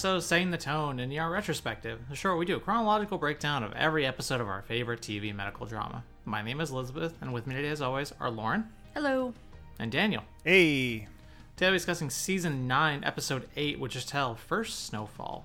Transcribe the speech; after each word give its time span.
to 0.00 0.06
another 0.06 0.16
episode 0.16 0.16
of 0.16 0.24
Setting 0.24 0.50
the 0.50 0.58
Tone 0.58 1.00
in 1.00 1.12
ER 1.18 1.30
Retrospective, 1.30 1.98
the 2.08 2.14
show 2.16 2.28
where 2.30 2.36
we 2.36 2.46
do 2.46 2.56
a 2.56 2.60
chronological 2.60 3.18
breakdown 3.18 3.62
of 3.64 3.72
every 3.72 4.06
episode 4.06 4.40
of 4.40 4.46
our 4.48 4.62
favorite 4.62 5.00
TV 5.00 5.34
medical 5.34 5.66
drama. 5.66 6.04
My 6.24 6.40
name 6.42 6.60
is 6.60 6.70
Elizabeth, 6.70 7.14
and 7.20 7.32
with 7.32 7.46
me 7.46 7.54
today, 7.56 7.68
as 7.68 7.80
always, 7.82 8.12
are 8.20 8.30
Lauren 8.30 8.68
Hello. 8.94 9.34
and 9.78 9.90
Daniel. 9.90 10.22
Hey, 10.44 11.08
Today, 11.56 11.66
we'll 11.66 11.72
be 11.72 11.78
discussing 11.78 12.10
Season 12.10 12.68
9, 12.68 13.02
Episode 13.02 13.48
8, 13.56 13.80
which 13.80 13.96
is 13.96 14.04
titled 14.04 14.38
First 14.38 14.86
Snowfall. 14.86 15.44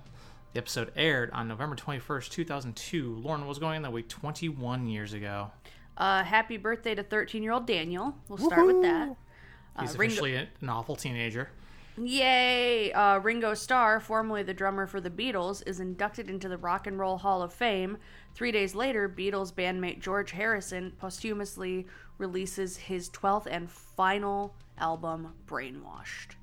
The 0.52 0.58
episode 0.58 0.92
aired 0.94 1.30
on 1.32 1.48
November 1.48 1.74
21st, 1.74 2.30
2002. 2.30 3.16
Lauren 3.24 3.48
was 3.48 3.58
going 3.58 3.82
that 3.82 3.92
week 3.92 4.08
21 4.08 4.86
years 4.86 5.12
ago. 5.14 5.50
Uh, 5.96 6.22
happy 6.22 6.56
birthday 6.58 6.94
to 6.94 7.02
13 7.02 7.42
year 7.42 7.50
old 7.52 7.66
Daniel. 7.66 8.14
We'll 8.28 8.38
start 8.38 8.66
with 8.66 8.82
that. 8.82 9.16
He's 9.80 9.96
Uh, 9.96 9.98
Ringo- 9.98 10.12
officially 10.14 10.36
an 10.36 10.68
awful 10.68 10.94
teenager. 10.94 11.48
Yay! 11.96 12.92
Uh, 12.92 13.18
Ringo 13.20 13.54
Starr, 13.54 14.00
formerly 14.00 14.42
the 14.42 14.52
drummer 14.52 14.84
for 14.86 15.00
the 15.00 15.10
Beatles, 15.10 15.62
is 15.64 15.78
inducted 15.78 16.28
into 16.28 16.48
the 16.48 16.58
Rock 16.58 16.88
and 16.88 16.98
Roll 16.98 17.18
Hall 17.18 17.40
of 17.40 17.52
Fame. 17.52 17.98
Three 18.34 18.50
days 18.50 18.74
later, 18.74 19.08
Beatles 19.08 19.54
bandmate 19.54 20.00
George 20.00 20.32
Harrison 20.32 20.92
posthumously 20.98 21.86
releases 22.18 22.76
his 22.76 23.10
12th 23.10 23.46
and 23.48 23.70
final 23.70 24.56
album, 24.76 25.34
Brainwashed. 25.46 26.34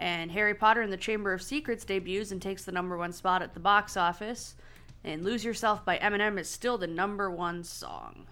And 0.00 0.32
Harry 0.32 0.54
Potter 0.54 0.82
and 0.82 0.92
the 0.92 0.96
Chamber 0.96 1.32
of 1.32 1.42
Secrets 1.42 1.84
debuts 1.84 2.32
and 2.32 2.42
takes 2.42 2.64
the 2.64 2.72
number 2.72 2.96
one 2.96 3.12
spot 3.12 3.42
at 3.42 3.54
the 3.54 3.60
box 3.60 3.96
office. 3.96 4.56
And 5.04 5.22
Lose 5.22 5.44
Yourself 5.44 5.84
by 5.84 5.98
Eminem 5.98 6.36
is 6.36 6.48
still 6.48 6.78
the 6.78 6.88
number 6.88 7.30
one 7.30 7.62
song. 7.62 8.26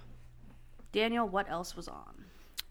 Daniel, 0.90 1.28
what 1.28 1.48
else 1.48 1.76
was 1.76 1.86
on? 1.86 2.17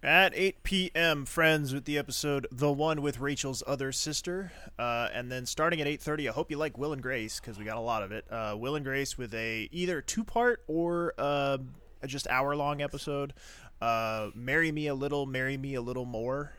At 0.04 0.32
8 0.36 0.64
p.m., 0.64 1.26
friends, 1.26 1.74
with 1.74 1.86
the 1.86 1.98
episode 1.98 2.48
"The 2.52 2.72
One 2.72 3.02
with 3.02 3.20
Rachel's 3.20 3.64
Other 3.66 3.92
Sister," 3.92 4.52
uh, 4.78 5.10
and 5.14 5.32
then 5.32 5.46
starting 5.46 5.82
at 5.82 5.88
8:30. 5.88 6.30
I 6.30 6.32
hope 6.32 6.52
you 6.52 6.58
like 6.58 6.78
Will 6.78 6.94
and 6.94 7.02
Grace 7.02 7.40
because 7.40 7.58
we 7.58 7.66
got 7.66 7.78
a 7.78 7.82
lot 7.82 8.04
of 8.04 8.12
it. 8.12 8.26
Uh, 8.32 8.56
Will 8.58 8.76
and 8.76 8.86
Grace 8.86 9.18
with 9.18 9.34
a 9.34 9.68
either 9.72 10.02
two-part 10.02 10.64
or 10.68 11.14
uh, 11.18 11.58
just 12.06 12.28
hour-long 12.28 12.82
episode. 12.82 13.34
Uh, 13.82 14.30
"Marry 14.36 14.72
Me 14.72 14.88
a 14.88 14.96
Little, 14.96 15.26
Marry 15.26 15.58
Me 15.58 15.74
a 15.76 15.82
Little 15.82 16.06
More." 16.06 16.54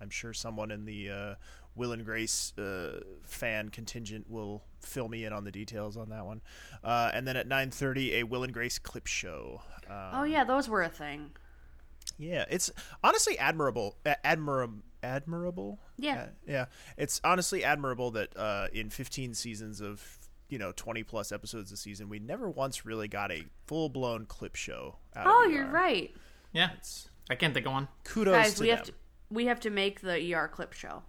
I'm 0.00 0.10
sure 0.10 0.32
someone 0.32 0.70
in 0.70 0.86
the 0.86 1.10
uh, 1.10 1.34
Will 1.76 1.92
and 1.92 2.04
Grace 2.04 2.56
uh, 2.58 3.00
fan 3.22 3.68
contingent 3.68 4.28
will 4.30 4.62
fill 4.80 5.08
me 5.08 5.24
in 5.26 5.32
on 5.32 5.44
the 5.44 5.52
details 5.52 5.96
on 5.96 6.08
that 6.08 6.24
one. 6.24 6.40
And 6.82 7.28
then 7.28 7.36
at 7.36 7.48
9:30, 7.48 8.20
a 8.20 8.22
Will 8.24 8.42
and 8.42 8.52
Grace 8.52 8.78
clip 8.78 9.06
show. 9.06 9.62
Uh, 9.88 10.10
Oh, 10.14 10.24
yeah, 10.24 10.42
those 10.44 10.68
were 10.68 10.82
a 10.82 10.88
thing. 10.88 11.30
Yeah, 12.20 12.44
it's 12.50 12.70
honestly 13.02 13.38
admirable. 13.38 13.96
a- 14.04 14.24
Admirable. 14.26 14.82
Admirable. 15.02 15.80
Yeah. 15.96 16.20
Uh, 16.22 16.26
yeah. 16.46 16.64
It's 16.98 17.20
honestly 17.24 17.64
admirable 17.64 18.10
that 18.12 18.36
uh, 18.36 18.66
in 18.72 18.90
15 18.90 19.32
seasons 19.34 19.80
of 19.80 20.18
you 20.50 20.58
know 20.58 20.72
20 20.76 21.02
plus 21.04 21.32
episodes 21.32 21.72
a 21.72 21.76
season, 21.76 22.08
we 22.10 22.18
never 22.18 22.50
once 22.50 22.84
really 22.84 23.08
got 23.08 23.32
a 23.32 23.44
full 23.66 23.88
blown 23.88 24.26
clip 24.26 24.54
show. 24.56 24.96
Out 25.16 25.26
Oh, 25.26 25.46
of 25.46 25.52
you're 25.52 25.64
ER. 25.66 25.70
right. 25.72 26.14
Yeah, 26.52 26.70
I 27.30 27.36
can't 27.36 27.54
think 27.54 27.64
of 27.66 27.72
one. 27.72 27.88
Kudos 28.04 28.34
Guys, 28.34 28.54
to 28.54 28.60
we 28.62 28.68
them. 28.68 28.76
have 28.76 28.86
to 28.86 28.92
we 29.30 29.46
have 29.46 29.60
to 29.60 29.70
make 29.70 30.00
the 30.02 30.34
ER 30.34 30.48
clip 30.48 30.72
show. 30.74 31.02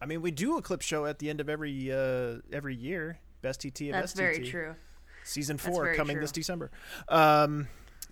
I 0.00 0.06
mean, 0.06 0.22
we 0.22 0.30
do 0.30 0.56
a 0.56 0.62
clip 0.62 0.80
show 0.80 1.04
at 1.04 1.18
the 1.18 1.28
end 1.28 1.40
of 1.42 1.50
every 1.50 1.92
uh, 1.92 2.36
every 2.52 2.74
year. 2.74 3.18
Best 3.42 3.60
TT 3.60 3.82
of 3.88 3.92
That's 3.92 4.12
STT. 4.14 4.16
very 4.16 4.48
true. 4.48 4.74
season 5.24 5.58
four 5.58 5.94
coming 5.94 6.16
true. 6.16 6.22
this 6.22 6.32
December. 6.32 6.70
Um, 7.08 7.68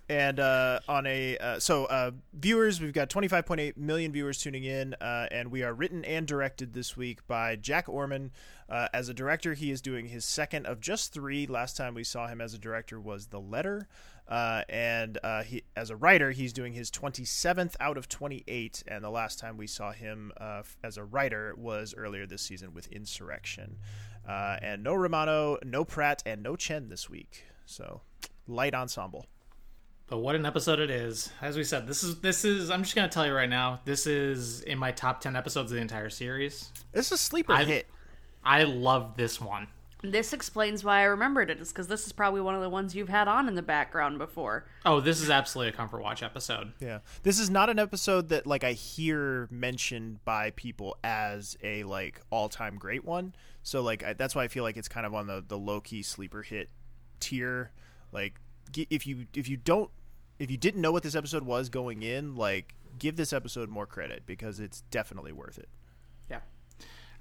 and 0.09 0.39
uh, 0.39 0.79
on 0.87 1.05
a 1.05 1.37
uh, 1.37 1.59
so 1.59 1.85
uh, 1.85 2.11
viewers, 2.33 2.81
we've 2.81 2.93
got 2.93 3.11
25.8 3.11 3.77
million 3.77 4.11
viewers 4.11 4.39
tuning 4.39 4.63
in, 4.63 4.95
uh, 4.95 5.27
and 5.29 5.51
we 5.51 5.61
are 5.61 5.71
written 5.71 6.03
and 6.03 6.25
directed 6.25 6.73
this 6.73 6.97
week 6.97 7.25
by 7.27 7.55
Jack 7.55 7.87
Orman. 7.87 8.31
Uh, 8.67 8.87
as 8.91 9.07
a 9.07 9.13
director, 9.13 9.53
he 9.53 9.69
is 9.69 9.81
doing 9.81 10.07
his 10.07 10.25
second 10.25 10.65
of 10.65 10.81
just 10.81 11.13
three. 11.13 11.45
Last 11.45 11.77
time 11.77 11.93
we 11.93 12.03
saw 12.03 12.27
him 12.27 12.41
as 12.41 12.55
a 12.55 12.57
director 12.57 12.99
was 12.99 13.27
The 13.27 13.39
Letter, 13.39 13.87
uh, 14.27 14.63
and 14.67 15.19
he 15.45 15.63
as 15.75 15.91
a 15.91 15.95
writer, 15.95 16.31
he's 16.31 16.53
doing 16.53 16.73
his 16.73 16.89
27th 16.89 17.75
out 17.79 17.97
of 17.97 18.09
28. 18.09 18.83
And 18.87 19.03
the 19.03 19.11
last 19.11 19.37
time 19.37 19.57
we 19.57 19.67
saw 19.67 19.91
him 19.91 20.31
as 20.83 20.97
a 20.97 21.03
writer 21.03 21.53
was 21.55 21.93
earlier 21.95 22.25
this 22.25 22.41
season 22.41 22.73
with 22.73 22.87
Insurrection. 22.87 23.77
And 24.27 24.83
no 24.83 24.95
Romano, 24.95 25.59
no 25.63 25.85
Pratt, 25.85 26.23
and 26.25 26.41
no 26.41 26.55
Chen 26.55 26.89
this 26.89 27.11
week. 27.11 27.43
So 27.65 28.01
light 28.47 28.73
ensemble. 28.73 29.27
But 30.09 30.17
what 30.17 30.35
an 30.35 30.45
episode 30.45 30.79
it 30.79 30.89
is! 30.89 31.31
As 31.39 31.55
we 31.55 31.63
said, 31.63 31.85
this 31.85 32.03
is 32.03 32.19
this 32.19 32.43
is. 32.43 32.71
I'm 32.71 32.81
just 32.81 32.95
gonna 32.95 33.09
tell 33.09 33.27
you 33.27 33.33
right 33.33 33.49
now. 33.49 33.79
This 33.85 34.07
is 34.07 34.61
in 34.61 34.79
my 34.79 34.91
top 34.91 35.21
ten 35.21 35.35
episodes 35.35 35.71
of 35.71 35.75
the 35.75 35.81
entire 35.81 36.09
series. 36.09 36.71
This 36.91 37.07
is 37.07 37.11
a 37.11 37.17
sleeper 37.17 37.53
I- 37.53 37.63
hit. 37.63 37.87
I 38.43 38.63
love 38.63 39.15
this 39.17 39.39
one. 39.39 39.67
This 40.01 40.31
explains 40.31 40.83
why 40.83 41.01
I 41.01 41.03
remembered 41.03 41.49
it. 41.51 41.59
Is 41.59 41.69
because 41.69 41.89
this 41.89 42.05
is 42.07 42.13
probably 42.13 42.39
one 42.39 42.55
of 42.55 42.61
the 42.61 42.69
ones 42.69 42.95
you've 42.95 43.09
had 43.09 43.27
on 43.27 43.47
in 43.49 43.55
the 43.55 43.61
background 43.61 44.17
before. 44.17 44.65
Oh, 44.85 45.01
this 45.01 45.21
is 45.21 45.29
absolutely 45.29 45.73
a 45.73 45.75
comfort 45.75 46.01
watch 46.01 46.23
episode. 46.23 46.71
Yeah, 46.79 46.99
this 47.23 47.37
is 47.37 47.49
not 47.49 47.69
an 47.69 47.77
episode 47.77 48.29
that 48.29 48.47
like 48.47 48.63
I 48.63 48.71
hear 48.71 49.47
mentioned 49.51 50.23
by 50.23 50.51
people 50.51 50.97
as 51.03 51.57
a 51.61 51.83
like 51.83 52.21
all 52.31 52.47
time 52.49 52.77
great 52.77 53.03
one. 53.03 53.35
So 53.61 53.81
like 53.81 54.03
I, 54.03 54.13
that's 54.13 54.33
why 54.33 54.43
I 54.45 54.47
feel 54.47 54.63
like 54.63 54.77
it's 54.77 54.87
kind 54.87 55.05
of 55.05 55.13
on 55.13 55.27
the 55.27 55.43
the 55.45 55.57
low 55.57 55.81
key 55.81 56.01
sleeper 56.01 56.41
hit 56.41 56.69
tier. 57.19 57.71
Like 58.13 58.39
if 58.75 59.05
you 59.05 59.27
if 59.35 59.49
you 59.49 59.57
don't 59.57 59.91
if 60.39 60.49
you 60.49 60.57
didn't 60.57 60.81
know 60.81 60.91
what 60.91 61.03
this 61.03 61.15
episode 61.15 61.43
was 61.43 61.69
going 61.69 62.01
in, 62.01 62.35
like 62.35 62.73
give 62.97 63.15
this 63.17 63.33
episode 63.33 63.69
more 63.69 63.85
credit 63.85 64.23
because 64.25 64.59
it's 64.59 64.81
definitely 64.89 65.31
worth 65.31 65.57
it. 65.57 65.69
Yeah. 66.29 66.39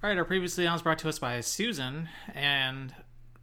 All 0.03 0.09
right. 0.09 0.17
Our 0.17 0.25
previously 0.25 0.67
on 0.67 0.79
brought 0.81 0.99
to 1.01 1.09
us 1.09 1.19
by 1.19 1.41
Susan, 1.41 2.09
and 2.35 2.95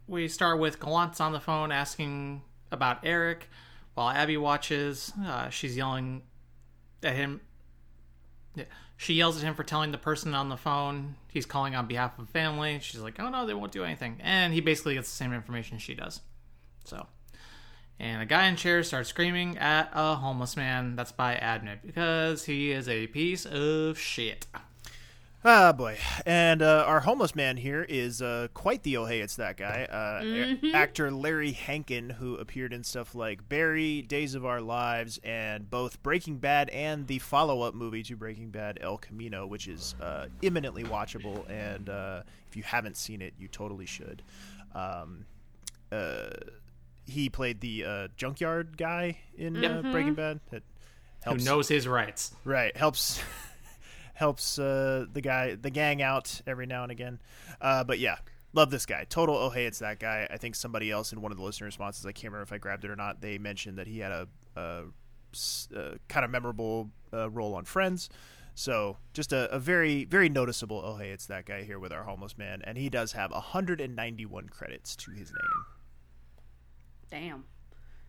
we 0.08 0.28
start 0.28 0.58
with 0.58 0.80
Gallant's 0.80 1.20
on 1.20 1.32
the 1.32 1.40
phone 1.40 1.70
asking 1.70 2.42
about 2.72 3.04
Eric, 3.04 3.48
while 3.94 4.08
Abby 4.10 4.36
watches. 4.36 5.12
Uh, 5.22 5.48
she's 5.50 5.76
yelling 5.76 6.22
at 7.02 7.14
him. 7.14 7.40
She 8.96 9.14
yells 9.14 9.36
at 9.36 9.42
him 9.42 9.54
for 9.54 9.62
telling 9.64 9.92
the 9.92 9.98
person 9.98 10.34
on 10.34 10.48
the 10.48 10.56
phone 10.56 11.16
he's 11.28 11.44
calling 11.44 11.74
on 11.74 11.86
behalf 11.86 12.18
of 12.18 12.30
family. 12.30 12.78
She's 12.80 13.00
like, 13.00 13.20
"Oh 13.20 13.28
no, 13.28 13.44
they 13.46 13.52
won't 13.52 13.72
do 13.72 13.84
anything," 13.84 14.18
and 14.22 14.54
he 14.54 14.60
basically 14.60 14.94
gets 14.94 15.10
the 15.10 15.16
same 15.16 15.34
information 15.34 15.78
she 15.78 15.94
does. 15.94 16.22
So, 16.84 17.06
and 17.98 18.22
a 18.22 18.26
guy 18.26 18.46
in 18.46 18.56
chairs 18.56 18.88
starts 18.88 19.08
screaming 19.08 19.58
at 19.58 19.90
a 19.92 20.16
homeless 20.16 20.56
man. 20.56 20.96
That's 20.96 21.12
by 21.12 21.34
Admit 21.36 21.80
because 21.84 22.44
he 22.44 22.70
is 22.70 22.88
a 22.88 23.06
piece 23.08 23.46
of 23.46 23.98
shit. 23.98 24.46
Ah, 25.48 25.70
boy. 25.72 25.96
And 26.24 26.60
uh, 26.60 26.82
our 26.88 26.98
homeless 27.00 27.36
man 27.36 27.56
here 27.56 27.86
is 27.88 28.20
uh, 28.20 28.48
quite 28.52 28.82
the 28.82 28.96
oh 28.96 29.04
hey, 29.04 29.20
it's 29.20 29.36
that 29.36 29.56
guy. 29.56 29.86
Uh, 29.88 30.20
a- 30.24 30.72
actor 30.72 31.08
Larry 31.12 31.52
Hankin, 31.52 32.10
who 32.10 32.34
appeared 32.34 32.72
in 32.72 32.82
stuff 32.82 33.14
like 33.14 33.48
Barry, 33.48 34.02
Days 34.02 34.34
of 34.34 34.44
Our 34.44 34.60
Lives, 34.60 35.20
and 35.22 35.70
both 35.70 36.02
Breaking 36.02 36.38
Bad 36.38 36.68
and 36.70 37.06
the 37.06 37.20
follow 37.20 37.62
up 37.62 37.74
movie 37.74 38.02
to 38.04 38.16
Breaking 38.16 38.50
Bad, 38.50 38.78
El 38.80 38.98
Camino, 38.98 39.46
which 39.46 39.68
is 39.68 39.94
uh, 40.02 40.26
imminently 40.42 40.82
watchable. 40.82 41.48
And 41.48 41.88
uh, 41.88 42.22
if 42.48 42.56
you 42.56 42.64
haven't 42.64 42.96
seen 42.96 43.22
it, 43.22 43.34
you 43.38 43.46
totally 43.46 43.86
should. 43.86 44.22
Um, 44.74 45.26
uh, 45.92 46.30
he 47.06 47.28
played 47.28 47.60
the 47.60 47.84
uh, 47.84 48.08
junkyard 48.16 48.76
guy 48.76 49.18
in 49.36 49.64
uh, 49.64 49.82
Breaking 49.92 50.14
Bad. 50.14 50.40
That 50.50 50.62
Who 51.24 51.36
knows 51.38 51.68
his 51.68 51.86
rights? 51.88 52.34
Right, 52.44 52.76
helps 52.76 53.20
helps 54.14 54.58
uh, 54.58 55.06
the 55.12 55.20
guy 55.20 55.54
the 55.54 55.70
gang 55.70 56.02
out 56.02 56.40
every 56.46 56.66
now 56.66 56.82
and 56.82 56.92
again. 56.92 57.20
Uh, 57.60 57.84
but 57.84 57.98
yeah, 57.98 58.16
love 58.52 58.70
this 58.70 58.86
guy. 58.86 59.04
Total 59.08 59.36
oh 59.36 59.50
hey, 59.50 59.66
it's 59.66 59.78
that 59.78 60.00
guy. 60.00 60.26
I 60.30 60.36
think 60.36 60.54
somebody 60.54 60.90
else 60.90 61.12
in 61.12 61.20
one 61.20 61.32
of 61.32 61.38
the 61.38 61.44
listener 61.44 61.66
responses, 61.66 62.04
I 62.04 62.12
can't 62.12 62.32
remember 62.32 62.42
if 62.42 62.52
I 62.52 62.58
grabbed 62.58 62.84
it 62.84 62.90
or 62.90 62.96
not. 62.96 63.20
They 63.20 63.38
mentioned 63.38 63.78
that 63.78 63.86
he 63.86 64.00
had 64.00 64.12
a 64.12 64.28
uh, 64.56 64.82
kind 66.08 66.24
of 66.24 66.30
memorable 66.30 66.90
uh, 67.12 67.30
role 67.30 67.54
on 67.54 67.64
Friends. 67.64 68.08
So 68.54 68.96
just 69.12 69.34
a, 69.34 69.52
a 69.52 69.58
very 69.58 70.04
very 70.04 70.28
noticeable 70.28 70.82
oh 70.84 70.96
hey, 70.96 71.10
it's 71.10 71.26
that 71.26 71.44
guy 71.44 71.62
here 71.62 71.78
with 71.78 71.92
our 71.92 72.04
homeless 72.04 72.36
man, 72.36 72.62
and 72.64 72.76
he 72.76 72.88
does 72.88 73.12
have 73.12 73.30
191 73.30 74.48
credits 74.48 74.96
to 74.96 75.12
his 75.12 75.30
name. 75.30 75.75
Damn. 77.10 77.44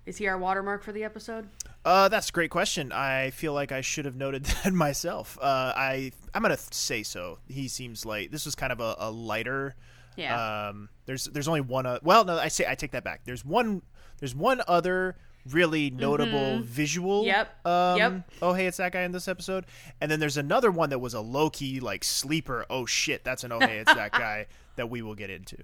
Is 0.05 0.17
he 0.17 0.27
our 0.27 0.37
watermark 0.37 0.83
for 0.83 0.93
the 0.93 1.03
episode? 1.03 1.49
Uh, 1.83 2.07
that's 2.07 2.29
a 2.29 2.31
great 2.31 2.49
question. 2.49 2.91
I 2.93 3.29
feel 3.31 3.53
like 3.53 3.71
I 3.71 3.81
should 3.81 4.05
have 4.05 4.15
noted 4.15 4.45
that 4.63 4.73
myself. 4.73 5.37
Uh, 5.41 5.73
I 5.75 6.11
I'm 6.33 6.41
gonna 6.41 6.57
say 6.57 7.03
so. 7.03 7.39
He 7.47 7.67
seems 7.67 8.05
like 8.05 8.31
this 8.31 8.45
was 8.45 8.55
kind 8.55 8.71
of 8.71 8.79
a, 8.79 8.95
a 8.99 9.11
lighter. 9.11 9.75
Yeah. 10.15 10.69
Um, 10.69 10.89
there's 11.05 11.25
there's 11.25 11.47
only 11.47 11.61
one. 11.61 11.85
Uh, 11.85 11.99
well, 12.03 12.23
no, 12.25 12.37
I 12.37 12.47
say 12.47 12.65
I 12.67 12.75
take 12.75 12.91
that 12.91 13.03
back. 13.03 13.21
There's 13.25 13.43
one. 13.43 13.81
There's 14.19 14.33
one 14.33 14.61
other 14.67 15.17
really 15.51 15.89
notable 15.89 16.59
visual. 16.61 17.21
Mm-hmm. 17.23 17.27
Yep. 17.27 17.65
Um, 17.65 17.97
Yep. 17.97 18.31
Oh, 18.41 18.53
hey, 18.53 18.67
it's 18.67 18.77
that 18.77 18.91
guy 18.91 19.01
in 19.03 19.11
this 19.11 19.27
episode. 19.27 19.65
And 20.01 20.09
then 20.11 20.19
there's 20.19 20.37
another 20.37 20.71
one 20.71 20.89
that 20.89 20.99
was 20.99 21.13
a 21.13 21.21
low 21.21 21.49
key 21.49 21.79
like 21.79 22.03
sleeper. 22.03 22.65
Oh 22.69 22.85
shit, 22.85 23.23
that's 23.23 23.43
an 23.43 23.51
oh 23.51 23.59
hey, 23.59 23.77
it's 23.79 23.93
that 23.93 24.11
guy 24.13 24.47
that 24.75 24.89
we 24.89 25.01
will 25.01 25.15
get 25.15 25.29
into. 25.29 25.57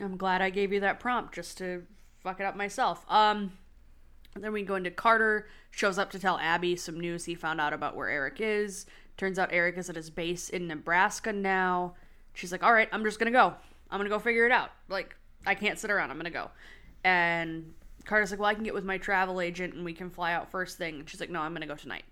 I'm 0.00 0.16
glad 0.16 0.40
I 0.40 0.50
gave 0.50 0.72
you 0.72 0.80
that 0.80 1.00
prompt 1.00 1.34
just 1.34 1.58
to 1.58 1.82
fuck 2.22 2.40
it 2.40 2.44
up 2.44 2.56
myself. 2.56 3.04
Um, 3.08 3.52
then 4.34 4.52
we 4.52 4.62
go 4.62 4.76
into 4.76 4.90
Carter 4.90 5.48
shows 5.70 5.98
up 5.98 6.10
to 6.12 6.18
tell 6.18 6.38
Abby 6.38 6.76
some 6.76 6.98
news 6.98 7.24
he 7.24 7.34
found 7.34 7.60
out 7.60 7.72
about 7.72 7.96
where 7.96 8.08
Eric 8.08 8.36
is. 8.40 8.86
Turns 9.16 9.38
out 9.38 9.50
Eric 9.52 9.76
is 9.76 9.90
at 9.90 9.96
his 9.96 10.10
base 10.10 10.48
in 10.48 10.66
Nebraska 10.66 11.32
now. 11.32 11.94
she's 12.34 12.50
like, 12.50 12.62
"All 12.62 12.72
right, 12.72 12.88
I'm 12.92 13.04
just 13.04 13.18
gonna 13.18 13.30
go. 13.30 13.54
I'm 13.90 13.98
gonna 13.98 14.08
go 14.08 14.18
figure 14.18 14.46
it 14.46 14.52
out. 14.52 14.70
Like, 14.88 15.14
I 15.46 15.54
can't 15.54 15.78
sit 15.78 15.90
around. 15.90 16.10
I'm 16.10 16.16
gonna 16.16 16.30
go." 16.30 16.50
And 17.04 17.74
Carter's 18.06 18.30
like, 18.30 18.40
"Well, 18.40 18.48
I 18.48 18.54
can 18.54 18.64
get 18.64 18.72
with 18.72 18.84
my 18.84 18.96
travel 18.96 19.40
agent 19.40 19.74
and 19.74 19.84
we 19.84 19.92
can 19.92 20.08
fly 20.08 20.32
out 20.32 20.50
first 20.50 20.78
thing." 20.78 21.00
And 21.00 21.10
she's 21.10 21.20
like, 21.20 21.28
"No, 21.28 21.40
I'm 21.40 21.52
gonna 21.52 21.66
go 21.66 21.74
tonight. 21.76 22.04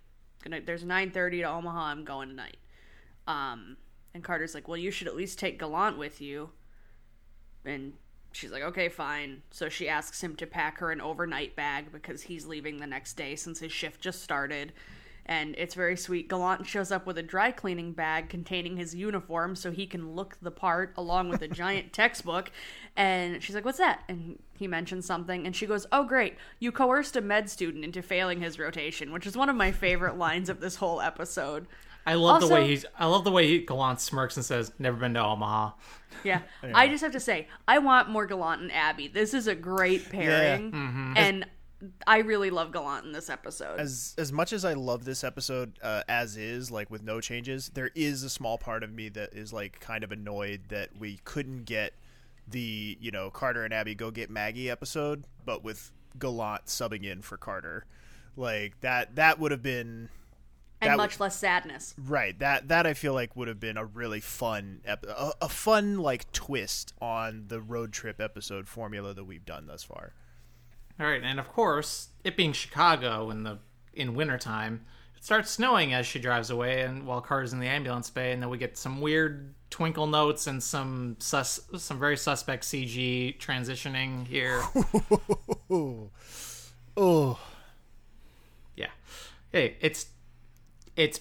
Gonna, 0.44 0.60
there's 0.60 0.84
9:30 0.84 1.40
to 1.40 1.44
Omaha. 1.44 1.84
I'm 1.84 2.04
going 2.04 2.28
tonight." 2.28 2.58
Um, 3.26 3.78
and 4.12 4.22
Carter's 4.22 4.54
like, 4.54 4.68
"Well, 4.68 4.76
you 4.76 4.90
should 4.90 5.08
at 5.08 5.16
least 5.16 5.38
take 5.38 5.58
Gallant 5.58 5.96
with 5.96 6.20
you." 6.20 6.50
And 7.64 7.94
she's 8.32 8.50
like, 8.50 8.62
"Okay, 8.62 8.88
fine." 8.88 9.42
So 9.50 9.68
she 9.68 9.88
asks 9.88 10.22
him 10.22 10.36
to 10.36 10.46
pack 10.46 10.78
her 10.78 10.90
an 10.90 11.00
overnight 11.00 11.56
bag 11.56 11.92
because 11.92 12.22
he's 12.22 12.46
leaving 12.46 12.78
the 12.78 12.86
next 12.86 13.14
day 13.14 13.36
since 13.36 13.60
his 13.60 13.72
shift 13.72 14.00
just 14.00 14.22
started. 14.22 14.72
And 15.26 15.54
it's 15.58 15.74
very 15.74 15.96
sweet. 15.96 16.28
Gallant 16.28 16.66
shows 16.66 16.90
up 16.90 17.06
with 17.06 17.16
a 17.16 17.22
dry 17.22 17.52
cleaning 17.52 17.92
bag 17.92 18.28
containing 18.28 18.76
his 18.76 18.96
uniform 18.96 19.54
so 19.54 19.70
he 19.70 19.86
can 19.86 20.16
look 20.16 20.36
the 20.42 20.50
part 20.50 20.92
along 20.96 21.28
with 21.28 21.42
a 21.42 21.48
giant 21.62 21.92
textbook. 21.92 22.50
And 22.96 23.42
she's 23.42 23.54
like, 23.54 23.64
What's 23.64 23.78
that? 23.78 24.02
And 24.08 24.42
he 24.58 24.66
mentions 24.66 25.06
something. 25.06 25.46
And 25.46 25.54
she 25.54 25.66
goes, 25.66 25.86
Oh, 25.92 26.04
great. 26.04 26.36
You 26.58 26.72
coerced 26.72 27.16
a 27.16 27.20
med 27.20 27.48
student 27.48 27.84
into 27.84 28.02
failing 28.02 28.40
his 28.40 28.58
rotation, 28.58 29.12
which 29.12 29.26
is 29.26 29.36
one 29.36 29.48
of 29.48 29.56
my 29.56 29.70
favorite 29.70 30.18
lines 30.18 30.48
of 30.48 30.60
this 30.60 30.76
whole 30.76 31.00
episode. 31.00 31.66
I 32.06 32.14
love 32.14 32.40
the 32.40 32.48
way 32.48 32.66
he's. 32.68 32.84
I 32.98 33.06
love 33.06 33.24
the 33.24 33.30
way 33.30 33.46
he, 33.46 33.58
Gallant 33.60 34.00
smirks 34.00 34.36
and 34.36 34.44
says, 34.44 34.72
"Never 34.78 34.96
been 34.96 35.14
to 35.14 35.24
Omaha." 35.24 35.72
Yeah. 36.24 36.40
I 36.62 36.88
just 36.88 37.02
have 37.02 37.12
to 37.12 37.20
say, 37.20 37.48
I 37.66 37.78
want 37.78 38.08
more 38.08 38.26
Gallant 38.26 38.62
and 38.62 38.72
Abby. 38.72 39.08
This 39.08 39.34
is 39.34 39.46
a 39.46 39.54
great 39.54 40.10
pairing. 40.10 41.14
And 41.16 41.46
I 42.06 42.18
really 42.18 42.50
love 42.50 42.72
Gallant 42.72 43.06
in 43.06 43.12
this 43.12 43.30
episode. 43.30 43.80
as 43.80 44.14
as 44.18 44.32
much 44.32 44.52
as 44.52 44.64
I 44.64 44.74
love 44.74 45.04
this 45.04 45.24
episode 45.24 45.78
uh, 45.82 46.02
as 46.08 46.36
is, 46.36 46.70
like 46.70 46.90
with 46.90 47.02
no 47.02 47.20
changes, 47.20 47.70
there 47.74 47.90
is 47.94 48.22
a 48.22 48.30
small 48.30 48.58
part 48.58 48.82
of 48.82 48.92
me 48.92 49.08
that 49.10 49.32
is 49.32 49.52
like 49.52 49.80
kind 49.80 50.04
of 50.04 50.12
annoyed 50.12 50.62
that 50.68 50.90
we 50.98 51.20
couldn't 51.24 51.64
get 51.64 51.94
the 52.46 52.98
you 53.00 53.10
know 53.10 53.30
Carter 53.30 53.64
and 53.64 53.72
Abby 53.72 53.94
go 53.94 54.10
get 54.10 54.28
Maggie 54.28 54.68
episode, 54.68 55.24
but 55.44 55.64
with 55.64 55.90
Gallant 56.18 56.66
subbing 56.66 57.04
in 57.04 57.22
for 57.22 57.38
Carter, 57.38 57.86
like 58.36 58.78
that 58.80 59.16
that 59.16 59.38
would 59.38 59.50
have 59.50 59.62
been 59.62 60.10
and 60.80 60.90
that 60.90 60.96
much 60.96 61.20
less 61.20 61.38
sadness. 61.38 61.94
right. 61.98 62.38
That 62.38 62.68
that 62.68 62.86
I 62.86 62.94
feel 62.94 63.12
like 63.14 63.36
would 63.36 63.48
have 63.48 63.60
been 63.60 63.76
a 63.76 63.84
really 63.84 64.20
fun 64.20 64.80
ep- 64.84 65.06
a, 65.06 65.32
a 65.42 65.48
fun 65.48 65.98
like 65.98 66.30
twist 66.32 66.94
on 67.00 67.44
the 67.48 67.60
road 67.60 67.92
trip 67.92 68.20
episode 68.20 68.68
formula 68.68 69.14
that 69.14 69.24
we've 69.24 69.44
done 69.44 69.66
thus 69.66 69.82
far. 69.82 70.14
All 70.98 71.06
right, 71.06 71.22
and 71.22 71.40
of 71.40 71.48
course, 71.48 72.08
it 72.24 72.36
being 72.36 72.52
Chicago 72.52 73.30
in 73.30 73.42
the 73.42 73.58
in 73.94 74.14
wintertime, 74.14 74.84
it 75.16 75.24
starts 75.24 75.50
snowing 75.50 75.94
as 75.94 76.06
she 76.06 76.18
drives 76.18 76.50
away, 76.50 76.82
and 76.82 77.06
while 77.06 77.20
Carter's 77.22 77.52
in 77.52 77.58
the 77.60 77.68
ambulance 77.68 78.10
bay, 78.10 78.32
and 78.32 78.42
then 78.42 78.50
we 78.50 78.58
get 78.58 78.76
some 78.76 79.00
weird 79.00 79.54
twinkle 79.70 80.06
notes 80.06 80.46
and 80.46 80.62
some 80.62 81.16
sus 81.18 81.60
some 81.76 81.98
very 81.98 82.16
suspect 82.16 82.64
CG 82.64 83.38
transitioning 83.38 84.26
here. 84.26 84.62
Oh, 85.70 86.10
oh, 86.96 87.38
yeah, 88.76 88.90
hey, 89.52 89.76
it's 89.80 90.06
it's 90.96 91.20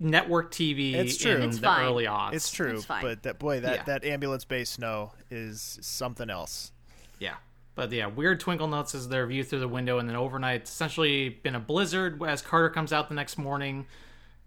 network 0.00 0.50
TV 0.50 0.94
It's 0.94 1.16
true. 1.16 1.32
in 1.36 1.42
It's 1.42 1.58
the 1.58 1.66
fine. 1.66 1.84
early 1.84 2.06
odds. 2.06 2.36
it's 2.36 2.50
true. 2.50 2.74
It's. 2.76 2.86
But 2.86 3.22
that 3.22 3.38
boy, 3.38 3.60
that 3.60 3.76
Yeah. 3.78 3.82
that 3.84 4.04
ambulance 4.04 4.44
bay 4.44 4.64
snow 4.64 5.12
is 5.30 5.78
something 5.82 6.30
else. 6.30 6.72
Yeah. 7.18 7.34
But 7.74 7.90
yeah, 7.92 8.06
weird 8.06 8.40
twinkle 8.40 8.68
notes 8.68 8.94
as 8.94 9.08
their 9.08 9.26
view 9.26 9.42
through 9.44 9.60
the 9.60 9.68
window, 9.68 9.98
and 9.98 10.08
then 10.08 10.16
overnight, 10.16 10.62
it's 10.62 10.70
essentially 10.70 11.28
been 11.28 11.54
a 11.54 11.60
blizzard. 11.60 12.22
As 12.22 12.40
Carter 12.42 12.70
comes 12.70 12.92
out 12.92 13.08
the 13.08 13.14
next 13.14 13.36
morning, 13.38 13.86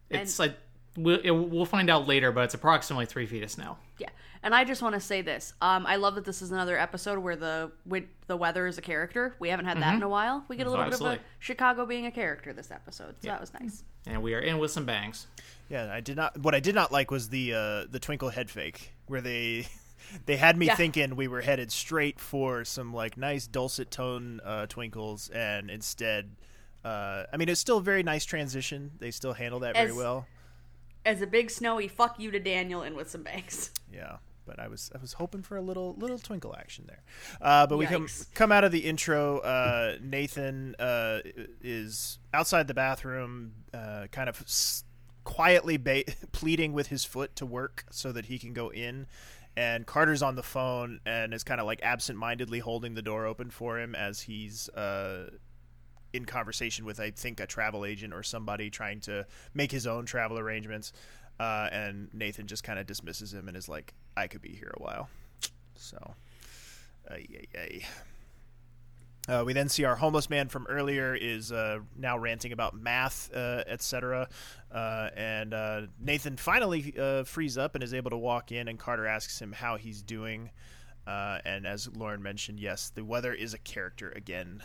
it's 0.10 0.40
like 0.40 0.56
we'll, 0.96 1.20
it, 1.24 1.32
we'll 1.32 1.66
find 1.66 1.90
out 1.90 2.08
later, 2.08 2.32
but 2.32 2.46
it's 2.46 2.54
approximately 2.54 3.06
three 3.06 3.26
feet 3.26 3.44
of 3.44 3.52
snow. 3.52 3.78
Yeah. 4.00 4.10
And 4.44 4.54
I 4.54 4.64
just 4.64 4.82
want 4.82 4.94
to 4.94 5.02
say 5.02 5.22
this. 5.22 5.54
Um, 5.62 5.86
I 5.88 5.96
love 5.96 6.16
that 6.16 6.24
this 6.26 6.42
is 6.42 6.52
another 6.52 6.78
episode 6.78 7.20
where 7.20 7.36
the 7.36 7.72
wi- 7.88 8.08
the 8.28 8.38
weather 8.38 8.68
is 8.68 8.78
a 8.78 8.82
character. 8.82 9.36
We 9.40 9.50
haven't 9.50 9.66
had 9.66 9.82
that 9.82 9.96
in 9.96 10.04
a 10.04 10.10
while. 10.10 10.46
We 10.48 10.56
get 10.56 10.68
a 10.68 10.70
little 10.70 10.86
bit 10.86 10.94
of 10.94 11.02
a 11.08 11.20
Chicago 11.40 11.86
being 11.86 12.06
a 12.06 12.12
character 12.12 12.54
this 12.54 12.70
episode. 12.72 13.16
So 13.22 13.28
that 13.30 13.42
was 13.42 13.54
nice. 13.54 13.84
And 14.06 14.22
we 14.22 14.34
are 14.36 14.40
in 14.40 14.60
with 14.60 14.72
some 14.72 14.86
bangs. 14.86 15.28
Yeah, 15.70 15.92
I 15.92 16.00
did 16.02 16.16
not. 16.16 16.38
What 16.40 16.54
I 16.56 16.60
did 16.60 16.76
not 16.76 16.92
like 16.92 17.10
was 17.12 17.30
the 17.30 17.54
uh, 17.54 17.86
the 17.90 18.00
twinkle 18.00 18.30
head 18.30 18.50
fake, 18.50 18.94
where 19.08 19.20
they 19.22 19.68
they 20.28 20.38
had 20.38 20.56
me 20.58 20.68
Yeah. 20.68 20.76
thinking 20.76 21.16
we 21.16 21.28
were 21.28 21.42
headed 21.42 21.72
straight 21.72 22.20
for 22.20 22.64
some 22.64 22.94
like 22.94 23.18
nice 23.18 23.48
dulcet 23.48 23.90
tone 23.92 24.40
uh, 24.46 24.68
twinkles, 24.68 25.30
and 25.30 25.70
instead, 25.72 26.36
uh, 26.86 27.24
I 27.34 27.38
mean, 27.38 27.50
it's 27.50 27.60
still 27.60 27.80
a 27.80 27.82
very 27.82 28.04
nice 28.04 28.24
transition. 28.24 28.92
They 29.00 29.12
still 29.12 29.34
handle 29.34 29.60
that 29.62 29.74
very 29.76 29.92
well. 29.92 30.28
As 31.08 31.22
a 31.22 31.28
big 31.28 31.50
snowy 31.50 31.88
fuck 31.88 32.20
you 32.20 32.30
to 32.32 32.40
Daniel 32.40 32.82
and 32.82 32.96
with 32.96 33.10
some 33.10 33.24
bangs. 33.24 33.72
Yeah, 33.92 34.18
but 34.46 34.60
I 34.60 34.68
was 34.68 34.92
I 34.94 35.00
was 35.00 35.14
hoping 35.14 35.42
for 35.42 35.56
a 35.58 35.62
little 35.62 35.96
little 35.98 36.20
twinkle 36.20 36.54
action 36.58 36.86
there. 36.88 37.02
Uh, 37.42 37.66
but 37.66 37.78
we 37.78 37.86
come 37.86 38.06
Yikes. 38.06 38.34
come 38.34 38.52
out 38.52 38.64
of 38.66 38.72
the 38.74 38.80
intro. 38.80 39.40
Uh, 39.40 39.96
Nathan 40.02 40.76
uh, 40.78 41.20
is 41.64 42.20
outside 42.34 42.68
the 42.68 42.74
bathroom, 42.74 43.54
uh, 43.74 44.08
kind 44.12 44.28
of 44.30 44.42
s- 44.42 44.84
quietly 45.24 45.78
ba- 45.78 46.04
pleading 46.34 46.74
with 46.74 46.88
his 46.88 47.06
foot 47.06 47.36
to 47.38 47.46
work 47.46 47.86
so 47.92 48.12
that 48.12 48.26
he 48.26 48.38
can 48.38 48.54
go 48.54 48.70
in. 48.70 49.08
And 49.56 49.88
Carter's 49.88 50.22
on 50.22 50.36
the 50.36 50.44
phone 50.44 51.00
and 51.06 51.34
is 51.34 51.44
kind 51.44 51.60
of 51.60 51.66
like 51.66 51.80
absent-mindedly 51.82 52.60
holding 52.60 52.94
the 52.94 53.02
door 53.02 53.26
open 53.26 53.50
for 53.50 53.80
him 53.80 53.96
as 53.96 54.22
he's 54.22 54.70
uh, 54.70 55.32
in 56.18 56.26
conversation 56.26 56.84
with 56.84 57.00
I 57.00 57.12
think 57.12 57.40
a 57.40 57.48
travel 57.48 57.86
agent 57.86 58.14
or 58.14 58.24
somebody 58.24 58.70
trying 58.70 59.00
to 59.02 59.26
make 59.54 59.72
his 59.72 59.88
own 59.88 60.06
travel 60.06 60.38
arrangements. 60.38 60.92
Uh, 61.40 61.70
and 61.72 62.10
Nathan 62.14 62.48
just 62.48 62.64
kind 62.64 62.80
of 62.80 62.88
dismisses 62.88 63.34
him 63.34 63.48
and 63.48 63.56
is 63.56 63.70
like, 63.70 63.94
"I 64.18 64.28
could 64.28 64.42
be 64.42 64.50
here 64.50 64.74
a 64.76 64.84
while." 64.84 65.10
So, 65.76 66.16
ay, 67.10 67.26
ay. 67.56 67.82
Uh, 69.28 69.44
we 69.46 69.52
then 69.52 69.68
see 69.68 69.84
our 69.84 69.98
homeless 69.98 70.30
man 70.30 70.48
from 70.48 70.66
earlier 70.70 71.14
is 71.14 71.52
uh, 71.52 71.80
now 71.98 72.18
ranting 72.18 72.54
about 72.54 72.74
math, 72.74 73.30
uh, 73.36 73.64
etc. 73.68 74.30
Uh, 74.72 75.10
and 75.16 75.54
uh, 75.54 75.82
Nathan 76.00 76.38
finally 76.38 76.94
frees 77.26 77.58
up 77.58 77.76
and 77.76 77.84
is 77.84 77.94
able 77.94 78.10
to 78.10 78.18
walk 78.18 78.52
in, 78.52 78.68
and 78.68 78.80
Carter 78.80 79.06
asks 79.06 79.42
him 79.42 79.52
how 79.52 79.76
he's 79.76 80.02
doing. 80.02 80.50
And 81.06 81.68
as 81.68 81.90
Lauren 81.94 82.24
mentioned, 82.24 82.60
yes, 82.60 82.90
the 82.90 83.04
weather 83.04 83.34
is 83.34 83.54
a 83.54 83.58
character 83.60 84.12
again 84.16 84.64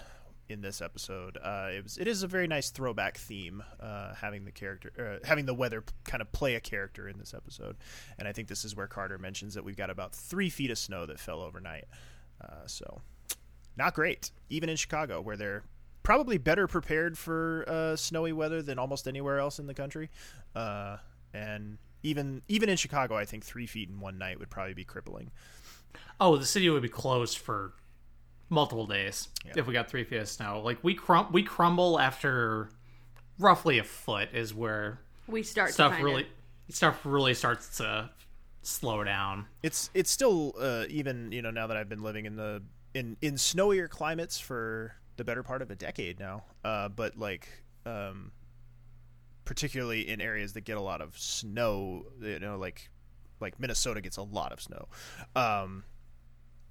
in 0.53 0.61
this 0.61 0.81
episode. 0.81 1.39
Uh, 1.43 1.69
it 1.75 1.83
was 1.83 1.99
it 1.99 2.07
is 2.07 2.23
a 2.23 2.27
very 2.27 2.47
nice 2.47 2.71
throwback 2.71 3.17
theme, 3.17 3.63
uh, 3.81 4.15
having 4.15 4.45
the 4.45 4.53
character 4.53 5.21
uh, 5.23 5.27
having 5.27 5.47
the 5.47 5.55
weather 5.55 5.83
kind 6.05 6.21
of 6.21 6.31
play 6.33 6.55
a 6.55 6.61
character 6.61 7.09
in 7.09 7.19
this 7.19 7.35
episode. 7.35 7.77
And 8.19 8.29
I 8.29 8.33
think 8.33 8.49
this 8.49 8.65
is 8.65 8.77
where 8.77 8.87
Carter 8.87 9.19
mentions 9.19 9.55
that 9.55 9.65
we've 9.65 9.77
got 9.77 9.91
about 9.91 10.15
three 10.15 10.51
feet 10.51 10.71
of 10.71 10.79
snow 10.79 11.07
that 11.07 11.19
fell 11.19 11.41
overnight. 11.41 11.85
Uh, 12.41 12.67
so 12.67 13.01
not 13.77 13.95
great, 13.95 14.31
even 14.51 14.69
in 14.69 14.77
Chicago, 14.77 15.21
where 15.21 15.37
they're 15.37 15.65
probably 16.03 16.39
better 16.39 16.67
prepared 16.67 17.17
for 17.17 17.65
uh, 17.69 17.97
snowy 17.97 18.33
weather 18.33 18.63
than 18.63 18.79
almost 18.79 19.09
anywhere 19.09 19.39
else 19.39 19.59
in 19.59 19.67
the 19.67 19.75
country. 19.75 20.11
Uh, 20.55 20.99
and 21.33 21.79
even 22.03 22.43
even 22.49 22.69
in 22.69 22.77
Chicago, 22.77 23.17
I 23.17 23.25
think 23.25 23.45
three 23.45 23.67
feet 23.67 23.89
in 23.89 24.01
one 24.01 24.19
night 24.19 24.39
would 24.39 24.51
probably 24.51 24.75
be 24.75 24.85
crippling. 24.85 25.31
Oh, 26.21 26.37
the 26.37 26.47
city 26.47 26.69
would 26.71 26.83
be 26.83 26.89
closed 26.89 27.39
for 27.39 27.73
multiple 28.53 28.87
days 28.87 29.29
Yeah. 29.47 29.55
if 29.57 29.67
we 29.67 29.73
got 29.73 29.89
three 29.89 30.05
feet 30.05 30.19
of 30.21 30.29
snow. 30.29 30.61
Like 30.61 30.85
we 30.85 30.95
crum- 30.95 31.33
we 31.33 31.43
crumble 31.43 31.99
after 31.99 32.69
roughly 33.39 33.79
a 33.79 33.85
foot 33.85 34.29
is 34.35 34.53
where 34.55 35.01
We 35.27 35.43
start 35.43 35.73
stuff 35.73 35.93
to 35.93 35.97
kinda, 35.97 36.05
really 36.13 36.27
stuff 36.69 37.01
really 37.05 37.35
starts 37.35 37.79
to 37.79 38.11
slow 38.63 39.03
down. 39.05 39.47
It's 39.63 39.91
it's 39.95 40.11
still 40.11 40.55
uh, 40.61 40.85
even 40.89 41.33
you 41.33 41.41
know 41.43 41.51
now 41.51 41.67
that 41.67 41.77
I've 41.77 41.89
been 41.89 42.03
living 42.03 42.27
in 42.27 42.37
the 42.37 42.63
in 42.95 43.17
in 43.23 43.35
snowier 43.35 43.89
climates 43.89 44.39
for 44.39 44.95
the 45.17 45.25
better 45.25 45.43
part 45.43 45.63
of 45.63 45.71
a 45.71 45.75
decade 45.75 46.21
now. 46.21 46.45
Uh, 46.63 46.89
but 46.91 47.17
like 47.19 47.49
um, 47.87 48.33
particularly 49.45 50.09
in 50.09 50.21
areas 50.21 50.53
that 50.53 50.61
get 50.63 50.77
a 50.77 50.81
lot 50.81 51.01
of 51.01 51.19
snow, 51.19 52.05
you 52.21 52.39
know, 52.39 52.59
like 52.59 52.91
like 53.41 53.59
Minnesota 53.59 54.01
gets 54.01 54.19
a 54.19 54.23
lot 54.23 54.53
of 54.53 54.61
snow. 54.61 54.89
Um, 55.35 55.85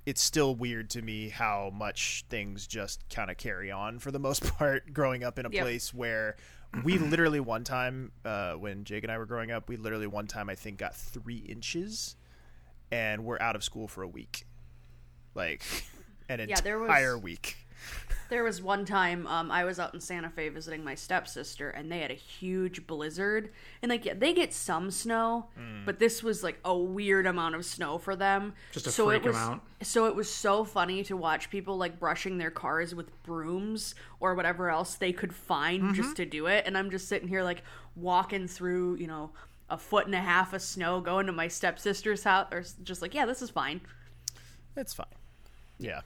it's 0.05 0.21
still 0.21 0.55
weird 0.55 0.89
to 0.89 1.01
me 1.01 1.29
how 1.29 1.71
much 1.73 2.25
things 2.29 2.65
just 2.67 3.03
kind 3.09 3.29
of 3.29 3.37
carry 3.37 3.69
on 3.71 3.99
for 3.99 4.11
the 4.11 4.19
most 4.19 4.43
part 4.57 4.93
growing 4.93 5.23
up 5.23 5.37
in 5.39 5.45
a 5.45 5.49
Yep. 5.49 5.61
place 5.63 5.93
where 5.93 6.35
we 6.83 6.97
literally 6.97 7.39
one 7.39 7.63
time 7.63 8.11
uh, 8.25 8.53
when 8.53 8.83
jake 8.85 9.03
and 9.03 9.11
i 9.11 9.17
were 9.17 9.25
growing 9.25 9.51
up 9.51 9.67
we 9.69 9.75
literally 9.77 10.07
one 10.07 10.25
time 10.27 10.49
i 10.49 10.55
think 10.55 10.77
got 10.79 10.95
three 10.95 11.37
inches 11.37 12.15
and 12.91 13.23
we're 13.25 13.39
out 13.41 13.55
of 13.55 13.63
school 13.63 13.87
for 13.87 14.01
a 14.03 14.07
week 14.07 14.45
like 15.35 15.63
an 16.29 16.47
Yeah, 16.49 16.61
there 16.61 16.79
was- 16.79 16.87
entire 16.87 17.17
week 17.17 17.57
There 18.29 18.43
was 18.43 18.61
one 18.61 18.85
time 18.85 19.27
um, 19.27 19.51
I 19.51 19.65
was 19.65 19.77
out 19.79 19.93
in 19.93 19.99
Santa 19.99 20.29
Fe 20.29 20.47
visiting 20.49 20.83
my 20.83 20.95
stepsister, 20.95 21.69
and 21.69 21.91
they 21.91 21.99
had 21.99 22.11
a 22.11 22.15
huge 22.15 22.87
blizzard. 22.87 23.51
And 23.81 23.89
like, 23.89 24.05
yeah, 24.05 24.13
they 24.17 24.33
get 24.33 24.53
some 24.53 24.89
snow, 24.89 25.47
but 25.85 25.99
this 25.99 26.23
was 26.23 26.41
like 26.41 26.57
a 26.63 26.75
weird 26.77 27.25
amount 27.25 27.55
of 27.55 27.65
snow 27.65 27.97
for 27.97 28.15
them. 28.15 28.53
Just 28.71 28.87
a 28.87 28.91
so 28.91 29.07
freak 29.07 29.25
it 29.25 29.27
was, 29.27 29.35
amount. 29.35 29.61
So 29.81 30.05
it 30.05 30.15
was 30.15 30.29
so 30.29 30.63
funny 30.63 31.03
to 31.03 31.17
watch 31.17 31.49
people 31.49 31.77
like 31.77 31.99
brushing 31.99 32.37
their 32.37 32.51
cars 32.51 32.95
with 32.95 33.21
brooms 33.23 33.95
or 34.19 34.33
whatever 34.35 34.69
else 34.69 34.95
they 34.95 35.11
could 35.11 35.33
find 35.33 35.93
just 35.93 36.15
to 36.15 36.25
do 36.25 36.45
it. 36.45 36.65
And 36.65 36.77
I'm 36.77 36.89
just 36.89 37.09
sitting 37.09 37.27
here 37.27 37.43
like 37.43 37.63
walking 37.95 38.47
through, 38.47 38.95
you 38.95 39.07
know. 39.07 39.31
a 39.69 39.77
foot 39.77 40.05
and 40.05 40.15
a 40.15 40.19
half 40.19 40.51
of 40.53 40.61
snow 40.61 40.99
going 40.99 41.25
to 41.27 41.31
my 41.31 41.47
stepsister's 41.47 42.25
house, 42.25 42.47
or 42.51 42.63
just 42.83 43.01
like, 43.01 43.13
yeah, 43.13 43.25
this 43.25 43.41
is 43.41 43.49
fine. 43.49 43.79
It's 44.75 44.93
fine. 44.93 45.05
Yeah. 45.79 46.01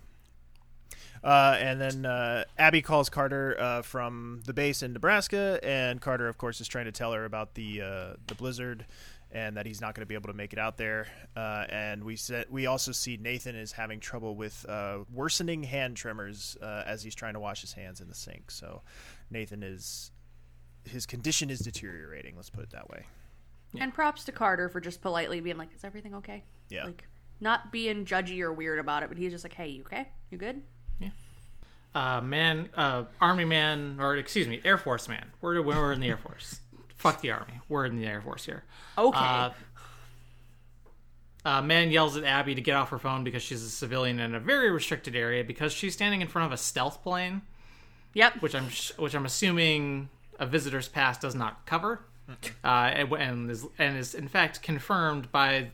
Uh, 1.25 1.57
and 1.59 1.81
then 1.81 2.05
uh, 2.05 2.43
Abby 2.55 2.83
calls 2.83 3.09
Carter 3.09 3.59
uh, 3.59 3.81
from 3.81 4.43
the 4.45 4.53
base 4.53 4.83
in 4.83 4.93
Nebraska, 4.93 5.59
and 5.63 5.99
Carter, 5.99 6.27
of 6.27 6.37
course, 6.37 6.61
is 6.61 6.67
trying 6.67 6.85
to 6.85 6.91
tell 6.91 7.13
her 7.13 7.25
about 7.25 7.55
the 7.55 7.81
uh, 7.81 8.13
the 8.27 8.35
blizzard 8.35 8.85
and 9.31 9.57
that 9.57 9.65
he's 9.65 9.81
not 9.81 9.95
going 9.95 10.03
to 10.03 10.05
be 10.05 10.13
able 10.13 10.27
to 10.29 10.35
make 10.35 10.53
it 10.53 10.59
out 10.59 10.77
there. 10.77 11.07
Uh, 11.35 11.65
and 11.69 12.03
we 12.03 12.15
said 12.15 12.45
we 12.51 12.67
also 12.67 12.91
see 12.91 13.17
Nathan 13.17 13.55
is 13.55 13.71
having 13.71 13.99
trouble 13.99 14.35
with 14.35 14.65
uh, 14.69 14.99
worsening 15.11 15.63
hand 15.63 15.97
tremors 15.97 16.57
uh, 16.61 16.83
as 16.85 17.01
he's 17.01 17.15
trying 17.15 17.33
to 17.33 17.39
wash 17.39 17.61
his 17.61 17.73
hands 17.73 18.01
in 18.01 18.07
the 18.07 18.13
sink. 18.13 18.51
So 18.51 18.83
Nathan 19.31 19.63
is 19.63 20.11
his 20.83 21.07
condition 21.07 21.49
is 21.49 21.57
deteriorating. 21.57 22.35
Let's 22.35 22.51
put 22.51 22.63
it 22.63 22.69
that 22.69 22.87
way. 22.87 23.03
And 23.79 23.91
props 23.91 24.25
to 24.25 24.31
Carter 24.31 24.69
for 24.69 24.79
just 24.79 25.01
politely 25.01 25.41
being 25.41 25.57
like, 25.57 25.73
"Is 25.75 25.83
everything 25.83 26.13
okay?" 26.15 26.43
Yeah. 26.69 26.85
Like, 26.85 27.03
not 27.41 27.71
being 27.71 28.05
judgy 28.05 28.41
or 28.41 28.53
weird 28.53 28.77
about 28.77 29.01
it, 29.01 29.09
but 29.09 29.17
he's 29.17 29.31
just 29.31 29.43
like, 29.43 29.53
"Hey, 29.53 29.69
you 29.69 29.81
okay? 29.81 30.07
You 30.29 30.37
good?" 30.37 30.61
Uh, 31.95 32.19
man, 32.19 32.67
uh, 32.75 33.05
Army 33.21 33.45
man, 33.45 33.97
or 34.01 34.17
excuse 34.17 34.47
me, 34.49 34.59
Air 34.65 34.77
Force 34.77 35.07
man. 35.07 35.31
We're, 35.39 35.61
we're 35.61 35.93
in 35.93 36.01
the 36.01 36.09
Air 36.09 36.17
Force. 36.17 36.59
Fuck 36.97 37.21
the 37.21 37.31
Army. 37.31 37.53
We're 37.69 37.85
in 37.85 37.95
the 37.95 38.05
Air 38.05 38.21
Force 38.21 38.45
here. 38.45 38.65
Okay. 38.97 39.17
Uh, 39.17 39.49
uh, 41.45 41.61
man 41.61 41.91
yells 41.91 42.17
at 42.17 42.23
Abby 42.23 42.55
to 42.55 42.61
get 42.61 42.75
off 42.75 42.89
her 42.89 42.97
phone 42.97 43.23
because 43.23 43.43
she's 43.43 43.63
a 43.63 43.69
civilian 43.69 44.19
in 44.19 44.35
a 44.35 44.39
very 44.39 44.71
restricted 44.71 45.15
area 45.15 45.43
because 45.43 45.71
she's 45.71 45.93
standing 45.93 46.21
in 46.21 46.27
front 46.27 46.47
of 46.47 46.51
a 46.51 46.57
stealth 46.57 47.01
plane, 47.01 47.43
yep. 48.13 48.41
which 48.41 48.55
I'm 48.55 48.67
which 48.97 49.15
I'm 49.15 49.25
assuming 49.25 50.09
a 50.39 50.45
visitor's 50.45 50.89
pass 50.89 51.19
does 51.19 51.35
not 51.35 51.65
cover, 51.65 52.01
uh, 52.63 52.67
and, 52.67 53.11
and 53.13 53.51
is 53.51 53.65
and 53.77 53.95
is 53.95 54.15
in 54.15 54.27
fact 54.27 54.63
confirmed 54.63 55.31
by 55.31 55.69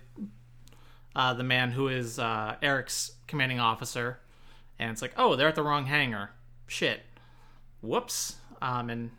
uh, 1.15 1.33
the 1.33 1.43
man 1.43 1.71
who 1.71 1.87
is 1.87 2.19
uh, 2.19 2.57
Eric's 2.61 3.13
commanding 3.27 3.61
officer, 3.61 4.19
and 4.81 4.89
it's 4.89 5.01
like, 5.01 5.13
oh, 5.15 5.35
they're 5.35 5.47
at 5.47 5.55
the 5.55 5.61
wrong 5.63 5.85
hangar. 5.85 6.31
Shit. 6.65 7.01
Whoops. 7.81 8.37
Um, 8.61 8.89
and 8.89 9.11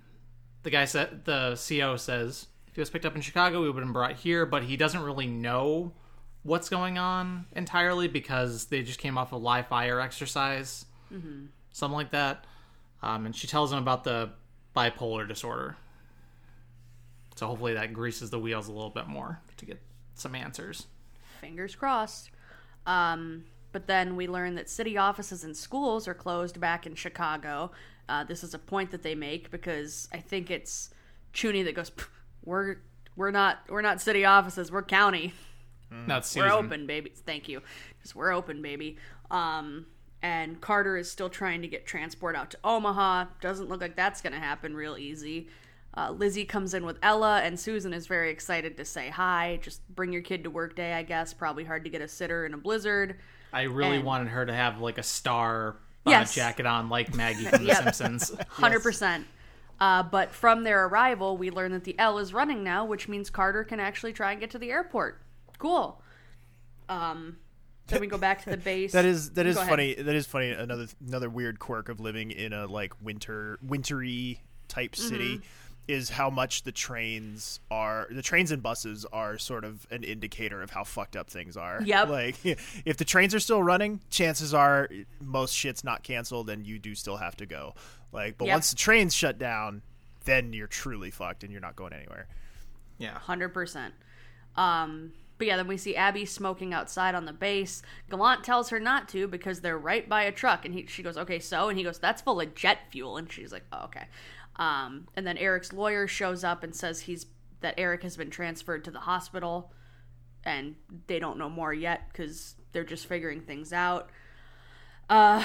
the 0.64 0.70
guy 0.70 0.84
said 0.86 1.24
the 1.24 1.58
CO 1.68 1.96
says 1.96 2.48
if 2.66 2.74
he 2.74 2.80
was 2.80 2.90
picked 2.90 3.06
up 3.06 3.14
in 3.14 3.22
Chicago, 3.22 3.62
he 3.62 3.68
would 3.68 3.76
have 3.76 3.84
been 3.84 3.92
brought 3.92 4.16
here, 4.16 4.44
but 4.44 4.64
he 4.64 4.76
doesn't 4.76 5.02
really 5.02 5.26
know 5.28 5.92
what's 6.42 6.68
going 6.68 6.98
on 6.98 7.46
entirely 7.54 8.08
because 8.08 8.66
they 8.66 8.82
just 8.82 8.98
came 8.98 9.16
off 9.16 9.30
a 9.30 9.36
live 9.36 9.68
fire 9.68 10.00
exercise, 10.00 10.84
something 11.72 11.96
like 11.96 12.10
that. 12.10 12.44
Um, 13.02 13.26
and 13.26 13.36
she 13.36 13.46
tells 13.46 13.72
him 13.72 13.78
about 13.78 14.02
the 14.02 14.30
bipolar 14.76 15.28
disorder. 15.28 15.76
So 17.36 17.46
hopefully 17.46 17.74
that 17.74 17.92
greases 17.92 18.30
the 18.30 18.38
wheels 18.38 18.66
a 18.66 18.72
little 18.72 18.90
bit 18.90 19.06
more 19.06 19.40
to 19.58 19.64
get 19.64 19.80
some 20.14 20.34
answers. 20.34 20.86
Fingers 21.40 21.74
crossed. 21.76 22.30
Um, 22.86 23.44
but 23.72 23.86
then 23.86 24.16
we 24.16 24.26
learn 24.28 24.54
that 24.54 24.68
city 24.68 24.96
offices 24.96 25.44
and 25.44 25.56
schools 25.56 26.06
are 26.06 26.14
closed 26.14 26.60
back 26.60 26.86
in 26.86 26.94
Chicago. 26.94 27.70
Uh, 28.08 28.24
this 28.24 28.44
is 28.44 28.54
a 28.54 28.58
point 28.58 28.90
that 28.90 29.02
they 29.02 29.14
make 29.14 29.50
because 29.50 30.08
I 30.12 30.18
think 30.18 30.50
it's 30.50 30.90
Chuny 31.32 31.64
that 31.64 31.74
goes, 31.74 31.90
"We're 32.44 32.76
we're 33.16 33.30
not 33.30 33.60
we're 33.68 33.82
not 33.82 34.00
city 34.00 34.24
offices. 34.24 34.70
We're 34.70 34.82
county. 34.82 35.32
Not 36.06 36.24
Susan. 36.24 36.48
We're 36.48 36.54
open, 36.54 36.86
baby. 36.86 37.12
Thank 37.14 37.48
you. 37.48 37.62
Just 38.02 38.14
we're 38.14 38.32
open, 38.32 38.62
baby." 38.62 38.96
Um, 39.30 39.86
and 40.22 40.60
Carter 40.60 40.96
is 40.96 41.10
still 41.10 41.28
trying 41.28 41.62
to 41.62 41.68
get 41.68 41.84
transport 41.86 42.36
out 42.36 42.50
to 42.50 42.58
Omaha. 42.62 43.26
Doesn't 43.40 43.68
look 43.68 43.80
like 43.80 43.96
that's 43.96 44.20
going 44.20 44.32
to 44.32 44.38
happen 44.38 44.74
real 44.74 44.96
easy. 44.96 45.48
Uh, 45.94 46.10
Lizzie 46.10 46.44
comes 46.44 46.72
in 46.72 46.86
with 46.86 46.96
Ella, 47.02 47.40
and 47.42 47.58
Susan 47.58 47.92
is 47.92 48.06
very 48.06 48.30
excited 48.30 48.76
to 48.76 48.84
say 48.84 49.10
hi. 49.10 49.58
Just 49.60 49.86
bring 49.94 50.12
your 50.12 50.22
kid 50.22 50.44
to 50.44 50.50
work 50.50 50.74
day, 50.74 50.94
I 50.94 51.02
guess. 51.02 51.34
Probably 51.34 51.64
hard 51.64 51.84
to 51.84 51.90
get 51.90 52.00
a 52.00 52.08
sitter 52.08 52.46
in 52.46 52.54
a 52.54 52.56
blizzard. 52.58 53.16
I 53.52 53.62
really 53.62 53.96
And- 53.96 54.04
wanted 54.04 54.28
her 54.28 54.46
to 54.46 54.52
have 54.52 54.80
like 54.80 54.98
a 54.98 55.02
star 55.02 55.76
uh, 56.06 56.10
Yes. 56.10 56.34
jacket 56.34 56.66
on, 56.66 56.88
like 56.88 57.14
Maggie 57.16 57.44
from 57.44 57.60
The 57.62 57.68
Yep. 57.68 57.94
Simpsons. 57.94 58.32
Hundred 58.48 58.80
percent. 58.82 59.26
Uh, 59.80 60.02
but 60.02 60.30
from 60.32 60.62
their 60.64 60.86
arrival, 60.86 61.36
we 61.36 61.50
learn 61.50 61.72
that 61.72 61.84
the 61.84 61.98
L 61.98 62.18
is 62.18 62.32
running 62.32 62.62
now, 62.62 62.84
which 62.84 63.08
means 63.08 63.30
Carter 63.30 63.64
can 63.64 63.80
actually 63.80 64.12
try 64.12 64.30
and 64.32 64.40
get 64.40 64.50
to 64.50 64.58
the 64.58 64.70
airport. 64.70 65.20
Cool. 65.58 66.00
Um, 66.88 67.36
then 67.88 68.00
we 68.00 68.06
go 68.06 68.18
back 68.18 68.42
to 68.44 68.50
the 68.50 68.56
base. 68.70 68.92
That 68.92 69.04
is 69.04 69.30
that 69.30 69.46
is 69.46 69.56
Go 69.56 69.62
ahead. 69.62 69.70
funny. 69.70 69.94
That 69.94 70.14
is 70.14 70.26
funny. 70.26 70.50
Another 70.50 70.86
another 71.06 71.28
weird 71.30 71.58
quirk 71.58 71.88
of 71.88 72.00
living 72.00 72.30
in 72.30 72.52
a 72.52 72.66
like 72.66 72.92
winter 73.02 73.58
wintry 73.62 74.40
type 74.68 74.94
city 74.96 75.36
Mm-hmm. 75.38 75.71
Is 75.88 76.10
how 76.10 76.30
much 76.30 76.62
the 76.62 76.70
trains 76.72 77.58
are 77.70 78.06
the 78.10 78.22
trains 78.22 78.52
and 78.52 78.62
buses 78.62 79.04
are 79.12 79.36
sort 79.36 79.64
of 79.64 79.86
an 79.90 80.04
indicator 80.04 80.62
of 80.62 80.70
how 80.70 80.84
fucked 80.84 81.16
up 81.16 81.28
things 81.28 81.56
are. 81.56 81.80
Yep. 81.84 82.08
Like 82.08 82.36
if 82.84 82.96
the 82.96 83.04
trains 83.04 83.34
are 83.34 83.40
still 83.40 83.62
running, 83.62 84.00
chances 84.10 84.54
are 84.54 84.88
most 85.20 85.54
shit's 85.54 85.82
not 85.82 86.02
canceled 86.04 86.48
and 86.50 86.64
you 86.66 86.78
do 86.78 86.94
still 86.94 87.16
have 87.16 87.36
to 87.38 87.46
go. 87.46 87.74
Like 88.12 88.38
but 88.38 88.46
Yep. 88.46 88.54
once 88.54 88.70
the 88.70 88.76
trains 88.76 89.12
shut 89.14 89.38
down, 89.38 89.82
then 90.24 90.52
you're 90.52 90.68
truly 90.68 91.10
fucked 91.10 91.42
and 91.42 91.50
you're 91.50 91.60
not 91.60 91.74
going 91.74 91.92
anywhere. 91.92 92.28
yeah. 92.98 93.18
Hundred 93.18 93.48
percent. 93.48 93.92
Um, 94.56 95.12
but 95.38 95.46
yeah, 95.48 95.56
then 95.56 95.66
we 95.66 95.76
see 95.76 95.96
Abby 95.96 96.24
smoking 96.24 96.72
outside 96.72 97.14
on 97.16 97.24
the 97.24 97.32
base. 97.32 97.82
Gallant 98.08 98.44
tells 98.44 98.68
her 98.68 98.78
not 98.78 99.08
to 99.08 99.26
because 99.26 99.60
they're 99.60 99.78
right 99.78 100.08
by 100.08 100.22
a 100.22 100.30
truck, 100.30 100.64
and 100.64 100.72
he 100.74 100.86
she 100.86 101.02
goes, 101.02 101.16
"Okay, 101.18 101.40
so," 101.40 101.68
and 101.68 101.76
he 101.76 101.82
goes, 101.82 101.98
"That's 101.98 102.22
full 102.22 102.40
of 102.40 102.54
jet 102.54 102.78
fuel," 102.90 103.16
and 103.16 103.32
she's 103.32 103.50
like, 103.50 103.64
"Oh, 103.72 103.86
okay." 103.86 104.06
Um, 104.56 105.08
and 105.16 105.26
then 105.26 105.38
Eric's 105.38 105.72
lawyer 105.72 106.06
shows 106.06 106.44
up 106.44 106.62
and 106.62 106.74
says 106.74 107.00
he's 107.02 107.26
that 107.60 107.74
Eric 107.78 108.02
has 108.02 108.16
been 108.16 108.30
transferred 108.30 108.84
to 108.84 108.90
the 108.90 109.00
hospital, 109.00 109.72
and 110.44 110.74
they 111.06 111.18
don't 111.18 111.38
know 111.38 111.48
more 111.48 111.72
yet 111.72 112.08
because 112.08 112.56
they're 112.72 112.84
just 112.84 113.06
figuring 113.06 113.40
things 113.40 113.72
out. 113.72 114.10
Uh, 115.08 115.44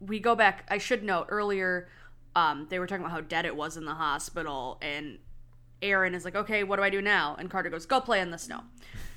we 0.00 0.18
go 0.20 0.34
back. 0.34 0.64
I 0.68 0.78
should 0.78 1.02
note 1.02 1.26
earlier, 1.30 1.88
um, 2.34 2.66
they 2.68 2.78
were 2.78 2.86
talking 2.86 3.04
about 3.04 3.12
how 3.12 3.20
dead 3.20 3.46
it 3.46 3.56
was 3.56 3.76
in 3.76 3.84
the 3.84 3.94
hospital, 3.94 4.78
and 4.82 5.18
Aaron 5.80 6.14
is 6.14 6.24
like, 6.24 6.34
"Okay, 6.34 6.64
what 6.64 6.76
do 6.76 6.82
I 6.82 6.90
do 6.90 7.00
now?" 7.00 7.36
And 7.38 7.50
Carter 7.50 7.70
goes, 7.70 7.86
"Go 7.86 8.00
play 8.00 8.20
in 8.20 8.30
the 8.30 8.38
snow." 8.38 8.62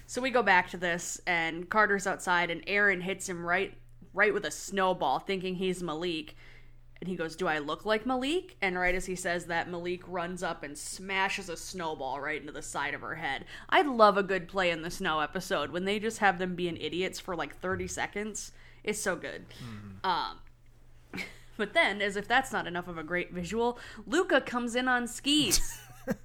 So 0.06 0.22
we 0.22 0.30
go 0.30 0.44
back 0.44 0.70
to 0.72 0.77
this, 0.77 1.22
and 1.25 1.70
Carter's 1.70 2.06
outside, 2.06 2.50
and 2.51 2.63
Aaron 2.68 3.01
hits 3.01 3.30
him 3.30 3.46
right, 3.46 3.77
right 4.13 4.34
with 4.34 4.46
a 4.46 4.51
snowball, 4.51 5.20
thinking 5.20 5.56
he's 5.56 5.82
Malik. 5.82 6.36
And 7.01 7.10
he 7.10 7.15
goes, 7.15 7.36
"Do 7.36 7.48
I 7.48 7.58
look 7.58 7.84
like 7.84 8.05
Malik?" 8.05 8.55
And 8.62 8.77
right 8.77 8.93
as 8.96 9.08
he 9.08 9.15
says 9.15 9.48
that, 9.48 9.70
Malik 9.70 10.01
runs 10.08 10.43
up 10.43 10.63
and 10.63 10.77
smashes 10.77 11.50
a 11.50 11.58
snowball 11.58 12.20
right 12.20 12.39
into 12.39 12.53
the 12.53 12.62
side 12.62 12.93
of 12.93 13.01
her 13.01 13.15
head. 13.15 13.46
I'd 13.70 13.88
love 13.88 14.17
a 14.17 14.24
good 14.24 14.48
play 14.48 14.70
in 14.70 14.84
the 14.84 14.91
snow 14.91 15.20
episode 15.20 15.72
when 15.72 15.86
they 15.86 16.00
just 16.00 16.20
have 16.20 16.38
them 16.38 16.55
being 16.55 16.77
idiots 16.77 17.20
for 17.20 17.36
like 17.36 17.58
thirty 17.58 17.88
seconds. 17.88 18.51
It's 18.84 19.00
so 19.00 19.15
good. 19.15 19.46
Um, 20.03 20.38
but 21.58 21.74
then, 21.74 22.01
as 22.01 22.15
if 22.15 22.27
that's 22.27 22.51
not 22.51 22.67
enough 22.67 22.88
of 22.88 22.98
a 22.98 23.03
great 23.03 23.34
visual, 23.34 23.79
Luca 24.05 24.39
comes 24.39 24.75
in 24.75 24.88
on 24.88 25.08
skis. 25.08 25.79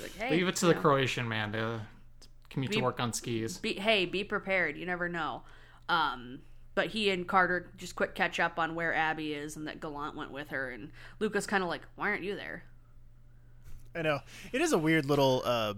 Like, 0.00 0.16
hey, 0.16 0.30
Leave 0.30 0.48
it 0.48 0.56
to 0.56 0.66
the 0.66 0.74
know, 0.74 0.80
Croatian 0.80 1.28
man 1.28 1.52
to 1.52 1.80
commute 2.50 2.70
Be- 2.70 2.76
to 2.78 2.82
work 2.82 3.00
on 3.00 3.12
skis. 3.12 3.58
Be, 3.58 3.74
hey, 3.74 4.06
be 4.06 4.24
prepared. 4.24 4.76
You 4.76 4.86
never 4.86 5.08
know. 5.08 5.42
Um, 5.88 6.40
but 6.74 6.88
he 6.88 7.10
and 7.10 7.26
Carter 7.26 7.70
just 7.76 7.96
quick 7.96 8.14
catch 8.14 8.40
up 8.40 8.58
on 8.58 8.74
where 8.74 8.94
Abby 8.94 9.34
is 9.34 9.56
and 9.56 9.66
that 9.66 9.80
Gallant 9.80 10.16
went 10.16 10.30
with 10.30 10.48
her. 10.48 10.70
And 10.70 10.90
Luca's 11.18 11.46
kind 11.46 11.62
of 11.62 11.68
like, 11.68 11.82
why 11.96 12.08
aren't 12.08 12.22
you 12.22 12.34
there? 12.36 12.64
I 13.94 14.02
know 14.02 14.20
it 14.52 14.60
is 14.60 14.72
a 14.72 14.78
weird 14.78 15.06
little. 15.06 15.42
Uh, 15.44 15.74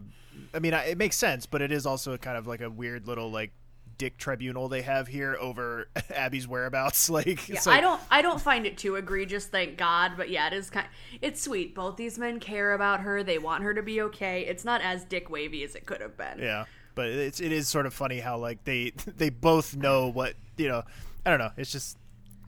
I 0.53 0.59
mean, 0.61 0.75
I, 0.75 0.87
it 0.87 0.99
makes 0.99 1.17
sense, 1.17 1.47
but 1.47 1.63
it 1.63 1.73
is 1.73 1.87
also 1.87 2.17
kind 2.17 2.37
of 2.37 2.47
like 2.47 2.61
a 2.61 2.71
weird 2.71 3.07
little 3.07 3.31
like 3.31 3.53
dick 3.97 4.19
tribunal 4.19 4.69
they 4.69 4.83
have 4.83 5.07
here 5.07 5.37
over 5.41 5.89
Abby's 6.15 6.47
whereabouts. 6.47 7.09
Like, 7.15 7.49
Yeah, 7.49 7.61
like 7.67 7.79
I 7.79 7.81
don't. 7.81 8.01
I 8.11 8.23
don't 8.23 8.41
find 8.41 8.67
it 8.67 8.79
too 8.79 8.97
egregious, 8.97 9.47
thank 9.47 9.77
God. 9.77 10.13
But 10.17 10.31
yeah, 10.31 10.47
it 10.47 10.53
is 10.53 10.71
kind. 10.71 10.87
It's 11.21 11.43
sweet. 11.43 11.75
Both 11.75 11.97
these 11.97 12.19
men 12.19 12.41
care 12.41 12.73
about 12.73 13.01
her. 13.01 13.23
They 13.23 13.39
want 13.39 13.63
her 13.63 13.75
to 13.75 13.83
be 13.83 14.01
okay. 14.03 14.43
It's 14.43 14.65
not 14.65 14.81
as 14.81 15.05
dick 15.05 15.29
wavy 15.31 15.65
as 15.65 15.75
it 15.75 15.87
could 15.87 16.01
have 16.01 16.17
been. 16.17 16.39
yeah, 16.39 16.65
but 16.95 17.07
it's 17.07 17.41
it 17.41 17.53
is 17.53 17.69
sort 17.69 17.87
of 17.87 17.95
funny 17.95 18.21
how 18.21 18.39
like 18.39 18.65
they 18.65 18.93
they 19.17 19.31
both 19.31 19.77
know 19.77 20.09
what 20.09 20.35
you 20.57 20.69
know. 20.69 20.83
I 21.27 21.31
don't 21.31 21.39
know. 21.39 21.51
It's 21.57 21.73
just 21.73 21.97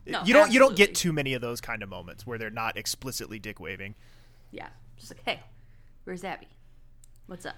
No, 0.07 0.23
you 0.25 0.35
don't 0.35 0.53
you 0.53 0.59
don't 0.59 0.77
get 0.77 0.95
too 0.95 1.13
many 1.13 1.35
of 1.35 1.41
those 1.41 1.61
kind 1.61 1.83
of 1.83 1.89
moments 1.89 2.27
where 2.27 2.39
they're 2.39 2.51
not 2.51 2.77
explicitly 2.77 3.39
dick 3.39 3.59
waving. 3.61 3.95
Yeah, 4.51 4.69
just 4.97 5.13
like, 5.13 5.23
hey, 5.25 5.41
where's 6.05 6.25
Abby? 6.25 6.49
What's 7.27 7.47
up? 7.47 7.57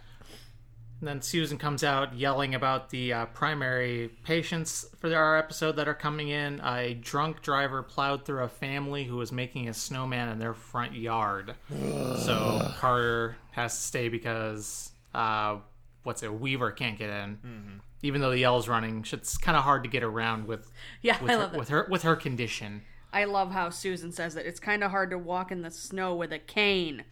And 1.01 1.07
then 1.07 1.23
Susan 1.23 1.59
comes 1.59 1.85
out 1.85 2.15
yelling 2.15 2.57
about 2.57 2.91
the 2.91 3.13
uh, 3.13 3.27
primary 3.27 4.11
patients 4.25 4.85
for 4.99 5.15
our 5.15 5.39
episode 5.39 5.77
that 5.77 5.87
are 5.87 5.95
coming 5.95 6.29
in. 6.29 6.61
A 6.61 6.95
drunk 6.95 7.41
driver 7.41 7.85
plowed 7.85 8.25
through 8.25 8.43
a 8.43 8.49
family 8.49 9.05
who 9.05 9.17
was 9.17 9.31
making 9.31 9.69
a 9.69 9.75
snowman 9.75 10.29
in 10.29 10.41
their 10.41 10.55
front 10.55 10.95
yard. 10.95 11.55
so 11.71 12.73
Carter 12.79 13.37
has 13.53 13.77
to 13.77 13.81
stay 13.81 14.09
because 14.09 14.91
uh, 15.15 15.59
what's 16.09 16.23
it? 16.25 16.33
Weaver 16.41 16.73
can't 16.73 16.99
get 16.99 17.11
in, 17.11 17.81
even 18.03 18.21
though 18.21 18.33
the 18.33 18.43
L 18.43 18.59
is 18.59 18.69
running. 18.69 19.05
It's 19.13 19.37
kind 19.39 19.57
of 19.57 19.63
hard 19.63 19.85
to 19.85 19.91
get 19.91 20.03
around 20.03 20.49
with 20.49 20.71
Yeah, 21.03 21.21
with 21.23 21.31
I 21.31 21.35
her, 21.35 21.39
love 21.41 21.53
that. 21.53 21.59
with 21.59 21.69
her 21.69 21.87
with 21.89 22.03
her 22.03 22.17
condition. 22.17 22.83
I 23.13 23.25
love 23.25 23.53
how 23.53 23.71
Susan 23.71 24.11
says 24.11 24.35
that 24.35 24.47
it's 24.47 24.59
kind 24.59 24.83
of 24.83 24.91
hard 24.91 25.11
to 25.11 25.19
walk 25.19 25.53
in 25.53 25.63
the 25.63 25.71
snow 25.71 26.15
with 26.17 26.33
a 26.33 26.39
cane. 26.39 27.05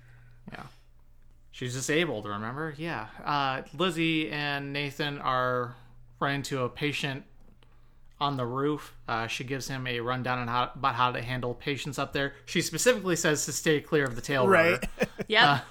Yeah. 0.53 0.65
She's 1.53 1.75
disabled, 1.75 2.27
remember? 2.27 2.75
Yeah. 2.77 3.07
Uh, 3.25 3.63
Lizzie 3.77 4.31
and 4.31 4.73
Nathan 4.73 5.19
are 5.21 5.75
running 6.21 6.43
to 6.45 6.63
a 6.65 6.69
patient 6.69 7.25
on 8.21 8.37
the 8.37 8.45
roof. 8.47 8.95
Uh, 9.09 9.27
she 9.27 9.43
gives 9.45 9.69
him 9.69 9.87
a 9.87 10.01
rundown 10.01 10.39
on 10.39 10.49
how 10.49 10.71
about 10.75 10.95
how 10.95 11.13
to 11.13 11.23
handle 11.23 11.55
patients 11.55 11.99
up 11.99 12.13
there. 12.13 12.35
She 12.45 12.61
specifically 12.63 13.17
says 13.17 13.45
to 13.47 13.53
stay 13.53 13.81
clear 13.81 14.05
of 14.05 14.17
the 14.17 14.21
tail 14.23 14.47
Right. 14.49 14.73
rotor. 14.99 15.11
Yep. 15.29 15.65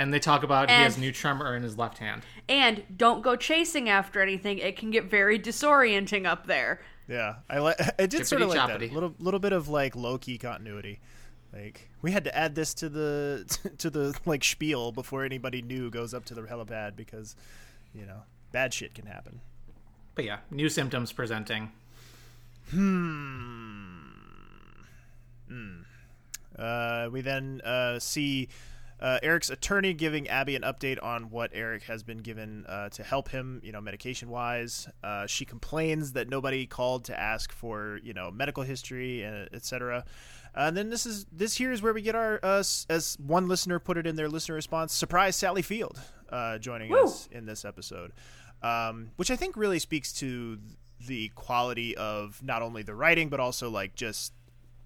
And 0.00 0.14
they 0.14 0.18
talk 0.18 0.42
about 0.42 0.70
he 0.70 0.76
has 0.76 0.96
new 0.96 1.12
tremor 1.12 1.54
in 1.54 1.62
his 1.62 1.76
left 1.76 1.98
hand. 1.98 2.22
and 2.48 2.82
don't 2.96 3.20
go 3.20 3.36
chasing 3.36 3.90
after 3.90 4.22
anything. 4.22 4.56
It 4.56 4.78
can 4.78 4.90
get 4.90 5.04
very 5.04 5.38
disorienting 5.38 6.24
up 6.24 6.46
there. 6.46 6.80
Yeah, 7.06 7.34
I 7.50 7.60
li- 7.60 7.74
I 7.98 8.06
did 8.06 8.26
sort 8.26 8.40
of 8.40 8.48
like 8.48 8.66
that. 8.66 8.80
Chippity-choppity. 8.80 8.94
Little 8.94 9.14
little 9.18 9.40
bit 9.40 9.52
of 9.52 9.68
like 9.68 9.94
low 9.94 10.16
key 10.16 10.38
continuity. 10.38 11.00
Like 11.52 11.90
we 12.00 12.12
had 12.12 12.24
to 12.24 12.34
add 12.34 12.54
this 12.54 12.72
to 12.74 12.88
the 12.88 13.58
to 13.78 13.90
the 13.90 14.18
like 14.24 14.42
spiel 14.42 14.90
before 14.90 15.22
anybody 15.22 15.60
new 15.60 15.90
goes 15.90 16.14
up 16.14 16.24
to 16.26 16.34
the 16.34 16.42
helipad 16.42 16.96
because 16.96 17.36
you 17.94 18.06
know 18.06 18.22
bad 18.52 18.72
shit 18.72 18.94
can 18.94 19.04
happen. 19.04 19.42
But 20.14 20.24
yeah, 20.24 20.38
new 20.50 20.70
symptoms 20.70 21.12
presenting. 21.12 21.72
Hmm. 22.70 23.90
Uh, 26.58 27.08
we 27.10 27.20
then 27.20 27.60
uh, 27.64 27.98
see 27.98 28.48
uh, 29.00 29.18
Eric's 29.22 29.48
attorney 29.48 29.94
giving 29.94 30.28
Abby 30.28 30.54
an 30.56 30.62
update 30.62 31.02
on 31.02 31.30
what 31.30 31.50
Eric 31.54 31.84
has 31.84 32.02
been 32.02 32.18
given 32.18 32.66
uh, 32.68 32.90
to 32.90 33.02
help 33.02 33.30
him, 33.30 33.60
you 33.64 33.72
know, 33.72 33.80
medication 33.80 34.28
wise. 34.28 34.88
Uh, 35.02 35.26
she 35.26 35.44
complains 35.44 36.12
that 36.12 36.28
nobody 36.28 36.66
called 36.66 37.04
to 37.04 37.18
ask 37.18 37.50
for, 37.50 37.98
you 38.02 38.12
know, 38.12 38.30
medical 38.30 38.62
history, 38.62 39.24
uh, 39.24 39.46
etc. 39.52 40.04
And 40.54 40.76
then 40.76 40.90
this 40.90 41.06
is 41.06 41.26
this 41.32 41.56
here 41.56 41.72
is 41.72 41.80
where 41.80 41.94
we 41.94 42.02
get 42.02 42.14
our, 42.14 42.40
uh, 42.42 42.58
as 42.58 43.16
one 43.24 43.48
listener 43.48 43.78
put 43.78 43.96
it 43.96 44.06
in 44.06 44.16
their 44.16 44.28
listener 44.28 44.54
response, 44.54 44.92
surprise 44.92 45.36
Sally 45.36 45.62
Field 45.62 45.98
uh, 46.30 46.58
joining 46.58 46.90
Woo! 46.90 47.04
us 47.04 47.28
in 47.32 47.46
this 47.46 47.64
episode, 47.64 48.12
um, 48.62 49.12
which 49.16 49.30
I 49.30 49.36
think 49.36 49.56
really 49.56 49.78
speaks 49.78 50.12
to 50.14 50.58
the 51.06 51.28
quality 51.34 51.96
of 51.96 52.42
not 52.42 52.60
only 52.60 52.82
the 52.82 52.94
writing 52.94 53.30
but 53.30 53.40
also 53.40 53.70
like 53.70 53.94
just 53.94 54.34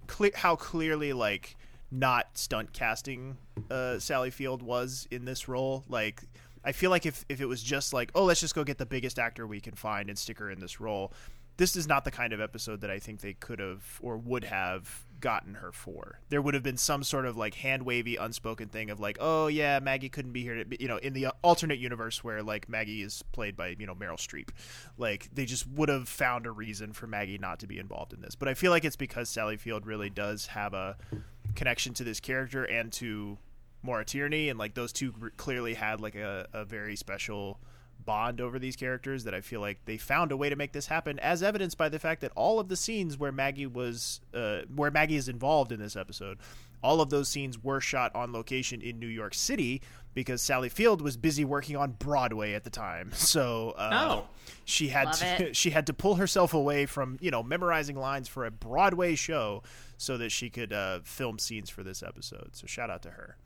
cle- 0.07 0.31
how 0.37 0.55
clearly 0.55 1.13
like 1.13 1.57
not 1.95 2.37
stunt 2.37 2.73
casting 2.73 3.37
uh, 3.71 3.99
Sally 3.99 4.31
Field 4.31 4.63
was 4.63 5.07
in 5.11 5.25
this 5.25 5.49
role. 5.49 5.85
Like, 5.89 6.23
I 6.65 6.73
feel 6.73 6.91
like 6.91 7.07
if 7.07 7.25
if 7.29 7.41
it 7.41 7.47
was 7.47 7.63
just 7.63 7.93
like, 7.93 8.11
oh, 8.15 8.25
let's 8.25 8.41
just 8.41 8.55
go 8.55 8.65
get 8.65 8.79
the 8.79 8.87
biggest 8.87 9.19
actor 9.19 9.47
we 9.47 9.61
can 9.61 9.75
find 9.75 10.09
and 10.09 10.19
stick 10.19 10.39
her 10.39 10.51
in 10.51 10.61
this 10.61 10.81
role, 10.81 11.13
this 11.57 11.77
is 11.77 11.87
not 11.87 12.05
the 12.05 12.11
kind 12.11 12.33
of 12.33 12.41
episode 12.41 12.81
that 12.81 12.91
I 12.91 12.99
think 12.99 13.21
they 13.21 13.35
could 13.35 13.61
have 13.61 13.83
or 14.03 14.17
would 14.17 14.45
have 14.45 15.05
gotten 15.21 15.55
her 15.55 15.73
for. 15.73 16.21
There 16.29 16.43
would 16.43 16.53
have 16.55 16.63
been 16.63 16.77
some 16.77 17.03
sort 17.05 17.27
of 17.27 17.37
like 17.37 17.55
hand 17.55 17.85
wavy, 17.85 18.17
unspoken 18.17 18.69
thing 18.69 18.91
of 18.91 18.99
like, 18.99 19.17
oh 19.21 19.47
yeah, 19.47 19.79
Maggie 19.79 20.09
couldn't 20.09 20.33
be 20.33 20.43
here. 20.43 20.65
You 20.79 20.89
know, 20.89 20.97
in 20.97 21.13
the 21.13 21.29
alternate 21.43 21.79
universe 21.79 22.25
where 22.25 22.43
like 22.43 22.69
Maggie 22.69 23.03
is 23.03 23.23
played 23.33 23.57
by 23.57 23.77
you 23.79 23.87
know 23.87 23.95
Meryl 23.95 24.19
Streep, 24.19 24.49
like 24.99 25.29
they 25.33 25.45
just 25.45 25.67
would 25.69 25.89
have 25.89 26.09
found 26.09 26.47
a 26.47 26.51
reason 26.51 26.93
for 26.93 27.07
Maggie 27.07 27.39
not 27.39 27.61
to 27.61 27.67
be 27.67 27.79
involved 27.79 28.13
in 28.13 28.21
this. 28.21 28.35
But 28.35 28.49
I 28.49 28.55
feel 28.55 28.71
like 28.71 28.85
it's 28.85 28.97
because 28.97 29.29
Sally 29.29 29.57
Field 29.57 29.87
really 29.87 30.11
does 30.11 30.47
have 30.47 30.75
a 30.75 30.97
connection 31.55 31.95
to 31.95 32.05
this 32.05 32.21
character 32.21 32.65
and 32.65 32.93
to 32.95 33.39
Maura 33.83 34.05
Tierney, 34.05 34.49
and 34.49 34.59
like 34.59 34.75
those 34.75 34.93
two 34.93 35.13
clearly 35.37 35.75
had 35.75 36.01
like 36.01 36.15
a, 36.15 36.47
a 36.53 36.65
very 36.65 36.97
special 36.97 37.61
bond 38.05 38.41
over 38.41 38.59
these 38.59 38.77
characters 38.77 39.25
that 39.25 39.35
I 39.35 39.41
feel 39.41 39.61
like 39.61 39.79
they 39.85 39.97
found 39.97 40.33
a 40.33 40.37
way 40.37 40.49
to 40.49 40.57
make 40.57 40.73
this 40.73 40.87
happen, 40.87 41.19
as 41.19 41.43
evidenced 41.43 41.79
by 41.79 41.89
the 41.89 41.99
fact 41.99 42.21
that 42.21 42.33
all 42.35 42.59
of 42.61 42.69
the 42.69 42.77
scenes 42.77 43.19
where 43.19 43.33
Maggie 43.33 43.67
was, 43.67 44.21
uh, 44.33 44.63
where 44.75 44.91
Maggie 44.91 45.17
is 45.17 45.29
involved 45.29 45.73
in 45.73 45.81
this 45.81 45.97
episode, 45.97 46.39
all 46.83 47.01
of 47.01 47.11
those 47.11 47.29
scenes 47.29 47.63
were 47.63 47.81
shot 47.81 48.15
on 48.15 48.33
location 48.33 48.83
in 48.83 48.99
New 48.99 49.07
York 49.07 49.35
City 49.35 49.81
because 50.15 50.41
Sally 50.41 50.69
Field 50.69 51.03
was 51.03 51.17
busy 51.17 51.45
working 51.45 51.77
on 51.77 51.93
Broadway 51.93 52.55
at 52.55 52.65
the 52.65 52.71
time. 52.71 53.11
So 53.15 53.75
uh, 53.77 53.91
Oh. 54.25 54.29
she 54.65 54.89
had 54.89 55.07
Love 55.07 55.19
to, 55.19 55.49
it. 55.49 55.57
she 55.57 55.71
had 55.71 55.87
to 55.89 55.93
pull 55.93 56.15
herself 56.17 56.55
away 56.55 56.87
from 56.87 57.19
you 57.21 57.31
know 57.31 57.43
memorizing 57.43 57.97
lines 57.97 58.29
for 58.29 58.47
a 58.47 58.51
Broadway 58.51 59.15
show 59.15 59.63
so 59.97 60.17
that 60.19 60.31
she 60.31 60.51
could 60.51 60.73
uh, 60.73 61.01
film 61.05 61.39
scenes 61.39 61.69
for 61.71 61.83
this 61.83 62.03
episode. 62.03 62.51
So 62.53 62.67
shout 62.67 62.91
out 62.91 63.03
to 63.03 63.11
her. 63.11 63.37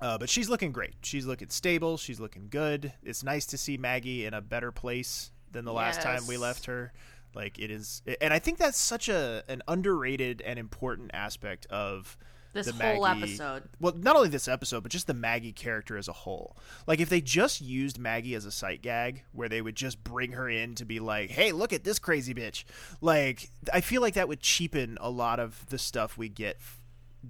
Uh, 0.00 0.18
but 0.18 0.28
she's 0.28 0.48
looking 0.50 0.72
great. 0.72 0.94
She's 1.02 1.24
looking 1.24 1.48
stable. 1.48 1.96
She's 1.96 2.20
looking 2.20 2.48
good. 2.50 2.92
It's 3.02 3.22
nice 3.22 3.46
to 3.46 3.56
see 3.58 3.78
Maggie 3.78 4.26
in 4.26 4.34
a 4.34 4.42
better 4.42 4.70
place 4.70 5.30
than 5.52 5.64
the 5.64 5.72
last 5.72 6.02
time 6.02 6.26
we 6.26 6.36
left 6.36 6.66
her. 6.66 6.92
Like 7.34 7.58
it 7.58 7.70
is, 7.70 8.02
and 8.20 8.32
I 8.32 8.38
think 8.38 8.58
that's 8.58 8.78
such 8.78 9.08
a 9.08 9.42
an 9.48 9.62
underrated 9.68 10.42
and 10.42 10.58
important 10.58 11.10
aspect 11.14 11.66
of 11.66 12.16
This 12.56 12.70
whole 12.70 13.02
Maggie- 13.02 13.22
episode. 13.22 13.64
Well, 13.80 13.94
not 13.96 14.16
only 14.16 14.28
this 14.28 14.48
episode, 14.48 14.82
but 14.82 14.90
just 14.92 15.06
the 15.06 15.14
Maggie 15.14 15.52
character 15.52 15.96
as 15.96 16.08
a 16.08 16.12
whole. 16.12 16.56
Like 16.86 17.00
if 17.00 17.08
they 17.08 17.20
just 17.20 17.60
used 17.60 17.98
Maggie 17.98 18.34
as 18.34 18.44
a 18.44 18.50
sight 18.50 18.82
gag, 18.82 19.22
where 19.32 19.48
they 19.48 19.62
would 19.62 19.76
just 19.76 20.02
bring 20.02 20.32
her 20.32 20.48
in 20.48 20.74
to 20.76 20.84
be 20.84 20.98
like, 21.00 21.30
"Hey, 21.30 21.52
look 21.52 21.72
at 21.72 21.84
this 21.84 21.98
crazy 21.98 22.34
bitch," 22.34 22.64
like 23.00 23.50
I 23.72 23.80
feel 23.80 24.00
like 24.02 24.14
that 24.14 24.28
would 24.28 24.40
cheapen 24.40 24.98
a 25.00 25.10
lot 25.10 25.38
of 25.40 25.64
the 25.68 25.78
stuff 25.78 26.16
we 26.18 26.28
get 26.28 26.58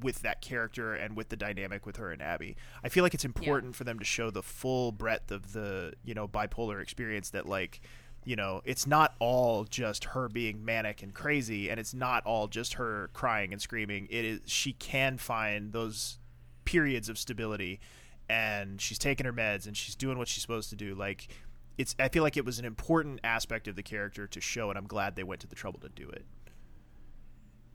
with 0.03 0.21
that 0.21 0.43
character 0.43 0.93
and 0.95 1.17
with 1.17 1.31
the 1.31 1.37
dynamic 1.37 1.87
with 1.87 1.97
her 1.97 2.11
and 2.11 2.21
Abby. 2.21 2.55
I 2.85 2.91
feel 2.91 3.03
like 3.03 3.15
it's 3.15 3.25
important 3.25 3.75
for 3.75 3.85
them 3.85 3.99
to 3.99 4.05
show 4.05 4.31
the 4.31 4.43
full 4.43 4.93
breadth 4.93 5.31
of 5.31 5.53
the 5.53 5.95
you 6.05 6.13
know 6.15 6.29
bipolar 6.29 6.83
experience 6.83 7.31
that 7.31 7.47
like 7.47 7.81
you 8.27 8.37
know 8.37 8.61
it's 8.65 8.87
not 8.87 9.15
all 9.21 9.65
just 9.65 10.05
her 10.05 10.29
being 10.29 10.63
manic 10.65 11.03
and 11.03 11.15
crazy 11.15 11.71
and 11.71 11.81
it's 11.81 11.95
not 11.95 12.27
all 12.27 12.49
just 12.49 12.75
her 12.75 13.09
crying 13.15 13.53
and 13.53 13.63
screaming 13.63 14.07
it 14.11 14.25
is 14.25 14.41
she 14.45 14.73
can 14.75 15.17
find 15.17 15.73
those 15.73 16.19
periods 16.67 17.09
of 17.09 17.17
stability 17.17 17.81
and 18.29 18.81
she's 18.81 18.99
taking 18.99 19.25
her 19.25 19.33
meds 19.33 19.67
and 19.67 19.77
she's 19.77 19.95
doing 19.95 20.19
what 20.19 20.27
she's 20.29 20.43
supposed 20.43 20.69
to 20.69 20.77
do 20.77 20.95
like 20.95 21.29
it's 21.79 21.95
i 22.01 22.09
feel 22.09 22.25
like 22.25 22.37
it 22.37 22.45
was 22.45 22.59
an 22.59 22.65
important 22.65 23.21
aspect 23.23 23.69
of 23.69 23.77
the 23.77 23.83
character 23.83 24.27
to 24.27 24.41
show 24.41 24.69
and 24.69 24.77
i'm 24.77 24.87
glad 24.89 25.15
they 25.15 25.23
went 25.23 25.41
to 25.41 25.47
the 25.47 25.55
trouble 25.55 25.79
to 25.79 25.89
do 25.91 26.09
it 26.11 26.25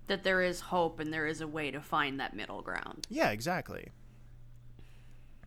That 0.08 0.24
there 0.24 0.42
is 0.42 0.60
hope 0.60 1.00
and 1.00 1.14
there 1.14 1.26
is 1.28 1.40
a 1.40 1.48
way 1.48 1.72
to 1.72 1.80
find 1.80 2.20
that 2.20 2.36
middle 2.36 2.62
ground. 2.62 3.08
Yeah, 3.10 3.30
exactly. 3.30 3.88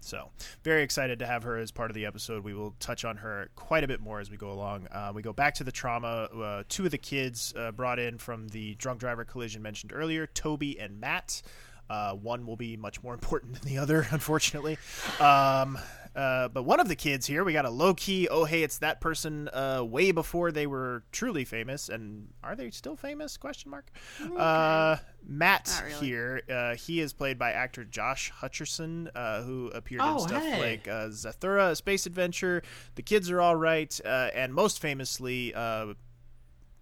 So, 0.05 0.31
very 0.63 0.83
excited 0.83 1.19
to 1.21 1.27
have 1.27 1.45
her 1.45 1.57
as 1.57 1.71
part 1.71 1.91
of 1.91 1.95
the 1.95 2.05
episode. 2.05 2.45
We 2.45 2.53
will 2.53 2.75
touch 2.79 3.05
on 3.05 3.17
her 3.17 3.49
quite 3.57 3.85
a 3.85 3.89
bit 3.89 4.01
more 4.01 4.21
as 4.21 4.31
we 4.31 4.37
go 4.37 4.53
along. 4.53 4.87
Uh, 4.93 5.13
we 5.15 5.23
go 5.23 5.33
back 5.33 5.55
to 5.55 5.65
the 5.65 5.73
trauma. 5.73 6.29
Uh, 6.35 6.63
two 6.69 6.85
of 6.85 6.91
the 6.91 6.99
kids 6.99 7.55
uh, 7.57 7.73
brought 7.73 7.99
in 7.99 8.19
from 8.19 8.49
the 8.49 8.75
drunk 8.75 9.01
driver 9.01 9.25
collision 9.25 9.63
mentioned 9.63 9.93
earlier, 9.95 10.27
Toby 10.27 10.79
and 10.79 11.01
Matt. 11.01 11.41
Uh, 11.89 12.13
one 12.13 12.47
will 12.47 12.57
be 12.57 12.77
much 12.77 13.03
more 13.03 13.15
important 13.15 13.55
than 13.55 13.69
the 13.69 13.79
other, 13.79 14.07
unfortunately. 14.11 14.77
Um, 15.19 15.79
uh, 16.15 16.49
but 16.49 16.63
one 16.65 16.79
of 16.81 16.89
the 16.89 16.95
kids 16.97 17.27
here, 17.27 17.43
we 17.45 17.53
got 17.53 17.65
a 17.65 17.71
low 17.71 17.95
key, 17.95 18.29
oh 18.29 18.45
hey, 18.45 18.63
it's 18.63 18.79
that 18.79 19.01
person 19.01 19.49
uh, 19.53 19.83
way 19.85 20.13
before 20.13 20.53
they 20.53 20.67
were 20.67 21.03
truly 21.13 21.45
famous, 21.45 21.89
and 21.89 22.29
are 22.43 22.55
they 22.55 22.71
still 22.71 22.97
famous? 22.97 23.37
Question 23.37 23.71
mark. 23.71 23.91
Uh, 24.37 24.97
Matt 25.27 25.83
really. 25.85 26.07
here, 26.07 26.43
uh, 26.51 26.75
he 26.77 27.01
is 27.01 27.13
played 27.13 27.39
by 27.39 27.53
actor 27.53 27.85
Josh 27.85 28.33
Hutcherson, 28.41 29.09
uh, 29.15 29.43
who 29.43 29.69
appeared 29.69 30.03
in 30.03 30.09
Oh, 30.09 30.19
stuff 30.19 30.43
hey. 30.43 30.61
like 30.73 30.89
uh, 30.89 31.09
Zathura, 31.09 31.71
A 31.71 31.77
Space 31.77 32.07
Adventure, 32.07 32.63
The 32.95 33.03
Kids 33.03 33.31
Are 33.31 33.41
All 33.41 33.57
Right, 33.57 33.99
uh, 34.05 34.31
and 34.35 34.55
most 34.55 34.81
famously, 34.81 35.53
uh, 35.55 35.95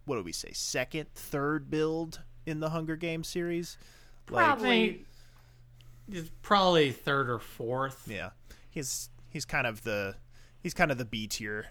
what 0.05 0.17
do 0.17 0.23
we 0.23 0.33
say, 0.33 0.51
second, 0.53 1.07
third 1.15 1.71
build 1.71 2.21
in 2.45 2.61
the 2.61 2.71
Hunger 2.71 2.97
Games 2.97 3.29
series. 3.29 3.77
Like, 4.31 4.45
Probably. 4.45 5.05
He's 6.11 6.31
probably 6.43 6.91
third 6.91 7.31
or 7.31 7.39
fourth. 7.39 8.09
yeah, 8.11 8.31
he's 8.69 9.09
he's 9.33 9.45
kind 9.45 9.67
of 9.67 9.83
the 9.83 10.15
he's 10.63 10.75
kind 10.75 10.91
of 10.91 10.99
the 10.99 11.05
B 11.05 11.27
tier 11.27 11.67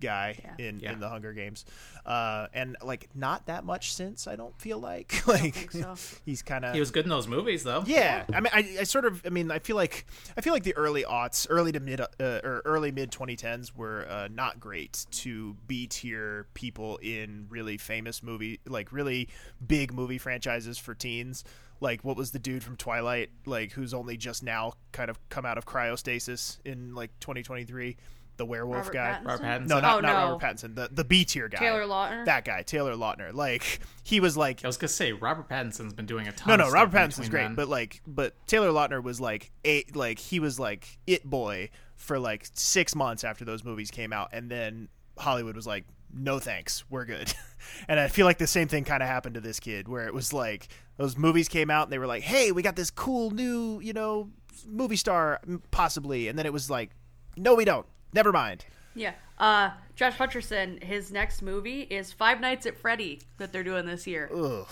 guy 0.00 0.38
Yeah. 0.58 0.66
in 0.68 0.80
Yeah. 0.80 0.92
in 0.92 1.00
the 1.00 1.08
Hunger 1.08 1.32
Games, 1.32 1.64
uh, 2.04 2.48
and 2.52 2.76
like 2.82 3.08
not 3.14 3.46
that 3.46 3.64
much 3.64 3.94
since 3.94 4.26
I 4.26 4.34
don't 4.36 4.58
feel 4.60 4.78
like 4.78 5.26
like 5.28 5.70
so. 5.70 5.94
he's 6.26 6.42
kind 6.42 6.64
of 6.64 6.74
He 6.74 6.80
was 6.80 6.90
good 6.90 7.04
in 7.04 7.10
those 7.10 7.28
movies, 7.28 7.62
though. 7.62 7.84
Yeah, 7.86 8.24
I 8.32 8.40
mean, 8.40 8.50
I, 8.52 8.76
I 8.80 8.84
sort 8.84 9.04
of, 9.04 9.22
I 9.24 9.28
mean, 9.30 9.50
I 9.52 9.60
feel 9.60 9.76
like, 9.76 10.04
I 10.36 10.40
feel 10.40 10.52
like 10.52 10.64
the 10.64 10.76
early 10.76 11.04
aughts, 11.04 11.46
early 11.48 11.70
to 11.72 11.80
mid, 11.80 12.00
uh, 12.00 12.06
or 12.20 12.60
early 12.64 12.90
mid 12.90 13.12
2010s 13.12 13.74
were 13.74 14.04
uh, 14.10 14.28
not 14.30 14.58
great 14.58 15.06
to 15.12 15.56
B 15.68 15.86
tier 15.86 16.48
people 16.54 16.96
in 16.98 17.46
really 17.48 17.78
famous 17.78 18.20
movie, 18.22 18.58
like 18.66 18.92
really 18.92 19.28
big 19.64 19.94
movie 19.94 20.18
franchises 20.18 20.76
for 20.76 20.94
teens. 20.94 21.44
Like, 21.80 22.02
what 22.04 22.16
was 22.16 22.30
the 22.30 22.38
dude 22.38 22.62
from 22.62 22.76
Twilight, 22.76 23.30
like, 23.46 23.72
who's 23.72 23.92
only 23.92 24.16
just 24.16 24.42
now 24.42 24.72
kind 24.92 25.10
of 25.10 25.18
come 25.28 25.44
out 25.44 25.58
of 25.58 25.66
cryostasis 25.66 26.58
in 26.64 26.94
like 26.94 27.10
2023? 27.20 27.96
The 28.36 28.44
werewolf 28.44 28.88
Robert 28.88 28.92
guy. 28.94 29.18
Pattinson? 29.20 29.26
Robert 29.28 29.44
Pattinson. 29.44 29.68
No, 29.68 29.80
not, 29.80 29.96
Oh, 29.98 30.00
not 30.00 30.02
no. 30.02 30.32
Robert 30.32 30.44
Pattinson. 30.44 30.74
The 30.74 30.88
the 30.90 31.04
B 31.04 31.24
tier 31.24 31.48
guy. 31.48 31.58
Taylor 31.58 31.82
Lautner? 31.84 32.24
That 32.24 32.44
guy, 32.44 32.62
Taylor 32.62 32.94
Lautner. 32.94 33.32
Like 33.32 33.78
he 34.02 34.18
was 34.18 34.36
like 34.36 34.64
I 34.64 34.66
was 34.66 34.76
gonna 34.76 34.88
say 34.88 35.12
Robert 35.12 35.48
Pattinson's 35.48 35.92
been 35.92 36.06
doing 36.06 36.26
a 36.26 36.32
ton. 36.32 36.48
no, 36.48 36.56
no, 36.56 36.64
stuff 36.64 36.74
Robert 36.74 36.96
Pattinson's 36.98 37.28
great, 37.28 37.42
then. 37.42 37.54
but 37.54 37.68
like, 37.68 38.02
but 38.08 38.34
Taylor 38.48 38.70
Lautner 38.70 39.00
was 39.00 39.20
like 39.20 39.52
a 39.64 39.84
like 39.94 40.18
he 40.18 40.40
was 40.40 40.58
like 40.58 40.98
it 41.06 41.24
boy 41.24 41.70
for 41.94 42.18
like 42.18 42.48
six 42.54 42.96
months 42.96 43.22
after 43.22 43.44
those 43.44 43.62
movies 43.62 43.92
came 43.92 44.12
out, 44.12 44.30
and 44.32 44.50
then 44.50 44.88
Hollywood 45.16 45.54
was 45.54 45.66
like, 45.68 45.84
no 46.12 46.40
thanks, 46.40 46.82
we're 46.90 47.04
good. 47.04 47.32
and 47.88 48.00
I 48.00 48.08
feel 48.08 48.26
like 48.26 48.38
the 48.38 48.48
same 48.48 48.66
thing 48.66 48.82
kind 48.82 49.00
of 49.00 49.08
happened 49.08 49.36
to 49.36 49.40
this 49.40 49.60
kid, 49.60 49.86
where 49.86 50.08
it 50.08 50.12
was 50.14 50.32
like 50.32 50.66
those 50.96 51.16
movies 51.16 51.48
came 51.48 51.70
out 51.70 51.84
and 51.84 51.92
they 51.92 51.98
were 51.98 52.06
like, 52.06 52.22
hey, 52.22 52.52
we 52.52 52.62
got 52.62 52.76
this 52.76 52.90
cool 52.90 53.30
new, 53.30 53.80
you 53.80 53.92
know, 53.92 54.30
movie 54.66 54.96
star 54.96 55.40
possibly, 55.70 56.28
and 56.28 56.38
then 56.38 56.46
it 56.46 56.52
was 56.52 56.70
like, 56.70 56.90
no, 57.36 57.54
we 57.54 57.64
don't. 57.64 57.86
Never 58.12 58.32
mind. 58.32 58.64
Yeah. 58.94 59.12
Uh, 59.38 59.70
Josh 59.96 60.14
Hutcherson, 60.16 60.80
his 60.82 61.10
next 61.10 61.42
movie 61.42 61.80
is 61.82 62.12
Five 62.12 62.40
Nights 62.40 62.66
at 62.66 62.76
Freddy 62.78 63.20
that 63.38 63.52
they're 63.52 63.64
doing 63.64 63.86
this 63.86 64.06
year. 64.06 64.30
Ugh. 64.32 64.66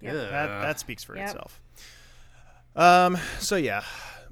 Yep. 0.00 0.14
That 0.14 0.46
that 0.62 0.78
speaks 0.78 1.02
for 1.02 1.16
Yep. 1.16 1.26
itself. 1.28 1.60
Um. 2.76 3.16
So 3.40 3.56
yeah, 3.56 3.82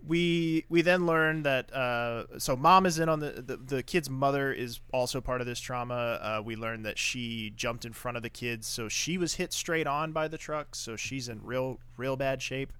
we 0.06 0.64
we 0.68 0.82
then 0.82 1.06
learn 1.06 1.42
that 1.42 1.72
uh. 1.72 2.38
So 2.38 2.56
mom 2.56 2.86
is 2.86 2.98
in 2.98 3.08
on 3.08 3.20
the 3.20 3.42
the, 3.44 3.56
the 3.56 3.82
kid's 3.82 4.10
mother 4.10 4.52
is 4.52 4.80
also 4.92 5.20
part 5.20 5.40
of 5.40 5.46
this 5.46 5.60
trauma. 5.60 6.18
Uh, 6.20 6.42
we 6.44 6.56
learn 6.56 6.82
that 6.82 6.98
she 6.98 7.52
jumped 7.56 7.84
in 7.84 7.92
front 7.92 8.16
of 8.16 8.22
the 8.22 8.30
kids, 8.30 8.66
so 8.66 8.88
she 8.88 9.18
was 9.18 9.34
hit 9.34 9.52
straight 9.52 9.86
on 9.86 10.12
by 10.12 10.28
the 10.28 10.38
truck. 10.38 10.74
So 10.74 10.96
she's 10.96 11.28
in 11.28 11.42
real 11.42 11.78
real 11.96 12.16
bad 12.16 12.42
shape. 12.42 12.72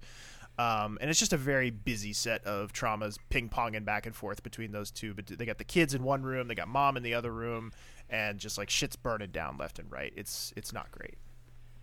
Um, 0.57 0.97
and 1.01 1.09
it's 1.09 1.19
just 1.19 1.33
a 1.33 1.37
very 1.37 1.69
busy 1.69 2.13
set 2.13 2.45
of 2.45 2.71
traumas 2.71 3.17
ping 3.29 3.49
ponging 3.49 3.83
back 3.83 4.05
and 4.05 4.15
forth 4.15 4.41
between 4.41 4.71
those 4.71 4.89
two. 4.89 5.13
But 5.13 5.27
they 5.27 5.45
got 5.45 5.57
the 5.57 5.65
kids 5.65 5.93
in 5.93 6.03
one 6.03 6.23
room, 6.23 6.47
they 6.47 6.55
got 6.55 6.67
mom 6.67 6.95
in 6.95 7.03
the 7.03 7.13
other 7.13 7.31
room, 7.31 7.73
and 8.09 8.39
just 8.39 8.57
like 8.57 8.69
shit's 8.69 8.95
burning 8.95 9.31
down 9.31 9.57
left 9.57 9.79
and 9.79 9.91
right. 9.91 10.13
It's 10.15 10.53
it's 10.55 10.71
not 10.71 10.91
great. 10.91 11.15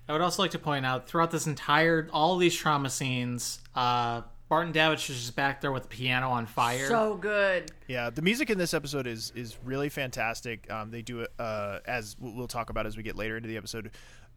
I 0.09 0.13
would 0.13 0.23
also 0.23 0.43
like 0.43 0.51
to 0.53 0.59
point 0.59 0.85
out 0.85 1.07
throughout 1.07 1.31
this 1.31 1.47
entire 1.47 2.09
all 2.13 2.37
these 2.37 2.55
trauma 2.55 2.91
scenes, 2.91 3.61
uh, 3.75 4.23
Martin 4.53 4.75
Davich 4.75 5.09
is 5.09 5.19
just 5.19 5.35
back 5.35 5.63
there 5.63 5.73
with 5.73 5.85
the 5.85 5.89
piano 5.89 6.29
on 6.29 6.45
fire. 6.45 6.87
So 6.87 7.17
good. 7.17 7.73
Yeah, 7.89 8.11
the 8.11 8.21
music 8.21 8.51
in 8.51 8.59
this 8.59 8.75
episode 8.75 9.07
is 9.07 9.33
is 9.35 9.57
really 9.65 9.89
fantastic. 9.89 10.71
Um, 10.71 10.91
they 10.91 11.01
do 11.01 11.21
it 11.21 11.33
uh, 11.39 11.79
as 11.87 12.17
we'll 12.21 12.35
we'll 12.35 12.49
talk 12.49 12.69
about 12.69 12.85
as 12.85 12.95
we 12.95 13.03
get 13.03 13.17
later 13.17 13.39
into 13.39 13.49
the 13.49 13.57
episode. 13.57 13.93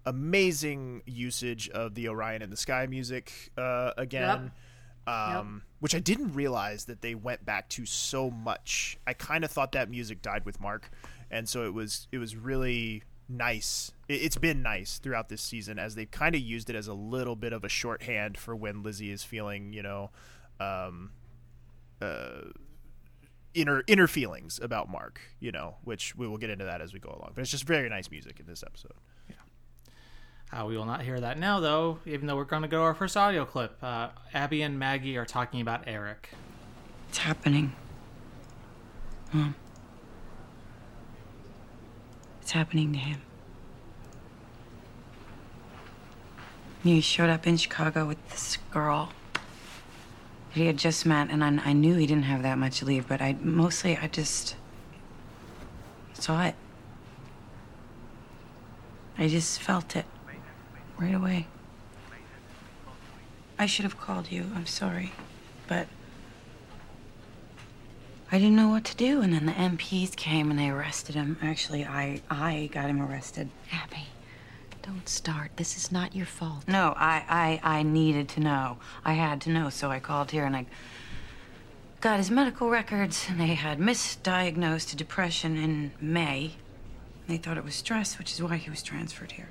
Amazing 0.06 1.02
usage 1.06 1.68
of 1.68 1.96
the 1.96 2.08
Orion 2.08 2.42
in 2.42 2.50
the 2.50 2.56
Sky 2.56 2.86
music 2.86 3.52
uh, 3.58 3.92
again, 3.98 4.54
um, 5.06 5.64
which 5.82 5.94
I 5.94 6.00
didn't 6.00 6.32
realize 6.32 6.86
that 6.86 7.02
they 7.02 7.14
went 7.14 7.44
back 7.44 7.68
to 7.72 7.86
so 7.86 8.32
much. 8.32 8.98
I 9.06 9.12
kind 9.12 9.44
of 9.44 9.52
thought 9.52 9.74
that 9.74 9.90
music 9.90 10.22
died 10.22 10.46
with 10.46 10.62
Mark, 10.62 10.92
and 11.30 11.50
so 11.50 11.66
it 11.66 11.74
was 11.74 12.08
it 12.14 12.20
was 12.20 12.38
really 12.38 13.04
nice. 13.28 13.92
It, 14.08 14.14
it's 14.14 14.38
been 14.38 14.62
nice 14.62 14.98
throughout 14.98 15.30
this 15.30 15.42
season 15.42 15.80
as 15.80 15.96
they've 15.96 16.10
kind 16.10 16.36
of 16.36 16.42
used 16.42 16.70
it 16.70 16.76
as 16.76 16.88
a 16.88 16.94
little 16.94 17.36
bit 17.36 17.54
of 17.54 17.64
a 17.64 17.70
shorthand 17.70 18.38
for 18.38 18.56
when 18.56 18.84
Lizzie 18.84 19.12
is 19.12 19.24
feeling, 19.24 19.74
you 19.74 19.84
know. 19.84 20.12
Um, 20.60 21.12
uh, 22.02 22.50
inner 23.54 23.84
inner 23.88 24.08
feelings 24.08 24.60
about 24.62 24.90
Mark, 24.90 25.22
you 25.40 25.52
know, 25.52 25.76
which 25.84 26.16
we 26.16 26.28
will 26.28 26.38
get 26.38 26.50
into 26.50 26.66
that 26.66 26.82
as 26.82 26.94
we 26.94 27.00
go 27.00 27.10
along. 27.10 27.32
But 27.36 27.42
it's 27.42 27.52
just 27.52 27.66
very 27.66 27.90
nice 27.90 28.12
music 28.12 28.40
in 28.40 28.46
this 28.46 28.64
episode. 28.66 28.94
Uh, 30.52 30.64
we 30.66 30.78
will 30.78 30.86
not 30.86 31.02
hear 31.02 31.20
that 31.20 31.38
now, 31.38 31.60
though, 31.60 32.00
even 32.06 32.28
though 32.28 32.36
we're 32.36 32.44
going 32.44 32.62
to 32.62 32.68
go 32.68 32.78
to 32.78 32.84
our 32.84 32.94
first 32.94 33.18
audio 33.18 33.46
clip. 33.46 33.78
Uh, 33.82 34.10
Abby 34.34 34.62
and 34.62 34.78
Maggie 34.78 35.18
are 35.18 35.26
talking 35.26 35.60
about 35.60 35.84
Eric. 35.88 36.30
It's 37.10 37.18
happening. 37.18 37.76
Mom. 39.34 39.56
It's 42.42 42.52
happening 42.52 42.94
to 42.94 43.00
him. 43.00 43.22
He 46.86 47.02
showed 47.02 47.32
up 47.32 47.48
in 47.48 47.58
Chicago 47.58 48.06
with 48.06 48.30
this 48.30 48.60
girl 48.70 49.12
that 49.34 49.42
he 50.54 50.68
had 50.68 50.78
just 50.78 51.04
met, 51.04 51.32
and 51.32 51.44
I, 51.44 51.70
I 51.70 51.74
knew 51.74 51.96
he 51.96 52.06
didn't 52.06 52.26
have 52.26 52.44
that 52.44 52.60
much 52.60 52.84
leave, 52.84 53.08
but 53.08 53.24
I 53.24 53.36
mostly 53.42 53.98
I 53.98 54.06
just 54.06 54.56
saw 56.14 56.46
it. 56.46 56.54
I 59.18 59.28
just 59.28 59.60
felt 59.60 59.96
it 59.96 60.06
right 61.00 61.16
away. 61.16 61.48
I 63.58 63.66
should 63.66 63.84
have 63.84 64.00
called 64.00 64.32
you. 64.32 64.52
I'm 64.54 64.68
sorry, 64.68 65.14
but 65.68 65.88
I 68.32 68.38
didn't 68.38 68.58
know 68.58 68.70
what 68.70 68.84
to 68.84 68.96
do, 68.96 69.22
and 69.22 69.34
then 69.34 69.48
the 69.48 69.54
MPs 69.54 70.16
came 70.16 70.52
and 70.52 70.60
they 70.60 70.70
arrested 70.70 71.16
him. 71.16 71.40
Actually, 71.42 71.84
I 71.84 72.22
I 72.30 72.70
got 72.72 72.92
him 72.92 73.02
arrested. 73.02 73.50
Abby, 73.72 74.06
don't 74.86 75.10
start. 75.10 75.52
This 75.56 75.76
is 75.78 75.92
not 75.92 76.16
your 76.16 76.28
fault. 76.28 76.68
No, 76.68 76.94
I 76.96 77.60
I 77.64 77.78
I 77.80 77.84
needed 77.84 78.30
to 78.30 78.40
know. 78.40 78.78
I 79.04 79.14
had 79.14 79.42
to 79.42 79.50
know, 79.50 79.70
so 79.70 79.90
I 79.90 80.00
called 80.00 80.30
here 80.30 80.46
and 80.46 80.56
I 80.56 80.68
got 82.02 82.18
his 82.18 82.30
medical 82.30 82.70
records, 82.70 83.26
and 83.28 83.40
they 83.40 83.56
had 83.56 83.80
misdiagnosed 83.80 84.96
depression 84.96 85.58
in 85.58 85.92
May. 86.00 86.52
They 87.28 87.38
thought 87.38 87.58
it 87.58 87.66
was 87.66 87.74
stress, 87.74 88.20
which 88.20 88.32
is 88.32 88.44
why 88.44 88.58
he 88.58 88.70
was 88.70 88.84
transferred 88.84 89.32
here. 89.32 89.50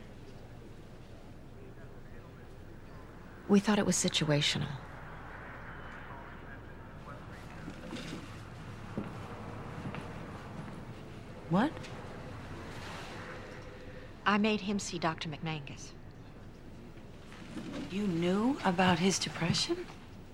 We 3.48 3.58
thought 3.58 3.80
it 3.80 3.86
was 3.86 3.96
situational. 3.96 4.68
What? 11.50 11.72
I 14.26 14.38
made 14.38 14.62
him 14.62 14.78
see 14.78 14.98
Dr. 14.98 15.28
McMangus. 15.28 15.92
You 17.90 18.06
knew 18.06 18.56
about 18.64 18.98
his 18.98 19.18
depression? 19.18 19.86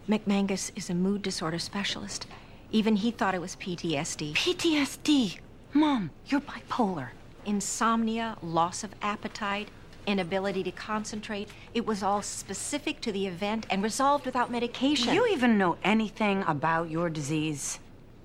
McMangus 0.08 0.70
is 0.76 0.90
a 0.90 0.94
mood 0.94 1.22
disorder 1.22 1.58
specialist. 1.58 2.26
Even 2.72 2.96
he 2.96 3.10
thought 3.10 3.34
it 3.34 3.40
was 3.40 3.56
PTSD. 3.56 4.34
PTSD. 4.34 5.38
Mom, 5.72 6.10
you're 6.26 6.40
bipolar. 6.40 7.08
Insomnia, 7.44 8.36
loss 8.42 8.84
of 8.84 8.94
appetite, 9.02 9.68
inability 10.06 10.62
to 10.62 10.72
concentrate. 10.72 11.48
It 11.74 11.86
was 11.86 12.02
all 12.02 12.22
specific 12.22 13.00
to 13.02 13.12
the 13.12 13.26
event 13.26 13.66
and 13.70 13.82
resolved 13.82 14.26
without 14.26 14.50
medication. 14.50 15.08
Do 15.08 15.14
you 15.14 15.26
even 15.26 15.58
know 15.58 15.76
anything 15.82 16.44
about 16.46 16.90
your 16.90 17.10
disease? 17.10 17.78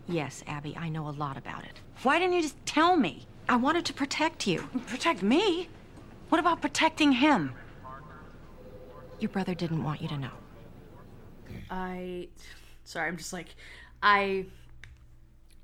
Yes, 0.08 0.44
Abby, 0.48 0.76
I 0.78 0.90
know 0.90 1.08
a 1.08 1.12
lot 1.12 1.38
about 1.38 1.64
it. 1.64 1.80
Why 2.04 2.20
didn't 2.20 2.36
you 2.36 2.42
just 2.44 2.64
tell 2.66 2.96
me? 2.96 3.26
I 3.48 3.56
wanted 3.58 3.86
to 3.86 3.94
protect 3.94 4.48
you. 4.48 4.70
Protect 4.88 5.22
me? 5.22 5.70
What 6.30 6.40
about 6.40 6.62
protecting 6.62 7.14
him? 7.14 7.54
Your 9.20 9.30
brother 9.30 9.54
didn't 9.54 9.84
want 9.84 10.02
you 10.02 10.08
to 10.10 10.18
know. 10.18 10.32
I 11.70 12.30
sorry, 12.84 13.08
I'm 13.08 13.18
just 13.18 13.34
like 13.34 13.56
I 14.02 14.46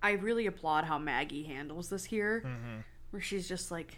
I 0.02 0.12
really 0.12 0.46
applaud 0.46 0.86
how 0.86 0.98
Maggie 0.98 1.44
handles 1.44 1.90
this 1.90 2.06
here. 2.06 2.44
Mm-hmm. 2.46 2.80
Where 3.12 3.22
she's 3.22 3.48
just 3.48 3.72
like, 3.72 3.98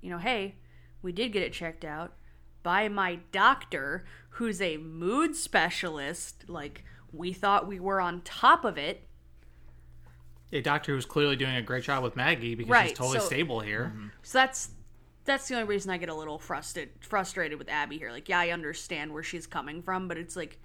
you 0.00 0.10
know, 0.10 0.18
hey, 0.18 0.54
we 1.02 1.12
did 1.12 1.32
get 1.32 1.42
it 1.42 1.52
checked 1.52 1.84
out 1.84 2.14
by 2.62 2.88
my 2.88 3.18
doctor 3.32 4.04
who's 4.30 4.60
a 4.60 4.76
mood 4.76 5.34
specialist. 5.34 6.44
Like 6.48 6.84
we 7.12 7.32
thought 7.32 7.66
we 7.66 7.80
were 7.80 8.00
on 8.00 8.20
top 8.22 8.64
of 8.64 8.78
it. 8.78 9.05
A 10.52 10.60
doctor 10.60 10.94
who's 10.94 11.06
clearly 11.06 11.36
doing 11.36 11.56
a 11.56 11.62
great 11.62 11.84
job 11.84 12.02
with 12.02 12.14
Maggie 12.16 12.54
because 12.54 12.70
Right, 12.70 12.88
she's 12.88 12.98
totally 12.98 13.18
so- 13.18 13.26
stable 13.26 13.60
here. 13.60 13.92
Mm-hmm. 13.94 14.08
So 14.22 14.38
that's 14.38 14.70
that's 15.24 15.48
the 15.48 15.54
only 15.56 15.66
reason 15.66 15.90
I 15.90 15.96
get 15.96 16.08
a 16.08 16.14
little 16.14 16.38
frustrated 16.38 16.94
frustrated 17.00 17.58
with 17.58 17.68
Abby 17.68 17.98
here. 17.98 18.12
Like, 18.12 18.28
yeah, 18.28 18.38
I 18.38 18.50
understand 18.50 19.12
where 19.12 19.24
she's 19.24 19.46
coming 19.46 19.82
from, 19.82 20.06
but 20.08 20.18
it's 20.18 20.36
like 20.36 20.58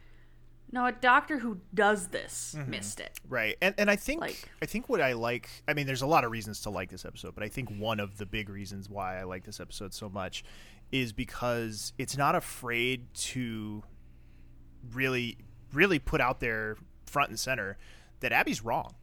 no, 0.74 0.86
a 0.86 0.91
doctor 0.94 1.39
who 1.39 1.58
does 1.74 2.08
this 2.08 2.56
mm-hmm. 2.58 2.72
missed 2.72 3.00
it. 3.00 3.20
Right. 3.28 3.58
And 3.62 3.76
and 3.78 3.89
I 3.89 3.96
think 3.96 4.22
Like- 4.22 4.50
I 4.62 4.65
think 4.65 4.88
what 4.88 5.02
I 5.02 5.13
like 5.13 5.50
I 5.67 5.74
mean 5.74 5.88
there's 5.88 6.04
a 6.04 6.08
lot 6.08 6.24
of 6.24 6.32
reasons 6.32 6.62
to 6.62 6.70
like 6.70 6.89
this 6.89 7.04
episode, 7.04 7.36
but 7.36 7.44
I 7.44 7.50
think 7.50 7.70
one 7.78 8.00
of 8.00 8.17
the 8.17 8.26
big 8.26 8.50
reasons 8.50 8.89
why 8.89 9.20
I 9.20 9.24
like 9.24 9.44
this 9.44 9.60
episode 9.60 9.94
so 9.94 10.10
much 10.10 10.44
is 10.91 11.12
because 11.12 11.94
it's 11.98 12.15
not 12.17 12.36
afraid 12.36 13.13
to 13.15 13.84
really 14.94 15.38
really 15.74 16.00
put 16.00 16.22
out 16.22 16.39
there 16.39 16.78
front 17.06 17.30
and 17.30 17.39
center 17.39 17.78
that 18.20 18.32
Abby's 18.32 18.63
wrong. 18.63 18.96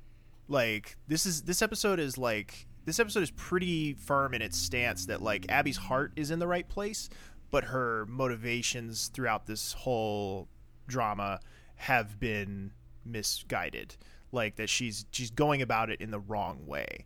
Like 0.49 0.97
this 1.07 1.27
is 1.27 1.43
this 1.43 1.61
episode 1.61 2.01
is 2.01 2.17
like 2.17 2.67
this 2.87 2.99
episode 2.99 3.23
is 3.23 3.31
pretty 3.33 3.93
firm 3.93 4.33
in 4.33 4.41
its 4.41 4.57
stance 4.57 5.07
that 5.07 5.23
like 5.23 5.47
Abby's 5.51 5.77
heart 5.77 6.13
is 6.17 6.31
in 6.31 6.39
the 6.39 6.47
right 6.47 6.67
place, 6.67 7.11
but 7.51 7.65
her 7.65 8.07
motivations 8.07 9.09
throughout 9.09 9.47
this 9.47 9.75
whole 9.75 10.49
drama 10.87 11.41
have 11.77 12.19
been 12.19 12.73
misguided. 13.05 13.97
Like 14.33 14.57
that 14.57 14.71
she's 14.71 15.05
she's 15.13 15.31
going 15.31 15.61
about 15.61 15.91
it 15.91 16.01
in 16.01 16.11
the 16.11 16.19
wrong 16.19 16.67
way. 16.67 17.05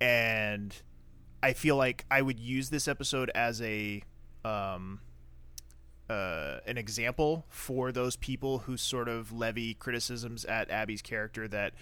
And 0.00 0.74
I 1.42 1.52
feel 1.52 1.76
like 1.76 2.04
I 2.10 2.22
would 2.22 2.40
use 2.40 2.70
this 2.70 2.88
episode 2.88 3.30
as 3.34 3.62
a 3.62 4.02
um 4.44 5.00
uh, 6.08 6.58
an 6.66 6.76
example 6.76 7.46
for 7.48 7.92
those 7.92 8.16
people 8.16 8.58
who 8.58 8.76
sort 8.76 9.08
of 9.08 9.30
levy 9.30 9.74
criticisms 9.74 10.44
at 10.44 10.68
Abby's 10.68 11.02
character 11.02 11.46
that 11.46 11.72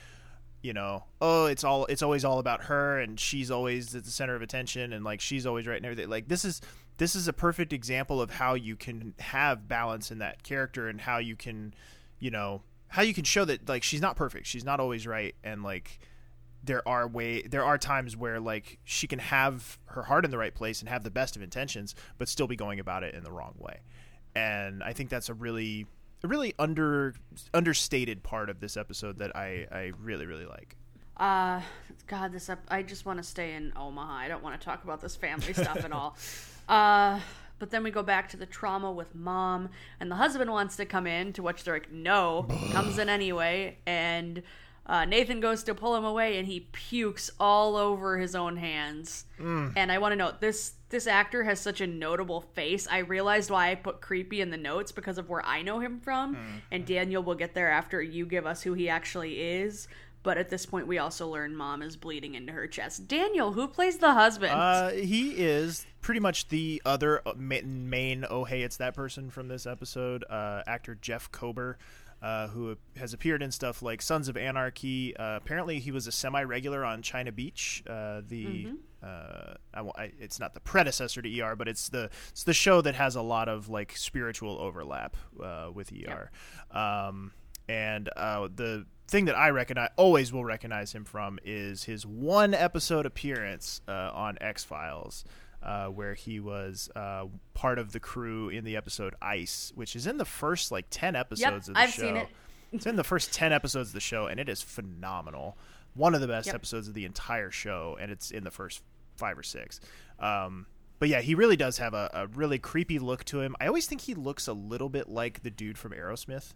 you 0.62 0.72
know 0.72 1.04
oh 1.20 1.46
it's 1.46 1.62
all 1.62 1.86
it's 1.86 2.02
always 2.02 2.24
all 2.24 2.38
about 2.38 2.64
her 2.64 2.98
and 2.98 3.18
she's 3.20 3.50
always 3.50 3.94
at 3.94 4.04
the 4.04 4.10
center 4.10 4.34
of 4.34 4.42
attention 4.42 4.92
and 4.92 5.04
like 5.04 5.20
she's 5.20 5.46
always 5.46 5.66
right 5.66 5.76
and 5.76 5.86
everything. 5.86 6.08
Like 6.08 6.28
this 6.28 6.44
is 6.44 6.60
this 6.96 7.14
is 7.14 7.28
a 7.28 7.32
perfect 7.32 7.72
example 7.72 8.20
of 8.20 8.30
how 8.30 8.54
you 8.54 8.74
can 8.76 9.14
have 9.20 9.68
balance 9.68 10.10
in 10.10 10.18
that 10.18 10.42
character 10.42 10.88
and 10.88 11.00
how 11.00 11.18
you 11.18 11.36
can 11.36 11.74
you 12.18 12.30
know 12.30 12.62
how 12.88 13.02
you 13.02 13.14
can 13.14 13.24
show 13.24 13.44
that 13.44 13.68
like 13.68 13.82
she's 13.82 14.00
not 14.00 14.16
perfect. 14.16 14.46
She's 14.46 14.64
not 14.64 14.80
always 14.80 15.06
right. 15.06 15.34
And 15.44 15.62
like 15.62 16.00
there 16.64 16.86
are 16.88 17.06
way 17.06 17.42
there 17.42 17.64
are 17.64 17.78
times 17.78 18.16
where 18.16 18.40
like 18.40 18.78
she 18.84 19.06
can 19.06 19.20
have 19.20 19.78
her 19.86 20.02
heart 20.02 20.24
in 20.24 20.30
the 20.30 20.38
right 20.38 20.54
place 20.54 20.80
and 20.80 20.88
have 20.88 21.04
the 21.04 21.10
best 21.10 21.36
of 21.36 21.42
intentions 21.42 21.94
but 22.18 22.28
still 22.28 22.48
be 22.48 22.56
going 22.56 22.80
about 22.80 23.04
it 23.04 23.14
in 23.14 23.22
the 23.22 23.30
wrong 23.30 23.54
way. 23.58 23.80
And 24.34 24.82
i 24.82 24.92
think 24.92 25.08
that's 25.08 25.28
a 25.28 25.34
really 25.34 25.86
really 26.22 26.54
under 26.58 27.14
understated 27.54 28.22
part 28.22 28.50
of 28.50 28.60
this 28.60 28.76
episode 28.76 29.18
that 29.18 29.36
I 29.36 29.66
I 29.70 29.92
really 30.00 30.26
really 30.26 30.46
like. 30.46 30.76
Uh, 31.16 31.60
God, 32.06 32.32
this 32.32 32.48
up. 32.48 32.60
I 32.68 32.82
just 32.82 33.04
want 33.04 33.18
to 33.18 33.22
stay 33.24 33.54
in 33.54 33.72
Omaha. 33.76 34.12
I 34.12 34.28
don't 34.28 34.42
want 34.42 34.60
to 34.60 34.64
talk 34.64 34.84
about 34.84 35.00
this 35.00 35.16
family 35.16 35.52
stuff 35.52 35.84
at 35.84 35.92
all. 35.92 36.16
Uh, 36.68 37.18
but 37.58 37.70
then 37.70 37.82
we 37.82 37.90
go 37.90 38.02
back 38.02 38.28
to 38.28 38.36
the 38.36 38.44
trauma 38.44 38.92
with 38.92 39.14
mom, 39.14 39.70
and 40.00 40.10
the 40.10 40.16
husband 40.16 40.50
wants 40.50 40.76
to 40.76 40.84
come 40.84 41.06
in, 41.06 41.32
to 41.32 41.42
which 41.42 41.64
they're 41.64 41.72
like, 41.72 41.90
no, 41.90 42.46
comes 42.72 42.98
in 42.98 43.08
anyway, 43.08 43.78
and 43.86 44.42
uh, 44.88 45.04
Nathan 45.04 45.40
goes 45.40 45.62
to 45.64 45.74
pull 45.74 45.94
him 45.96 46.04
away, 46.04 46.38
and 46.38 46.48
he 46.48 46.60
pukes 46.72 47.30
all 47.38 47.76
over 47.76 48.16
his 48.18 48.34
own 48.34 48.56
hands. 48.56 49.26
And 49.76 49.92
I 49.92 49.98
want 49.98 50.12
to 50.12 50.16
note 50.16 50.40
this: 50.40 50.72
this 50.88 51.06
actor 51.06 51.44
has 51.44 51.60
such 51.60 51.80
a 51.80 51.86
notable 51.86 52.40
face. 52.40 52.88
I 52.90 52.98
realized 52.98 53.50
why 53.50 53.70
I 53.70 53.74
put 53.74 54.00
creepy 54.00 54.40
in 54.40 54.50
the 54.50 54.56
notes 54.56 54.90
because 54.90 55.18
of 55.18 55.28
where 55.28 55.44
I 55.44 55.62
know 55.62 55.78
him 55.80 56.00
from, 56.00 56.36
and 56.72 56.86
Daniel 56.86 57.22
will 57.22 57.34
get 57.34 57.54
there 57.54 57.70
after 57.70 58.00
you 58.02 58.24
give 58.26 58.46
us 58.46 58.62
who 58.62 58.72
he 58.72 58.88
actually 58.88 59.40
is. 59.40 59.88
But 60.24 60.36
at 60.36 60.48
this 60.48 60.66
point, 60.66 60.88
we 60.88 60.98
also 60.98 61.28
learn 61.28 61.54
mom 61.54 61.80
is 61.80 61.96
bleeding 61.96 62.34
into 62.34 62.52
her 62.52 62.66
chest. 62.66 63.06
Daniel, 63.06 63.52
who 63.52 63.68
plays 63.68 63.98
the 63.98 64.14
husband? 64.14 64.52
Uh, 64.52 64.90
he 64.90 65.30
is 65.30 65.86
pretty 66.00 66.20
much 66.20 66.48
the 66.48 66.82
other 66.84 67.22
uh, 67.26 67.32
main 67.36 68.24
oh 68.28 68.44
hey 68.44 68.62
it's 68.62 68.76
that 68.78 68.94
person 68.94 69.30
from 69.30 69.48
this 69.48 69.66
episode. 69.66 70.24
Uh, 70.28 70.62
actor 70.66 70.96
Jeff 71.00 71.30
Kober. 71.30 71.78
Uh, 72.20 72.48
who 72.48 72.76
has 72.96 73.14
appeared 73.14 73.42
in 73.44 73.52
stuff 73.52 73.80
like 73.80 74.02
Sons 74.02 74.28
of 74.28 74.36
Anarchy. 74.36 75.16
Uh, 75.16 75.36
apparently, 75.36 75.78
he 75.78 75.92
was 75.92 76.08
a 76.08 76.12
semi-regular 76.12 76.84
on 76.84 77.00
China 77.00 77.30
Beach. 77.30 77.84
Uh, 77.88 78.22
the 78.26 78.68
uh, 79.02 79.54
I, 79.72 79.80
I, 79.80 80.12
it's 80.18 80.40
not 80.40 80.54
the 80.54 80.60
predecessor 80.60 81.22
to 81.22 81.40
ER, 81.40 81.54
but 81.54 81.68
it's 81.68 81.88
the 81.88 82.10
it's 82.30 82.42
the 82.42 82.54
show 82.54 82.80
that 82.80 82.96
has 82.96 83.14
a 83.14 83.22
lot 83.22 83.48
of 83.48 83.68
like 83.68 83.96
spiritual 83.96 84.58
overlap 84.58 85.16
uh, 85.42 85.70
with 85.72 85.92
ER. 85.92 86.30
Um, 86.76 87.32
and 87.68 88.08
uh, 88.16 88.48
the 88.54 88.86
thing 89.06 89.26
that 89.26 89.36
I 89.36 89.50
recognize, 89.50 89.90
always 89.96 90.32
will 90.32 90.44
recognize 90.44 90.92
him 90.92 91.04
from, 91.04 91.38
is 91.44 91.84
his 91.84 92.04
one 92.04 92.54
episode 92.54 93.06
appearance 93.06 93.80
uh, 93.86 94.10
on 94.12 94.38
X 94.40 94.64
Files. 94.64 95.24
Uh, 95.60 95.86
where 95.86 96.14
he 96.14 96.38
was 96.38 96.88
uh, 96.94 97.24
part 97.52 97.80
of 97.80 97.90
the 97.92 97.98
crew 97.98 98.48
in 98.48 98.64
the 98.64 98.76
episode 98.76 99.14
Ice, 99.20 99.72
which 99.74 99.96
is 99.96 100.06
in 100.06 100.16
the 100.16 100.24
first 100.24 100.70
like 100.70 100.86
ten 100.88 101.16
episodes 101.16 101.68
of 101.68 101.74
the 101.74 101.80
I've 101.80 101.90
show. 101.90 102.02
seen 102.02 102.16
it. 102.16 102.28
it's 102.72 102.86
in 102.86 102.94
the 102.94 103.02
first 103.02 103.32
ten 103.34 103.52
episodes 103.52 103.88
of 103.88 103.94
the 103.94 104.00
show, 104.00 104.26
and 104.28 104.38
it 104.38 104.48
is 104.48 104.62
phenomenal. 104.62 105.58
One 105.94 106.14
of 106.14 106.20
the 106.20 106.28
best 106.28 106.46
Yep. 106.46 106.54
episodes 106.54 106.86
of 106.86 106.94
the 106.94 107.04
entire 107.04 107.50
show, 107.50 107.98
and 108.00 108.12
it's 108.12 108.30
in 108.30 108.44
the 108.44 108.52
first 108.52 108.82
five 109.16 109.36
or 109.36 109.42
six. 109.42 109.80
Um, 110.20 110.66
but 111.00 111.08
yeah, 111.08 111.20
he 111.22 111.34
really 111.34 111.56
does 111.56 111.78
have 111.78 111.92
a, 111.92 112.08
a 112.14 112.26
really 112.28 112.60
creepy 112.60 113.00
look 113.00 113.24
to 113.24 113.40
him. 113.40 113.56
I 113.60 113.66
always 113.66 113.86
think 113.86 114.02
he 114.02 114.14
looks 114.14 114.46
a 114.46 114.52
little 114.52 114.88
bit 114.88 115.08
like 115.08 115.42
the 115.42 115.50
dude 115.50 115.76
from 115.76 115.90
Aerosmith, 115.92 116.54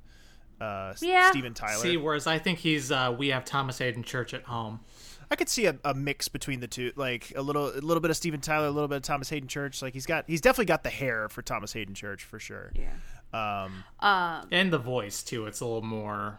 uh, 0.60 0.94
Yeah. 1.00 1.30
Steven 1.30 1.54
Tyler. 1.54 1.82
See, 1.82 1.96
whereas 1.96 2.28
I 2.28 2.38
think 2.38 2.60
he's 2.60 2.92
uh, 2.92 3.14
we 3.18 3.28
have 3.28 3.44
Thomas 3.44 3.78
Haden 3.78 4.04
Church 4.04 4.32
at 4.32 4.44
home. 4.44 4.78
I 5.32 5.34
could 5.34 5.48
see 5.48 5.64
a, 5.64 5.74
a 5.82 5.94
mix 5.94 6.28
between 6.28 6.60
the 6.60 6.68
two, 6.68 6.92
like 6.94 7.32
a 7.34 7.40
little 7.40 7.70
a 7.70 7.80
little 7.80 8.02
bit 8.02 8.10
of 8.10 8.18
Steven 8.18 8.42
Tyler, 8.42 8.66
a 8.66 8.70
little 8.70 8.86
bit 8.86 8.96
of 8.96 9.02
Thomas 9.02 9.30
Haden 9.30 9.48
Church. 9.48 9.80
Like 9.80 9.94
he's 9.94 10.04
got 10.04 10.26
he's 10.26 10.42
definitely 10.42 10.66
got 10.66 10.82
the 10.82 10.90
hair 10.90 11.30
for 11.30 11.40
Thomas 11.40 11.72
Haden 11.72 11.94
Church 11.94 12.22
for 12.22 12.38
sure. 12.38 12.70
yeah. 12.74 12.92
Um, 13.32 13.82
And 14.50 14.70
the 14.70 14.78
voice 14.78 15.22
too. 15.22 15.46
It's 15.46 15.60
a 15.60 15.64
little 15.64 15.80
more 15.80 16.38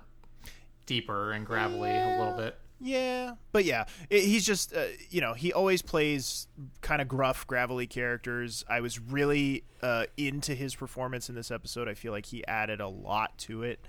deeper 0.85 1.31
and 1.31 1.43
gravelly 1.43 1.89
a 1.89 2.19
little 2.19 2.37
bit. 2.37 2.55
Yeah, 2.79 3.31
but 3.51 3.65
yeah, 3.65 3.85
i 4.11 4.15
he's 4.15 4.45
just 4.45 4.75
uh, 4.75 4.83
you 5.09 5.21
know 5.21 5.33
he 5.33 5.53
always 5.53 5.81
plays 5.81 6.47
kind 6.81 7.01
of 7.01 7.07
gruff, 7.07 7.47
gravelly 7.47 7.87
characters. 7.87 8.63
I 8.69 8.81
was 8.81 8.99
really 8.99 9.63
uh, 9.81 10.05
into 10.17 10.53
his 10.53 10.75
performance 10.75 11.29
in 11.29 11.35
this 11.35 11.49
episode. 11.49 11.87
I 11.87 11.95
feel 11.95 12.11
like 12.11 12.27
he 12.27 12.45
added 12.45 12.79
a 12.79 12.87
lot 12.87 13.35
to 13.39 13.63
it. 13.63 13.79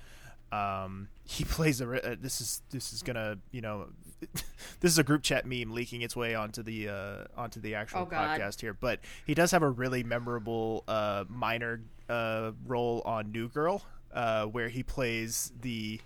Um, 0.52 1.08
he 1.24 1.44
plays 1.56 1.80
a. 1.80 1.90
Uh, 2.12 2.16
this 2.20 2.40
is 2.40 2.62
this 2.70 2.92
is 2.92 3.02
gonna 3.02 3.38
you 3.50 3.60
know, 3.60 3.86
this 4.80 4.92
is 4.92 4.98
a 4.98 5.02
group 5.04 5.22
chat 5.22 5.46
meme 5.46 5.72
leaking 5.72 6.02
its 6.02 6.14
way 6.16 6.34
onto 6.34 6.62
the 6.62 6.88
uh, 6.88 7.24
onto 7.36 7.60
the 7.60 7.74
actual 7.74 8.00
Oh, 8.00 8.06
podcast 8.06 8.60
here. 8.60 8.74
But 8.74 9.00
he 9.26 9.34
does 9.34 9.50
have 9.50 9.62
a 9.62 9.70
really 9.70 10.02
memorable 10.04 10.84
uh, 10.88 11.24
minor 11.28 11.82
uh, 12.08 12.52
role 12.66 13.02
on 13.04 13.32
New 13.32 13.48
Girl, 13.48 13.82
uh, 14.12 14.44
where 14.46 14.68
he 14.68 14.82
plays 14.82 15.52
the 15.60 16.00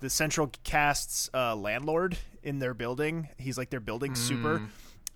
the 0.00 0.08
central 0.08 0.50
cast's 0.64 1.28
uh, 1.34 1.54
landlord 1.54 2.16
in 2.42 2.58
their 2.58 2.72
building. 2.72 3.28
He's 3.36 3.58
like 3.58 3.68
their 3.70 3.80
building 3.80 4.14
super. 4.14 4.62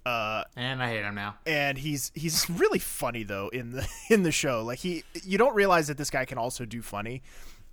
Uh, 0.05 0.45
And 0.57 0.83
I 0.83 0.89
hate 0.91 1.03
him 1.03 1.15
now. 1.15 1.37
and 1.47 1.79
he's 1.79 2.13
he's 2.15 2.51
really 2.51 2.79
funny 2.79 3.23
though 3.23 3.49
in 3.49 3.71
the 3.71 3.89
in 4.11 4.23
the 4.25 4.33
show. 4.33 4.63
Like 4.63 4.81
he, 4.81 5.03
you 5.23 5.39
don't 5.39 5.55
realize 5.55 5.87
that 5.87 5.97
this 5.97 6.11
guy 6.11 6.27
can 6.27 6.37
also 6.37 6.67
do 6.67 6.83
funny. 6.83 7.23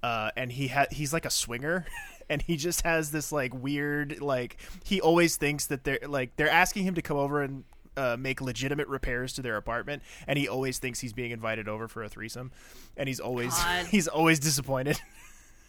Uh, 0.03 0.31
and 0.35 0.51
he 0.51 0.67
had 0.67 0.91
he's 0.91 1.13
like 1.13 1.25
a 1.25 1.29
swinger, 1.29 1.85
and 2.29 2.41
he 2.41 2.57
just 2.57 2.81
has 2.81 3.11
this 3.11 3.31
like 3.31 3.53
weird 3.53 4.21
like 4.21 4.57
he 4.83 4.99
always 5.01 5.35
thinks 5.37 5.67
that 5.67 5.83
they're 5.83 5.99
like 6.07 6.35
they're 6.35 6.49
asking 6.49 6.83
him 6.83 6.95
to 6.95 7.01
come 7.01 7.17
over 7.17 7.41
and 7.41 7.63
uh, 7.97 8.15
make 8.17 8.41
legitimate 8.41 8.87
repairs 8.87 9.33
to 9.33 9.41
their 9.41 9.57
apartment, 9.57 10.01
and 10.27 10.37
he 10.39 10.47
always 10.47 10.79
thinks 10.79 10.99
he's 10.99 11.13
being 11.13 11.31
invited 11.31 11.67
over 11.67 11.87
for 11.87 12.03
a 12.03 12.09
threesome, 12.09 12.51
and 12.97 13.07
he's 13.07 13.19
always 13.19 13.53
God. 13.53 13.85
he's 13.91 14.07
always 14.07 14.39
disappointed. 14.39 14.99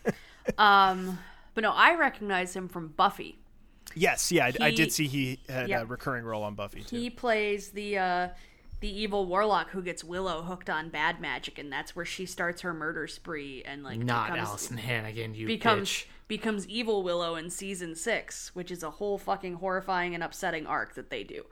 Um, 0.58 1.20
but 1.54 1.62
no, 1.62 1.70
I 1.70 1.94
recognize 1.94 2.56
him 2.56 2.66
from 2.66 2.88
Buffy. 2.88 3.38
yes, 3.94 4.32
yeah, 4.32 4.46
I, 4.46 4.66
I 4.66 4.70
did 4.72 4.90
see 4.90 5.06
he 5.06 5.38
had 5.48 5.68
yeah. 5.68 5.82
a 5.82 5.84
recurring 5.84 6.24
role 6.24 6.42
on 6.42 6.56
Buffy 6.56 6.80
too. 6.80 6.96
He 6.96 7.10
plays 7.10 7.68
the 7.68 7.98
uh, 7.98 8.28
the 8.82 9.00
evil 9.00 9.24
warlock 9.26 9.70
who 9.70 9.80
gets 9.80 10.04
Willow 10.04 10.42
hooked 10.42 10.68
on 10.68 10.90
bad 10.90 11.20
magic, 11.20 11.58
and 11.58 11.72
that's 11.72 11.96
where 11.96 12.04
she 12.04 12.26
starts 12.26 12.60
her 12.60 12.74
murder 12.74 13.06
spree 13.06 13.62
and 13.64 13.82
like 13.82 14.00
Not 14.00 14.32
becomes, 14.32 14.48
Alyson 14.48 14.76
Hannigan, 14.76 15.34
you 15.34 15.46
becomes 15.46 15.88
bitch. 15.88 16.04
becomes 16.28 16.66
evil 16.68 17.02
Willow 17.02 17.36
in 17.36 17.48
season 17.48 17.94
six, 17.94 18.54
which 18.54 18.70
is 18.70 18.82
a 18.82 18.90
whole 18.90 19.18
fucking 19.18 19.54
horrifying 19.54 20.14
and 20.14 20.22
upsetting 20.22 20.66
arc 20.66 20.94
that 20.94 21.08
they 21.10 21.22
do. 21.24 21.44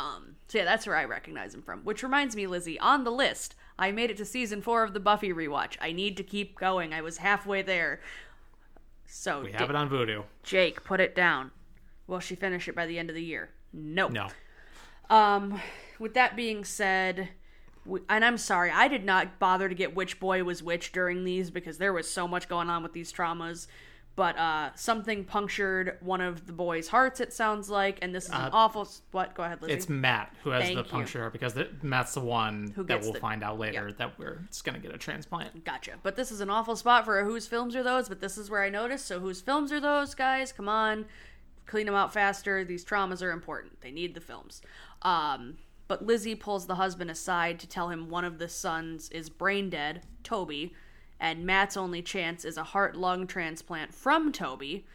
Um, 0.00 0.36
so 0.48 0.58
yeah, 0.58 0.64
that's 0.64 0.86
where 0.86 0.96
I 0.96 1.04
recognize 1.04 1.54
him 1.54 1.62
from. 1.62 1.80
Which 1.84 2.02
reminds 2.02 2.34
me, 2.34 2.46
Lizzie, 2.46 2.78
on 2.80 3.04
the 3.04 3.10
list, 3.12 3.54
I 3.78 3.92
made 3.92 4.10
it 4.10 4.16
to 4.16 4.24
season 4.24 4.62
four 4.62 4.82
of 4.82 4.94
the 4.94 5.00
Buffy 5.00 5.32
rewatch. 5.32 5.76
I 5.80 5.92
need 5.92 6.16
to 6.16 6.22
keep 6.22 6.58
going. 6.58 6.94
I 6.94 7.02
was 7.02 7.18
halfway 7.18 7.62
there. 7.62 8.00
So 9.06 9.42
We 9.42 9.52
have 9.52 9.70
it 9.70 9.76
on 9.76 9.88
Vudu. 9.90 10.24
Jake, 10.42 10.84
put 10.84 11.00
it 11.00 11.14
down. 11.14 11.50
Will 12.06 12.20
she 12.20 12.34
finish 12.34 12.68
it 12.68 12.74
by 12.74 12.86
the 12.86 12.98
end 12.98 13.10
of 13.10 13.14
the 13.14 13.22
year? 13.22 13.50
No. 13.72 14.08
No. 14.08 14.28
Um, 15.10 15.60
with 15.98 16.14
that 16.14 16.36
being 16.36 16.64
said, 16.64 17.28
and 18.08 18.24
I'm 18.24 18.38
sorry, 18.38 18.70
I 18.70 18.88
did 18.88 19.04
not 19.04 19.38
bother 19.38 19.68
to 19.68 19.74
get 19.74 19.94
which 19.94 20.20
boy 20.20 20.44
was 20.44 20.62
which 20.62 20.92
during 20.92 21.24
these 21.24 21.50
because 21.50 21.78
there 21.78 21.92
was 21.92 22.10
so 22.10 22.28
much 22.28 22.48
going 22.48 22.70
on 22.70 22.82
with 22.82 22.92
these 22.92 23.12
traumas. 23.12 23.66
But 24.16 24.36
uh, 24.36 24.70
something 24.74 25.22
punctured 25.24 25.96
one 26.00 26.20
of 26.20 26.44
the 26.48 26.52
boys' 26.52 26.88
hearts. 26.88 27.20
It 27.20 27.32
sounds 27.32 27.70
like, 27.70 28.00
and 28.02 28.12
this 28.12 28.24
is 28.24 28.32
an 28.32 28.50
awful. 28.52 28.88
What? 29.12 29.32
Go 29.36 29.44
ahead, 29.44 29.62
Lizzie. 29.62 29.74
It's 29.74 29.88
Matt 29.88 30.34
who 30.42 30.50
has 30.50 30.64
Thank 30.64 30.76
the 30.76 30.82
puncture 30.82 31.30
because 31.30 31.54
the, 31.54 31.68
Matt's 31.82 32.14
the 32.14 32.20
one 32.20 32.74
that 32.76 33.00
we'll 33.00 33.12
the- 33.12 33.20
find 33.20 33.44
out 33.44 33.60
later 33.60 33.92
that 33.92 34.18
we're 34.18 34.40
it's 34.48 34.60
gonna 34.60 34.80
get 34.80 34.92
a 34.92 34.98
transplant. 34.98 35.64
Gotcha. 35.64 35.92
But 36.02 36.16
this 36.16 36.32
is 36.32 36.40
an 36.40 36.50
awful 36.50 36.74
spot 36.74 37.04
for 37.04 37.20
a 37.20 37.24
whose 37.24 37.46
films 37.46 37.76
are 37.76 37.84
those. 37.84 38.08
But 38.08 38.18
this 38.18 38.36
is 38.36 38.50
where 38.50 38.64
I 38.64 38.70
noticed. 38.70 39.06
So 39.06 39.20
whose 39.20 39.40
films 39.40 39.70
are 39.70 39.78
those, 39.78 40.16
guys? 40.16 40.50
Come 40.50 40.68
on, 40.68 41.04
clean 41.66 41.86
them 41.86 41.94
out 41.94 42.12
faster. 42.12 42.64
These 42.64 42.84
traumas 42.84 43.22
are 43.22 43.30
important. 43.30 43.82
They 43.82 43.92
need 43.92 44.14
the 44.16 44.20
films. 44.20 44.62
Um, 45.02 45.58
but 45.88 46.04
Lizzie 46.04 46.34
pulls 46.34 46.66
the 46.66 46.74
husband 46.76 47.10
aside 47.10 47.58
to 47.60 47.66
tell 47.66 47.88
him 47.88 48.10
one 48.10 48.24
of 48.24 48.38
the 48.38 48.48
sons 48.48 49.08
is 49.08 49.30
brain 49.30 49.70
dead, 49.70 50.02
Toby, 50.22 50.74
and 51.18 51.44
Matt's 51.44 51.76
only 51.76 52.02
chance 52.02 52.44
is 52.44 52.56
a 52.56 52.62
heart 52.62 52.94
lung 52.94 53.26
transplant 53.26 53.92
from 53.92 54.30
Toby. 54.30 54.86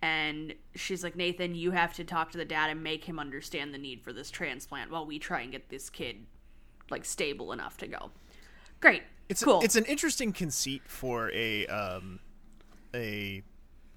And 0.00 0.54
she's 0.74 1.02
like, 1.02 1.16
Nathan, 1.16 1.54
you 1.54 1.70
have 1.70 1.94
to 1.94 2.04
talk 2.04 2.32
to 2.32 2.38
the 2.38 2.44
dad 2.44 2.68
and 2.68 2.82
make 2.82 3.04
him 3.04 3.18
understand 3.18 3.72
the 3.72 3.78
need 3.78 4.02
for 4.02 4.12
this 4.12 4.30
transplant 4.30 4.90
while 4.90 5.06
we 5.06 5.18
try 5.18 5.40
and 5.40 5.52
get 5.52 5.70
this 5.70 5.88
kid 5.88 6.26
like 6.90 7.04
stable 7.04 7.52
enough 7.52 7.78
to 7.78 7.86
go. 7.86 8.10
Great. 8.80 9.02
It's 9.28 9.42
cool. 9.42 9.62
it's 9.62 9.76
an 9.76 9.86
interesting 9.86 10.32
conceit 10.32 10.82
for 10.86 11.30
a 11.32 11.66
um 11.68 12.20
a 12.94 13.42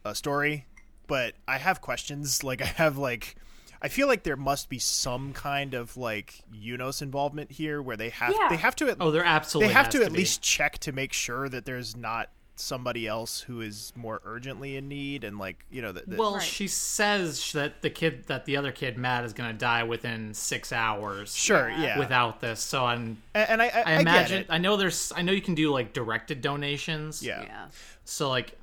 a 0.05 0.15
story, 0.15 0.65
but 1.07 1.33
I 1.47 1.57
have 1.57 1.81
questions. 1.81 2.43
Like 2.43 2.61
I 2.61 2.65
have 2.65 2.97
like 2.97 3.35
I 3.81 3.87
feel 3.89 4.07
like 4.07 4.23
there 4.23 4.35
must 4.35 4.69
be 4.69 4.79
some 4.79 5.33
kind 5.33 5.73
of 5.73 5.97
like 5.97 6.41
UNOS 6.53 7.01
involvement 7.01 7.51
here 7.51 7.81
where 7.81 7.97
they 7.97 8.09
have 8.09 8.33
Yeah. 8.39 8.47
they 8.49 8.57
have 8.57 8.75
to 8.77 8.89
at, 8.89 8.97
Oh, 8.99 9.11
there 9.11 9.23
absolutely 9.23 9.67
they 9.69 9.73
have 9.73 9.89
to 9.89 9.99
to 9.99 10.05
at 10.05 10.11
be. 10.11 10.19
least 10.19 10.41
check 10.41 10.77
to 10.79 10.91
make 10.91 11.13
sure 11.13 11.47
that 11.49 11.65
there's 11.65 11.95
not 11.95 12.29
somebody 12.59 13.05
else 13.05 13.41
who 13.41 13.61
is 13.61 13.93
more 13.95 14.19
urgently 14.25 14.77
in 14.77 14.87
need 14.87 15.23
and 15.23 15.37
like 15.37 15.63
you 15.69 15.79
know 15.79 15.91
that 15.91 16.09
that- 16.09 16.17
Well, 16.17 16.33
Right. 16.37 16.41
she 16.43 16.67
says 16.67 17.51
that 17.51 17.83
the 17.83 17.91
kid, 17.91 18.25
that 18.25 18.45
the 18.45 18.57
other 18.57 18.71
kid, 18.71 18.97
Matt, 18.97 19.25
is 19.25 19.33
going 19.33 19.51
to 19.51 19.55
die 19.57 19.83
within 19.83 20.33
six 20.33 20.71
hours. 20.73 21.35
sure 21.35 21.69
yeah 21.69 21.99
Without 21.99 22.41
this, 22.41 22.59
so 22.59 22.83
I'm. 22.83 23.21
and, 23.35 23.49
and 23.49 23.61
I, 23.61 23.65
I, 23.67 23.69
I 23.69 23.83
I 23.97 23.99
imagine. 23.99 24.37
get 24.37 24.45
it. 24.45 24.47
I 24.49 24.57
know 24.57 24.75
there's. 24.75 25.11
I 25.15 25.21
know 25.21 25.33
you 25.33 25.41
can 25.41 25.53
do 25.53 25.71
like 25.71 25.93
directed 25.93 26.41
donations. 26.41 27.21
yeah. 27.21 27.43
yeah. 27.43 27.65
So 28.05 28.27
like, 28.29 28.56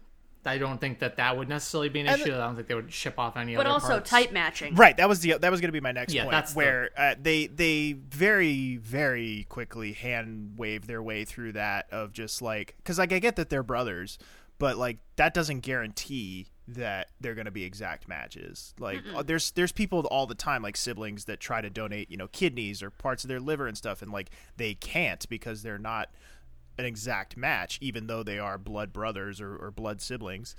I 0.46 0.58
don't 0.58 0.78
think 0.80 0.98
that 0.98 1.16
that 1.16 1.36
would 1.36 1.48
necessarily 1.48 1.88
be 1.88 2.00
an 2.00 2.06
And 2.08 2.20
issue. 2.20 2.34
I 2.34 2.38
don't 2.38 2.56
think 2.56 2.68
they 2.68 2.74
would 2.74 2.92
ship 2.92 3.18
off 3.18 3.36
any 3.36 3.54
But 3.56 3.66
other 3.66 3.74
also 3.74 3.88
parts. 3.88 4.10
type 4.10 4.32
matching. 4.32 4.74
Right. 4.74 4.96
That 4.96 5.08
was 5.08 5.20
the 5.20 5.38
that 5.38 5.50
was 5.50 5.60
going 5.60 5.68
to 5.68 5.72
be 5.72 5.80
my 5.80 5.92
next 5.92 6.12
Yeah, 6.12 6.22
point. 6.24 6.32
that's 6.32 6.52
the- 6.52 6.56
where 6.58 6.90
uh, 6.96 7.14
they 7.20 7.46
they 7.46 7.92
very 7.94 8.76
very 8.76 9.46
quickly 9.48 9.92
hand 9.92 10.54
wave 10.56 10.86
their 10.86 11.02
way 11.02 11.24
through 11.24 11.52
that 11.52 11.86
of 11.90 12.12
just 12.12 12.42
like 12.42 12.74
because 12.78 12.98
like 12.98 13.12
I 13.12 13.18
get 13.18 13.36
that 13.36 13.48
they're 13.50 13.62
brothers, 13.62 14.18
but 14.58 14.76
like 14.76 14.98
that 15.16 15.34
doesn't 15.34 15.60
guarantee 15.60 16.48
that 16.66 17.08
they're 17.20 17.34
going 17.34 17.44
to 17.44 17.50
be 17.50 17.64
exact 17.64 18.08
matches. 18.08 18.72
Like 18.78 19.02
uh, 19.14 19.22
there's 19.22 19.50
there's 19.50 19.72
people 19.72 20.00
all 20.10 20.26
the 20.26 20.34
time 20.34 20.62
like 20.62 20.76
siblings 20.76 21.26
that 21.26 21.38
try 21.40 21.60
to 21.60 21.68
donate 21.68 22.10
you 22.10 22.16
know 22.16 22.28
kidneys 22.28 22.82
or 22.82 22.88
parts 22.90 23.22
of 23.24 23.28
their 23.28 23.40
liver 23.40 23.66
and 23.66 23.76
stuff, 23.76 24.00
and 24.02 24.10
like 24.12 24.30
they 24.56 24.74
can't 24.74 25.28
because 25.28 25.62
they're 25.62 25.78
not 25.78 26.08
an 26.78 26.84
exact 26.84 27.36
match, 27.36 27.78
even 27.80 28.06
though 28.06 28.22
they 28.22 28.38
are 28.38 28.58
blood 28.58 28.92
brothers 28.92 29.40
or, 29.40 29.56
or 29.56 29.70
blood 29.70 30.00
siblings. 30.00 30.56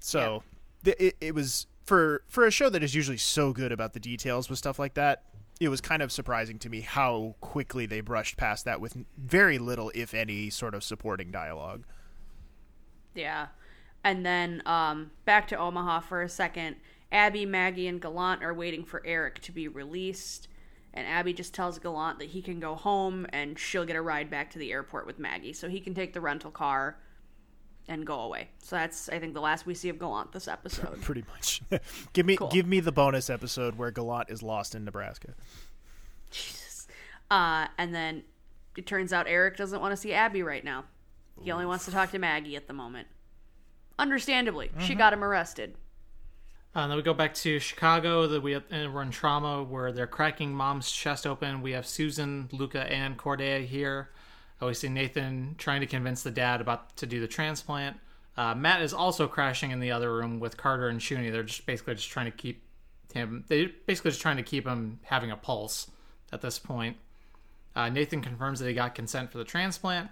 So 0.00 0.42
th- 0.84 0.96
it, 0.98 1.16
it 1.20 1.34
was 1.34 1.66
for 1.84 2.22
for 2.26 2.46
a 2.46 2.50
show 2.50 2.68
that 2.70 2.82
is 2.82 2.94
usually 2.94 3.18
so 3.18 3.52
good 3.52 3.72
about 3.72 3.92
the 3.92 4.00
details 4.00 4.48
with 4.48 4.58
stuff 4.58 4.78
like 4.78 4.94
that. 4.94 5.24
It 5.60 5.68
was 5.68 5.80
kind 5.80 6.02
of 6.02 6.10
surprising 6.10 6.58
to 6.60 6.68
me 6.68 6.80
how 6.80 7.36
quickly 7.40 7.86
they 7.86 8.00
brushed 8.00 8.36
past 8.36 8.64
that 8.64 8.80
with 8.80 8.96
very 9.16 9.58
little, 9.58 9.92
if 9.94 10.12
any, 10.12 10.50
sort 10.50 10.74
of 10.74 10.82
supporting 10.82 11.30
dialogue. 11.30 11.84
Yeah. 13.14 13.48
And 14.02 14.26
then 14.26 14.62
um, 14.66 15.12
back 15.24 15.46
to 15.48 15.56
Omaha 15.56 16.00
for 16.00 16.22
a 16.22 16.28
second. 16.28 16.76
Abby, 17.12 17.46
Maggie, 17.46 17.86
and 17.86 18.00
Gallant 18.00 18.42
are 18.42 18.54
waiting 18.54 18.84
for 18.84 19.02
Eric 19.04 19.40
to 19.42 19.52
be 19.52 19.68
released. 19.68 20.48
And 20.94 21.06
Abby 21.06 21.32
just 21.32 21.54
tells 21.54 21.78
Gallant 21.78 22.18
that 22.18 22.28
he 22.28 22.42
can 22.42 22.60
go 22.60 22.74
home 22.74 23.26
and 23.32 23.58
she'll 23.58 23.86
get 23.86 23.96
a 23.96 24.02
ride 24.02 24.28
back 24.30 24.50
to 24.50 24.58
the 24.58 24.70
airport 24.72 25.06
with 25.06 25.18
Maggie. 25.18 25.52
So 25.54 25.68
he 25.68 25.80
can 25.80 25.94
take 25.94 26.12
the 26.12 26.20
rental 26.20 26.50
car 26.50 26.98
and 27.88 28.06
go 28.06 28.20
away. 28.20 28.48
So 28.62 28.76
that's, 28.76 29.08
I 29.08 29.18
think, 29.18 29.32
the 29.34 29.40
last 29.40 29.64
we 29.66 29.74
see 29.74 29.88
of 29.88 29.98
Gallant 29.98 30.32
this 30.32 30.46
episode. 30.48 31.00
Pretty 31.02 31.24
much. 31.32 31.62
give 32.12 32.26
me 32.26 32.36
Cool. 32.36 32.48
give 32.48 32.66
me 32.66 32.80
the 32.80 32.92
bonus 32.92 33.30
episode 33.30 33.76
where 33.78 33.90
Gallant 33.90 34.28
is 34.28 34.42
lost 34.42 34.74
in 34.74 34.84
Nebraska. 34.84 35.34
Jesus. 36.30 36.86
Uh, 37.30 37.66
and 37.78 37.94
then 37.94 38.22
it 38.76 38.86
turns 38.86 39.12
out 39.12 39.26
Eric 39.26 39.56
doesn't 39.56 39.80
want 39.80 39.92
to 39.92 39.96
see 39.96 40.12
Abby 40.12 40.42
right 40.42 40.64
now. 40.64 40.84
He 41.40 41.50
only 41.50 41.64
wants 41.66 41.86
to 41.86 41.90
talk 41.90 42.10
to 42.10 42.18
Maggie 42.18 42.56
at 42.56 42.66
the 42.66 42.74
moment. 42.74 43.08
Understandably, 43.98 44.70
she 44.78 44.94
got 44.94 45.12
him 45.12 45.24
arrested. 45.24 45.74
Uh, 46.74 46.86
then 46.86 46.96
we 46.96 47.02
go 47.02 47.12
back 47.12 47.34
to 47.34 47.58
Chicago. 47.58 48.26
That 48.26 48.42
we 48.42 48.52
have, 48.52 48.64
and 48.70 48.94
we're 48.94 49.02
in 49.02 49.10
trauma 49.10 49.62
where 49.62 49.92
they're 49.92 50.06
cracking 50.06 50.54
mom's 50.54 50.90
chest 50.90 51.26
open. 51.26 51.62
We 51.62 51.72
have 51.72 51.86
Susan, 51.86 52.48
Luca, 52.52 52.90
and 52.90 53.16
Cordelia 53.16 53.66
here. 53.66 54.10
Uh, 54.60 54.66
we 54.66 54.74
see 54.74 54.88
Nathan 54.88 55.54
trying 55.58 55.80
to 55.80 55.86
convince 55.86 56.22
the 56.22 56.30
dad 56.30 56.60
about 56.60 56.96
to 56.96 57.06
do 57.06 57.20
the 57.20 57.28
transplant. 57.28 57.98
Uh, 58.36 58.54
Matt 58.54 58.80
is 58.80 58.94
also 58.94 59.28
crashing 59.28 59.70
in 59.70 59.80
the 59.80 59.90
other 59.90 60.14
room 60.14 60.40
with 60.40 60.56
Carter 60.56 60.88
and 60.88 61.00
Chuny. 61.00 61.30
They're 61.30 61.42
just 61.42 61.66
basically 61.66 61.94
just 61.96 62.10
trying 62.10 62.26
to 62.26 62.36
keep 62.36 62.62
him. 63.12 63.44
They 63.48 63.66
basically 63.66 64.12
just 64.12 64.22
trying 64.22 64.38
to 64.38 64.42
keep 64.42 64.66
him 64.66 65.00
having 65.02 65.30
a 65.30 65.36
pulse 65.36 65.90
at 66.32 66.40
this 66.40 66.58
point. 66.58 66.96
Uh, 67.76 67.90
Nathan 67.90 68.22
confirms 68.22 68.60
that 68.60 68.68
he 68.68 68.74
got 68.74 68.94
consent 68.94 69.30
for 69.30 69.38
the 69.38 69.44
transplant. 69.44 70.08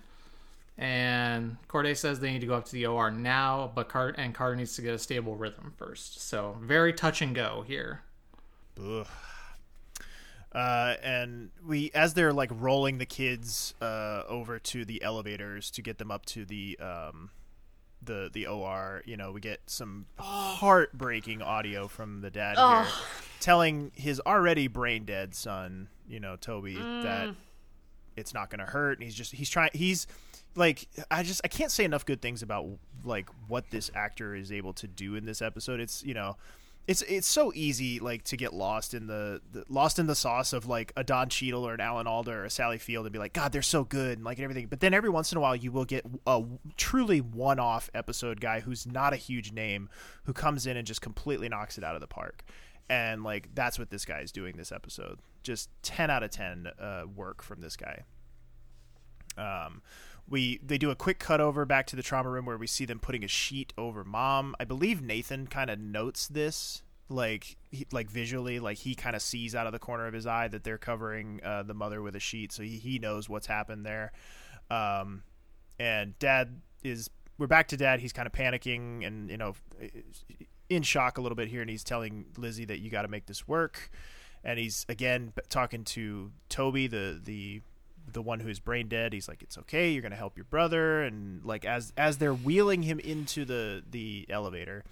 And 0.80 1.58
Corday 1.68 1.94
says 1.94 2.20
they 2.20 2.32
need 2.32 2.40
to 2.40 2.46
go 2.46 2.54
up 2.54 2.64
to 2.64 2.72
the 2.72 2.86
OR 2.86 3.10
now, 3.10 3.70
but 3.74 3.90
Carter 3.90 4.18
and 4.18 4.34
Carter 4.34 4.56
needs 4.56 4.74
to 4.76 4.82
get 4.82 4.94
a 4.94 4.98
stable 4.98 5.36
rhythm 5.36 5.74
first. 5.76 6.22
So 6.22 6.56
very 6.62 6.94
touch 6.94 7.20
and 7.20 7.34
go 7.34 7.62
here. 7.66 8.00
Ugh. 8.82 9.06
Uh, 10.52 10.94
and 11.02 11.50
we, 11.64 11.90
as 11.94 12.14
they're 12.14 12.32
like 12.32 12.50
rolling 12.54 12.96
the 12.96 13.04
kids 13.04 13.74
uh, 13.82 14.22
over 14.26 14.58
to 14.58 14.86
the 14.86 15.02
elevators 15.02 15.70
to 15.72 15.82
get 15.82 15.98
them 15.98 16.10
up 16.10 16.24
to 16.26 16.46
the 16.46 16.78
um, 16.80 17.30
the 18.02 18.30
the 18.32 18.46
OR, 18.46 19.02
you 19.04 19.18
know, 19.18 19.32
we 19.32 19.40
get 19.40 19.60
some 19.66 20.06
heartbreaking 20.18 21.42
audio 21.42 21.88
from 21.88 22.22
the 22.22 22.30
dad 22.30 22.56
here, 22.56 22.92
telling 23.38 23.92
his 23.94 24.18
already 24.26 24.66
brain 24.66 25.04
dead 25.04 25.34
son, 25.34 25.88
you 26.08 26.18
know, 26.18 26.36
Toby, 26.36 26.74
that 26.74 27.34
it's 28.16 28.32
not 28.34 28.50
going 28.50 28.60
to 28.60 28.66
hurt, 28.66 28.98
and 28.98 29.04
he's 29.04 29.14
just 29.14 29.32
he's 29.32 29.50
trying 29.50 29.70
he's 29.74 30.06
like 30.54 30.88
I 31.10 31.22
just 31.22 31.40
I 31.44 31.48
can't 31.48 31.70
say 31.70 31.84
enough 31.84 32.04
good 32.04 32.20
things 32.20 32.42
about 32.42 32.66
like 33.04 33.28
what 33.48 33.70
this 33.70 33.90
actor 33.94 34.34
is 34.34 34.52
able 34.52 34.72
to 34.74 34.86
do 34.86 35.14
in 35.14 35.24
this 35.24 35.42
episode. 35.42 35.80
It's 35.80 36.02
you 36.02 36.14
know 36.14 36.36
it's 36.86 37.02
it's 37.02 37.28
so 37.28 37.52
easy 37.54 38.00
like 38.00 38.24
to 38.24 38.36
get 38.36 38.52
lost 38.52 38.94
in 38.94 39.06
the, 39.06 39.40
the 39.52 39.64
lost 39.68 39.98
in 39.98 40.06
the 40.06 40.14
sauce 40.14 40.52
of 40.52 40.66
like 40.66 40.92
a 40.96 41.04
Don 41.04 41.28
Cheadle 41.28 41.66
or 41.66 41.74
an 41.74 41.80
Alan 41.80 42.06
Alda 42.06 42.32
or 42.32 42.44
a 42.44 42.50
Sally 42.50 42.78
Field 42.78 43.06
and 43.06 43.12
be 43.12 43.18
like 43.18 43.32
God 43.32 43.52
they're 43.52 43.62
so 43.62 43.84
good 43.84 44.18
and 44.18 44.24
like 44.24 44.38
and 44.38 44.44
everything. 44.44 44.66
But 44.66 44.80
then 44.80 44.94
every 44.94 45.10
once 45.10 45.30
in 45.30 45.38
a 45.38 45.40
while 45.40 45.54
you 45.54 45.70
will 45.70 45.84
get 45.84 46.04
a 46.26 46.42
truly 46.76 47.20
one 47.20 47.60
off 47.60 47.90
episode 47.94 48.40
guy 48.40 48.60
who's 48.60 48.86
not 48.86 49.12
a 49.12 49.16
huge 49.16 49.52
name 49.52 49.88
who 50.24 50.32
comes 50.32 50.66
in 50.66 50.76
and 50.76 50.86
just 50.86 51.00
completely 51.00 51.48
knocks 51.48 51.78
it 51.78 51.84
out 51.84 51.94
of 51.94 52.00
the 52.00 52.06
park. 52.06 52.44
And 52.88 53.22
like 53.22 53.54
that's 53.54 53.78
what 53.78 53.90
this 53.90 54.04
guy 54.04 54.20
is 54.20 54.32
doing 54.32 54.56
this 54.56 54.72
episode. 54.72 55.20
Just 55.42 55.70
ten 55.82 56.10
out 56.10 56.22
of 56.22 56.30
ten 56.30 56.66
uh, 56.78 57.02
work 57.14 57.42
from 57.42 57.60
this 57.60 57.76
guy. 57.76 58.02
Um, 59.38 59.82
we 60.30 60.60
they 60.62 60.78
do 60.78 60.90
a 60.90 60.94
quick 60.94 61.18
cut 61.18 61.40
over 61.40 61.66
back 61.66 61.86
to 61.88 61.96
the 61.96 62.02
trauma 62.02 62.30
room 62.30 62.46
where 62.46 62.56
we 62.56 62.66
see 62.66 62.84
them 62.84 63.00
putting 63.00 63.24
a 63.24 63.28
sheet 63.28 63.74
over 63.76 64.04
mom. 64.04 64.54
I 64.58 64.64
believe 64.64 65.02
Nathan 65.02 65.48
kind 65.48 65.68
of 65.68 65.78
notes 65.78 66.28
this, 66.28 66.82
like 67.08 67.56
he, 67.70 67.86
like 67.90 68.08
visually, 68.08 68.60
like 68.60 68.78
he 68.78 68.94
kind 68.94 69.16
of 69.16 69.22
sees 69.22 69.54
out 69.54 69.66
of 69.66 69.72
the 69.72 69.80
corner 69.80 70.06
of 70.06 70.14
his 70.14 70.26
eye 70.26 70.48
that 70.48 70.62
they're 70.62 70.78
covering 70.78 71.40
uh, 71.44 71.64
the 71.64 71.74
mother 71.74 72.00
with 72.00 72.14
a 72.14 72.20
sheet, 72.20 72.52
so 72.52 72.62
he, 72.62 72.78
he 72.78 72.98
knows 72.98 73.28
what's 73.28 73.48
happened 73.48 73.84
there. 73.84 74.12
Um, 74.70 75.24
and 75.78 76.16
dad 76.20 76.60
is 76.84 77.10
we're 77.36 77.48
back 77.48 77.68
to 77.68 77.76
dad. 77.76 78.00
He's 78.00 78.12
kind 78.12 78.26
of 78.26 78.32
panicking 78.32 79.04
and 79.04 79.28
you 79.28 79.36
know 79.36 79.54
in 80.68 80.84
shock 80.84 81.18
a 81.18 81.20
little 81.20 81.36
bit 81.36 81.48
here, 81.48 81.60
and 81.60 81.68
he's 81.68 81.82
telling 81.84 82.26
Lizzie 82.38 82.66
that 82.66 82.78
you 82.78 82.88
got 82.90 83.02
to 83.02 83.08
make 83.08 83.26
this 83.26 83.48
work. 83.48 83.90
And 84.44 84.58
he's 84.58 84.86
again 84.88 85.32
talking 85.48 85.84
to 85.84 86.30
Toby, 86.48 86.86
the 86.86 87.20
the 87.22 87.62
the 88.12 88.22
one 88.22 88.40
who's 88.40 88.58
brain 88.58 88.88
dead. 88.88 89.12
He's 89.12 89.28
like, 89.28 89.42
"It's 89.42 89.58
okay. 89.58 89.90
You're 89.90 90.02
gonna 90.02 90.16
help 90.16 90.36
your 90.36 90.44
brother." 90.44 91.02
And 91.02 91.44
like 91.44 91.64
as 91.64 91.92
as 91.96 92.18
they're 92.18 92.34
wheeling 92.34 92.82
him 92.82 92.98
into 92.98 93.44
the 93.44 93.82
the 93.90 94.26
elevator, 94.28 94.84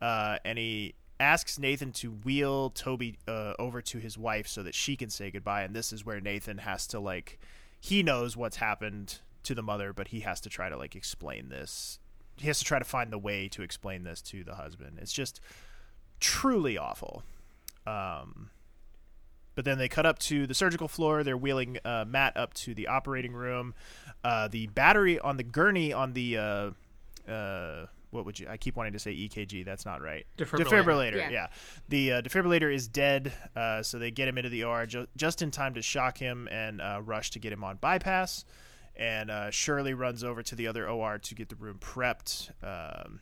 uh, 0.00 0.38
and 0.44 0.58
he 0.58 0.94
asks 1.18 1.58
Nathan 1.58 1.92
to 1.92 2.10
wheel 2.10 2.70
Toby 2.70 3.18
uh, 3.28 3.52
over 3.58 3.82
to 3.82 3.98
his 3.98 4.16
wife 4.16 4.48
so 4.48 4.62
that 4.62 4.74
she 4.74 4.96
can 4.96 5.10
say 5.10 5.30
goodbye. 5.30 5.62
And 5.62 5.76
this 5.76 5.92
is 5.92 6.04
where 6.04 6.20
Nathan 6.20 6.58
has 6.58 6.86
to 6.88 7.00
like 7.00 7.38
he 7.80 8.02
knows 8.02 8.36
what's 8.36 8.56
happened 8.56 9.18
to 9.42 9.54
the 9.54 9.62
mother, 9.62 9.92
but 9.92 10.08
he 10.08 10.20
has 10.20 10.40
to 10.42 10.48
try 10.48 10.68
to 10.68 10.76
like 10.76 10.94
explain 10.94 11.48
this. 11.48 11.98
He 12.36 12.46
has 12.46 12.58
to 12.58 12.64
try 12.64 12.78
to 12.78 12.84
find 12.84 13.12
the 13.12 13.18
way 13.18 13.48
to 13.48 13.62
explain 13.62 14.04
this 14.04 14.22
to 14.22 14.44
the 14.44 14.54
husband. 14.54 14.98
It's 15.00 15.12
just 15.12 15.40
truly 16.20 16.78
awful. 16.78 17.22
Um, 17.86 18.50
but 19.54 19.64
then 19.64 19.78
they 19.78 19.88
cut 19.88 20.06
up 20.06 20.18
to 20.20 20.46
the 20.46 20.54
surgical 20.54 20.88
floor. 20.88 21.22
They're 21.22 21.36
wheeling 21.36 21.78
uh, 21.84 22.04
Matt 22.06 22.36
up 22.36 22.54
to 22.54 22.74
the 22.74 22.86
operating 22.88 23.32
room. 23.32 23.74
Uh, 24.22 24.48
the 24.48 24.66
battery 24.68 25.18
on 25.18 25.36
the 25.36 25.42
gurney 25.42 25.92
on 25.92 26.12
the 26.12 26.36
uh, 26.38 26.70
uh, 27.30 27.86
what 28.10 28.24
would 28.26 28.38
you? 28.40 28.48
I 28.48 28.56
keep 28.56 28.76
wanting 28.76 28.92
to 28.94 28.98
say 28.98 29.12
EKG. 29.12 29.64
That's 29.64 29.86
not 29.86 30.02
right. 30.02 30.26
Defibrillator. 30.36 31.16
Yeah. 31.16 31.30
Yeah. 31.30 31.46
The 31.88 32.12
uh, 32.14 32.22
defibrillator 32.22 32.72
is 32.72 32.88
dead. 32.88 33.32
Uh, 33.54 33.82
so 33.82 33.98
they 33.98 34.10
get 34.10 34.26
him 34.28 34.36
into 34.36 34.50
the 34.50 34.64
OR 34.64 34.86
ju- 34.86 35.06
just 35.16 35.42
in 35.42 35.50
time 35.50 35.74
to 35.74 35.82
shock 35.82 36.18
him 36.18 36.48
and 36.50 36.80
uh, 36.80 37.00
rush 37.04 37.30
to 37.32 37.38
get 37.38 37.52
him 37.52 37.62
on 37.62 37.76
bypass. 37.76 38.44
And 38.96 39.30
uh, 39.30 39.50
Shirley 39.50 39.94
runs 39.94 40.24
over 40.24 40.42
to 40.42 40.54
the 40.54 40.66
other 40.66 40.88
OR 40.88 41.18
to 41.18 41.34
get 41.34 41.48
the 41.48 41.56
room 41.56 41.78
prepped. 41.80 42.50
Um, 42.62 43.20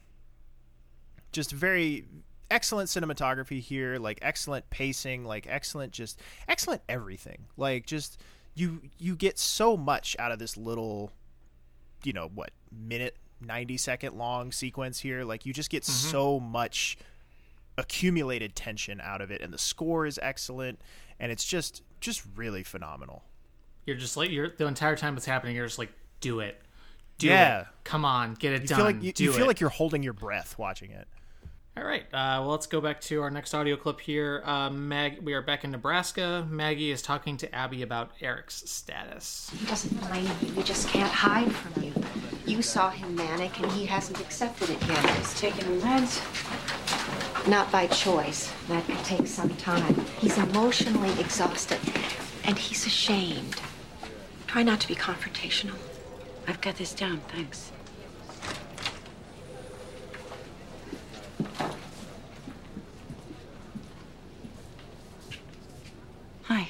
just 1.33 1.53
very 1.53 2.07
excellent 2.51 2.89
cinematography 2.89 3.61
here 3.61 3.99
like 3.99 4.19
excellent 4.23 4.69
pacing 4.71 5.25
like 5.25 5.47
excellent 5.49 5.93
just 5.93 6.19
excellent 6.49 6.81
everything 6.89 7.45
like 7.57 7.87
just 7.87 8.21
you 8.55 8.81
you 8.99 9.15
get 9.15 9.39
so 9.39 9.77
much 9.77 10.17
out 10.19 10.33
of 10.33 10.39
this 10.39 10.57
little 10.57 11.13
you 12.05 12.13
know 12.13 12.31
what 12.35 12.51
minute 12.73 13.17
90 13.41 13.77
second 13.77 14.17
long 14.17 14.51
sequence 14.51 15.01
here 15.01 15.25
like 15.25 15.45
you 15.47 15.53
just 15.53 15.71
get 15.71 15.83
mm-hmm. 15.83 16.11
so 16.11 16.41
much 16.41 16.97
accumulated 17.77 18.57
tension 18.57 19.01
out 19.01 19.21
of 19.21 19.31
it 19.31 19.41
and 19.41 19.53
the 19.53 19.59
score 19.59 20.07
is 20.07 20.19
excellent 20.23 20.81
and 21.21 21.31
it's 21.31 21.45
just 21.45 21.83
just 22.01 22.23
really 22.37 22.63
phenomenal 22.63 23.23
You're 23.87 23.97
just 23.97 24.17
like 24.17 24.31
you're 24.31 24.51
the 24.57 24.67
entire 24.67 24.97
time 24.97 25.17
it's 25.17 25.27
happening. 25.27 25.55
You're 25.57 25.67
just 25.67 25.79
like, 25.79 25.93
do 26.21 26.41
it, 26.41 26.61
do 27.19 27.29
Yeah. 27.29 27.61
it. 27.63 27.67
Come 27.85 28.05
on, 28.05 28.35
get 28.35 28.53
it 28.53 28.63
you 28.63 28.69
done. 28.69 28.77
feel 28.77 28.85
like 28.85 29.03
you, 29.03 29.13
do 29.13 29.25
you 29.25 29.33
feel 29.33 29.47
like 29.47 29.61
you're 29.61 29.71
holding 29.71 30.03
your 30.03 30.13
breath 30.13 30.59
watching 30.59 30.91
it 30.91 31.09
All 31.79 31.85
right. 31.85 32.03
Uh, 32.13 32.43
well, 32.43 32.49
let's 32.49 32.67
go 32.67 32.81
back 32.81 33.01
to 33.03 33.23
our 33.23 33.31
next 33.31 33.55
audio 33.55 33.77
clip 33.77 34.01
here. 34.01 34.43
Uh, 34.45 34.69
Mag, 34.69 35.21
we 35.21 35.33
are 35.35 35.43
back 35.43 35.63
in 35.63 35.71
Nebraska. 35.71 36.45
Maggie 36.51 36.91
is 36.91 37.03
talking 37.03 37.37
to 37.37 37.55
Abby 37.55 37.83
about 37.83 38.11
Eric's 38.21 38.69
status. 38.69 39.49
He 39.57 39.65
doesn't 39.67 39.97
blame 40.09 40.29
you. 40.43 40.55
You 40.55 40.63
just 40.65 40.89
can't 40.89 41.13
hide 41.13 41.53
from 41.53 41.85
you. 41.85 41.93
You 42.47 42.63
saw 42.63 42.91
him 42.91 43.15
manic, 43.15 43.61
and 43.61 43.71
he 43.71 43.87
hasn't 43.87 44.21
accepted 44.21 44.71
it 44.71 44.89
yet. 44.89 45.09
He's 45.19 45.39
taking 45.39 45.81
meds. 45.81 46.19
Not 47.47 47.71
by 47.71 47.87
choice. 47.87 48.53
That 48.67 48.85
could 48.85 49.05
take 49.05 49.29
some 49.29 49.51
time. 49.51 49.95
He's 50.19 50.37
emotionally 50.37 51.13
exhausted, 51.21 51.79
and 52.43 52.59
he's 52.59 52.87
ashamed. 52.87 53.55
Try 54.49 54.65
not 54.65 54.81
to 54.81 54.89
be 54.89 54.97
confrontational. 54.97 55.77
I've 56.49 56.61
got 56.61 56.75
this 56.75 56.93
down, 56.93 57.21
thanks. 57.29 57.71
Hi. 66.45 66.69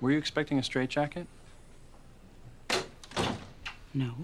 Were 0.00 0.10
you 0.10 0.18
expecting 0.18 0.58
a 0.58 0.62
straitjacket? 0.62 1.26
No. 3.92 4.14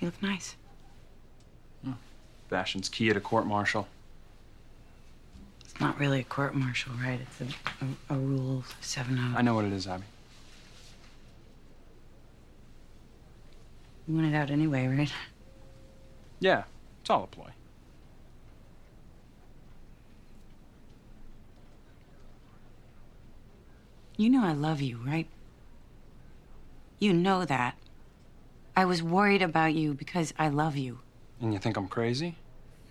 You 0.00 0.08
look 0.08 0.20
nice. 0.22 0.56
Oh, 1.86 1.94
Fashion's 2.48 2.88
key 2.88 3.08
at 3.10 3.16
a 3.16 3.20
court 3.20 3.46
martial. 3.46 3.86
It's 5.60 5.78
not 5.80 5.98
really 6.00 6.20
a 6.20 6.24
court 6.24 6.54
martial, 6.54 6.92
right? 7.02 7.20
It's 7.20 7.40
a, 7.40 8.14
a, 8.14 8.16
a 8.16 8.18
rule 8.18 8.64
7 8.80 9.14
0. 9.14 9.28
I 9.36 9.42
know 9.42 9.54
what 9.54 9.64
it 9.64 9.72
is, 9.72 9.86
Abby. 9.86 10.04
You 14.06 14.14
want 14.14 14.32
it 14.32 14.36
out 14.36 14.50
anyway, 14.50 14.86
right? 14.86 15.12
Yeah, 16.40 16.64
it's 17.00 17.10
all 17.10 17.24
a 17.24 17.26
ploy. 17.26 17.50
You 24.16 24.28
know 24.28 24.44
I 24.44 24.52
love 24.52 24.80
you, 24.80 25.00
right? 25.06 25.26
You 26.98 27.12
know 27.12 27.44
that. 27.44 27.76
I 28.76 28.84
was 28.84 29.02
worried 29.02 29.42
about 29.42 29.74
you 29.74 29.94
because 29.94 30.32
I 30.38 30.48
love 30.48 30.76
you. 30.76 31.00
And 31.40 31.52
you 31.52 31.58
think 31.58 31.76
I'm 31.76 31.88
crazy? 31.88 32.36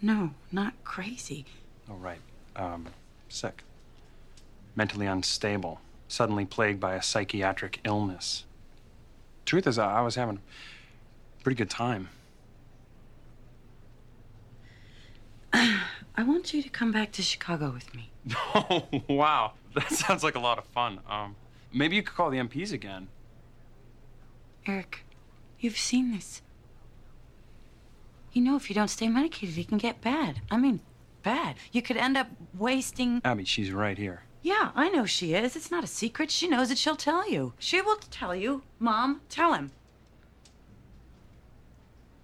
No, 0.01 0.31
not 0.51 0.73
crazy. 0.83 1.45
Oh, 1.89 1.95
right. 1.95 2.19
Um, 2.55 2.87
sick. 3.29 3.63
Mentally 4.75 5.05
unstable. 5.05 5.81
Suddenly 6.07 6.45
plagued 6.45 6.79
by 6.79 6.95
a 6.95 7.01
psychiatric 7.01 7.79
illness. 7.83 8.45
Truth 9.45 9.67
is, 9.67 9.77
I 9.79 9.99
I 9.99 10.01
was 10.01 10.15
having 10.15 10.39
pretty 11.43 11.57
good 11.57 11.69
time. 11.69 12.09
I 15.53 16.23
want 16.23 16.53
you 16.53 16.61
to 16.61 16.69
come 16.69 16.91
back 16.91 17.11
to 17.13 17.21
Chicago 17.21 17.71
with 17.71 17.93
me. 17.95 18.11
Oh, 18.53 18.87
wow. 19.09 19.53
That 19.73 19.89
sounds 19.89 20.23
like 20.23 20.35
a 20.35 20.39
lot 20.39 20.57
of 20.57 20.65
fun. 20.65 20.99
Um, 21.09 21.35
maybe 21.73 21.95
you 21.95 22.03
could 22.03 22.15
call 22.15 22.29
the 22.29 22.37
MPs 22.37 22.71
again. 22.73 23.07
Eric, 24.65 25.05
you've 25.59 25.77
seen 25.77 26.11
this. 26.11 26.41
You 28.33 28.41
know 28.41 28.55
if 28.55 28.69
you 28.69 28.75
don't 28.75 28.89
stay 28.89 29.07
medicated, 29.07 29.57
it 29.57 29.67
can 29.67 29.77
get 29.77 30.01
bad. 30.01 30.41
I 30.51 30.57
mean, 30.57 30.81
bad. 31.23 31.55
You 31.71 31.81
could 31.81 31.97
end 31.97 32.17
up 32.17 32.27
wasting. 32.57 33.21
Abby, 33.25 33.45
she's 33.45 33.71
right 33.71 33.97
here. 33.97 34.23
Yeah, 34.43 34.71
I 34.75 34.89
know 34.89 35.05
she 35.05 35.33
is. 35.33 35.55
It's 35.55 35.71
not 35.71 35.83
a 35.83 35.87
secret. 35.87 36.31
She 36.31 36.47
knows 36.47 36.71
it. 36.71 36.77
She'll 36.77 36.95
tell 36.95 37.29
you. 37.29 37.53
She 37.59 37.81
will 37.81 37.97
tell 37.97 38.35
you. 38.35 38.63
Mom, 38.79 39.21
tell 39.29 39.53
him. 39.53 39.71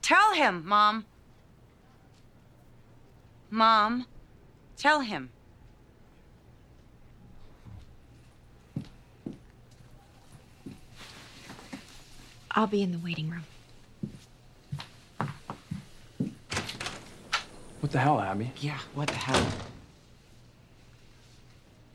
Tell 0.07 0.33
him, 0.35 0.63
Mom. 0.65 1.03
Mom, 3.49 4.05
tell 4.77 5.01
him. 5.01 5.31
I'll 12.51 12.67
be 12.67 12.81
in 12.81 12.93
the 12.93 12.99
waiting 12.99 13.29
room. 13.29 13.43
What 17.81 17.91
the 17.91 17.99
hell, 17.99 18.21
Abby? 18.21 18.53
Yeah, 18.61 18.79
what 18.93 19.09
the 19.09 19.15
hell? 19.15 19.45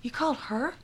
You 0.03 0.11
called 0.11 0.37
her? 0.37 0.75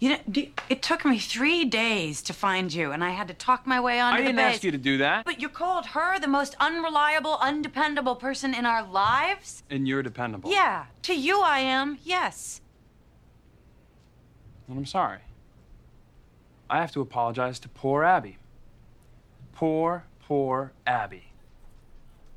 You 0.00 0.10
know, 0.10 0.46
it 0.68 0.82
took 0.82 1.04
me 1.04 1.18
three 1.18 1.64
days 1.64 2.20
to 2.22 2.32
find 2.32 2.72
you, 2.72 2.90
and 2.92 3.02
I 3.02 3.10
had 3.10 3.28
to 3.28 3.34
talk 3.34 3.66
my 3.66 3.80
way 3.80 4.00
onto 4.00 4.16
I 4.16 4.18
didn't 4.18 4.36
the 4.36 4.42
base. 4.42 4.54
ask 4.56 4.64
you 4.64 4.70
to 4.72 4.78
do 4.78 4.98
that. 4.98 5.24
But 5.24 5.40
you 5.40 5.48
called 5.48 5.86
her 5.86 6.18
the 6.18 6.28
most 6.28 6.56
unreliable, 6.60 7.38
undependable 7.40 8.16
person 8.16 8.54
in 8.54 8.66
our 8.66 8.82
lives? 8.86 9.62
And 9.70 9.86
you're 9.88 10.02
dependable. 10.02 10.50
Yeah, 10.50 10.86
to 11.02 11.14
you 11.14 11.40
I 11.40 11.60
am, 11.60 11.98
yes. 12.02 12.60
And 14.68 14.76
I'm 14.76 14.86
sorry. 14.86 15.20
I 16.68 16.80
have 16.80 16.92
to 16.92 17.00
apologize 17.00 17.58
to 17.60 17.68
poor 17.68 18.02
Abby. 18.02 18.38
Poor, 19.52 20.04
poor 20.20 20.72
Abby. 20.86 21.32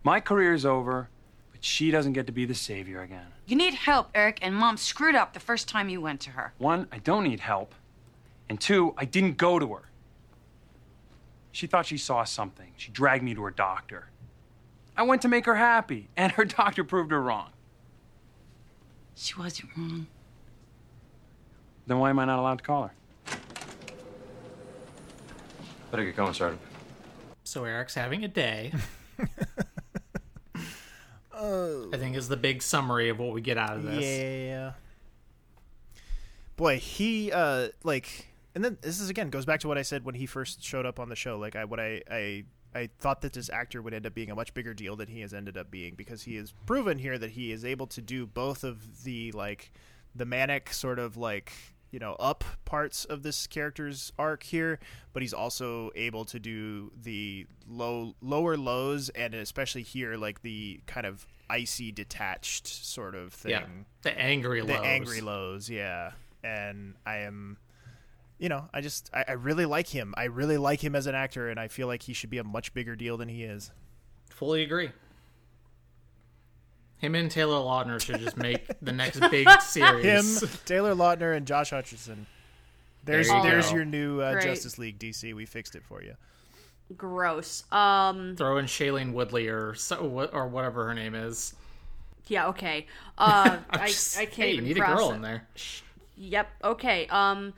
My 0.04 0.20
career's 0.20 0.66
over, 0.66 1.10
but 1.52 1.66
she 1.66 1.90
doesn't 1.92 2.14
get 2.14 2.28
to 2.28 2.32
be 2.32 2.46
the 2.46 2.54
savior 2.54 3.02
again. 3.02 3.34
You 3.48 3.56
need 3.56 3.76
help, 3.76 4.10
Eric, 4.14 4.40
and 4.42 4.54
Mom 4.54 4.76
screwed 4.76 5.16
up 5.16 5.34
the 5.34 5.40
first 5.40 5.70
time 5.70 5.88
you 5.88 6.02
went 6.02 6.20
to 6.22 6.32
her. 6.32 6.54
One, 6.58 6.86
I 6.92 6.98
don't 6.98 7.24
need 7.24 7.40
help. 7.40 7.74
And 8.50 8.60
two, 8.60 8.94
I 8.98 9.06
didn't 9.06 9.38
go 9.38 9.58
to 9.58 9.74
her. 9.74 9.84
She 11.54 11.66
thought 11.66 11.86
she 11.86 11.98
saw 11.98 12.26
something. 12.26 12.74
She 12.76 12.92
dragged 12.92 13.24
me 13.24 13.34
to 13.36 13.42
her 13.44 13.52
doctor. 13.52 14.10
I 14.98 15.04
went 15.04 15.22
to 15.22 15.30
make 15.30 15.46
her 15.46 15.56
happy, 15.56 16.10
and 16.18 16.34
her 16.34 16.44
doctor 16.46 16.84
proved 16.84 17.12
her 17.12 17.22
wrong. 17.22 17.52
She 19.16 19.34
wasn't 19.36 19.70
wrong. 19.78 20.08
Then 21.88 22.00
why 22.00 22.10
am 22.10 22.20
I 22.20 22.26
not 22.26 22.40
allowed 22.40 22.58
to 22.58 22.64
call 22.66 22.84
her? 22.84 23.38
Better 25.90 26.04
get 26.04 26.18
going, 26.18 26.34
Sergeant. 26.34 26.62
So 27.46 27.64
Eric's 27.64 27.96
having 27.96 28.26
a 28.26 28.28
day. 28.28 28.74
I 31.94 31.98
think 31.98 32.16
is 32.16 32.28
the 32.28 32.38
big 32.38 32.62
summary 32.62 33.10
of 33.10 33.20
what 33.20 33.34
we 33.34 33.42
get 33.42 33.58
out 33.58 33.76
of 33.76 33.84
this. 33.84 34.04
Yeah. 34.04 34.74
Boy, 36.56 36.78
he 36.78 37.32
uh 37.32 37.70
like 37.84 38.28
and 38.56 38.66
then 38.66 38.78
this 38.82 39.00
is 39.00 39.10
again 39.10 39.30
goes 39.30 39.46
back 39.46 39.60
to 39.62 39.68
what 39.68 39.78
I 39.78 39.84
said 39.84 40.04
when 40.04 40.16
he 40.16 40.26
first 40.26 40.64
showed 40.64 40.86
up 40.86 41.00
on 41.00 41.10
the 41.10 41.16
show. 41.16 41.38
Like 41.38 41.56
I 41.56 41.66
what 41.66 41.80
I 41.80 42.02
I 42.10 42.44
I 42.74 42.90
thought 43.00 43.22
that 43.22 43.34
this 43.34 43.50
actor 43.50 43.82
would 43.82 43.94
end 43.94 44.06
up 44.06 44.14
being 44.14 44.32
a 44.32 44.36
much 44.36 44.54
bigger 44.54 44.74
deal 44.74 44.96
than 44.96 45.08
he 45.08 45.22
has 45.22 45.34
ended 45.34 45.58
up 45.58 45.72
being 45.72 45.96
because 45.96 46.24
he 46.24 46.36
has 46.36 46.54
proven 46.66 47.00
here 47.00 47.18
that 47.18 47.32
he 47.32 47.52
is 47.52 47.64
able 47.64 47.88
to 47.88 48.02
do 48.02 48.26
both 48.26 48.64
of 48.64 49.04
the 49.04 49.32
like 49.32 49.72
the 50.16 50.26
manic 50.26 50.74
sort 50.74 51.00
of 51.00 51.18
like 51.18 51.54
you 51.92 52.00
know 52.00 52.14
up 52.20 52.44
parts 52.66 53.06
of 53.06 53.24
this 53.24 53.48
character's 53.48 54.12
arc 54.20 54.44
here 54.44 54.80
but 55.14 55.22
he's 55.22 55.34
also 55.34 55.90
able 55.96 56.26
to 56.26 56.40
do 56.40 56.92
the 57.02 57.46
low 57.68 58.14
lower 58.22 58.58
lows 58.58 59.10
and 59.10 59.34
especially 59.34 59.84
here 59.84 60.16
like 60.18 60.42
the 60.42 60.80
kind 60.86 61.06
of 61.06 61.26
icy 61.50 61.92
detached 61.92 62.68
sort 62.68 63.16
of 63.16 63.34
thing 63.34 63.52
Yeah, 63.52 63.66
the 64.02 64.20
angry 64.20 64.60
the 64.62 64.68
lows. 64.68 64.82
angry 64.84 65.22
lows 65.22 65.70
yeah 65.70 66.12
and 66.44 66.96
i 67.06 67.18
am 67.20 67.58
you 68.38 68.50
know 68.50 68.68
i 68.74 68.82
just 68.82 69.10
I, 69.14 69.24
I 69.30 69.32
really 69.34 69.66
like 69.66 69.88
him 69.88 70.14
i 70.18 70.26
really 70.26 70.58
like 70.58 70.84
him 70.84 70.94
as 70.96 71.08
an 71.08 71.16
actor 71.16 71.50
and 71.50 71.58
i 71.60 71.68
feel 71.70 71.88
like 71.88 72.04
he 72.04 72.14
should 72.14 72.30
be 72.30 72.38
a 72.38 72.44
much 72.44 72.74
bigger 72.74 72.96
deal 72.96 73.16
than 73.18 73.30
he 73.30 73.44
is 73.44 73.72
Fully 74.30 74.62
agree. 74.62 74.92
Him 77.00 77.14
and 77.16 77.30
Taylor 77.30 77.56
Lautner 77.58 78.02
should 78.02 78.20
just 78.20 78.38
make 78.38 78.68
the 78.82 78.92
next 78.92 79.20
big 79.32 79.48
series. 79.62 80.04
him 80.06 80.24
series. 80.24 80.60
taylor 80.66 80.96
lautner 80.96 81.36
and 81.38 81.46
josh 81.46 81.70
hutcherson 81.72 82.26
there's 83.04 83.28
There 83.28 83.38
you 83.38 83.44
there's 83.44 83.70
go. 83.70 83.76
your 83.76 83.86
new 83.86 84.22
uh, 84.22 84.34
Great. 84.34 84.44
justice 84.46 84.78
league 84.78 84.98
dc 85.00 85.34
we 85.36 85.46
fixed 85.46 85.76
it 85.76 85.84
for 85.84 86.02
you 86.02 86.16
Gross. 86.96 87.66
Um. 87.70 88.36
Throw 88.38 88.58
in 88.60 88.66
Shailene 88.66 89.12
Woodley 89.12 89.50
or 89.50 89.74
so, 89.76 90.30
or 90.32 90.48
whatever 90.48 90.86
her 90.86 90.94
name 90.94 91.16
is. 91.16 91.54
Yeah. 92.28 92.48
Okay. 92.48 92.88
Uh. 93.18 93.58
I'm 93.72 93.82
I. 93.82 93.88
just- 93.88 94.18
I 94.18 94.24
can't 94.26 94.36
hey, 94.36 94.48
you 94.52 94.54
even 94.54 94.64
need 94.70 94.78
a 94.78 94.80
process. 94.80 94.98
girl 94.98 95.12
in 95.12 95.22
there. 95.22 95.46
Yep. 96.16 96.48
Okay. 96.64 97.08
Um. 97.08 97.54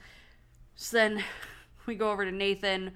So 0.76 0.98
then 0.98 1.24
we 1.86 1.94
go 1.94 2.10
over 2.10 2.26
to 2.26 2.32
Nathan, 2.32 2.92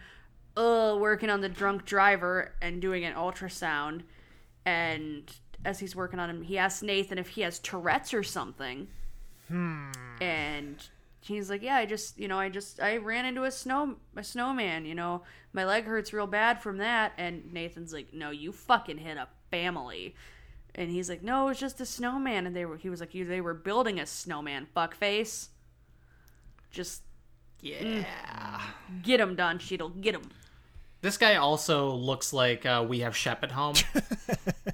uh, 0.58 0.98
working 1.00 1.30
on 1.30 1.42
the 1.42 1.50
drunk 1.50 1.86
driver 1.86 2.52
and 2.64 2.82
doing 2.82 3.06
an 3.06 3.14
ultrasound, 3.14 4.02
and 4.66 5.32
as 5.66 5.80
he's 5.80 5.96
working 5.96 6.20
on 6.20 6.30
him, 6.30 6.42
he 6.42 6.58
asks 6.58 6.82
Nathan 6.84 7.18
if 7.18 7.30
he 7.30 7.42
has 7.42 7.60
Tourette's 7.60 8.14
or 8.14 8.24
something. 8.24 8.88
Hmm. 9.48 9.92
And 10.22 10.76
he's 11.22 11.50
like, 11.50 11.62
"Yeah, 11.62 11.76
I 11.76 11.86
just, 11.86 12.18
you 12.18 12.28
know, 12.28 12.40
I 12.40 12.50
just, 12.50 12.82
I 12.82 12.98
ran 12.98 13.26
into 13.26 13.44
a 13.44 13.52
snow, 13.52 13.96
a 14.16 14.24
snowman. 14.24 14.86
You 14.86 14.96
know, 14.96 15.24
my 15.54 15.66
leg 15.66 15.86
hurts 15.86 16.14
real 16.14 16.28
bad 16.28 16.62
from 16.62 16.78
that." 16.78 17.14
And 17.18 17.52
Nathan's 17.54 17.94
like, 17.94 18.14
"No, 18.14 18.30
you 18.30 18.52
fucking 18.52 18.98
hit 19.00 19.18
a 19.18 19.28
family." 19.52 20.16
And 20.76 20.90
he's 20.90 21.10
like, 21.10 21.22
"No, 21.22 21.50
it's 21.50 21.60
just 21.60 21.80
a 21.82 21.86
snowman." 21.86 22.48
And 22.48 22.56
they 22.56 22.66
were, 22.66 22.78
he 22.78 22.90
was 22.90 23.00
like, 23.00 23.14
"You, 23.14 23.26
they 23.26 23.42
were 23.42 23.54
building 23.54 24.00
a 24.00 24.06
snowman, 24.06 24.68
fuckface." 24.76 25.50
Just 26.72 27.04
Yeah. 27.62 28.62
get 29.04 29.20
him, 29.20 29.36
Don 29.36 29.60
Cheadle. 29.60 29.90
Get 29.90 30.16
him. 30.16 30.30
This 31.02 31.18
guy 31.18 31.36
also 31.36 31.92
looks 31.92 32.32
like 32.34 32.66
uh, 32.66 32.84
we 32.88 33.00
have 33.02 33.16
Shep 33.16 33.44
at 33.44 33.52
home. 33.52 33.76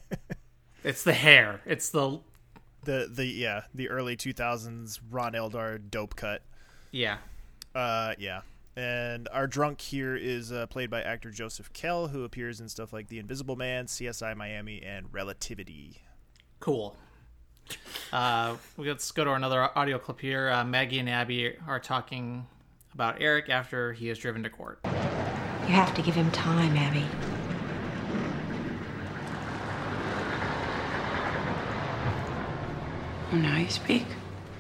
it's 0.84 1.04
the 1.04 1.14
hair. 1.14 1.62
It's 1.66 1.90
the 1.90 2.20
the 2.84 3.10
the 3.14 3.26
yeah 3.26 3.64
the 3.74 3.90
early 3.90 4.16
2000s 4.16 5.00
ron 5.12 5.34
eldard 5.34 5.92
dope 5.92 6.16
cut 6.16 6.42
yeah. 6.92 7.18
Uh, 7.74 8.14
yeah. 8.18 8.42
And 8.76 9.28
our 9.32 9.48
drunk 9.48 9.82
here 9.82 10.16
is 10.16 10.52
uh, 10.52 10.68
played 10.68 10.90
by 10.90 11.02
actor 11.02 11.32
Joseph 11.32 11.74
Kell, 11.74 12.08
who 12.08 12.24
appears 12.24 12.62
in 12.62 12.70
stuff 12.70 12.94
like 12.94 13.10
The 13.10 13.20
Invisible 13.20 13.56
Man, 13.56 13.88
CSI 13.88 14.36
Miami, 14.38 14.82
and 14.82 15.08
Relativity. 15.12 16.02
Cool. 16.60 16.96
Uh, 18.12 18.56
let's 18.78 19.12
go 19.12 19.26
to 19.26 19.34
another 19.34 19.78
audio 19.78 20.00
clip 20.00 20.20
here. 20.20 20.50
Uh, 20.50 20.64
Maggie 20.64 21.00
and 21.00 21.10
Abby 21.10 21.56
are 21.68 21.80
talking 21.80 22.48
about 22.94 23.22
Eric 23.22 23.50
after 23.50 23.94
he 23.94 24.10
is 24.10 24.18
driven 24.18 24.44
to 24.44 24.50
court. 24.50 24.80
You 24.84 25.76
have 25.76 25.94
to 25.96 26.02
give 26.02 26.16
him 26.16 26.32
time, 26.32 26.76
Abby. 26.76 27.06
Oh, 33.32 33.36
now 33.36 33.58
you 33.58 33.70
speak. 33.70 34.06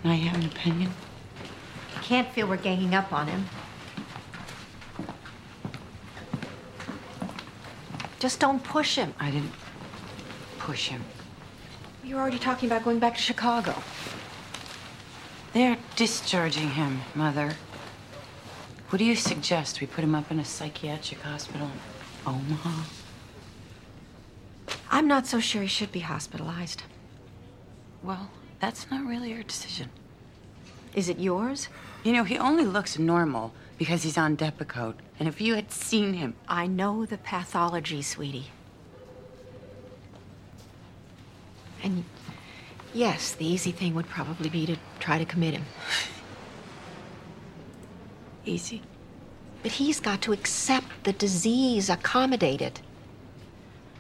Now 0.04 0.14
you 0.14 0.30
have 0.30 0.40
an 0.40 0.46
opinion. 0.46 0.92
I 1.98 2.02
can't 2.02 2.28
feel 2.30 2.48
we're 2.48 2.58
ganging 2.58 2.94
up 2.94 3.12
on 3.12 3.28
him. 3.28 3.46
Just 8.20 8.40
don't 8.40 8.64
push 8.64 8.96
him. 8.96 9.14
I 9.20 9.32
didn't 9.32 9.54
push 10.60 10.90
him. 10.90 11.04
You're 12.04 12.20
already 12.20 12.38
talking 12.38 12.70
about 12.70 12.84
going 12.84 13.00
back 13.00 13.16
to 13.16 13.22
Chicago. 13.22 13.74
They're 15.54 15.78
discharging 15.96 16.70
him, 16.72 17.02
Mother. 17.16 17.54
What 18.90 19.00
do 19.00 19.06
you 19.06 19.16
suggest? 19.16 19.82
We 19.82 19.88
put 19.88 20.04
him 20.04 20.14
up 20.14 20.32
in 20.32 20.40
a 20.40 20.46
psychiatric 20.46 21.22
hospital 21.22 21.68
in 21.68 22.34
Omaha? 22.34 22.84
I'm 24.92 25.08
not 25.08 25.26
so 25.26 25.40
sure 25.40 25.62
he 25.62 25.68
should 25.68 25.92
be 25.92 26.02
hospitalized. 26.02 26.84
Well, 28.04 28.30
that's 28.60 28.90
not 28.92 29.06
really 29.06 29.34
our 29.34 29.44
decision. 29.44 29.90
Is 30.94 31.10
it 31.10 31.20
yours? 31.20 31.70
You 32.04 32.14
know, 32.14 32.24
he 32.24 32.38
only 32.38 32.66
looks 32.66 33.00
normal 33.00 33.54
because 33.78 34.04
he's 34.04 34.18
on 34.18 34.36
Depakote. 34.36 34.96
And 35.20 35.28
if 35.28 35.40
you 35.40 35.56
had 35.56 35.72
seen 35.72 36.14
him, 36.14 36.34
I 36.48 36.68
know 36.68 37.06
the 37.06 37.18
pathology, 37.18 38.02
sweetie. 38.02 38.48
And 41.84 42.04
yes, 42.94 43.32
the 43.32 43.46
easy 43.46 43.72
thing 43.72 43.96
would 43.96 44.08
probably 44.08 44.50
be 44.50 44.66
to 44.66 44.78
try 45.00 45.18
to 45.18 45.26
commit 45.26 45.54
him. 45.54 45.66
easy. 48.46 48.82
But 49.62 49.74
he's 49.74 50.00
got 50.00 50.22
to 50.24 50.34
accept 50.34 50.88
the 51.04 51.14
disease, 51.14 51.90
accommodate 51.90 52.62
it. 52.62 52.82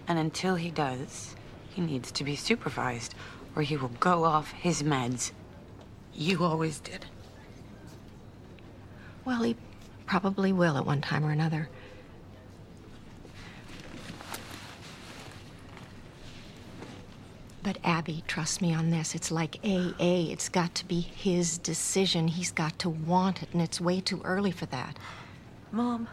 And 0.07 0.17
until 0.17 0.55
he 0.55 0.71
does, 0.71 1.35
he 1.69 1.81
needs 1.81 2.11
to 2.13 2.23
be 2.23 2.35
supervised, 2.35 3.13
or 3.55 3.61
he 3.61 3.77
will 3.77 3.91
go 3.99 4.23
off 4.23 4.51
his 4.51 4.83
meds. 4.83 5.31
You 6.13 6.43
always 6.43 6.79
did. 6.79 7.05
Well, 9.25 9.43
he 9.43 9.55
probably 10.05 10.53
will 10.53 10.77
at 10.77 10.85
one 10.85 11.01
time 11.01 11.25
or 11.25 11.31
another. 11.31 11.69
But 17.61 17.77
Abby, 17.83 18.23
trust 18.27 18.61
me 18.61 18.73
on 18.73 18.89
this. 18.89 19.13
It's 19.13 19.31
like 19.31 19.57
AA. 19.63 20.31
It's 20.31 20.49
got 20.49 20.73
to 20.75 20.85
be 20.85 21.01
his 21.01 21.57
decision. 21.57 22.27
He's 22.27 22.51
got 22.51 22.79
to 22.79 22.89
want 22.89 23.43
it, 23.43 23.49
and 23.53 23.61
it's 23.61 23.79
way 23.79 23.99
too 23.99 24.21
early 24.23 24.51
for 24.51 24.65
that. 24.67 24.97
Mom, 25.71 26.07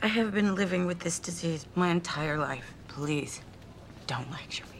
I 0.00 0.06
have 0.06 0.32
been 0.32 0.54
living 0.54 0.86
with 0.86 1.00
this 1.00 1.18
disease 1.18 1.66
my 1.74 1.88
entire 1.88 2.38
life. 2.38 2.72
Please, 2.88 3.42
don't 4.06 4.30
lecture 4.30 4.64
me 4.72 4.75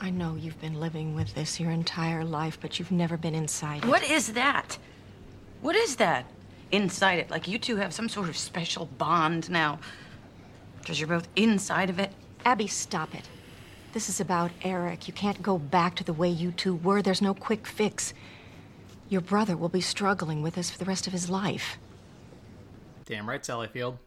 I 0.00 0.10
know 0.10 0.34
you've 0.34 0.60
been 0.60 0.80
living 0.80 1.14
with 1.14 1.34
this 1.34 1.60
your 1.60 1.70
entire 1.70 2.24
life, 2.24 2.58
but 2.60 2.78
you've 2.78 2.90
never 2.90 3.16
been 3.16 3.34
inside 3.34 3.78
it. 3.78 3.84
it. 3.84 3.88
What 3.88 4.02
is 4.02 4.32
that? 4.32 4.78
What 5.60 5.76
is 5.76 5.96
that? 5.96 6.24
Inside 6.72 7.18
it, 7.18 7.30
like 7.30 7.46
you 7.46 7.58
two 7.58 7.76
have 7.76 7.92
some 7.92 8.08
sort 8.08 8.28
of 8.28 8.36
special 8.36 8.86
bond 8.86 9.50
now. 9.50 9.78
Because 10.78 10.98
you're 10.98 11.08
both 11.08 11.28
inside 11.36 11.90
of 11.90 11.98
it. 11.98 12.12
Abby, 12.46 12.66
stop 12.66 13.14
it. 13.14 13.28
This 13.92 14.08
is 14.08 14.20
about 14.20 14.52
Eric. 14.62 15.06
You 15.06 15.12
can't 15.12 15.42
go 15.42 15.58
back 15.58 15.96
to 15.96 16.04
the 16.04 16.12
way 16.12 16.30
you 16.30 16.52
two 16.52 16.76
were. 16.76 17.02
There's 17.02 17.20
no 17.20 17.34
quick 17.34 17.66
fix. 17.66 18.14
Your 19.08 19.20
brother 19.20 19.56
will 19.56 19.68
be 19.68 19.80
struggling 19.80 20.40
with 20.40 20.54
this 20.54 20.70
for 20.70 20.78
the 20.78 20.84
rest 20.84 21.06
of 21.06 21.12
his 21.12 21.28
life. 21.28 21.78
Damn 23.04 23.28
right, 23.28 23.44
Sally 23.44 23.66
Field. 23.66 23.98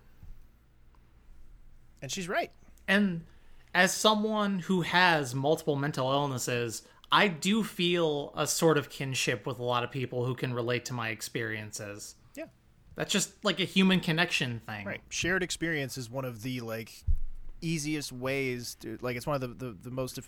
And 2.02 2.12
she's 2.12 2.28
right. 2.28 2.52
And 2.88 3.26
as 3.74 3.94
someone 3.94 4.60
who 4.60 4.82
has 4.82 5.34
multiple 5.34 5.76
mental 5.76 6.12
illnesses, 6.12 6.84
I 7.12 7.28
do 7.28 7.64
feel 7.64 8.34
a 8.36 8.48
sort 8.48 8.78
of 8.78 8.90
kinship 8.90 9.46
with 9.46 9.60
a 9.60 9.64
lot 9.64 9.84
of 9.84 9.92
people 9.92 10.26
who 10.26 10.36
can 10.36 10.54
relate 10.54 10.86
to 10.86 10.94
my 10.94 11.10
experiences. 11.10 12.16
Yeah. 12.36 12.46
That's 12.96 13.12
just 13.12 13.44
like 13.44 13.60
a 13.60 13.66
human 13.66 14.00
connection 14.00 14.62
thing. 14.66 14.86
Right. 14.86 15.02
Shared 15.10 15.44
experience 15.44 15.98
is 15.98 16.10
one 16.10 16.26
of 16.26 16.44
the 16.44 16.62
like 16.62 16.92
easiest 17.62 18.12
ways 18.12 18.76
to 18.82 18.98
like 19.02 19.16
it's 19.16 19.26
one 19.26 19.36
of 19.36 19.42
the 19.42 19.66
the, 19.66 19.78
the 19.84 19.92
most 19.92 20.20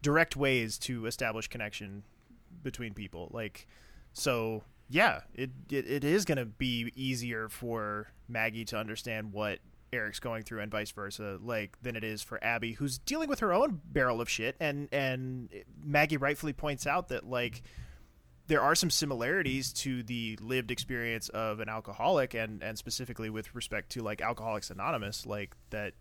direct 0.00 0.36
ways 0.36 0.78
to 0.78 1.06
establish 1.06 1.48
connection 1.48 2.02
between 2.62 2.94
people. 2.94 3.28
Like 3.32 3.66
so 4.12 4.62
yeah, 4.88 5.20
it 5.34 5.50
it, 5.70 5.90
it 5.90 6.04
is 6.04 6.24
going 6.24 6.38
to 6.38 6.44
be 6.44 6.92
easier 6.94 7.48
for 7.48 8.08
Maggie 8.28 8.64
to 8.66 8.76
understand 8.76 9.32
what 9.32 9.58
Eric's 9.92 10.20
going 10.20 10.42
through 10.42 10.60
and 10.60 10.70
vice 10.70 10.90
versa, 10.90 11.38
like 11.42 11.76
than 11.82 11.96
it 11.96 12.04
is 12.04 12.22
for 12.22 12.42
Abby, 12.42 12.72
who's 12.72 12.98
dealing 12.98 13.28
with 13.28 13.40
her 13.40 13.52
own 13.52 13.80
barrel 13.84 14.20
of 14.20 14.28
shit. 14.28 14.56
And 14.58 14.88
and 14.92 15.50
Maggie 15.84 16.16
rightfully 16.16 16.52
points 16.52 16.86
out 16.86 17.08
that 17.08 17.28
like 17.28 17.62
there 18.46 18.60
are 18.60 18.74
some 18.74 18.90
similarities 18.90 19.72
to 19.72 20.02
the 20.02 20.38
lived 20.40 20.70
experience 20.70 21.28
of 21.28 21.60
an 21.60 21.68
alcoholic, 21.68 22.34
and 22.34 22.62
and 22.62 22.78
specifically 22.78 23.30
with 23.30 23.54
respect 23.54 23.90
to 23.92 24.02
like 24.02 24.20
Alcoholics 24.20 24.70
Anonymous, 24.70 25.26
like 25.26 25.54
that 25.70 25.92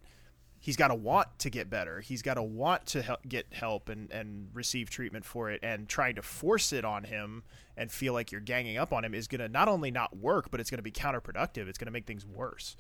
he's 0.62 0.78
got 0.78 0.88
to 0.90 0.96
want 0.96 1.28
to 1.40 1.50
get 1.50 1.70
better. 1.70 2.00
He's 2.00 2.22
got 2.22 2.36
to 2.36 2.44
want 2.44 2.86
to 2.88 3.02
help, 3.02 3.28
get 3.28 3.48
help 3.52 3.90
and, 3.90 4.12
and 4.12 4.50
receive 4.54 4.90
treatment 4.90 5.26
for 5.26 5.50
it. 5.50 5.60
And 5.64 5.90
trying 5.90 6.16
to 6.16 6.22
force 6.22 6.72
it 6.72 6.86
on 6.86 7.04
him 7.04 7.44
and 7.76 7.92
feel 7.92 8.14
like 8.14 8.32
you're 8.32 8.42
ganging 8.42 8.78
up 8.78 8.94
on 8.94 9.04
him 9.04 9.16
is 9.16 9.28
going 9.28 9.42
to 9.42 9.50
not 9.50 9.68
only 9.68 9.90
not 9.90 10.16
work, 10.16 10.52
but 10.52 10.60
it's 10.60 10.70
going 10.70 10.78
to 10.78 10.84
be 10.84 10.92
counterproductive. 10.92 11.68
It's 11.68 11.80
going 11.80 11.88
to 11.88 11.92
make 11.92 12.06
things 12.06 12.26
worse. 12.28 12.78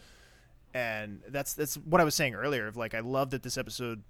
And 0.74 1.22
that's 1.28 1.53
that's 1.53 1.76
what 1.76 1.99
I 1.99 2.03
was 2.03 2.15
saying 2.15 2.36
earlier. 2.36 2.67
Of 2.67 2.78
like, 2.78 2.93
I 2.93 2.99
love 2.99 3.32
that 3.32 3.43
this 3.43 3.57
episode 3.57 4.03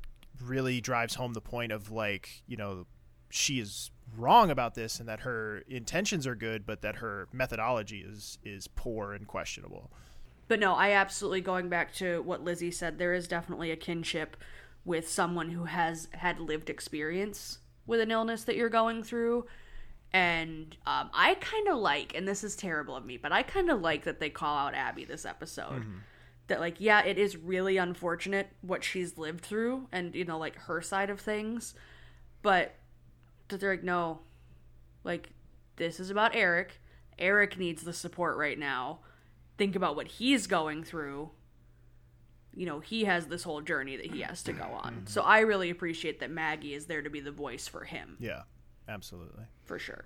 really 0.44 0.82
drives 0.82 1.16
home 1.16 1.34
the 1.34 1.42
point 1.42 1.72
of 1.72 1.92
like, 1.92 2.44
you 2.48 2.58
know, 2.58 2.86
she 3.30 3.60
is 3.60 3.92
wrong 4.18 4.52
about 4.52 4.76
this 4.76 5.00
and 5.00 5.08
that 5.08 5.22
her 5.22 5.64
intentions 5.68 6.28
are 6.28 6.36
good, 6.36 6.66
but 6.66 6.82
that 6.82 6.98
her 6.98 7.28
methodology 7.32 8.00
is 8.00 8.38
is 8.44 8.68
poor 8.68 9.14
and 9.14 9.28
questionable. 9.28 9.92
But 10.48 10.60
no, 10.60 10.74
I 10.74 10.92
absolutely 10.92 11.42
going 11.42 11.70
back 11.70 11.94
to 11.96 12.22
what 12.24 12.44
Lizzie 12.44 12.72
said, 12.72 12.98
there 12.98 13.14
is 13.14 13.28
definitely 13.28 13.72
a 13.72 13.78
kinship 13.78 14.36
with 14.84 15.08
someone 15.08 15.50
who 15.50 15.64
has 15.66 16.08
had 16.12 16.40
lived 16.40 16.70
experience 16.70 17.60
with 17.86 18.02
an 18.02 18.12
illness 18.12 18.44
that 18.44 18.56
you're 18.56 18.70
going 18.70 19.04
through. 19.04 19.46
And 20.14 20.76
um, 20.86 21.10
I 21.14 21.36
kind 21.36 21.70
of 21.70 21.78
like, 21.78 22.16
and 22.16 22.28
this 22.28 22.44
is 22.44 22.58
terrible 22.58 22.98
of 22.98 23.06
me, 23.06 23.16
but 23.16 23.32
I 23.32 23.44
kind 23.44 23.70
of 23.70 23.82
like 23.82 24.04
that 24.04 24.20
they 24.20 24.30
call 24.30 24.58
out 24.58 24.74
Abby 24.74 25.06
this 25.06 25.26
episode. 25.26 25.84
Mm-hmm. 25.84 25.98
That, 26.52 26.60
like, 26.60 26.76
yeah, 26.80 27.04
it 27.04 27.18
is 27.18 27.36
really 27.36 27.78
unfortunate 27.78 28.50
what 28.62 28.84
she's 28.84 29.18
lived 29.18 29.42
through 29.42 29.88
and, 29.92 30.14
you 30.14 30.26
know, 30.26 30.38
like 30.38 30.56
her 30.60 30.82
side 30.82 31.10
of 31.10 31.20
things. 31.20 31.74
But 32.42 32.76
that 33.48 33.60
they're 33.60 33.72
like, 33.72 33.84
no, 33.84 34.20
like, 35.04 35.30
this 35.78 36.00
is 36.00 36.10
about 36.10 36.36
Eric. 36.36 36.80
Eric 37.18 37.58
needs 37.58 37.84
the 37.84 37.94
support 37.94 38.38
right 38.38 38.58
now 38.58 39.00
think 39.62 39.76
about 39.76 39.96
what 39.96 40.08
he's 40.08 40.48
going 40.48 40.84
through 40.84 41.30
you 42.56 42.66
know 42.66 42.80
he 42.80 43.04
has 43.04 43.28
this 43.28 43.44
whole 43.44 43.62
journey 43.62 43.96
that 43.96 44.08
he 44.08 44.22
has 44.22 44.42
to 44.42 44.52
go 44.54 44.64
on 44.64 44.94
mm-hmm. 44.94 45.06
so 45.06 45.22
i 45.22 45.42
really 45.42 45.70
appreciate 45.70 46.20
that 46.20 46.32
maggie 46.32 46.74
is 46.74 46.88
there 46.88 47.04
to 47.04 47.12
be 47.12 47.20
the 47.20 47.32
voice 47.32 47.68
for 47.68 47.84
him 47.84 48.18
yeah 48.20 48.42
absolutely 48.90 49.44
for 49.64 49.78
sure 49.78 50.06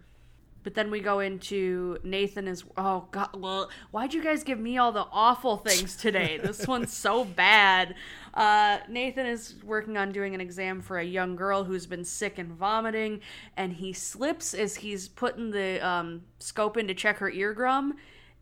but 0.65 0.73
then 0.73 0.89
we 0.91 0.99
go 0.99 1.19
into 1.19 1.97
nathan 2.03 2.47
is 2.47 2.63
oh 2.75 3.07
god 3.11 3.29
well 3.37 3.69
why'd 3.91 4.13
you 4.13 4.21
guys 4.21 4.43
give 4.43 4.59
me 4.59 4.77
all 4.77 4.91
the 4.91 5.05
awful 5.11 5.57
things 5.57 5.95
today? 5.95 6.39
This 6.45 6.67
one's 6.67 6.91
so 6.91 7.23
bad. 7.23 7.95
Uh, 8.33 8.79
nathan 8.89 9.25
is 9.25 9.55
working 9.63 9.95
on 9.95 10.11
doing 10.11 10.33
an 10.33 10.41
exam 10.41 10.81
for 10.81 10.97
a 10.97 11.03
young 11.05 11.35
girl 11.35 11.63
who's 11.63 11.85
been 11.85 12.03
sick 12.03 12.37
and 12.37 12.51
vomiting 12.51 13.21
and 13.55 13.73
he 13.73 13.93
slips 13.93 14.53
as 14.53 14.77
he's 14.77 15.07
putting 15.07 15.51
the 15.51 15.85
um, 15.87 16.23
scope 16.39 16.75
in 16.77 16.87
to 16.87 16.93
check 16.93 17.17
her 17.19 17.29
eardrum 17.29 17.93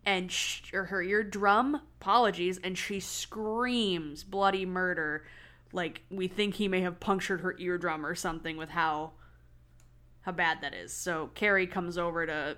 and 0.06 0.32
sh- 0.32 0.72
or 0.72 0.86
her 0.86 1.02
eardrum 1.02 1.76
apologies 2.00 2.58
and 2.64 2.78
she 2.78 2.98
screams 3.00 4.24
bloody 4.24 4.64
murder 4.64 5.24
like 5.72 6.02
we 6.10 6.26
think 6.26 6.54
he 6.54 6.68
may 6.68 6.80
have 6.80 7.00
punctured 7.00 7.42
her 7.42 7.54
eardrum 7.58 8.06
or 8.06 8.14
something 8.14 8.56
with 8.56 8.70
how 8.70 9.12
how 10.24 10.32
bad 10.32 10.60
that 10.62 10.74
is. 10.74 10.92
So 10.92 11.30
carrie 11.34 11.66
comes 11.66 11.98
over 11.98 12.26
to 12.26 12.56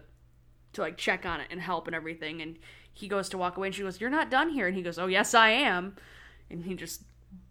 to 0.72 0.80
like 0.80 0.96
check 0.96 1.24
on 1.24 1.40
it 1.40 1.48
and 1.50 1.60
help 1.60 1.86
and 1.86 1.96
everything 1.96 2.42
and 2.42 2.58
he 2.92 3.08
goes 3.08 3.30
to 3.30 3.38
walk 3.38 3.56
away 3.56 3.68
and 3.68 3.74
she 3.74 3.82
goes 3.82 4.00
you're 4.00 4.10
not 4.10 4.30
done 4.30 4.50
here. 4.50 4.66
And 4.66 4.76
he 4.76 4.82
goes 4.82 4.98
oh 4.98 5.06
yes 5.06 5.34
i 5.34 5.50
am. 5.50 5.96
And 6.50 6.64
he 6.64 6.74
just 6.74 7.02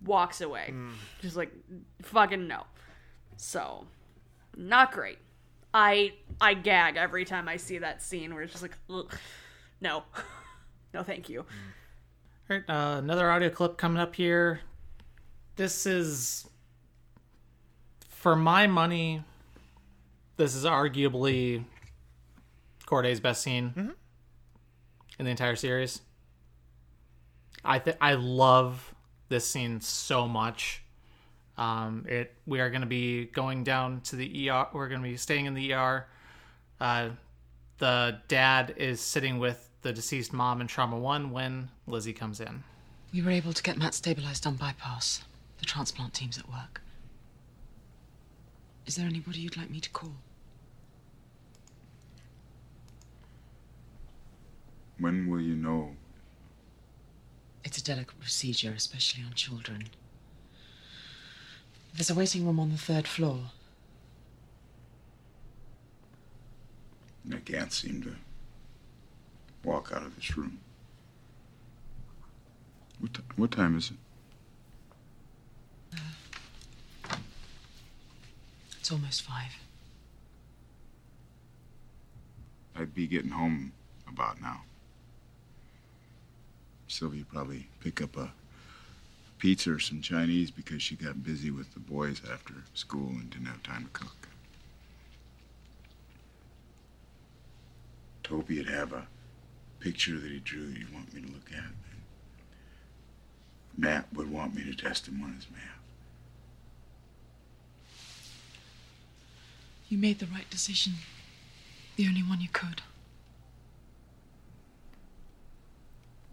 walks 0.03 0.41
away. 0.41 0.69
Mm. 0.71 0.93
just 1.21 1.35
like 1.35 1.51
fucking 2.01 2.47
no. 2.47 2.63
So 3.37 3.87
not 4.55 4.91
great. 4.91 5.19
I 5.73 6.13
i 6.39 6.53
gag 6.53 6.95
every 6.95 7.25
time 7.25 7.49
i 7.49 7.57
see 7.57 7.79
that 7.79 8.01
scene 8.01 8.33
where 8.33 8.43
it's 8.43 8.53
just 8.53 8.63
like 8.63 8.77
ugh 8.89 9.13
no, 9.81 10.03
no, 10.93 11.03
thank 11.03 11.29
you. 11.29 11.41
All 12.49 12.57
right, 12.57 12.63
uh, 12.67 12.97
another 12.99 13.29
audio 13.29 13.49
clip 13.49 13.77
coming 13.77 13.99
up 13.99 14.15
here. 14.15 14.61
This 15.55 15.85
is, 15.85 16.47
for 18.09 18.35
my 18.35 18.67
money, 18.67 19.23
this 20.37 20.55
is 20.55 20.65
arguably 20.65 21.63
Corday's 22.85 23.19
best 23.19 23.41
scene 23.41 23.69
mm-hmm. 23.69 23.89
in 25.19 25.25
the 25.25 25.31
entire 25.31 25.55
series. 25.55 26.01
I 27.63 27.79
th- 27.79 27.97
I 27.99 28.13
love 28.13 28.93
this 29.29 29.45
scene 29.45 29.81
so 29.81 30.27
much. 30.27 30.83
Um, 31.57 32.05
it 32.07 32.33
we 32.45 32.59
are 32.59 32.69
going 32.69 32.81
to 32.81 32.87
be 32.87 33.25
going 33.25 33.63
down 33.63 34.01
to 34.01 34.15
the 34.15 34.49
ER. 34.49 34.67
We're 34.73 34.89
going 34.89 35.01
to 35.01 35.07
be 35.07 35.17
staying 35.17 35.45
in 35.45 35.53
the 35.53 35.73
ER. 35.73 36.05
Uh, 36.79 37.09
the 37.77 38.19
dad 38.27 38.75
is 38.77 38.99
sitting 38.99 39.39
with 39.39 39.69
the 39.81 39.93
deceased 39.93 40.33
mom 40.33 40.61
in 40.61 40.67
trauma 40.67 40.97
one 40.97 41.31
when 41.31 41.69
Lizzie 41.87 42.13
comes 42.13 42.39
in. 42.39 42.63
We 43.13 43.21
were 43.21 43.31
able 43.31 43.53
to 43.53 43.63
get 43.63 43.77
Matt 43.77 43.93
stabilized 43.93 44.45
on 44.45 44.55
bypass. 44.55 45.23
The 45.59 45.65
transplant 45.65 46.13
team's 46.13 46.37
at 46.37 46.49
work. 46.49 46.81
Is 48.85 48.95
there 48.95 49.07
anybody 49.07 49.39
you'd 49.39 49.57
like 49.57 49.69
me 49.69 49.79
to 49.79 49.89
call? 49.89 50.13
When 54.99 55.27
will 55.27 55.41
you 55.41 55.55
know? 55.55 55.95
It's 57.63 57.77
a 57.77 57.83
delicate 57.83 58.19
procedure, 58.19 58.73
especially 58.75 59.23
on 59.23 59.33
children. 59.33 59.89
There's 61.93 62.09
a 62.09 62.15
waiting 62.15 62.45
room 62.45 62.59
on 62.59 62.71
the 62.71 62.77
third 62.77 63.07
floor. 63.07 63.39
I 67.31 67.37
can't 67.37 67.73
seem 67.73 68.03
to 68.03 68.15
walk 69.63 69.91
out 69.93 70.03
of 70.03 70.15
this 70.15 70.37
room. 70.37 70.59
What, 72.99 73.13
ti 73.13 73.21
what 73.35 73.51
time 73.51 73.77
is 73.77 73.91
it? 73.91 75.99
Uh, 77.09 77.15
it's 78.79 78.91
almost 78.91 79.23
five. 79.23 79.57
I'd 82.75 82.93
be 82.93 83.07
getting 83.07 83.31
home 83.31 83.71
about 84.07 84.41
now. 84.41 84.61
Sylvia 86.87 87.23
probably 87.31 87.67
pick 87.79 88.01
up 88.01 88.15
a 88.17 88.31
pizza 89.39 89.73
or 89.73 89.79
some 89.79 90.01
Chinese 90.01 90.51
because 90.51 90.81
she 90.81 90.95
got 90.95 91.23
busy 91.23 91.51
with 91.51 91.73
the 91.73 91.79
boys 91.79 92.21
after 92.31 92.53
school 92.73 93.09
and 93.09 93.29
didn't 93.29 93.47
have 93.47 93.63
time 93.63 93.85
to 93.85 93.89
cook. 93.99 94.27
Toby'd 98.23 98.67
have 98.69 98.91
a 98.93 99.07
picture 99.79 100.19
that 100.19 100.31
he 100.31 100.39
drew 100.39 100.67
that 100.71 100.79
you 100.79 100.87
want 100.93 101.13
me 101.13 101.21
to 101.21 101.27
look 101.27 101.51
at. 101.55 101.71
Matt 103.77 104.07
would 104.13 104.31
want 104.31 104.55
me 104.55 104.63
to 104.63 104.73
test 104.73 105.07
him 105.07 105.21
on 105.23 105.33
his 105.33 105.49
map. 105.51 105.79
You 109.89 109.97
made 109.97 110.19
the 110.19 110.25
right 110.25 110.49
decision. 110.49 110.93
The 111.97 112.07
only 112.07 112.23
one 112.23 112.41
you 112.41 112.49
could. 112.51 112.81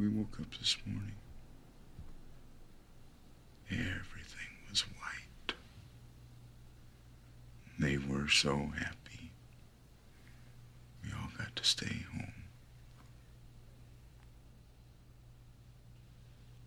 We 0.02 0.08
woke 0.08 0.38
up 0.40 0.50
this 0.58 0.76
morning. 0.84 1.14
Everything 3.70 4.50
was 4.68 4.80
white. 4.80 5.54
They 7.78 7.98
were 7.98 8.26
so 8.26 8.72
happy. 8.76 9.30
We 11.04 11.10
all 11.12 11.28
got 11.38 11.54
to 11.54 11.64
stay 11.64 12.02
home. 12.12 12.32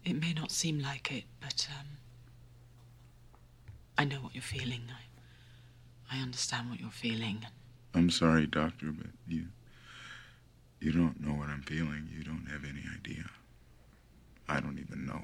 It 0.06 0.14
may 0.14 0.32
not 0.32 0.50
seem 0.50 0.80
like 0.80 1.12
it, 1.12 1.26
but 1.42 1.68
um, 1.78 1.88
I 3.98 4.06
know 4.06 4.22
what 4.22 4.34
you're 4.34 4.44
feeling. 4.44 4.84
I, 6.10 6.20
I 6.20 6.22
understand 6.22 6.70
what 6.70 6.80
you're 6.80 6.90
feeling. 6.90 7.46
I'm 7.94 8.12
sorry, 8.12 8.48
doctor, 8.48 8.94
but 8.94 9.08
you 9.28 9.48
you 10.86 10.92
don't 10.92 11.20
know 11.20 11.32
what 11.32 11.50
I'm 11.50 11.64
feeling. 11.64 12.08
You 12.16 12.24
don't 12.24 12.46
have 12.52 12.64
any 12.64 12.84
idea. 12.96 13.26
I 14.48 14.60
don't 14.60 14.78
even 14.78 15.08
know. 15.08 15.20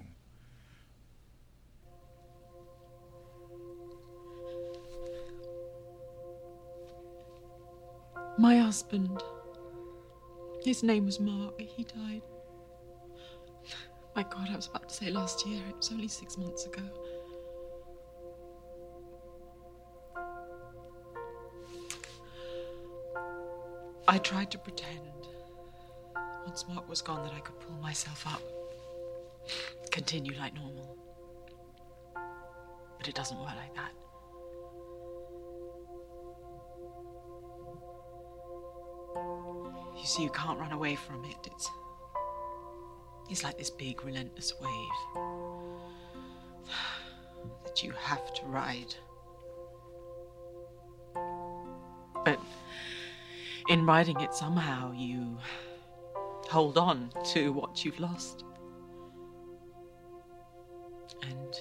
My 8.39 8.57
husband. 8.57 9.21
His 10.65 10.81
name 10.81 11.05
was 11.05 11.19
Mark. 11.19 11.61
He 11.61 11.83
died. 11.83 12.23
My 14.15 14.23
God, 14.23 14.49
I 14.51 14.55
was 14.55 14.65
about 14.65 14.89
to 14.89 14.95
say 14.95 15.11
last 15.11 15.45
year. 15.45 15.61
It 15.69 15.75
was 15.77 15.91
only 15.91 16.07
six 16.07 16.39
months 16.39 16.65
ago. 16.65 16.81
I 24.07 24.17
tried 24.17 24.49
to 24.51 24.57
pretend, 24.57 25.10
once 26.51 26.67
Mark 26.67 26.89
was 26.89 27.01
gone, 27.01 27.23
that 27.23 27.31
I 27.31 27.39
could 27.39 27.57
pull 27.61 27.77
myself 27.77 28.27
up, 28.27 28.41
continue 29.89 30.33
like 30.37 30.53
normal. 30.53 30.97
But 32.97 33.07
it 33.07 33.15
doesn't 33.15 33.39
work 33.39 33.55
like 33.55 33.73
that. 33.75 33.93
You 39.97 40.05
see, 40.05 40.23
you 40.23 40.29
can't 40.31 40.59
run 40.59 40.73
away 40.73 40.95
from 40.95 41.23
it. 41.23 41.37
It's. 41.45 41.69
It's 43.29 43.45
like 43.45 43.57
this 43.57 43.69
big, 43.69 44.03
relentless 44.03 44.53
wave 44.59 45.23
that 47.63 47.81
you 47.81 47.91
have 47.91 48.33
to 48.33 48.45
ride. 48.47 48.93
But 52.25 52.41
in 53.69 53.85
riding 53.85 54.19
it, 54.19 54.33
somehow 54.33 54.91
you 54.91 55.37
hold 56.51 56.77
on 56.77 57.09
to 57.23 57.53
what 57.53 57.85
you've 57.85 57.97
lost. 58.01 58.43
And 61.23 61.55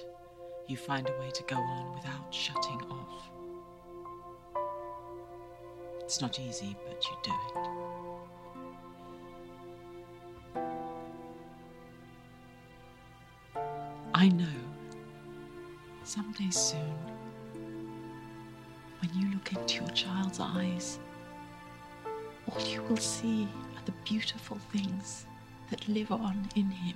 you 0.67 0.75
find 0.75 1.09
a 1.09 1.17
way 1.17 1.31
to 1.31 1.43
go 1.43 1.55
on 1.55 1.93
without 1.95 2.33
shutting 2.33 2.81
off. 2.91 3.31
It's 6.01 6.19
not 6.19 6.41
easy, 6.41 6.75
but 6.85 7.01
you 7.05 7.15
do 7.23 7.31
it. 7.31 7.69
I 14.13 14.27
know 14.27 14.59
someday 16.03 16.49
soon, 16.49 16.97
when 18.99 19.09
you 19.15 19.31
look 19.35 19.53
into 19.53 19.85
your 19.85 19.93
child's 19.93 20.41
eyes, 20.41 20.99
all 22.49 22.61
you 22.67 22.83
will 22.83 22.97
see 22.97 23.47
beautiful 24.05 24.57
things 24.71 25.25
that 25.69 25.87
live 25.87 26.11
on 26.11 26.47
in 26.55 26.69
him. 26.69 26.95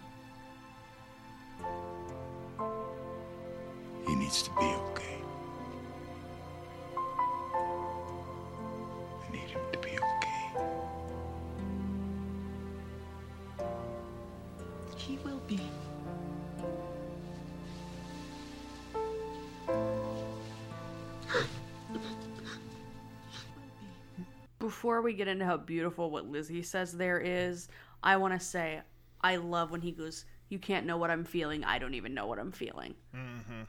Before 24.66 25.02
we 25.02 25.14
get 25.14 25.28
into 25.28 25.46
how 25.46 25.58
beautiful 25.58 26.10
what 26.10 26.28
Lizzie 26.28 26.64
says 26.64 26.92
there 26.92 27.20
is, 27.20 27.68
I 28.02 28.18
want 28.18 28.34
to 28.34 28.40
say 28.44 28.82
I 29.22 29.36
love 29.36 29.70
when 29.72 29.82
he 29.82 29.92
goes, 29.92 30.26
"You 30.50 30.58
can't 30.60 30.86
know 30.86 30.98
what 30.98 31.12
I'm 31.12 31.24
feeling. 31.24 31.64
I 31.64 31.78
don't 31.78 31.94
even 31.94 32.14
know 32.14 32.26
what 32.26 32.40
I'm 32.40 32.52
feeling." 32.52 32.96
Mm-hmm. 33.16 33.62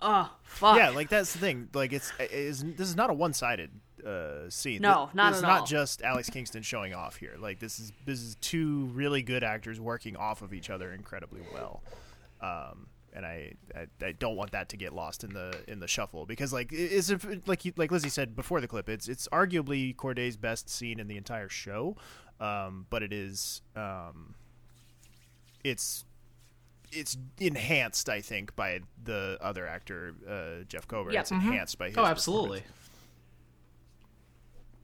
Oh 0.00 0.30
fuck. 0.42 0.76
Yeah, 0.76 0.90
like 0.90 1.08
that's 1.08 1.32
the 1.32 1.38
thing. 1.38 1.68
Like 1.74 1.92
it's, 1.92 2.12
it's 2.20 2.62
this 2.62 2.88
is 2.88 2.94
not 2.96 3.10
a 3.10 3.14
one-sided 3.14 3.70
uh, 4.06 4.50
scene. 4.50 4.82
No, 4.82 5.06
Th- 5.06 5.14
not 5.14 5.30
This 5.30 5.38
is 5.38 5.42
at 5.44 5.46
not 5.48 5.60
all. 5.60 5.66
just 5.66 6.02
Alex 6.02 6.30
Kingston 6.30 6.62
showing 6.62 6.94
off 6.94 7.16
here. 7.16 7.34
Like 7.38 7.58
this 7.58 7.78
is 7.80 7.92
this 8.04 8.20
is 8.20 8.36
two 8.36 8.84
really 8.94 9.22
good 9.22 9.42
actors 9.42 9.80
working 9.80 10.16
off 10.16 10.42
of 10.42 10.52
each 10.54 10.70
other 10.70 10.92
incredibly 10.92 11.40
well. 11.52 11.82
Um, 12.40 12.86
and 13.14 13.24
I, 13.24 13.52
I 13.74 13.86
I 14.06 14.12
don't 14.12 14.36
want 14.36 14.50
that 14.52 14.68
to 14.70 14.76
get 14.76 14.92
lost 14.92 15.24
in 15.24 15.32
the 15.32 15.54
in 15.68 15.80
the 15.80 15.88
shuffle 15.88 16.26
because 16.26 16.52
like 16.52 16.72
it- 16.72 16.76
it's 16.92 17.10
if- 17.10 17.46
like 17.48 17.64
you, 17.64 17.72
like 17.76 17.90
Lizzie 17.90 18.08
said 18.08 18.34
before 18.36 18.60
the 18.60 18.68
clip. 18.68 18.88
It's 18.88 19.08
it's 19.08 19.28
arguably 19.28 19.96
Corday's 19.96 20.36
best 20.36 20.68
scene 20.68 20.98
in 21.00 21.06
the 21.08 21.16
entire 21.16 21.48
show, 21.48 21.96
um, 22.40 22.86
but 22.90 23.02
it 23.02 23.12
is 23.12 23.62
um, 23.76 24.34
it's 25.62 26.04
it's 26.92 27.16
enhanced, 27.40 28.08
I 28.08 28.20
think, 28.20 28.54
by 28.54 28.80
the 29.02 29.36
other 29.40 29.66
actor, 29.66 30.14
uh, 30.28 30.64
Jeff 30.68 30.86
Kober. 30.86 31.10
Yep. 31.12 31.20
It's 31.22 31.30
enhanced 31.32 31.76
by 31.78 31.88
his. 31.88 31.96
Oh, 31.98 32.04
absolutely. 32.04 32.62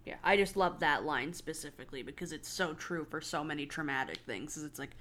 Yeah, 0.04 0.16
I 0.24 0.36
just 0.36 0.56
love 0.56 0.80
that 0.80 1.04
line 1.04 1.32
specifically 1.34 2.02
because 2.02 2.32
it's 2.32 2.48
so 2.48 2.72
true 2.74 3.04
for 3.08 3.20
so 3.20 3.44
many 3.44 3.66
traumatic 3.66 4.18
things. 4.26 4.56
Is 4.56 4.64
it's 4.64 4.78
like, 4.78 4.96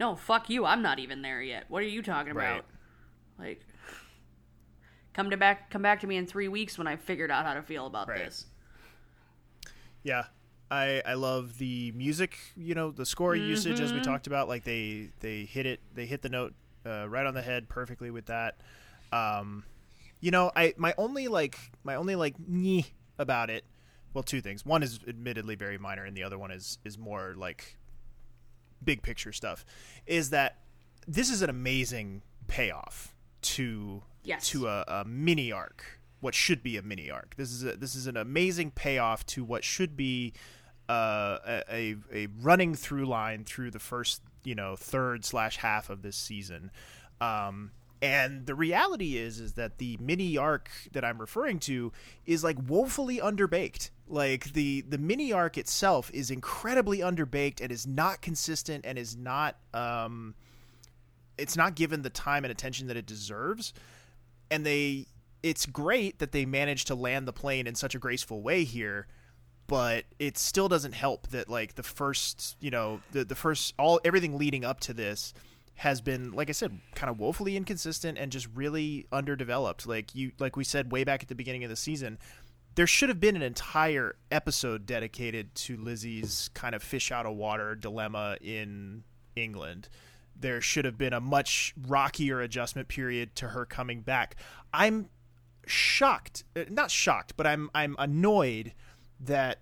no, 0.00 0.16
fuck 0.16 0.48
you, 0.50 0.64
I'm 0.64 0.82
not 0.82 0.98
even 0.98 1.22
there 1.22 1.42
yet. 1.42 1.66
What 1.68 1.82
are 1.82 1.86
you 1.86 2.02
talking 2.02 2.32
Right. 2.32 2.46
about? 2.48 2.64
Like, 3.38 3.60
come 5.12 5.30
to 5.30 5.36
back, 5.36 5.70
come 5.70 5.82
back 5.82 6.00
to 6.00 6.06
me 6.06 6.16
in 6.16 6.26
three 6.26 6.48
weeks 6.48 6.78
when 6.78 6.86
I 6.86 6.96
figured 6.96 7.30
out 7.30 7.44
how 7.44 7.54
to 7.54 7.62
feel 7.62 7.86
about 7.86 8.08
Right. 8.08 8.18
this. 8.18 8.46
Yeah, 10.02 10.24
I 10.70 11.02
I 11.04 11.14
love 11.14 11.58
the 11.58 11.92
music. 11.92 12.38
You 12.56 12.74
know, 12.74 12.90
the 12.90 13.04
score 13.04 13.36
usage 13.36 13.80
as 13.80 13.92
we 13.92 14.00
talked 14.00 14.26
about. 14.26 14.48
Like 14.48 14.64
they 14.64 15.10
they 15.20 15.44
hit 15.44 15.66
it, 15.66 15.80
they 15.94 16.06
hit 16.06 16.22
the 16.22 16.30
note 16.30 16.54
uh, 16.86 17.06
right 17.08 17.26
on 17.26 17.34
the 17.34 17.42
head 17.42 17.68
perfectly 17.68 18.10
with 18.10 18.26
that. 18.26 18.56
Um, 19.12 19.64
You 20.20 20.30
know, 20.30 20.50
I 20.56 20.72
my 20.78 20.94
only 20.96 21.28
like 21.28 21.58
my 21.84 21.96
only 21.96 22.14
like 22.16 22.34
about 23.18 23.50
it. 23.50 23.64
Well, 24.14 24.24
two 24.24 24.40
things. 24.40 24.64
One 24.64 24.82
is 24.82 25.00
admittedly 25.06 25.54
very 25.54 25.76
minor, 25.78 26.04
and 26.04 26.16
the 26.16 26.22
other 26.22 26.38
one 26.38 26.50
is 26.50 26.78
is 26.84 26.96
more 26.96 27.34
like 27.36 27.76
big 28.84 29.02
picture 29.02 29.32
stuff. 29.32 29.64
Is 30.06 30.30
that 30.30 30.58
this 31.06 31.30
is 31.30 31.42
an 31.42 31.50
amazing 31.50 32.22
payoff 32.48 33.14
to 33.42 34.02
Yes. 34.22 34.48
to 34.50 34.66
a, 34.68 34.84
a 34.86 35.04
mini 35.06 35.50
arc, 35.50 35.82
what 36.20 36.34
should 36.34 36.62
be 36.62 36.76
a 36.76 36.82
mini 36.82 37.10
arc. 37.10 37.36
This 37.36 37.50
is 37.50 37.64
a, 37.64 37.76
this 37.76 37.94
is 37.94 38.06
an 38.06 38.16
amazing 38.18 38.70
payoff 38.72 39.24
to 39.28 39.42
what 39.44 39.64
should 39.64 39.96
be 39.96 40.34
uh, 40.90 41.38
a, 41.46 41.62
a 41.70 41.96
a 42.12 42.26
running 42.40 42.74
through 42.74 43.06
line 43.06 43.44
through 43.44 43.70
the 43.70 43.78
first 43.78 44.20
you 44.44 44.54
know 44.54 44.76
third 44.76 45.24
slash 45.24 45.56
half 45.56 45.88
of 45.88 46.02
this 46.02 46.16
season. 46.16 46.70
Um, 47.20 47.70
and 48.02 48.44
the 48.46 48.54
reality 48.54 49.16
is 49.16 49.40
is 49.40 49.54
that 49.54 49.78
the 49.78 49.96
mini 50.00 50.36
arc 50.36 50.70
that 50.92 51.04
I'm 51.04 51.18
referring 51.18 51.58
to 51.60 51.92
is 52.26 52.44
like 52.44 52.56
woefully 52.66 53.18
underbaked. 53.18 53.88
Like 54.10 54.52
the 54.52 54.82
the 54.82 54.98
mini 54.98 55.32
arc 55.32 55.56
itself 55.56 56.10
is 56.12 56.30
incredibly 56.30 56.98
underbaked 56.98 57.60
and 57.60 57.70
is 57.70 57.86
not 57.86 58.20
consistent 58.20 58.84
and 58.84 58.98
is 58.98 59.16
not 59.16 59.56
um 59.72 60.34
it's 61.38 61.56
not 61.56 61.74
given 61.74 62.02
the 62.02 62.10
time 62.10 62.44
and 62.44 62.50
attention 62.50 62.88
that 62.88 62.96
it 62.96 63.06
deserves. 63.06 63.72
And 64.50 64.66
they 64.66 65.06
it's 65.42 65.64
great 65.64 66.18
that 66.18 66.32
they 66.32 66.44
managed 66.44 66.88
to 66.88 66.94
land 66.94 67.26
the 67.26 67.32
plane 67.32 67.66
in 67.66 67.74
such 67.74 67.94
a 67.94 67.98
graceful 67.98 68.42
way 68.42 68.64
here 68.64 69.06
but 69.70 70.04
it 70.18 70.36
still 70.36 70.68
doesn't 70.68 70.94
help 70.94 71.28
that 71.28 71.48
like 71.48 71.76
the 71.76 71.82
first 71.84 72.56
you 72.58 72.72
know 72.72 73.00
the 73.12 73.24
the 73.24 73.36
first 73.36 73.72
all 73.78 74.00
everything 74.04 74.36
leading 74.36 74.64
up 74.64 74.80
to 74.80 74.92
this 74.92 75.32
has 75.76 76.00
been 76.00 76.32
like 76.32 76.48
I 76.48 76.52
said 76.52 76.76
kind 76.96 77.08
of 77.08 77.20
woefully 77.20 77.56
inconsistent 77.56 78.18
and 78.18 78.32
just 78.32 78.48
really 78.52 79.06
underdeveloped 79.12 79.86
like 79.86 80.12
you 80.12 80.32
like 80.40 80.56
we 80.56 80.64
said 80.64 80.90
way 80.90 81.04
back 81.04 81.22
at 81.22 81.28
the 81.28 81.36
beginning 81.36 81.62
of 81.62 81.70
the 81.70 81.76
season 81.76 82.18
there 82.74 82.86
should 82.86 83.08
have 83.08 83.20
been 83.20 83.36
an 83.36 83.42
entire 83.42 84.16
episode 84.30 84.86
dedicated 84.86 85.54
to 85.54 85.76
Lizzie's 85.76 86.50
kind 86.54 86.74
of 86.74 86.82
fish 86.82 87.10
out 87.10 87.26
of 87.26 87.36
water 87.36 87.74
dilemma 87.74 88.36
in 88.40 89.04
England 89.36 89.88
there 90.40 90.60
should 90.60 90.84
have 90.84 90.96
been 90.96 91.12
a 91.12 91.20
much 91.20 91.74
rockier 91.86 92.40
adjustment 92.40 92.88
period 92.88 93.34
to 93.36 93.48
her 93.48 93.66
coming 93.66 94.00
back 94.00 94.36
i'm 94.72 95.08
shocked 95.66 96.44
uh, 96.56 96.64
not 96.70 96.90
shocked 96.90 97.34
but 97.36 97.46
i'm 97.46 97.70
i'm 97.74 97.94
annoyed 97.98 98.72
that 99.20 99.60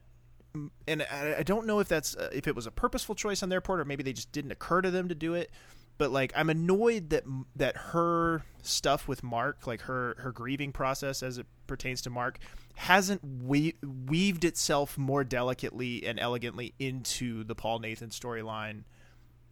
and 0.86 1.02
I 1.02 1.42
don't 1.42 1.66
know 1.66 1.78
if 1.78 1.88
that's 1.88 2.16
uh, 2.16 2.30
if 2.32 2.48
it 2.48 2.56
was 2.56 2.66
a 2.66 2.70
purposeful 2.70 3.14
choice 3.14 3.42
on 3.42 3.48
their 3.48 3.60
part 3.60 3.80
or 3.80 3.84
maybe 3.84 4.02
they 4.02 4.12
just 4.12 4.32
didn't 4.32 4.50
occur 4.50 4.80
to 4.80 4.90
them 4.90 5.08
to 5.08 5.14
do 5.14 5.34
it. 5.34 5.50
But 5.98 6.10
like 6.12 6.32
I'm 6.34 6.48
annoyed 6.48 7.10
that 7.10 7.24
that 7.56 7.76
her 7.76 8.44
stuff 8.62 9.08
with 9.08 9.22
Mark, 9.22 9.66
like 9.66 9.82
her 9.82 10.16
her 10.18 10.32
grieving 10.32 10.72
process 10.72 11.22
as 11.22 11.38
it 11.38 11.46
pertains 11.66 12.00
to 12.02 12.10
Mark, 12.10 12.38
hasn't 12.76 13.20
we- 13.44 13.74
weaved 14.06 14.44
itself 14.44 14.96
more 14.96 15.24
delicately 15.24 16.06
and 16.06 16.18
elegantly 16.18 16.74
into 16.78 17.44
the 17.44 17.54
Paul 17.54 17.80
Nathan 17.80 18.10
storyline 18.10 18.84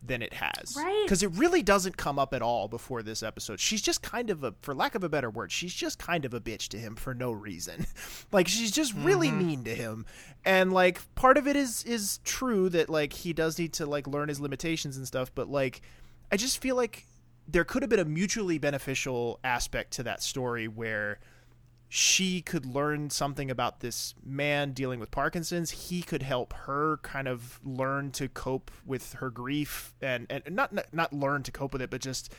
than 0.07 0.23
it 0.23 0.33
has. 0.35 0.75
Right. 0.77 1.03
Because 1.05 1.23
it 1.23 1.31
really 1.33 1.63
doesn't 1.63 1.97
come 1.97 2.19
up 2.19 2.35
at 2.35 2.43
all 2.43 2.69
before 2.69 3.03
this 3.03 3.23
episode. 3.23 3.61
She's 3.61 3.83
just 3.83 4.03
kind 4.03 4.31
of 4.31 4.45
a, 4.45 4.55
for 4.63 4.75
lack 4.75 4.95
of 4.95 5.03
a 5.03 5.09
better 5.09 5.31
word, 5.31 5.53
she's 5.53 5.75
just 5.75 5.99
kind 5.99 6.25
of 6.25 6.35
a 6.35 6.41
bitch 6.41 6.69
to 6.69 6.79
him 6.79 6.97
for 6.97 7.15
no 7.15 7.33
reason. 7.33 7.87
like 8.33 8.49
she's 8.49 8.71
just 8.71 8.95
really 8.95 9.29
mm-hmm. 9.29 9.47
mean 9.47 9.65
to 9.65 9.75
him. 9.75 10.07
And 10.45 10.73
like 10.73 11.15
part 11.15 11.39
of 11.39 11.47
it 11.47 11.57
is 11.57 11.83
is 11.85 12.21
true 12.25 12.69
that 12.71 12.89
like 12.89 13.13
he 13.13 13.33
does 13.33 13.59
need 13.59 13.73
to 13.75 13.87
like 13.87 14.07
learn 14.07 14.29
his 14.29 14.41
limitations 14.41 14.97
and 14.97 15.07
stuff, 15.07 15.33
but 15.35 15.49
like 15.49 15.83
I 16.31 16.37
just 16.37 16.61
feel 16.61 16.77
like 16.77 17.07
there 17.49 17.65
could 17.65 17.83
have 17.83 17.91
been 17.91 18.01
a 18.01 18.05
mutually 18.05 18.59
beneficial 18.59 19.39
aspect 19.45 19.93
to 19.93 20.03
that 20.03 20.23
story 20.23 20.67
where 20.67 21.21
she 21.89 22.43
could 22.43 22.67
learn 22.67 23.11
something 23.11 23.51
about 23.51 23.81
this 23.81 24.15
man 24.25 24.73
dealing 24.73 24.99
with 24.99 25.11
Parkinson's. 25.13 25.71
He 25.71 26.03
could 26.03 26.23
help 26.23 26.53
her 26.53 26.99
kind 27.03 27.29
of 27.29 27.61
learn 27.65 28.11
to 28.13 28.29
cope 28.29 28.71
with 28.85 29.15
her 29.15 29.31
grief 29.31 29.95
and, 30.03 30.27
and 30.29 30.43
not, 30.51 30.73
not 30.93 31.13
learn 31.13 31.45
to 31.45 31.53
cope 31.53 31.73
with 31.73 31.83
it, 31.83 31.91
but 31.91 32.01
just 32.01 32.33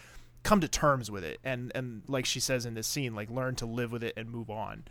come 0.43 0.61
to 0.61 0.67
terms 0.67 1.11
with 1.11 1.23
it. 1.23 1.39
And 1.43 1.71
and 1.75 2.03
like 2.07 2.25
she 2.25 2.39
says 2.39 2.65
in 2.65 2.73
this 2.73 2.87
scene, 2.87 3.15
like 3.15 3.29
learn 3.29 3.55
to 3.55 3.65
live 3.65 3.91
with 3.91 4.03
it 4.03 4.13
and 4.17 4.29
move 4.29 4.49
on. 4.49 4.85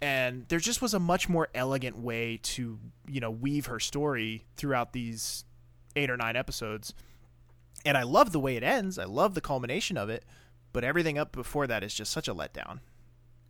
And 0.00 0.46
there 0.48 0.58
just 0.58 0.82
was 0.82 0.94
a 0.94 1.00
much 1.00 1.28
more 1.28 1.48
elegant 1.54 1.98
way 1.98 2.38
to 2.42 2.78
you 3.08 3.20
know 3.20 3.30
weave 3.30 3.66
her 3.66 3.80
story 3.80 4.44
throughout 4.56 4.92
these 4.92 5.44
eight 5.94 6.10
or 6.10 6.16
nine 6.16 6.36
episodes. 6.36 6.94
And 7.86 7.96
I 7.96 8.02
love 8.02 8.32
the 8.32 8.40
way 8.40 8.56
it 8.56 8.62
ends. 8.62 8.98
I 8.98 9.04
love 9.04 9.34
the 9.34 9.40
culmination 9.40 9.96
of 9.96 10.10
it, 10.10 10.24
but 10.72 10.84
everything 10.84 11.16
up 11.16 11.32
before 11.32 11.66
that 11.66 11.82
is 11.82 11.94
just 11.94 12.12
such 12.12 12.28
a 12.28 12.34
letdown 12.34 12.80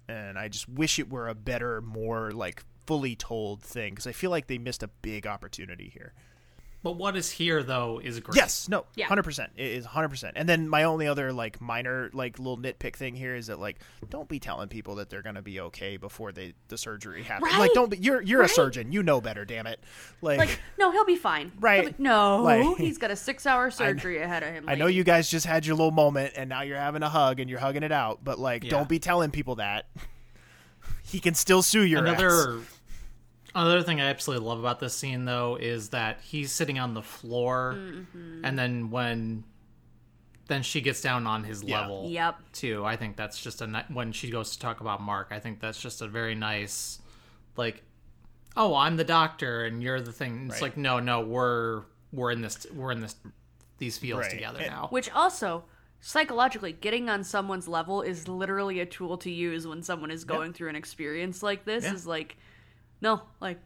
and 0.08 0.38
I 0.38 0.48
just 0.48 0.68
wish 0.68 0.98
it 0.98 1.10
were 1.10 1.28
a 1.28 1.34
better, 1.34 1.80
more 1.80 2.30
like 2.30 2.64
fully 2.86 3.16
told 3.16 3.62
thing 3.62 3.94
because 3.94 4.06
I 4.06 4.12
feel 4.12 4.30
like 4.30 4.46
they 4.46 4.58
missed 4.58 4.82
a 4.82 4.88
big 4.88 5.26
opportunity 5.26 5.90
here. 5.92 6.14
But 6.86 6.98
what 6.98 7.16
is 7.16 7.28
here 7.32 7.64
though 7.64 8.00
is 8.00 8.20
great. 8.20 8.36
Yes, 8.36 8.68
no, 8.68 8.84
Yeah. 8.94 9.06
hundred 9.06 9.24
percent. 9.24 9.50
It 9.56 9.72
is 9.72 9.84
hundred 9.84 10.10
percent. 10.10 10.34
And 10.36 10.48
then 10.48 10.68
my 10.68 10.84
only 10.84 11.08
other 11.08 11.32
like 11.32 11.60
minor 11.60 12.10
like 12.12 12.38
little 12.38 12.56
nitpick 12.56 12.94
thing 12.94 13.16
here 13.16 13.34
is 13.34 13.48
that 13.48 13.58
like 13.58 13.78
don't 14.08 14.28
be 14.28 14.38
telling 14.38 14.68
people 14.68 14.94
that 14.94 15.10
they're 15.10 15.20
gonna 15.22 15.42
be 15.42 15.58
okay 15.58 15.96
before 15.96 16.30
they 16.30 16.54
the 16.68 16.78
surgery 16.78 17.24
happens. 17.24 17.50
Right. 17.50 17.58
Like 17.58 17.72
don't 17.72 17.90
be. 17.90 17.96
You're 17.96 18.22
you're 18.22 18.42
Right. 18.42 18.48
a 18.50 18.54
surgeon. 18.54 18.92
You 18.92 19.02
know 19.02 19.20
better. 19.20 19.44
Damn 19.44 19.66
it. 19.66 19.80
Like, 20.22 20.38
Like, 20.38 20.60
no, 20.78 20.92
he'll 20.92 21.04
be 21.04 21.16
fine. 21.16 21.50
Right. 21.58 21.96
be- 21.98 22.00
no, 22.00 22.42
Like- 22.44 22.76
he's 22.78 22.98
got 22.98 23.10
a 23.10 23.16
six-hour 23.16 23.72
surgery 23.72 24.22
ahead 24.22 24.44
of 24.44 24.50
him. 24.52 24.66
I 24.68 24.76
know 24.76 24.86
you 24.86 25.02
guys 25.02 25.28
just 25.28 25.44
had 25.44 25.66
your 25.66 25.74
little 25.74 25.90
moment 25.90 26.34
and 26.36 26.48
now 26.48 26.62
you're 26.62 26.78
having 26.78 27.02
a 27.02 27.08
hug 27.08 27.40
and 27.40 27.50
you're 27.50 27.58
hugging 27.58 27.82
it 27.82 27.90
out, 27.90 28.20
but 28.22 28.38
like 28.38 28.62
Yeah. 28.62 28.70
don't 28.70 28.88
be 28.88 29.00
telling 29.00 29.32
people 29.32 29.56
that. 29.56 29.86
he 31.04 31.18
can 31.18 31.34
still 31.34 31.62
sue 31.62 31.82
your 31.82 32.06
ass. 32.06 32.62
Another 33.56 33.70
another 33.70 33.86
thing 33.86 34.00
I 34.00 34.10
absolutely 34.10 34.46
love 34.46 34.58
about 34.60 34.80
this 34.80 34.94
scene 34.94 35.24
though 35.24 35.56
is 35.56 35.88
that 35.90 36.20
he's 36.22 36.52
sitting 36.52 36.78
on 36.78 36.94
the 36.94 37.02
floor 37.02 37.74
Mm-hmm. 37.76 38.44
and 38.44 38.58
then 38.58 38.90
when 38.90 39.44
then 40.48 40.62
she 40.62 40.80
gets 40.80 41.00
down 41.00 41.26
on 41.26 41.42
his 41.42 41.62
Yeah. 41.64 41.80
level 41.80 42.08
Yep. 42.08 42.36
too. 42.52 42.84
I 42.84 42.96
think 42.96 43.16
that's 43.16 43.42
just 43.42 43.62
a 43.62 43.84
when 43.88 44.12
she 44.12 44.30
goes 44.30 44.52
to 44.52 44.58
talk 44.58 44.80
about 44.80 45.00
Mark, 45.02 45.28
I 45.30 45.40
think 45.40 45.60
that's 45.60 45.80
just 45.80 46.02
a 46.02 46.06
very 46.06 46.34
nice 46.34 47.00
like 47.56 47.82
oh, 48.58 48.74
I'm 48.74 48.96
the 48.96 49.04
doctor 49.04 49.64
and 49.64 49.82
you're 49.82 50.00
the 50.00 50.12
thing. 50.12 50.46
It's 50.46 50.54
Right. 50.56 50.62
like 50.62 50.76
no, 50.76 51.00
no, 51.00 51.20
we're 51.20 51.82
we're 52.12 52.30
in 52.30 52.42
this 52.42 52.66
we're 52.74 52.92
in 52.92 53.00
this 53.00 53.16
these 53.78 53.98
fields 53.98 54.22
Right. 54.26 54.30
together 54.30 54.58
And- 54.60 54.70
now. 54.70 54.86
Which 54.90 55.10
also, 55.12 55.64
psychologically, 56.00 56.72
getting 56.72 57.08
on 57.10 57.24
someone's 57.24 57.68
level 57.68 58.00
is 58.02 58.28
literally 58.28 58.80
a 58.80 58.86
tool 58.86 59.18
to 59.18 59.30
use 59.30 59.66
when 59.66 59.82
someone 59.82 60.10
is 60.10 60.24
going 60.24 60.52
through 60.52 60.68
an 60.70 60.76
experience 60.76 61.42
like 61.42 61.64
this. 61.64 61.84
Yeah. 61.84 61.92
Is 61.94 62.06
like, 62.06 62.36
no, 63.00 63.22
like, 63.40 63.58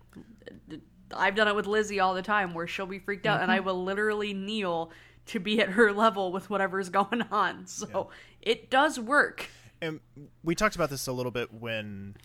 I've 1.15 1.35
done 1.35 1.49
it 1.49 1.55
with 1.55 1.67
Lizzie 1.67 2.01
all 2.01 2.15
the 2.15 2.23
time 2.23 2.55
where 2.55 2.67
she'll 2.67 2.87
be 2.87 2.99
freaked 2.99 3.27
out 3.27 3.43
and 3.43 3.51
I 3.51 3.61
will 3.61 3.83
literally 3.83 4.33
kneel 4.35 4.91
to 5.27 5.41
be 5.41 5.61
at 5.61 5.71
her 5.71 5.93
level 5.93 6.33
with 6.33 6.51
whatever's 6.51 6.89
going 6.91 7.23
on. 7.31 7.67
So 7.67 8.11
it 8.41 8.71
does 8.71 8.99
work. 8.99 9.49
and 9.81 10.01
we 10.43 10.55
talked 10.55 10.75
about 10.75 10.91
this 10.91 11.07
a 11.07 11.13
little 11.13 11.33
bit 11.33 11.53
when 11.53 12.17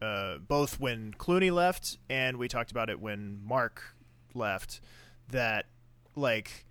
uh, 0.00 0.38
both 0.38 0.78
when 0.78 1.14
Clooney 1.18 1.52
left 1.52 1.98
and 2.08 2.36
we 2.36 2.48
talked 2.48 2.70
about 2.70 2.88
it 2.90 3.00
when 3.00 3.40
Mark 3.44 3.82
left 4.34 4.80
that 5.30 5.66
like 6.14 6.64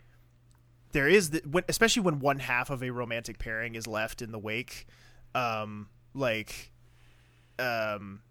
there 0.94 1.08
is 1.08 1.32
the, 1.32 1.42
when, 1.50 1.64
especially 1.68 2.04
when 2.04 2.20
one 2.20 2.40
half 2.40 2.70
of 2.70 2.82
a 2.82 2.90
romantic 2.90 3.38
pairing 3.38 3.76
is 3.76 3.86
left 3.88 4.22
in 4.22 4.32
the 4.32 4.40
wake 4.40 4.88
um 5.36 5.90
like 6.14 6.72
um 7.60 8.22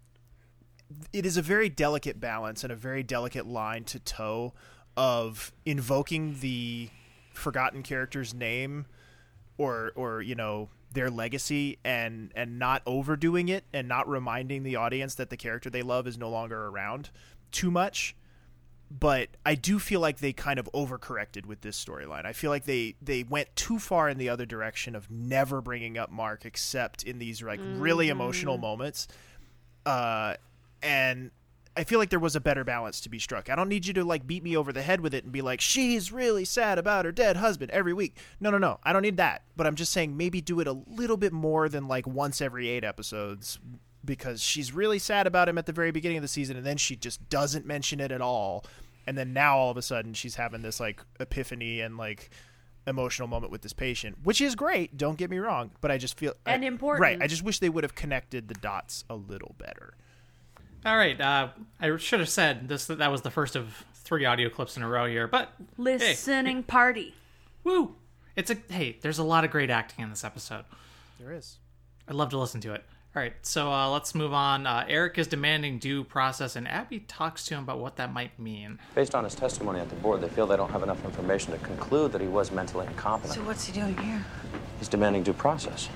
it 1.13 1.25
is 1.25 1.37
a 1.37 1.41
very 1.41 1.69
delicate 1.69 2.19
balance 2.19 2.63
and 2.63 2.71
a 2.71 2.75
very 2.75 3.03
delicate 3.03 3.45
line 3.45 3.83
to 3.85 3.99
toe 3.99 4.53
of 4.95 5.51
invoking 5.65 6.37
the 6.39 6.89
forgotten 7.33 7.83
character's 7.83 8.33
name 8.33 8.85
or 9.57 9.91
or 9.95 10.21
you 10.21 10.35
know 10.35 10.69
their 10.93 11.09
legacy 11.09 11.77
and 11.83 12.31
and 12.35 12.57
not 12.57 12.81
overdoing 12.85 13.49
it 13.49 13.63
and 13.73 13.87
not 13.87 14.07
reminding 14.07 14.63
the 14.63 14.75
audience 14.75 15.15
that 15.15 15.29
the 15.29 15.37
character 15.37 15.69
they 15.69 15.81
love 15.83 16.07
is 16.07 16.17
no 16.17 16.29
longer 16.29 16.67
around 16.67 17.09
too 17.51 17.69
much 17.69 18.15
but 18.89 19.29
I 19.45 19.55
do 19.55 19.79
feel 19.79 19.99
like 19.99 20.19
they 20.19 20.31
kind 20.31 20.59
of 20.59 20.69
overcorrected 20.73 21.45
with 21.45 21.61
this 21.61 21.83
storyline. 21.83 22.25
I 22.25 22.31
feel 22.31 22.49
like 22.49 22.65
they 22.65 22.95
they 23.01 23.23
went 23.23 23.53
too 23.55 23.79
far 23.79 24.07
in 24.07 24.17
the 24.17 24.29
other 24.29 24.45
direction 24.45 24.95
of 24.95 25.11
never 25.11 25.61
bringing 25.61 25.97
up 25.97 26.09
Mark 26.09 26.45
except 26.45 27.03
in 27.03 27.19
these 27.19 27.41
like 27.41 27.59
really 27.61 28.07
emotional 28.09 28.57
moments. 28.57 29.07
Uh 29.85 30.35
and 30.81 31.31
I 31.75 31.83
feel 31.83 31.99
like 31.99 32.09
there 32.09 32.19
was 32.19 32.35
a 32.35 32.39
better 32.39 32.63
balance 32.63 32.99
to 33.01 33.09
be 33.09 33.19
struck. 33.19 33.49
I 33.51 33.55
don't 33.55 33.69
need 33.69 33.85
you 33.85 33.93
to 33.93 34.03
like 34.03 34.25
beat 34.25 34.43
me 34.43 34.57
over 34.57 34.73
the 34.73 34.81
head 34.81 34.99
with 35.01 35.13
it 35.13 35.23
and 35.23 35.31
be 35.31 35.41
like, 35.43 35.61
she's 35.61 36.11
really 36.11 36.43
sad 36.43 36.79
about 36.79 37.05
her 37.05 37.11
dead 37.11 37.37
husband 37.37 37.69
every 37.71 37.93
week. 37.93 38.17
No, 38.39 38.49
no, 38.49 38.57
no. 38.57 38.79
I 38.83 38.93
don't 38.93 39.03
need 39.03 39.17
that. 39.17 39.43
But 39.55 39.67
I'm 39.67 39.75
just 39.75 39.91
saying 39.91 40.17
maybe 40.17 40.41
do 40.41 40.59
it 40.59 40.67
a 40.67 40.71
little 40.87 41.17
bit 41.17 41.33
more 41.33 41.69
than 41.69 41.87
like 41.87 42.07
once 42.07 42.41
every 42.41 42.67
eight 42.69 42.83
episodes 42.83 43.59
because 44.03 44.41
she's 44.41 44.73
really 44.73 44.97
sad 44.97 45.27
about 45.27 45.47
him 45.49 45.57
at 45.59 45.65
the 45.67 45.71
very 45.73 45.91
beginning 45.91 46.17
of 46.17 46.21
the 46.23 46.27
season 46.27 46.57
and 46.57 46.65
then 46.65 46.77
she 46.77 46.95
just 46.95 47.29
doesn't 47.29 47.65
mention 47.65 47.99
it 47.99 48.11
at 48.11 48.21
all. 48.21 48.65
And 49.05 49.15
then 49.17 49.31
now 49.33 49.57
all 49.57 49.69
of 49.69 49.77
a 49.77 49.81
sudden 49.83 50.13
she's 50.15 50.33
having 50.35 50.63
this 50.63 50.79
like 50.79 51.01
epiphany 51.19 51.81
and 51.81 51.95
like 51.95 52.31
emotional 52.87 53.27
moment 53.27 53.51
with 53.51 53.61
this 53.61 53.73
patient, 53.73 54.17
which 54.23 54.41
is 54.41 54.55
great. 54.55 54.97
Don't 54.97 55.17
get 55.17 55.29
me 55.29 55.37
wrong, 55.37 55.71
but 55.81 55.91
I 55.91 55.97
just 55.99 56.17
feel 56.17 56.33
And 56.45 56.63
I- 56.63 56.67
important. 56.67 57.01
Right. 57.03 57.21
I 57.21 57.27
just 57.27 57.43
wish 57.43 57.59
they 57.59 57.69
would 57.69 57.83
have 57.83 57.93
connected 57.93 58.47
the 58.47 58.55
dots 58.55 59.03
a 59.09 59.15
little 59.15 59.53
better. 59.59 59.93
All 60.85 60.97
right. 60.97 61.19
Uh, 61.19 61.49
I 61.79 61.95
should 61.97 62.19
have 62.19 62.29
said 62.29 62.67
this. 62.67 62.85
That 62.87 63.11
was 63.11 63.21
the 63.21 63.31
first 63.31 63.55
of 63.55 63.85
three 63.93 64.25
audio 64.25 64.49
clips 64.49 64.77
in 64.77 64.83
a 64.83 64.87
row 64.87 65.05
here, 65.05 65.27
but 65.27 65.53
Listening 65.77 66.63
party. 66.63 67.13
woo! 67.63 67.95
It's 68.35 68.51
a 68.51 68.57
hey. 68.69 68.97
There's 69.01 69.17
a 69.19 69.23
lot 69.23 69.43
of 69.43 69.51
great 69.51 69.69
acting 69.69 70.03
in 70.03 70.09
this 70.09 70.23
episode. 70.23 70.63
There 71.19 71.33
is. 71.33 71.57
I'd 72.07 72.15
love 72.15 72.29
to 72.29 72.37
listen 72.37 72.61
to 72.61 72.73
it. 72.73 72.83
All 73.15 73.21
right, 73.23 73.33
so 73.41 73.71
uh, 73.71 73.89
let's 73.89 74.13
move 74.13 74.31
on. 74.31 74.67
Uh, 74.67 74.85
Eric 74.87 75.17
is 75.17 75.25
demanding 75.25 75.79
due 75.79 76.03
process, 76.03 76.55
and 76.55 76.67
Abby 76.67 76.99
talks 76.99 77.45
to 77.45 77.55
him 77.55 77.63
about 77.63 77.79
what 77.79 77.95
that 77.95 78.13
might 78.13 78.37
mean. 78.37 78.77
Based 78.93 79.15
on 79.15 79.23
his 79.23 79.33
testimony 79.33 79.79
at 79.79 79.89
the 79.89 79.95
board, 79.95 80.21
they 80.21 80.29
feel 80.29 80.45
they 80.45 80.55
don't 80.55 80.69
have 80.69 80.83
enough 80.83 81.03
information 81.03 81.51
to 81.53 81.57
conclude 81.59 82.11
that 82.11 82.21
he 82.21 82.27
was 82.27 82.51
mentally 82.51 82.85
incompetent. 82.85 83.33
So 83.33 83.41
what's 83.43 83.65
he 83.65 83.73
doing 83.73 83.97
here? 83.97 84.23
He's 84.79 84.87
demanding 84.87 85.23
due 85.23 85.33
process. 85.33 85.89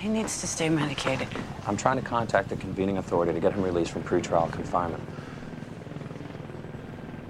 He 0.00 0.08
needs 0.08 0.40
to 0.40 0.46
stay 0.46 0.68
medicated. 0.68 1.28
I'm 1.66 1.76
trying 1.76 1.96
to 1.96 2.02
contact 2.02 2.48
the 2.48 2.56
convening 2.56 2.98
authority 2.98 3.32
to 3.32 3.40
get 3.40 3.52
him 3.52 3.62
released 3.62 3.92
from 3.92 4.02
pretrial 4.02 4.50
confinement. 4.50 5.02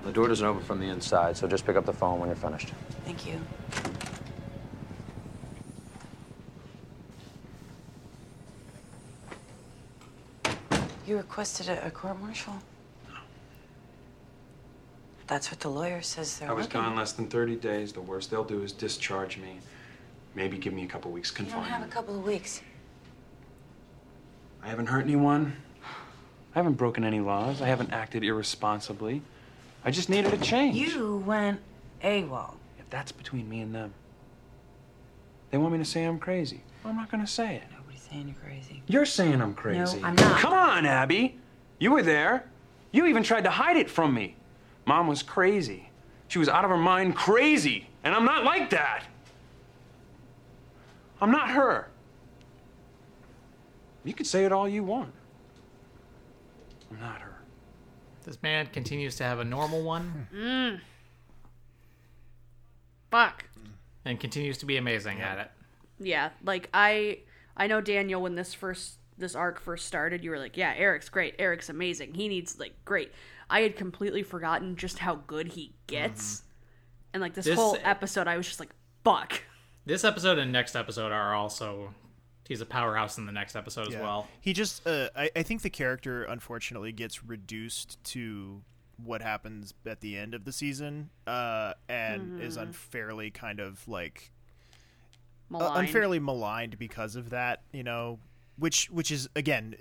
The 0.05 0.13
door 0.13 0.29
doesn't 0.29 0.47
open 0.47 0.63
from 0.63 0.81
the 0.81 0.87
inside, 0.89 1.37
so 1.37 1.47
just 1.49 1.67
pick 1.67 1.77
up 1.77 1.85
the 1.85 1.93
phone 1.93 2.21
when 2.21 2.29
you're 2.29 2.37
finished. 2.37 2.73
Thank 3.05 3.27
you. 3.27 3.41
You 11.07 11.17
requested 11.17 11.69
a, 11.69 11.87
a 11.87 11.91
court 11.91 12.21
martial? 12.21 12.55
That's 15.27 15.51
what 15.51 15.61
the 15.61 15.69
lawyer 15.69 16.03
says 16.03 16.39
they're 16.39 16.51
I 16.51 16.53
was 16.53 16.67
looking 16.67 16.81
gone 16.81 16.93
at. 16.93 16.99
less 16.99 17.13
than 17.13 17.27
30 17.27 17.57
days. 17.57 17.93
The 17.93 18.01
worst 18.01 18.31
they'll 18.31 18.45
do 18.45 18.63
is 18.63 18.73
discharge 18.73 19.39
me. 19.39 19.59
Maybe 20.37 20.59
give 20.59 20.75
me 20.75 20.85
a 20.85 20.87
couple 20.87 21.11
weeks 21.11 21.33
You 21.39 21.47
don't 21.47 21.65
have 21.65 21.83
a 21.83 21.89
couple 21.89 22.15
of 22.15 22.23
weeks. 22.23 22.61
I 24.63 24.69
haven't 24.69 24.87
hurt 24.87 25.03
anyone. 25.05 25.57
I 26.55 26.59
haven't 26.59 26.75
broken 26.75 27.05
any 27.05 27.21
laws. 27.21 27.63
I 27.63 27.67
haven't 27.67 27.91
acted 27.91 28.23
irresponsibly. 28.23 29.23
I 29.83 29.91
just 29.91 30.11
needed 30.11 30.35
a 30.35 30.37
change. 30.37 30.77
You 30.77 31.23
went 31.27 31.61
AWOL. 32.05 32.55
If 32.79 32.91
that's 32.91 33.13
between 33.13 33.49
me 33.49 33.63
and 33.63 33.75
them. 33.75 33.95
They 35.51 35.59
want 35.59 35.73
me 35.73 35.79
to 35.79 35.85
say 35.87 36.05
I'm 36.05 36.19
crazy. 36.19 36.61
Well, 36.85 36.91
I'm 36.91 36.99
not 36.99 37.11
gonna 37.11 37.27
say 37.27 37.57
it. 37.57 37.63
Nobody's 37.75 38.03
saying 38.03 38.29
you're 38.29 38.37
crazy. 38.45 38.83
You're 38.89 39.07
saying 39.07 39.41
I'm 39.41 39.55
crazy. 39.55 40.01
No, 40.01 40.07
I'm 40.07 40.17
not. 40.17 40.41
Come 40.41 40.53
on, 40.53 40.85
Abby. 40.85 41.39
You 41.79 41.93
were 41.93 42.03
there. 42.03 42.45
You 42.93 43.07
even 43.07 43.23
tried 43.23 43.45
to 43.45 43.51
hide 43.51 43.79
it 43.79 43.89
from 43.89 44.13
me. 44.13 44.37
Mom 44.85 45.07
was 45.07 45.23
crazy. 45.23 45.89
She 46.29 46.39
was 46.39 46.49
out 46.49 46.65
of 46.65 46.71
her 46.71 46.77
mind 46.77 47.17
crazy. 47.17 47.89
And 48.05 48.15
I'm 48.15 48.25
not 48.25 48.45
like 48.45 48.69
that. 48.71 49.05
I'm 51.21 51.31
not 51.31 51.51
her. 51.51 51.89
You 54.05 54.15
can 54.15 54.25
say 54.27 54.45
it 54.45 54.53
all 54.53 54.69
you 54.69 54.85
want. 54.85 55.13
I'm 56.91 57.01
not 57.01 57.21
her. 57.21 57.35
This 58.25 58.43
man 58.43 58.67
continues 58.67 59.17
to 59.17 59.25
have 59.25 59.39
a 59.41 59.45
normal 59.45 59.83
one 59.83 60.29
Mm. 60.35 60.81
Fuck. 63.11 63.45
and 64.05 64.19
continues 64.21 64.59
to 64.59 64.67
be 64.67 64.77
amazing 64.77 65.21
at 65.21 65.39
it. 65.39 65.51
Yeah, 65.99 66.31
like 66.45 66.69
I 66.75 67.21
I 67.57 67.67
know 67.67 67.81
Daniel 67.81 68.21
when 68.21 68.35
this 68.35 68.53
first 68.53 68.99
this 69.19 69.35
arc 69.35 69.59
first 69.61 69.87
started, 69.87 70.23
you 70.23 70.31
were 70.31 70.39
like, 70.39 70.57
"Yeah, 70.57 70.75
Eric's 70.77 71.09
great. 71.09 71.35
Eric's 71.39 71.69
amazing. 71.71 72.15
He 72.15 72.29
needs 72.29 72.59
like 72.59 72.75
great." 72.85 73.13
I 73.49 73.61
had 73.61 73.77
completely 73.77 74.23
forgotten 74.23 74.77
just 74.77 74.99
how 74.99 75.15
good 75.27 75.49
he 75.49 75.73
gets. 75.87 76.43
And 77.15 77.21
like 77.23 77.33
this, 77.35 77.45
This- 77.47 77.55
whole 77.57 77.79
episode 77.83 78.27
I 78.29 78.37
was 78.37 78.47
just 78.47 78.61
like, 78.61 78.71
"Fuck." 79.05 79.41
This 79.87 80.03
episode 80.05 80.39
and 80.39 80.53
next 80.53 80.75
episode 80.77 81.13
are 81.13 81.35
also. 81.35 81.95
He's 82.49 82.61
a 82.61 82.67
powerhouse 82.67 83.19
in 83.19 83.27
the 83.27 83.33
next 83.33 83.57
episode 83.57 83.89
as 83.89 83.95
well. 83.97 84.29
He 84.41 84.53
just, 84.53 84.87
uh, 84.87 85.09
I, 85.17 85.31
I 85.35 85.43
think 85.43 85.63
the 85.63 85.71
character 85.71 86.23
unfortunately 86.23 86.93
gets 86.93 87.25
reduced 87.25 88.03
to 88.05 88.63
what 89.03 89.21
happens 89.21 89.75
at 89.85 90.01
the 90.01 90.17
end 90.17 90.33
of 90.33 90.45
the 90.45 90.53
season, 90.53 91.11
uh, 91.27 91.75
and 91.89 92.41
is 92.41 92.57
Mhm. 92.57 92.63
unfairly 92.63 93.31
kind 93.33 93.59
of 93.61 93.87
like 93.89 94.31
uh, 95.55 95.73
unfairly 95.75 96.19
maligned 96.21 96.79
because 96.79 97.15
of 97.17 97.31
that. 97.31 97.63
You 97.73 97.83
know, 97.83 98.21
which 98.59 98.91
which 98.91 99.11
is 99.11 99.29
again 99.37 99.75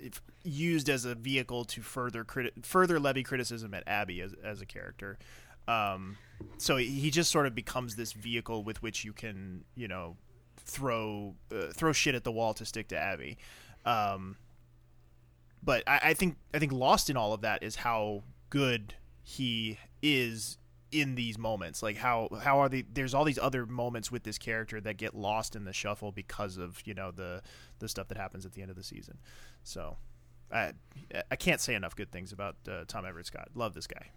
used 0.44 0.88
as 0.88 1.04
a 1.04 1.14
vehicle 1.14 1.64
to 1.66 1.82
further 1.82 2.24
criti- 2.24 2.64
further 2.64 2.98
levy 3.00 3.22
criticism 3.22 3.74
at 3.74 3.82
Abby 3.86 4.20
as 4.20 4.34
as 4.44 4.60
a 4.60 4.66
character. 4.66 5.18
Um, 5.68 6.16
so 6.58 6.76
he 6.76 7.10
just 7.10 7.30
sort 7.30 7.46
of 7.46 7.54
becomes 7.54 7.96
this 7.96 8.12
vehicle 8.12 8.62
with 8.62 8.82
which 8.82 9.04
you 9.04 9.12
can, 9.12 9.64
you 9.74 9.88
know, 9.88 10.16
throw 10.56 11.34
uh, 11.52 11.68
throw 11.72 11.92
shit 11.92 12.14
at 12.14 12.24
the 12.24 12.32
wall 12.32 12.54
to 12.54 12.64
stick 12.64 12.88
to 12.88 12.98
Abby. 12.98 13.38
Um, 13.84 14.36
but 15.62 15.82
I, 15.86 16.00
I 16.02 16.14
think 16.14 16.36
I 16.54 16.58
think 16.58 16.72
lost 16.72 17.10
in 17.10 17.16
all 17.16 17.32
of 17.32 17.40
that 17.42 17.62
is 17.62 17.76
how 17.76 18.22
good 18.50 18.94
he 19.22 19.78
is 20.02 20.58
in 20.92 21.14
these 21.14 21.38
moments. 21.38 21.82
Like 21.82 21.96
how 21.96 22.28
how 22.42 22.58
are 22.60 22.68
the 22.68 22.84
there's 22.92 23.14
all 23.14 23.24
these 23.24 23.38
other 23.38 23.66
moments 23.66 24.10
with 24.10 24.22
this 24.22 24.38
character 24.38 24.80
that 24.80 24.96
get 24.96 25.14
lost 25.14 25.56
in 25.56 25.64
the 25.64 25.72
shuffle 25.72 26.12
because 26.12 26.56
of 26.56 26.80
you 26.84 26.94
know 26.94 27.10
the 27.10 27.42
the 27.78 27.88
stuff 27.88 28.08
that 28.08 28.16
happens 28.16 28.46
at 28.46 28.52
the 28.52 28.62
end 28.62 28.70
of 28.70 28.76
the 28.76 28.84
season. 28.84 29.18
So 29.62 29.96
I 30.52 30.72
I 31.30 31.36
can't 31.36 31.60
say 31.60 31.74
enough 31.74 31.96
good 31.96 32.10
things 32.10 32.32
about 32.32 32.56
uh, 32.68 32.84
Tom 32.86 33.04
Everett 33.04 33.26
Scott. 33.26 33.48
Love 33.54 33.74
this 33.74 33.86
guy. 33.86 34.10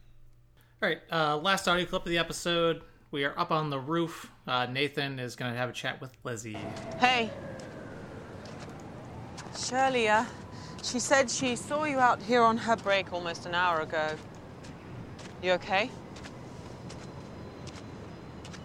All 0.81 0.87
right, 0.87 1.01
uh, 1.11 1.35
last 1.35 1.67
audio 1.67 1.85
clip 1.85 2.03
of 2.03 2.09
the 2.09 2.17
episode. 2.17 2.83
We 3.11 3.25
are 3.25 3.37
up 3.37 3.51
on 3.51 3.69
the 3.69 3.77
roof. 3.77 4.31
Uh, 4.47 4.65
Nathan 4.65 5.19
is 5.19 5.35
going 5.35 5.51
to 5.51 5.57
have 5.57 5.67
a 5.67 5.73
chat 5.73 5.99
with 5.99 6.13
Lizzie. 6.23 6.57
Hey. 6.99 7.29
Shirley, 9.57 10.07
uh, 10.07 10.23
she 10.81 10.99
said 10.99 11.29
she 11.29 11.57
saw 11.57 11.83
you 11.83 11.99
out 11.99 12.21
here 12.21 12.41
on 12.41 12.55
her 12.55 12.77
break 12.77 13.11
almost 13.11 13.45
an 13.45 13.55
hour 13.55 13.81
ago. 13.81 14.15
You 15.43 15.51
okay? 15.53 15.91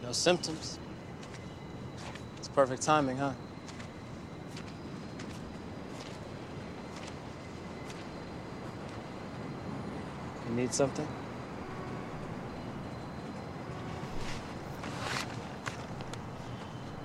No 0.01 0.13
symptoms. 0.13 0.79
It's 2.39 2.47
perfect 2.47 2.83
timing, 2.83 3.17
huh? 3.17 3.33
You 10.49 10.55
need 10.55 10.73
something? 10.73 11.09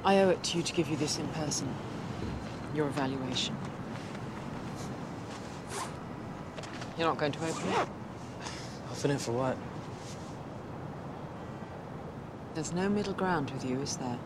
I 0.09 0.21
owe 0.21 0.29
it 0.29 0.41
to 0.41 0.57
you 0.57 0.63
to 0.63 0.73
give 0.73 0.89
you 0.89 0.97
this 0.97 1.19
in 1.19 1.27
person. 1.27 1.71
Your 2.73 2.87
evaluation. 2.87 3.55
You're 6.97 7.09
not 7.09 7.19
going 7.19 7.31
to 7.31 7.39
open 7.47 7.69
it? 7.69 7.87
Open 8.91 9.11
it 9.11 9.21
for 9.21 9.33
what? 9.33 9.55
There's 12.55 12.73
no 12.73 12.89
middle 12.89 13.13
ground 13.13 13.51
with 13.51 13.63
you, 13.63 13.79
is 13.81 13.97
there? 13.97 14.17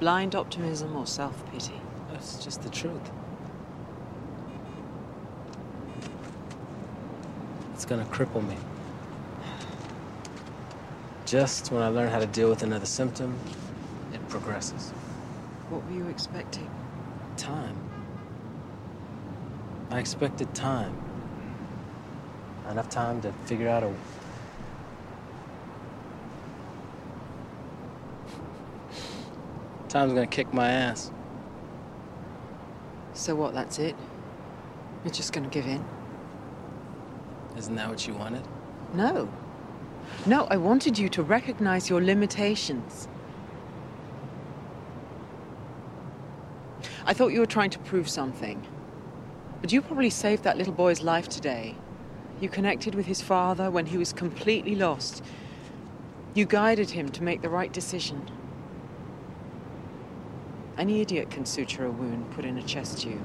Blind 0.00 0.34
optimism 0.34 0.96
or 0.96 1.06
self 1.06 1.44
pity? 1.52 1.78
That's 2.10 2.42
just 2.42 2.62
the 2.62 2.70
truth. 2.70 3.10
It's 7.74 7.84
gonna 7.84 8.06
cripple 8.06 8.48
me. 8.48 8.56
Just 11.26 11.70
when 11.70 11.82
I 11.82 11.88
learn 11.88 12.08
how 12.08 12.18
to 12.18 12.26
deal 12.26 12.48
with 12.48 12.62
another 12.62 12.86
symptom, 12.86 13.38
it 14.14 14.26
progresses. 14.30 14.90
What 15.72 15.86
were 15.86 15.92
you 15.92 16.06
expecting? 16.08 16.70
Time. 17.38 17.74
I 19.90 20.00
expected 20.00 20.54
time. 20.54 20.94
Enough 22.68 22.90
time 22.90 23.22
to 23.22 23.32
figure 23.46 23.70
out 23.70 23.82
a. 23.82 23.90
Time's 29.88 30.12
gonna 30.12 30.26
kick 30.26 30.52
my 30.52 30.68
ass. 30.68 31.10
So 33.14 33.34
what, 33.34 33.54
that's 33.54 33.78
it? 33.78 33.96
You're 35.04 35.14
just 35.14 35.32
to 35.32 35.40
give 35.40 35.66
in? 35.66 35.82
Isn't 37.56 37.76
that 37.76 37.88
what 37.88 38.06
you 38.06 38.12
wanted? 38.12 38.46
No. 38.92 39.26
No, 40.26 40.44
I 40.50 40.58
wanted 40.58 40.98
you 40.98 41.08
to 41.08 41.22
recognize 41.22 41.88
your 41.88 42.02
limitations. 42.02 43.08
I 47.12 47.14
thought 47.14 47.34
you 47.34 47.40
were 47.40 47.46
trying 47.46 47.68
to 47.68 47.78
prove 47.78 48.08
something. 48.08 48.66
But 49.60 49.70
you 49.70 49.82
probably 49.82 50.08
saved 50.08 50.44
that 50.44 50.56
little 50.56 50.72
boy's 50.72 51.02
life 51.02 51.28
today. 51.28 51.76
You 52.40 52.48
connected 52.48 52.94
with 52.94 53.04
his 53.04 53.20
father 53.20 53.70
when 53.70 53.84
he 53.84 53.98
was 53.98 54.14
completely 54.14 54.74
lost. 54.74 55.22
You 56.32 56.46
guided 56.46 56.88
him 56.88 57.10
to 57.10 57.22
make 57.22 57.42
the 57.42 57.50
right 57.50 57.70
decision. 57.70 58.30
Any 60.78 61.02
idiot 61.02 61.30
can 61.30 61.44
suture 61.44 61.84
a 61.84 61.90
wound 61.90 62.30
put 62.30 62.46
in 62.46 62.56
a 62.56 62.62
chest 62.62 63.02
tube. 63.02 63.20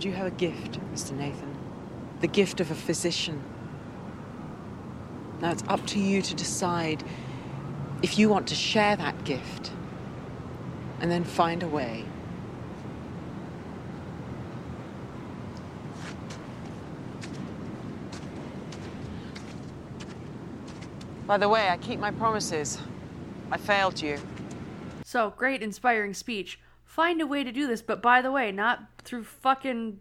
Do 0.00 0.10
you 0.10 0.14
have 0.16 0.26
a 0.26 0.30
gift, 0.30 0.78
Mr. 0.92 1.12
Nathan? 1.12 1.56
The 2.20 2.26
gift 2.26 2.60
of 2.60 2.70
a 2.70 2.74
physician. 2.74 3.42
Now 5.40 5.52
it's 5.52 5.64
up 5.68 5.86
to 5.86 5.98
you 5.98 6.20
to 6.20 6.34
decide 6.34 7.02
if 8.02 8.18
you 8.18 8.28
want 8.28 8.46
to 8.48 8.54
share 8.54 8.94
that 8.96 9.24
gift 9.24 9.70
and 11.04 11.12
then 11.12 11.22
find 11.22 11.62
a 11.62 11.68
way. 11.68 12.02
By 21.26 21.36
the 21.36 21.46
way, 21.46 21.68
I 21.68 21.76
keep 21.76 22.00
my 22.00 22.10
promises. 22.10 22.78
I 23.50 23.58
failed 23.58 24.00
you. 24.00 24.16
So 25.04 25.34
great, 25.36 25.62
inspiring 25.62 26.14
speech. 26.14 26.58
Find 26.86 27.20
a 27.20 27.26
way 27.26 27.44
to 27.44 27.52
do 27.52 27.66
this, 27.66 27.82
but 27.82 28.00
by 28.00 28.22
the 28.22 28.32
way, 28.32 28.50
not 28.50 28.80
through 29.02 29.24
fucking 29.24 29.98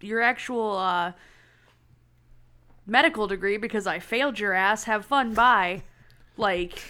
your 0.00 0.22
actual 0.22 0.78
uh, 0.78 1.12
medical 2.86 3.26
degree 3.26 3.58
because 3.58 3.86
I 3.86 3.98
failed 3.98 4.38
your 4.38 4.54
ass. 4.54 4.84
Have 4.84 5.04
fun. 5.04 5.34
Bye. 5.34 5.82
Like, 6.38 6.82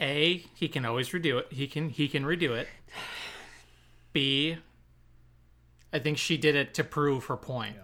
A, 0.00 0.44
he 0.54 0.68
can 0.68 0.84
always 0.84 1.10
redo 1.10 1.38
it. 1.38 1.52
He 1.52 1.66
can 1.66 1.88
he 1.88 2.08
can 2.08 2.24
redo 2.24 2.50
it. 2.56 2.68
B, 4.12 4.56
I 5.92 5.98
think 5.98 6.18
she 6.18 6.36
did 6.36 6.54
it 6.56 6.74
to 6.74 6.84
prove 6.84 7.26
her 7.26 7.36
point. 7.36 7.76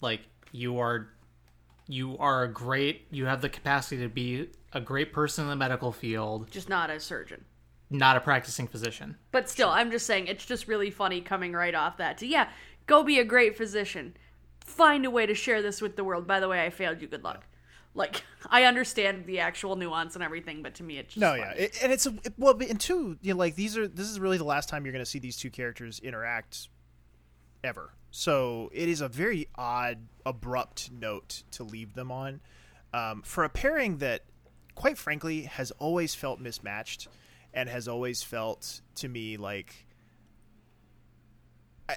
Like 0.00 0.22
you 0.52 0.78
are 0.78 1.08
you 1.86 2.16
are 2.18 2.42
a 2.44 2.48
great 2.52 3.06
you 3.10 3.26
have 3.26 3.40
the 3.40 3.48
capacity 3.48 4.02
to 4.02 4.08
be 4.08 4.48
a 4.72 4.80
great 4.80 5.12
person 5.12 5.44
in 5.44 5.50
the 5.50 5.56
medical 5.56 5.92
field, 5.92 6.50
just 6.50 6.68
not 6.68 6.90
a 6.90 7.00
surgeon. 7.00 7.44
not 7.90 8.16
a 8.16 8.20
practicing 8.20 8.66
physician. 8.66 9.16
But 9.32 9.48
still, 9.48 9.70
I'm 9.70 9.90
just 9.90 10.06
saying 10.06 10.26
it's 10.26 10.44
just 10.44 10.68
really 10.68 10.90
funny 10.90 11.20
coming 11.22 11.52
right 11.52 11.74
off 11.74 11.96
that. 11.98 12.18
To, 12.18 12.26
yeah, 12.26 12.48
go 12.86 13.02
be 13.02 13.18
a 13.18 13.24
great 13.24 13.56
physician. 13.56 14.16
Find 14.64 15.06
a 15.06 15.10
way 15.10 15.24
to 15.26 15.34
share 15.34 15.62
this 15.62 15.80
with 15.80 15.96
the 15.96 16.04
world. 16.04 16.26
By 16.26 16.40
the 16.40 16.48
way, 16.48 16.64
I 16.64 16.70
failed 16.70 17.00
you. 17.00 17.08
Good 17.08 17.24
luck. 17.24 17.46
Like 17.96 18.22
I 18.50 18.62
understand 18.64 19.26
the 19.26 19.40
actual 19.40 19.74
nuance 19.74 20.14
and 20.14 20.22
everything, 20.22 20.62
but 20.62 20.74
to 20.76 20.82
me, 20.84 20.98
it's 20.98 21.14
just 21.14 21.20
No, 21.20 21.30
funny. 21.30 21.40
yeah, 21.42 21.52
it, 21.64 21.78
and 21.82 21.92
it's 21.92 22.06
a, 22.06 22.10
it- 22.22 22.34
well, 22.38 22.56
and 22.62 22.78
two, 22.80 23.18
you 23.22 23.32
know, 23.34 23.38
like 23.38 23.56
these 23.56 23.76
are 23.76 23.88
this 23.88 24.08
is 24.08 24.20
really 24.20 24.38
the 24.38 24.44
last 24.44 24.68
time 24.68 24.84
you're 24.84 24.92
going 24.92 25.04
to 25.04 25.10
see 25.10 25.18
these 25.18 25.36
two 25.36 25.50
characters 25.50 25.98
interact 25.98 26.68
ever. 27.64 27.92
So 28.12 28.70
it 28.72 28.88
is 28.88 29.00
a 29.00 29.08
very 29.08 29.48
odd, 29.56 29.98
abrupt 30.24 30.90
note 30.92 31.42
to 31.52 31.64
leave 31.64 31.94
them 31.94 32.10
on 32.12 32.40
um, 32.94 33.22
for 33.22 33.44
a 33.44 33.48
pairing 33.48 33.98
that, 33.98 34.22
quite 34.74 34.96
frankly, 34.96 35.42
has 35.42 35.70
always 35.72 36.14
felt 36.14 36.40
mismatched 36.40 37.08
and 37.52 37.68
has 37.68 37.88
always 37.88 38.22
felt 38.22 38.80
to 38.96 39.08
me 39.08 39.36
like. 39.36 39.86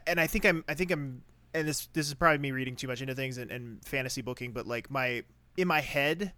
And 0.05 0.19
I 0.19 0.27
think 0.27 0.45
I'm, 0.45 0.63
I 0.67 0.73
think 0.75 0.91
I'm, 0.91 1.23
and 1.53 1.67
this 1.67 1.87
this 1.93 2.07
is 2.07 2.13
probably 2.13 2.37
me 2.37 2.51
reading 2.51 2.75
too 2.75 2.87
much 2.87 3.01
into 3.01 3.15
things 3.15 3.37
and, 3.37 3.49
and 3.49 3.83
fantasy 3.85 4.21
booking, 4.21 4.51
but 4.51 4.67
like 4.67 4.91
my 4.91 5.23
in 5.59 5.67
my 5.67 5.81
head, 5.81 6.33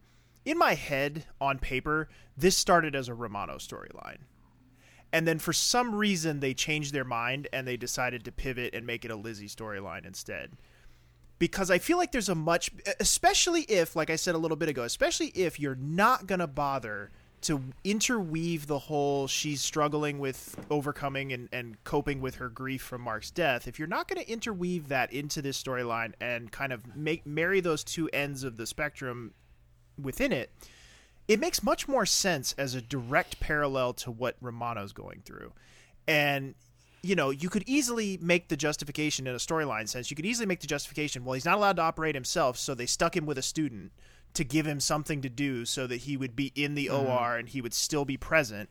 in 0.46 0.58
my 0.58 0.74
head 0.74 1.26
on 1.40 1.60
paper, 1.60 2.10
this 2.36 2.58
started 2.58 2.96
as 2.96 3.08
a 3.08 3.14
Romano 3.14 3.56
storyline. 3.58 4.18
And 5.14 5.28
then 5.28 5.40
for 5.40 5.54
some 5.54 5.94
reason 5.94 6.40
they 6.40 6.54
changed 6.54 6.94
their 6.94 7.04
mind 7.06 7.48
and 7.54 7.68
they 7.68 7.78
decided 7.78 8.24
to 8.26 8.32
pivot 8.32 8.74
and 8.74 8.88
make 8.88 9.06
it 9.06 9.12
a 9.12 9.16
Lizzie 9.16 9.48
storyline 9.48 10.06
instead. 10.06 10.58
Because 11.38 11.70
I 11.70 11.78
feel 11.80 11.98
like 11.98 12.12
there's 12.12 12.30
a 12.30 12.36
much 12.36 12.72
especially 13.00 13.62
if 13.64 13.96
like 13.96 14.10
I 14.10 14.16
said 14.16 14.36
a 14.36 14.40
little 14.40 14.58
bit 14.58 14.70
ago, 14.70 14.84
especially 14.84 15.28
if 15.28 15.60
you're 15.60 15.76
not 15.76 16.28
going 16.28 16.40
to 16.40 16.48
bother 16.48 17.12
to 17.42 17.62
interweave 17.84 18.68
the 18.68 18.78
whole 18.78 19.28
she's 19.28 19.62
struggling 19.62 20.20
with 20.20 20.56
overcoming 20.70 21.34
and, 21.34 21.50
and 21.52 21.84
coping 21.84 22.22
with 22.22 22.36
her 22.36 22.50
grief 22.50 22.82
from 22.82 23.02
Mark's 23.02 23.32
death, 23.32 23.68
if 23.68 23.80
you're 23.80 23.88
not 23.88 24.08
going 24.08 24.24
to 24.24 24.32
interweave 24.32 24.90
that 24.90 25.12
into 25.12 25.42
this 25.42 25.62
storyline 25.62 26.14
and 26.22 26.52
kind 26.52 26.72
of 26.72 26.96
make 26.96 27.26
marry 27.26 27.60
those 27.60 27.84
two 27.84 28.10
ends 28.14 28.44
of 28.44 28.58
the 28.58 28.68
spectrum 28.68 29.34
within 30.00 30.32
it, 30.32 30.52
it 31.28 31.40
makes 31.40 31.64
much 31.64 31.88
more 31.88 32.06
sense 32.06 32.54
as 32.58 32.76
a 32.76 32.82
direct 32.82 33.40
parallel 33.40 33.94
to 33.94 34.12
what 34.12 34.36
Romano's 34.42 34.94
going 34.94 35.22
through. 35.26 35.52
And 36.08 36.56
you 37.04 37.16
know, 37.16 37.32
you 37.32 37.50
could 37.50 37.64
easily 37.66 38.20
make 38.22 38.48
the 38.48 38.58
justification 38.58 39.26
in 39.26 39.34
a 39.34 39.40
storyline 39.40 39.90
sense. 39.90 40.12
You 40.12 40.16
could 40.16 40.26
easily 40.26 40.46
make 40.46 40.60
the 40.60 40.68
justification, 40.68 41.26
well, 41.26 41.34
he's 41.34 41.46
not 41.46 41.58
allowed 41.58 41.78
to 41.78 41.82
operate 41.82 42.14
himself, 42.14 42.58
so 42.58 42.76
they 42.76 42.86
stuck 42.86 43.18
him 43.18 43.26
with 43.26 43.40
a 43.40 43.42
student 43.42 43.92
to 44.34 44.44
give 44.44 44.66
him 44.66 44.80
something 44.80 45.22
to 45.22 45.30
do 45.30 45.66
so 45.66 45.88
that 45.88 45.98
he 46.02 46.16
would 46.18 46.36
be 46.36 46.52
in 46.56 46.76
the 46.76 46.88
Mhm. 46.88 47.04
OR 47.10 47.38
and 47.38 47.50
he 47.50 47.62
would 47.62 47.74
still 47.74 48.06
be 48.06 48.18
present. 48.18 48.70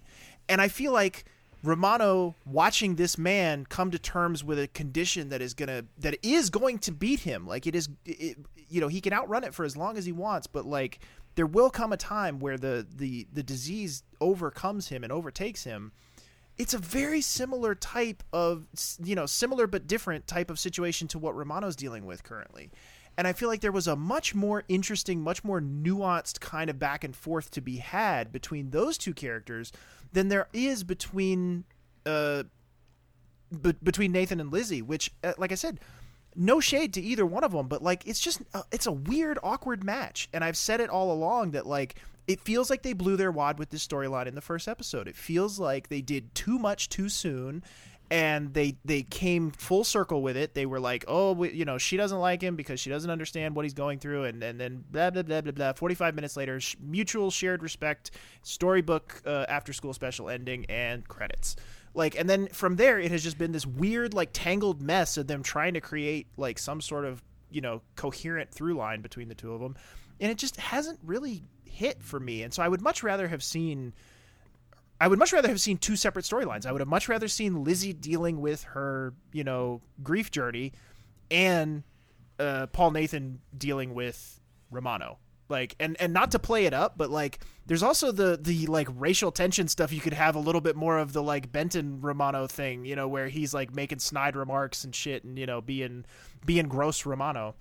And 0.48 0.60
I 0.60 0.68
feel 0.68 0.92
like 0.92 1.24
Romano 1.62 2.34
watching 2.46 2.96
this 2.96 3.18
man 3.18 3.66
come 3.66 3.90
to 3.90 3.98
terms 3.98 4.42
with 4.42 4.58
a 4.58 4.68
condition 4.68 5.28
that 5.28 5.42
is 5.42 5.52
gonna 5.52 5.84
that 5.98 6.16
is 6.22 6.48
going 6.48 6.78
to 6.80 6.92
beat 6.92 7.20
him. 7.20 7.46
Like 7.46 7.66
it 7.66 7.74
is, 7.74 7.88
it, 8.06 8.38
you 8.68 8.80
know, 8.80 8.88
he 8.88 9.00
can 9.00 9.12
outrun 9.12 9.44
it 9.44 9.54
for 9.54 9.64
as 9.64 9.76
long 9.76 9.98
as 9.98 10.06
he 10.06 10.12
wants, 10.12 10.46
but 10.46 10.64
like 10.64 11.00
there 11.34 11.46
will 11.46 11.70
come 11.70 11.92
a 11.92 11.96
time 11.98 12.38
where 12.38 12.56
the 12.56 12.86
the 12.90 13.26
the 13.32 13.42
disease 13.42 14.02
overcomes 14.20 14.88
him 14.88 15.04
and 15.04 15.12
overtakes 15.12 15.64
him. 15.64 15.92
It's 16.56 16.74
a 16.74 16.78
very 16.78 17.20
similar 17.20 17.74
type 17.74 18.22
of 18.32 18.66
you 19.04 19.14
know 19.14 19.26
similar 19.26 19.66
but 19.66 19.86
different 19.86 20.26
type 20.26 20.50
of 20.50 20.58
situation 20.58 21.08
to 21.08 21.18
what 21.18 21.36
Romano's 21.36 21.76
dealing 21.76 22.06
with 22.06 22.22
currently. 22.22 22.70
And 23.16 23.26
I 23.26 23.32
feel 23.32 23.48
like 23.48 23.60
there 23.60 23.72
was 23.72 23.86
a 23.86 23.96
much 23.96 24.34
more 24.34 24.64
interesting, 24.68 25.20
much 25.20 25.44
more 25.44 25.60
nuanced 25.60 26.40
kind 26.40 26.70
of 26.70 26.78
back 26.78 27.04
and 27.04 27.14
forth 27.14 27.50
to 27.52 27.60
be 27.60 27.76
had 27.76 28.32
between 28.32 28.70
those 28.70 28.96
two 28.96 29.12
characters 29.12 29.72
than 30.12 30.28
there 30.28 30.48
is 30.52 30.84
between 30.84 31.64
uh, 32.06 32.44
be- 33.50 33.74
between 33.82 34.12
Nathan 34.12 34.40
and 34.40 34.52
Lizzie. 34.52 34.82
Which, 34.82 35.12
uh, 35.22 35.34
like 35.36 35.52
I 35.52 35.56
said, 35.56 35.80
no 36.34 36.60
shade 36.60 36.94
to 36.94 37.00
either 37.02 37.26
one 37.26 37.44
of 37.44 37.52
them, 37.52 37.68
but 37.68 37.82
like 37.82 38.06
it's 38.06 38.20
just 38.20 38.40
uh, 38.54 38.62
it's 38.72 38.86
a 38.86 38.92
weird, 38.92 39.38
awkward 39.42 39.84
match. 39.84 40.28
And 40.32 40.42
I've 40.42 40.56
said 40.56 40.80
it 40.80 40.88
all 40.88 41.12
along 41.12 41.50
that 41.50 41.66
like 41.66 41.96
it 42.26 42.40
feels 42.40 42.70
like 42.70 42.82
they 42.82 42.92
blew 42.92 43.16
their 43.16 43.32
wad 43.32 43.58
with 43.58 43.70
this 43.70 43.86
storyline 43.86 44.26
in 44.26 44.34
the 44.34 44.40
first 44.40 44.68
episode. 44.68 45.08
It 45.08 45.16
feels 45.16 45.58
like 45.58 45.88
they 45.88 46.00
did 46.00 46.34
too 46.34 46.58
much 46.58 46.88
too 46.88 47.08
soon. 47.08 47.64
And 48.10 48.52
they 48.54 48.76
they 48.84 49.02
came 49.02 49.52
full 49.52 49.84
circle 49.84 50.20
with 50.20 50.36
it. 50.36 50.54
They 50.54 50.66
were 50.66 50.80
like, 50.80 51.04
"Oh, 51.06 51.32
we, 51.32 51.52
you 51.52 51.64
know, 51.64 51.78
she 51.78 51.96
doesn't 51.96 52.18
like 52.18 52.42
him 52.42 52.56
because 52.56 52.80
she 52.80 52.90
doesn't 52.90 53.10
understand 53.10 53.54
what 53.54 53.64
he's 53.64 53.74
going 53.74 54.00
through." 54.00 54.24
And 54.24 54.42
and 54.42 54.58
then 54.58 54.84
blah 54.90 55.10
blah 55.10 55.22
blah 55.22 55.42
blah 55.42 55.52
blah. 55.52 55.72
Forty 55.74 55.94
five 55.94 56.16
minutes 56.16 56.36
later, 56.36 56.58
sh- 56.58 56.74
mutual 56.80 57.30
shared 57.30 57.62
respect, 57.62 58.10
storybook 58.42 59.22
uh, 59.24 59.46
after 59.48 59.72
school 59.72 59.92
special 59.92 60.28
ending, 60.28 60.66
and 60.68 61.06
credits 61.06 61.54
like 61.94 62.16
and 62.18 62.28
then 62.28 62.46
from 62.48 62.76
there 62.76 62.98
it 62.98 63.10
has 63.10 63.22
just 63.22 63.38
been 63.38 63.52
this 63.52 63.66
weird 63.66 64.14
like 64.14 64.30
tangled 64.32 64.80
mess 64.80 65.16
of 65.16 65.26
them 65.26 65.42
trying 65.42 65.74
to 65.74 65.80
create 65.80 66.26
like 66.36 66.58
some 66.58 66.80
sort 66.80 67.04
of 67.04 67.22
you 67.50 67.60
know 67.60 67.82
coherent 67.96 68.50
through 68.50 68.74
line 68.74 69.00
between 69.00 69.28
the 69.28 69.34
two 69.34 69.52
of 69.52 69.60
them 69.60 69.76
and 70.20 70.30
it 70.30 70.38
just 70.38 70.56
hasn't 70.56 70.98
really 71.04 71.42
hit 71.64 72.02
for 72.02 72.20
me 72.20 72.42
and 72.42 72.54
so 72.54 72.62
i 72.62 72.68
would 72.68 72.80
much 72.80 73.02
rather 73.02 73.28
have 73.28 73.42
seen 73.42 73.92
i 75.00 75.08
would 75.08 75.18
much 75.18 75.32
rather 75.32 75.48
have 75.48 75.60
seen 75.60 75.78
two 75.78 75.96
separate 75.96 76.24
storylines. 76.24 76.66
I 76.66 76.72
would 76.72 76.80
have 76.80 76.88
much 76.88 77.08
rather 77.08 77.28
seen 77.28 77.64
lizzie 77.64 77.92
dealing 77.92 78.40
with 78.40 78.62
her 78.64 79.14
you 79.32 79.44
know 79.44 79.80
grief 80.02 80.30
journey 80.30 80.72
and 81.30 81.82
uh, 82.38 82.66
paul 82.68 82.90
nathan 82.90 83.40
dealing 83.56 83.94
with 83.94 84.40
romano. 84.70 85.18
Like 85.48 85.74
and 85.80 85.96
and 86.00 86.12
not 86.12 86.30
to 86.30 86.38
play 86.38 86.66
it 86.66 86.72
up 86.72 86.96
but 86.96 87.10
like 87.10 87.40
there's 87.66 87.82
also 87.82 88.12
the 88.12 88.38
the 88.40 88.66
like 88.68 88.86
racial 88.94 89.32
tension 89.32 89.66
stuff 89.66 89.92
you 89.92 90.00
could 90.00 90.12
have 90.12 90.36
a 90.36 90.38
little 90.38 90.60
bit 90.60 90.76
more 90.76 90.98
of 90.98 91.12
the 91.12 91.22
like 91.22 91.50
benton 91.50 92.00
romano 92.00 92.46
thing 92.46 92.84
you 92.84 92.94
know 92.94 93.08
where 93.08 93.26
he's 93.26 93.52
like 93.52 93.74
making 93.74 93.98
snide 93.98 94.36
remarks 94.36 94.84
and 94.84 94.94
shit 94.94 95.24
and 95.24 95.36
you 95.36 95.46
know 95.46 95.60
being 95.60 96.04
being 96.46 96.68
gross 96.68 97.04
romano. 97.04 97.56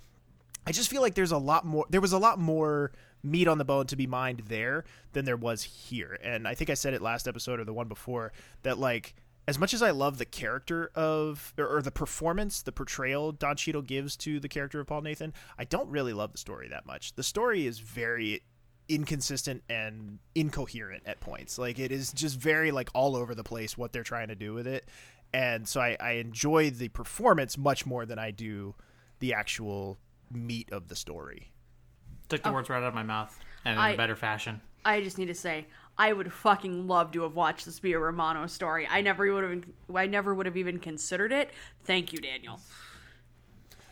I 0.67 0.71
just 0.71 0.89
feel 0.89 1.01
like 1.01 1.15
there's 1.15 1.31
a 1.31 1.37
lot 1.37 1.65
more 1.65 1.85
there 1.89 2.01
was 2.01 2.13
a 2.13 2.19
lot 2.19 2.37
more 2.37 2.91
meat 3.23 3.47
on 3.47 3.57
the 3.57 3.65
bone 3.65 3.85
to 3.85 3.95
be 3.95 4.07
mined 4.07 4.43
there 4.47 4.85
than 5.13 5.25
there 5.25 5.37
was 5.37 5.63
here 5.63 6.17
and 6.23 6.47
i 6.47 6.53
think 6.53 6.69
i 6.69 6.73
said 6.73 6.93
it 6.93 7.01
last 7.01 7.27
episode 7.27 7.59
or 7.59 7.65
the 7.65 7.73
one 7.73 7.87
before 7.87 8.31
that 8.63 8.77
like 8.77 9.13
as 9.49 9.57
much 9.57 9.73
as 9.73 9.81
I 9.81 9.89
love 9.89 10.19
the 10.19 10.25
character 10.25 10.91
of 10.93 11.55
or, 11.57 11.77
or 11.77 11.81
the 11.81 11.89
performance, 11.89 12.61
the 12.61 12.71
portrayal 12.71 13.31
Don 13.31 13.55
Cheadle 13.55 13.81
gives 13.81 14.15
to 14.17 14.39
the 14.39 14.47
character 14.47 14.79
of 14.79 14.85
Paul 14.85 15.01
Nathan, 15.01 15.33
I 15.57 15.63
don't 15.63 15.89
really 15.89 16.13
love 16.13 16.31
the 16.33 16.37
story 16.37 16.67
that 16.67 16.85
much. 16.85 17.15
The 17.15 17.23
story 17.23 17.65
is 17.65 17.79
very 17.79 18.43
inconsistent 18.87 19.63
and 19.67 20.19
incoherent 20.35 21.01
at 21.07 21.19
points. 21.19 21.57
Like 21.57 21.79
it 21.79 21.91
is 21.91 22.13
just 22.13 22.37
very 22.37 22.69
like 22.69 22.89
all 22.93 23.15
over 23.15 23.33
the 23.33 23.43
place 23.43 23.75
what 23.75 23.91
they're 23.91 24.03
trying 24.03 24.27
to 24.27 24.35
do 24.35 24.53
with 24.53 24.67
it. 24.67 24.87
And 25.33 25.67
so 25.67 25.81
I, 25.81 25.97
I 25.99 26.11
enjoy 26.13 26.69
the 26.69 26.89
performance 26.89 27.57
much 27.57 27.87
more 27.87 28.05
than 28.05 28.19
I 28.19 28.29
do 28.29 28.75
the 29.17 29.33
actual 29.33 29.97
meat 30.31 30.71
of 30.71 30.89
the 30.89 30.95
story. 30.95 31.51
Took 32.29 32.43
the 32.43 32.49
Oh. 32.49 32.53
words 32.53 32.69
right 32.69 32.77
out 32.77 32.83
of 32.87 32.93
my 32.93 33.03
mouth, 33.03 33.37
and 33.65 33.73
in 33.73 33.79
I- 33.79 33.91
a 33.91 33.97
better 33.97 34.15
fashion. 34.15 34.61
I 34.85 35.01
just 35.01 35.17
need 35.17 35.25
to 35.25 35.35
say, 35.35 35.67
I 35.97 36.13
would 36.13 36.31
fucking 36.31 36.87
love 36.87 37.11
to 37.11 37.23
have 37.23 37.35
watched 37.35 37.65
this 37.65 37.79
be 37.81 37.91
a 37.91 37.99
Romano 37.99 38.47
story. 38.47 38.87
I 38.89 39.01
never 39.01 39.31
would 39.33 39.43
have. 39.43 39.63
I 39.93 40.05
never 40.07 40.33
would 40.33 40.45
have 40.45 40.55
even 40.55 40.79
considered 40.79 41.33
it. 41.33 41.51
Thank 41.83 42.13
you, 42.13 42.19
Daniel. 42.19 42.61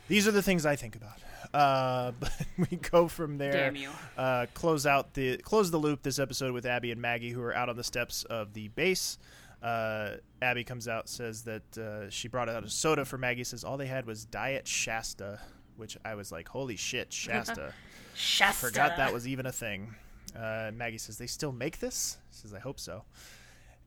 These 0.07 0.27
are 0.27 0.31
the 0.31 0.41
things 0.41 0.65
I 0.65 0.77
think 0.77 0.95
about. 0.95 1.17
Uh, 1.53 2.11
but 2.19 2.31
we 2.57 2.77
go 2.77 3.07
from 3.09 3.37
there. 3.37 3.51
Damn 3.51 3.75
you. 3.75 3.89
Uh, 4.17 4.45
close 4.53 4.85
out 4.85 5.13
the 5.13 5.37
close 5.37 5.69
the 5.69 5.77
loop 5.77 6.01
this 6.03 6.19
episode 6.19 6.53
with 6.53 6.65
Abby 6.65 6.91
and 6.91 7.01
Maggie, 7.01 7.31
who 7.31 7.41
are 7.41 7.53
out 7.53 7.67
on 7.67 7.75
the 7.75 7.83
steps 7.83 8.23
of 8.23 8.53
the 8.53 8.69
base. 8.69 9.17
Uh, 9.61 10.11
Abby 10.41 10.63
comes 10.63 10.87
out, 10.87 11.09
says 11.09 11.43
that 11.43 11.77
uh, 11.77 12.09
she 12.09 12.27
brought 12.29 12.47
out 12.47 12.63
a 12.63 12.69
soda 12.69 13.03
for 13.03 13.17
Maggie. 13.17 13.43
Says 13.43 13.63
all 13.65 13.75
they 13.75 13.87
had 13.87 14.05
was 14.05 14.23
Diet 14.23 14.67
Shasta, 14.67 15.39
which 15.75 15.97
I 16.05 16.15
was 16.15 16.31
like, 16.31 16.47
holy 16.47 16.77
shit, 16.77 17.11
Shasta. 17.11 17.73
Shasta. 18.17 18.67
Forgot 18.67 18.97
that 18.97 19.13
was 19.13 19.27
even 19.27 19.45
a 19.45 19.51
thing. 19.51 19.95
Uh, 20.35 20.71
Maggie 20.73 20.97
says, 20.97 21.17
"They 21.17 21.27
still 21.27 21.51
make 21.51 21.79
this?" 21.79 22.17
She 22.31 22.39
says, 22.39 22.53
"I 22.53 22.59
hope 22.59 22.79
so." 22.79 23.03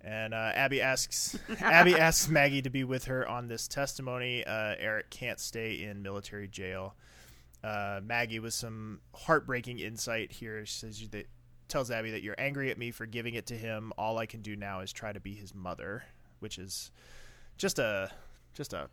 And 0.02 0.32
uh, 0.32 0.52
Abby 0.54 0.80
asks 0.80 1.38
Abby 1.60 1.94
asks 1.94 2.28
Maggie 2.28 2.62
to 2.62 2.70
be 2.70 2.84
with 2.84 3.04
her 3.06 3.28
on 3.28 3.48
this 3.48 3.68
testimony. 3.68 4.44
Uh, 4.44 4.74
Eric 4.78 5.10
can't 5.10 5.40
stay 5.40 5.82
in 5.82 6.02
military 6.02 6.48
jail. 6.48 6.94
Uh, 7.62 8.00
Maggie 8.02 8.38
with 8.38 8.54
some 8.54 9.00
heartbreaking 9.14 9.80
insight 9.80 10.32
here. 10.32 10.64
She 10.64 10.78
says 10.78 11.08
that 11.10 11.26
tells 11.68 11.90
Abby 11.90 12.12
that 12.12 12.22
you're 12.22 12.36
angry 12.38 12.70
at 12.70 12.78
me 12.78 12.90
for 12.90 13.06
giving 13.06 13.34
it 13.34 13.46
to 13.46 13.54
him. 13.54 13.92
All 13.98 14.18
I 14.18 14.26
can 14.26 14.42
do 14.42 14.56
now 14.56 14.80
is 14.80 14.92
try 14.92 15.12
to 15.12 15.20
be 15.20 15.34
his 15.34 15.54
mother, 15.54 16.04
which 16.38 16.58
is 16.58 16.90
just 17.58 17.78
a 17.78 18.10
just 18.54 18.72
a 18.72 18.88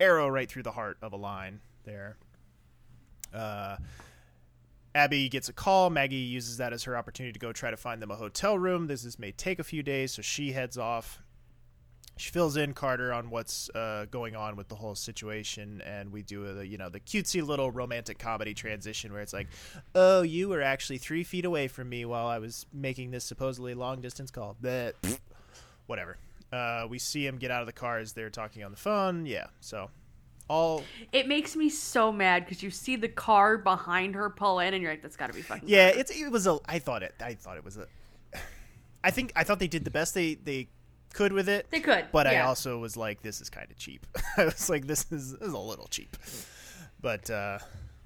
arrow 0.00 0.28
right 0.28 0.48
through 0.48 0.62
the 0.64 0.72
heart 0.72 0.98
of 1.02 1.12
a 1.12 1.16
line 1.16 1.60
there. 1.84 2.16
Uh, 3.32 3.76
Abby 4.94 5.28
gets 5.28 5.48
a 5.48 5.52
call. 5.52 5.90
Maggie 5.90 6.16
uses 6.16 6.56
that 6.56 6.72
as 6.72 6.84
her 6.84 6.96
opportunity 6.96 7.32
to 7.32 7.38
go 7.38 7.52
try 7.52 7.70
to 7.70 7.76
find 7.76 8.00
them 8.00 8.10
a 8.10 8.16
hotel 8.16 8.58
room. 8.58 8.86
This 8.86 9.04
is, 9.04 9.18
may 9.18 9.32
take 9.32 9.58
a 9.58 9.64
few 9.64 9.82
days, 9.82 10.12
so 10.12 10.22
she 10.22 10.52
heads 10.52 10.78
off. 10.78 11.22
She 12.16 12.32
fills 12.32 12.56
in 12.56 12.74
Carter 12.74 13.12
on 13.12 13.30
what's 13.30 13.70
uh, 13.70 14.06
going 14.10 14.34
on 14.34 14.56
with 14.56 14.66
the 14.68 14.74
whole 14.74 14.96
situation, 14.96 15.80
and 15.86 16.10
we 16.10 16.22
do 16.22 16.46
a 16.46 16.64
you 16.64 16.76
know 16.76 16.88
the 16.88 16.98
cutesy 16.98 17.46
little 17.46 17.70
romantic 17.70 18.18
comedy 18.18 18.54
transition 18.54 19.12
where 19.12 19.22
it's 19.22 19.32
like, 19.32 19.46
"Oh, 19.94 20.22
you 20.22 20.48
were 20.48 20.62
actually 20.62 20.98
three 20.98 21.22
feet 21.22 21.44
away 21.44 21.68
from 21.68 21.88
me 21.88 22.04
while 22.04 22.26
I 22.26 22.38
was 22.38 22.66
making 22.72 23.12
this 23.12 23.24
supposedly 23.24 23.74
long 23.74 24.00
distance 24.00 24.32
call." 24.32 24.56
But 24.60 24.96
whatever. 25.86 26.16
Uh, 26.50 26.86
we 26.88 26.98
see 26.98 27.26
him 27.26 27.36
get 27.36 27.50
out 27.50 27.60
of 27.60 27.66
the 27.66 27.72
car 27.72 27.98
as 27.98 28.14
they're 28.14 28.30
talking 28.30 28.64
on 28.64 28.70
the 28.70 28.76
phone. 28.76 29.26
Yeah, 29.26 29.48
so 29.60 29.90
all 30.48 30.82
It 31.12 31.28
makes 31.28 31.54
me 31.54 31.68
so 31.68 32.10
mad 32.10 32.44
because 32.44 32.62
you 32.62 32.70
see 32.70 32.96
the 32.96 33.08
car 33.08 33.58
behind 33.58 34.14
her 34.14 34.30
pull 34.30 34.60
in, 34.60 34.74
and 34.74 34.82
you're 34.82 34.92
like, 34.92 35.02
"That's 35.02 35.16
got 35.16 35.28
to 35.28 35.32
be 35.34 35.42
fucking." 35.42 35.68
Yeah, 35.68 35.88
it's 35.88 36.10
it 36.10 36.30
was 36.30 36.46
a. 36.46 36.58
I 36.66 36.78
thought 36.78 37.02
it. 37.02 37.14
I 37.20 37.34
thought 37.34 37.56
it 37.56 37.64
was 37.64 37.76
a. 37.76 37.86
I 39.04 39.10
think 39.10 39.32
I 39.36 39.44
thought 39.44 39.58
they 39.58 39.68
did 39.68 39.84
the 39.84 39.90
best 39.90 40.14
they 40.14 40.34
they 40.34 40.68
could 41.12 41.32
with 41.32 41.48
it. 41.48 41.70
They 41.70 41.80
could, 41.80 42.06
but 42.12 42.26
I 42.26 42.40
also 42.40 42.78
was 42.78 42.96
like, 42.96 43.22
this 43.22 43.40
is 43.40 43.50
kind 43.50 43.70
of 43.70 43.76
cheap. 43.78 44.06
I 44.36 44.44
was 44.44 44.68
like, 44.68 44.86
this 44.86 45.06
is, 45.10 45.32
this 45.32 45.48
is 45.48 45.54
a 45.54 45.58
little 45.58 45.86
cheap. 45.88 46.16
But 47.00 47.30
uh, 47.30 47.58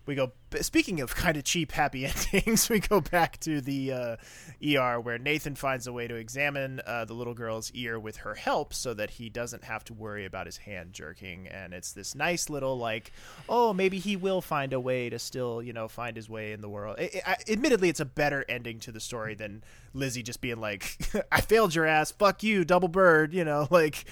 we 0.07 0.15
go. 0.15 0.33
Speaking 0.61 1.01
of 1.01 1.15
kind 1.15 1.37
of 1.37 1.45
cheap 1.45 1.73
happy 1.73 2.07
endings, 2.35 2.69
we 2.69 2.81
go 2.81 3.01
back 3.01 3.39
to 3.41 3.61
the 3.61 3.93
uh, 3.93 4.17
ER 4.65 5.01
where 5.01 5.19
Nathan 5.19 5.55
finds 5.55 5.87
a 5.87 5.93
way 5.93 6.07
to 6.09 6.15
examine 6.15 6.81
uh, 6.87 7.05
the 7.05 7.15
little 7.15 7.35
girl's 7.35 7.71
ear 7.73 7.99
with 7.99 8.19
her 8.19 8.35
help, 8.35 8.75
so 8.75 8.95
that 8.95 9.11
he 9.11 9.29
doesn't 9.29 9.65
have 9.65 9.85
to 9.85 9.95
worry 9.95 10.25
about 10.25 10.47
his 10.47 10.59
hand 10.59 10.93
jerking. 10.93 11.47
And 11.47 11.73
it's 11.73 11.93
this 11.93 12.15
nice 12.15 12.51
little 12.51 12.77
like, 12.77 13.13
oh, 13.49 13.73
maybe 13.73 13.99
he 13.99 14.17
will 14.17 14.41
find 14.41 14.73
a 14.73 14.81
way 14.81 15.09
to 15.09 15.19
still, 15.19 15.63
you 15.63 15.73
know, 15.73 15.89
find 15.89 16.17
his 16.17 16.29
way 16.29 16.53
in 16.53 16.61
the 16.61 16.69
world. 16.69 16.97
I, 16.99 17.23
I, 17.27 17.37
admittedly, 17.49 17.89
it's 17.89 18.01
a 18.01 18.05
better 18.05 18.45
ending 18.49 18.81
to 18.81 18.93
the 18.93 19.01
story 19.01 19.35
than 19.35 19.63
Lizzie 19.95 20.23
just 20.23 20.41
being 20.41 20.61
like, 20.61 20.99
"I 21.33 21.41
failed 21.41 21.75
your 21.75 21.87
ass, 21.87 22.11
fuck 22.11 22.43
you, 22.43 22.65
double 22.65 22.89
bird." 22.89 23.33
You 23.33 23.45
know, 23.45 23.69
like 23.71 24.05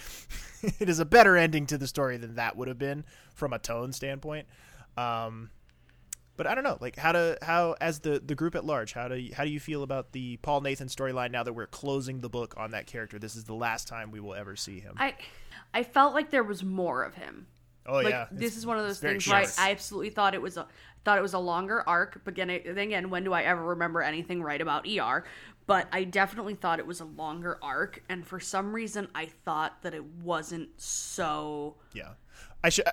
it 0.62 0.88
is 0.88 1.00
a 1.00 1.04
better 1.04 1.36
ending 1.36 1.66
to 1.66 1.78
the 1.78 1.86
story 1.86 2.16
than 2.16 2.36
that 2.36 2.56
would 2.56 2.68
have 2.68 2.78
been 2.78 3.04
from 3.34 3.52
a 3.52 3.58
tone 3.58 3.92
standpoint. 3.92 4.46
Um, 4.96 5.50
but 6.36 6.46
I 6.46 6.54
don't 6.54 6.64
know, 6.64 6.78
like 6.80 6.96
how 6.96 7.12
to 7.12 7.36
how 7.42 7.76
as 7.80 8.00
the 8.00 8.20
the 8.24 8.34
group 8.34 8.54
at 8.54 8.64
large, 8.64 8.92
how 8.92 9.08
do 9.08 9.16
you, 9.16 9.34
how 9.34 9.44
do 9.44 9.50
you 9.50 9.60
feel 9.60 9.82
about 9.82 10.12
the 10.12 10.36
Paul 10.38 10.60
Nathan 10.62 10.88
storyline 10.88 11.30
now 11.30 11.42
that 11.42 11.52
we're 11.52 11.66
closing 11.66 12.20
the 12.20 12.28
book 12.30 12.54
on 12.56 12.70
that 12.70 12.86
character? 12.86 13.18
This 13.18 13.36
is 13.36 13.44
the 13.44 13.54
last 13.54 13.88
time 13.88 14.10
we 14.10 14.20
will 14.20 14.34
ever 14.34 14.56
see 14.56 14.80
him. 14.80 14.94
I, 14.96 15.14
I 15.74 15.82
felt 15.82 16.14
like 16.14 16.30
there 16.30 16.44
was 16.44 16.62
more 16.64 17.02
of 17.04 17.14
him. 17.14 17.46
oh 17.86 17.94
like, 17.96 18.08
yeah, 18.08 18.26
this 18.30 18.46
It's- 18.48 18.56
is 18.58 18.66
one 18.66 18.78
of 18.78 18.84
those 18.84 19.00
things 19.00 19.26
where 19.26 19.36
I. 19.36 19.46
I 19.58 19.70
absolutely 19.70 20.10
thought 20.10 20.34
it 20.34 20.42
was 20.42 20.56
a 20.56 20.66
thought 21.04 21.18
it 21.18 21.22
was 21.22 21.34
a 21.34 21.38
longer 21.38 21.82
arc. 21.86 22.20
But 22.24 22.32
again, 22.32 22.48
then 22.64 22.78
again, 22.78 23.10
when 23.10 23.24
do 23.24 23.32
I 23.32 23.42
ever 23.42 23.64
remember 23.64 24.02
anything 24.02 24.42
right 24.42 24.60
about 24.60 24.86
ER? 24.88 25.24
But 25.66 25.86
I 25.92 26.02
definitely 26.04 26.54
thought 26.56 26.78
it 26.80 26.86
was 26.86 27.00
a 27.00 27.04
longer 27.04 27.58
arc, 27.62 28.02
and 28.08 28.26
for 28.26 28.40
some 28.40 28.72
reason, 28.72 29.06
I 29.14 29.26
thought 29.26 29.82
that 29.82 29.94
it 29.94 30.04
wasn't 30.04 30.68
so 30.80 31.76
yeah. 31.92 32.14
I 32.64 32.70
should 32.70 32.86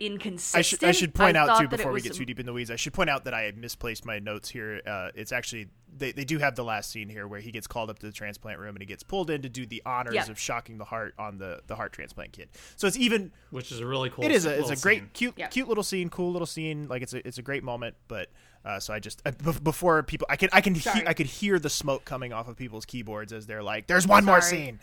inconsistent. 0.00 0.58
I 0.58 0.62
should 0.62 0.84
I 0.84 0.92
should 0.92 1.14
point 1.14 1.36
I 1.36 1.40
out 1.40 1.60
too 1.60 1.68
before 1.68 1.90
we 1.92 1.94
was 1.96 2.02
get 2.04 2.14
too 2.14 2.24
deep 2.24 2.40
in 2.40 2.46
the 2.46 2.52
weeds. 2.52 2.70
I 2.70 2.76
should 2.76 2.92
point 2.92 3.10
out 3.10 3.24
that 3.24 3.34
I 3.34 3.42
had 3.42 3.56
misplaced 3.56 4.04
my 4.04 4.18
notes 4.18 4.48
here. 4.48 4.80
Uh, 4.86 5.10
it's 5.14 5.32
actually 5.32 5.68
they, 5.96 6.10
they 6.12 6.24
do 6.24 6.38
have 6.38 6.56
the 6.56 6.64
last 6.64 6.90
scene 6.90 7.08
here 7.08 7.28
where 7.28 7.38
he 7.40 7.52
gets 7.52 7.66
called 7.68 7.88
up 7.88 7.98
to 8.00 8.06
the 8.06 8.12
transplant 8.12 8.58
room 8.58 8.74
and 8.74 8.82
he 8.82 8.86
gets 8.86 9.02
pulled 9.04 9.30
in 9.30 9.42
to 9.42 9.48
do 9.48 9.64
the 9.64 9.80
honors 9.86 10.14
Yeah. 10.14 10.28
of 10.28 10.38
shocking 10.38 10.78
the 10.78 10.84
heart 10.84 11.14
on 11.18 11.38
the 11.38 11.60
the 11.66 11.76
heart 11.76 11.92
transplant 11.92 12.32
kid. 12.32 12.48
So 12.76 12.86
it's 12.86 12.96
even 12.96 13.30
which 13.50 13.70
is 13.72 13.80
a 13.80 13.86
really 13.86 14.10
cool. 14.10 14.24
It 14.24 14.30
is 14.32 14.46
a 14.46 14.58
it's 14.58 14.70
a 14.70 14.76
great 14.76 15.00
scene. 15.00 15.10
cute 15.34 15.50
cute 15.50 15.68
little 15.68 15.84
scene, 15.84 16.08
cool 16.10 16.32
little 16.32 16.46
scene. 16.46 16.88
Like 16.88 17.02
it's 17.02 17.14
a 17.14 17.26
it's 17.26 17.38
a 17.38 17.42
great 17.42 17.64
moment, 17.64 17.94
but. 18.08 18.28
Uh, 18.66 18.80
so 18.80 18.94
I 18.94 18.98
just 18.98 19.20
uh, 19.26 19.30
b- 19.30 19.58
before 19.62 20.02
people, 20.02 20.26
I 20.30 20.36
can 20.36 20.48
I 20.50 20.62
can 20.62 20.74
he- 20.74 21.06
I 21.06 21.12
could 21.12 21.26
hear 21.26 21.58
the 21.58 21.68
smoke 21.68 22.06
coming 22.06 22.32
off 22.32 22.48
of 22.48 22.56
people's 22.56 22.86
keyboards 22.86 23.30
as 23.30 23.46
they're 23.46 23.62
like, 23.62 23.86
"There's 23.88 24.06
one 24.06 24.24
more 24.24 24.40
scene." 24.40 24.80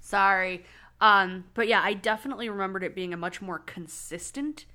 Sorry. 0.00 0.64
Um, 1.02 1.46
but 1.54 1.66
yeah, 1.66 1.82
I 1.82 1.94
definitely 1.94 2.48
remembered 2.48 2.84
it 2.84 2.94
being 2.94 3.12
a 3.12 3.16
much 3.16 3.42
more 3.42 3.58
consistent 3.58 4.66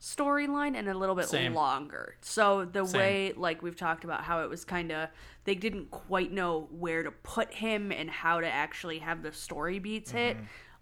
storyline 0.00 0.76
and 0.76 0.88
a 0.88 0.94
little 0.96 1.16
bit 1.16 1.26
Same. 1.26 1.54
longer. 1.54 2.14
So 2.20 2.64
the 2.64 2.86
Same. 2.86 2.98
way 2.98 3.32
like 3.36 3.62
we've 3.62 3.74
talked 3.74 4.04
about 4.04 4.22
how 4.22 4.44
it 4.44 4.48
was 4.48 4.64
kind 4.64 4.92
of 4.92 5.08
they 5.44 5.56
didn't 5.56 5.90
quite 5.90 6.30
know 6.30 6.68
where 6.70 7.02
to 7.02 7.10
put 7.10 7.52
him 7.52 7.90
and 7.90 8.08
how 8.08 8.40
to 8.40 8.46
actually 8.46 9.00
have 9.00 9.24
the 9.24 9.32
story 9.32 9.80
beats 9.80 10.12
hit. 10.12 10.36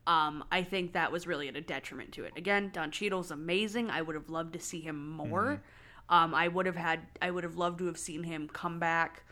Um, 0.07 0.45
I 0.53 0.63
think 0.63 0.93
that 0.93 1.11
was 1.11 1.27
really 1.27 1.49
at 1.49 1.57
a 1.57 1.63
detriment 1.63 2.13
to 2.13 2.25
it. 2.25 2.33
Again, 2.37 2.71
Don 2.71 2.91
Cheadle's 2.91 3.31
amazing. 3.31 3.89
I 3.89 4.03
would 4.03 4.15
have 4.15 4.29
loved 4.29 4.53
to 4.53 4.61
see 4.61 4.83
him 4.83 5.09
more. 5.09 5.63
Um, 6.11 6.35
I 6.35 6.49
would 6.49 6.67
have 6.67 6.77
had 6.77 7.01
I 7.23 7.31
would 7.31 7.45
have 7.45 7.57
loved 7.57 7.79
to 7.79 7.87
have 7.87 7.97
seen 7.97 8.23
him 8.23 8.51
come 8.53 8.79
back, 8.79 9.23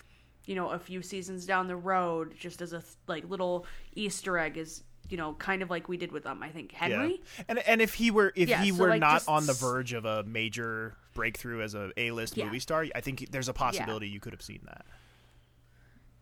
you 0.46 0.54
know, 0.54 0.70
a 0.70 0.78
few 0.78 1.02
seasons 1.02 1.44
down 1.44 1.66
the 1.66 1.76
road, 1.76 2.34
just 2.38 2.62
as 2.62 2.72
a 2.72 2.82
like 3.06 3.28
little 3.28 3.66
Easter 3.94 4.38
egg, 4.38 4.56
is 4.56 4.84
you 5.12 5.18
know, 5.18 5.34
kind 5.34 5.62
of 5.62 5.68
like 5.68 5.88
we 5.88 5.98
did 5.98 6.10
with 6.10 6.26
um, 6.26 6.42
I 6.42 6.48
think 6.48 6.72
Henry. 6.72 7.20
Yeah. 7.36 7.44
And 7.48 7.58
and 7.60 7.82
if 7.82 7.94
he 7.94 8.10
were 8.10 8.32
if 8.34 8.48
Yeah, 8.48 8.62
he 8.62 8.70
so, 8.72 8.82
were 8.82 8.88
like, 8.88 9.00
not 9.00 9.16
just 9.16 9.28
on 9.28 9.46
the 9.46 9.52
verge 9.52 9.92
of 9.92 10.06
a 10.06 10.24
major 10.24 10.96
breakthrough 11.14 11.60
as 11.60 11.74
a 11.74 11.90
A 11.98 12.10
list 12.10 12.36
Yeah. 12.36 12.46
movie 12.46 12.58
star, 12.58 12.86
I 12.94 13.00
think 13.02 13.30
there's 13.30 13.48
a 13.48 13.52
possibility 13.52 14.08
you 14.08 14.18
could 14.20 14.32
have 14.32 14.42
seen 14.42 14.60
that. 14.64 14.86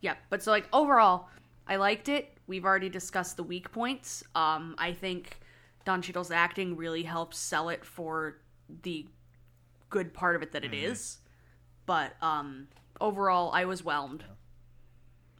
Yeah, 0.01 0.15
but 0.29 0.43
so 0.43 0.51
like 0.51 0.67
overall, 0.73 1.29
I 1.67 1.77
liked 1.77 2.09
it. 2.09 2.37
We've 2.47 2.65
already 2.65 2.89
discussed 2.89 3.37
the 3.37 3.43
weak 3.43 3.71
points. 3.71 4.23
Um, 4.35 4.75
I 4.77 4.91
think 4.91 5.39
Don 5.85 6.01
Cheadle's 6.01 6.31
acting 6.31 6.75
really 6.75 7.03
helps 7.03 7.37
sell 7.37 7.69
it 7.69 7.85
for 7.85 8.37
the 8.83 9.07
good 9.89 10.13
part 10.13 10.35
of 10.35 10.41
it 10.41 10.51
that 10.51 10.65
it 10.65 10.73
is. 10.73 11.19
But 11.85 12.13
um, 12.21 12.67
overall, 12.99 13.51
I 13.53 13.65
was 13.65 13.83
whelmed. 13.85 14.25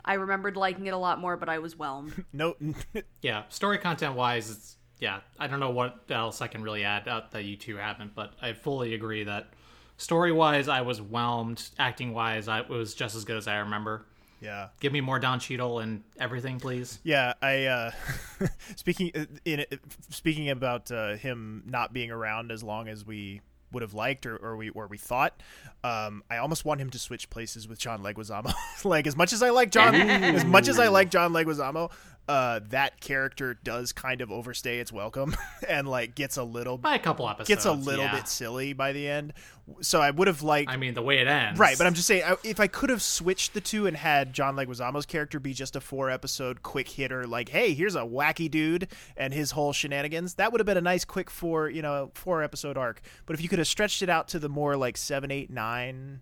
I 0.04 0.14
remembered 0.16 0.58
liking 0.58 0.88
it 0.88 0.94
a 0.94 0.98
lot 0.98 1.20
more, 1.20 1.38
but 1.38 1.50
I 1.50 1.60
was 1.60 1.78
whelmed. 1.78 2.26
No, 2.34 2.56
Yeah, 3.22 3.44
story 3.50 3.78
content 3.78 4.16
wise, 4.16 4.50
it's 4.50 4.78
yeah. 5.00 5.22
I 5.40 5.48
don't 5.48 5.60
know 5.60 5.72
what 5.72 6.00
else 6.10 6.42
I 6.42 6.48
can 6.48 6.62
really 6.64 6.84
add 6.84 7.08
uh, 7.08 7.22
that 7.32 7.44
you 7.44 7.56
two 7.58 7.78
haven't, 7.78 8.16
but 8.16 8.34
I 8.42 8.54
fully 8.54 8.94
agree 8.94 9.24
that 9.24 9.50
story 9.98 10.32
wise, 10.32 10.68
I 10.68 10.82
was 10.82 11.02
whelmed. 11.02 11.70
Acting 11.80 12.14
wise, 12.14 12.48
I 12.48 12.60
it 12.62 12.70
was 12.70 12.94
just 12.94 13.16
as 13.16 13.26
good 13.26 13.38
as 13.38 13.48
I 13.48 13.58
remember. 13.58 14.06
Yeah. 14.42 14.70
Give 14.80 14.92
me 14.92 15.02
more 15.02 15.20
Don 15.20 15.40
Cheadle 15.40 15.80
and 15.80 16.04
everything, 16.20 16.60
please. 16.60 17.00
Yeah, 17.04 17.34
I 17.42 17.66
uh 17.66 17.92
speaking 18.76 19.12
uh, 19.16 19.26
in 19.46 19.66
speaking 20.10 20.50
about 20.50 20.92
uh, 20.92 21.16
him 21.16 21.64
not 21.68 21.94
being 21.94 22.12
around 22.12 22.52
as 22.52 22.64
long 22.64 22.88
as 22.88 23.06
we 23.06 23.42
would 23.72 23.82
have 23.82 23.94
liked 23.94 24.26
or, 24.26 24.38
or 24.38 24.56
we 24.56 24.70
or 24.70 24.88
we 24.88 24.98
thought. 24.98 25.42
Um, 25.84 26.24
I 26.30 26.38
almost 26.38 26.66
want 26.66 26.82
him 26.82 26.90
to 26.92 27.00
switch 27.00 27.30
places 27.30 27.68
with 27.68 27.80
John 27.80 28.02
Leguizamo. 28.02 28.54
like 28.86 29.08
as 29.08 29.16
much 29.16 29.34
as 29.34 29.42
I 29.42 29.50
like 29.50 29.72
John, 29.72 29.96
as 29.96 30.46
much 30.46 30.68
as 30.68 30.80
I 30.80 30.88
like 30.88 31.10
John 31.10 31.34
Leguizamo, 31.34 31.92
uh, 32.28 32.60
that 32.70 33.02
character 33.02 33.58
does 33.64 33.92
kind 33.92 34.22
of 34.22 34.32
overstay 34.32 34.80
its 34.80 34.92
welcome 34.92 35.36
and 35.68 35.88
like 35.88 36.16
gets 36.16 36.38
a 36.38 36.44
little 36.44 36.78
By 36.78 36.96
a 36.96 37.00
couple 37.00 37.28
episodes 37.28 37.48
gets 37.48 37.66
a 37.66 37.72
little 37.72 38.06
yeah. 38.06 38.16
bit 38.16 38.28
silly 38.28 38.74
by 38.74 38.94
the 38.94 39.08
end. 39.08 39.34
So 39.82 40.02
I 40.02 40.12
would 40.12 40.28
have 40.28 40.42
liked. 40.42 40.70
I 40.70 40.78
mean, 40.78 40.94
the 40.94 41.02
way 41.02 41.20
it 41.20 41.28
ends, 41.28 41.60
Right, 41.60 41.78
but 41.78 41.88
I'm 41.88 41.94
just 41.94 42.08
saying, 42.08 42.24
I- 42.26 42.36
if 42.44 42.60
I 42.60 42.68
could 42.68 42.90
have 42.90 43.02
switched 43.02 43.54
the 43.54 43.62
two 43.62 43.88
and 43.88 43.96
had 43.96 44.34
John 44.34 44.56
Leguizamo's 44.56 45.06
character 45.06 45.40
be 45.40 45.54
just 45.54 45.76
a 45.76 45.82
four 45.82 46.10
episode 46.10 46.62
quick 46.62 46.90
hitter, 46.90 47.26
like, 47.26 47.50
hey, 47.50 47.74
here's 47.74 47.96
a 47.96 48.02
wacky 48.02 48.50
dude 48.50 48.88
and 49.18 49.34
his 49.34 49.52
whole 49.52 49.74
shenanigans, 49.74 50.36
that 50.36 50.52
would 50.52 50.60
have 50.60 50.66
been 50.66 50.78
a 50.78 50.82
nice 50.82 51.06
quick 51.06 51.30
four, 51.30 51.70
you 51.70 51.82
know, 51.82 52.12
four 52.16 52.44
episode 52.44 52.78
arc. 52.78 53.02
But 53.26 53.36
if 53.36 53.42
you 53.42 53.50
could 53.50 53.60
have 53.60 53.68
stretched 53.68 54.02
it 54.02 54.10
out 54.10 54.28
to 54.30 54.40
the 54.40 54.50
more 54.50 54.76
like 54.76 54.98
seven, 54.98 55.32
eight, 55.32 55.50
nine 55.50 56.22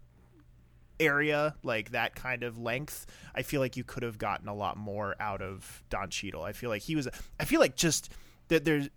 area, 0.99 1.55
like 1.63 1.91
that 1.91 2.15
kind 2.15 2.43
of 2.43 2.57
length, 2.57 3.05
I 3.33 3.41
feel 3.41 3.61
like 3.61 3.77
you 3.77 3.83
could 3.83 4.03
have 4.03 4.17
gotten 4.17 4.47
a 4.47 4.53
lot 4.53 4.77
more 4.77 5.15
out 5.19 5.41
of 5.41 5.83
Don 5.89 6.09
Cheadle. 6.09 6.43
I 6.43 6.51
feel 6.53 6.69
like 6.69 6.81
he 6.81 6.95
was, 6.95 7.07
I 7.39 7.45
feel 7.45 7.59
like 7.59 7.75
just 7.75 8.11
that 8.49 8.65
there's. 8.65 8.89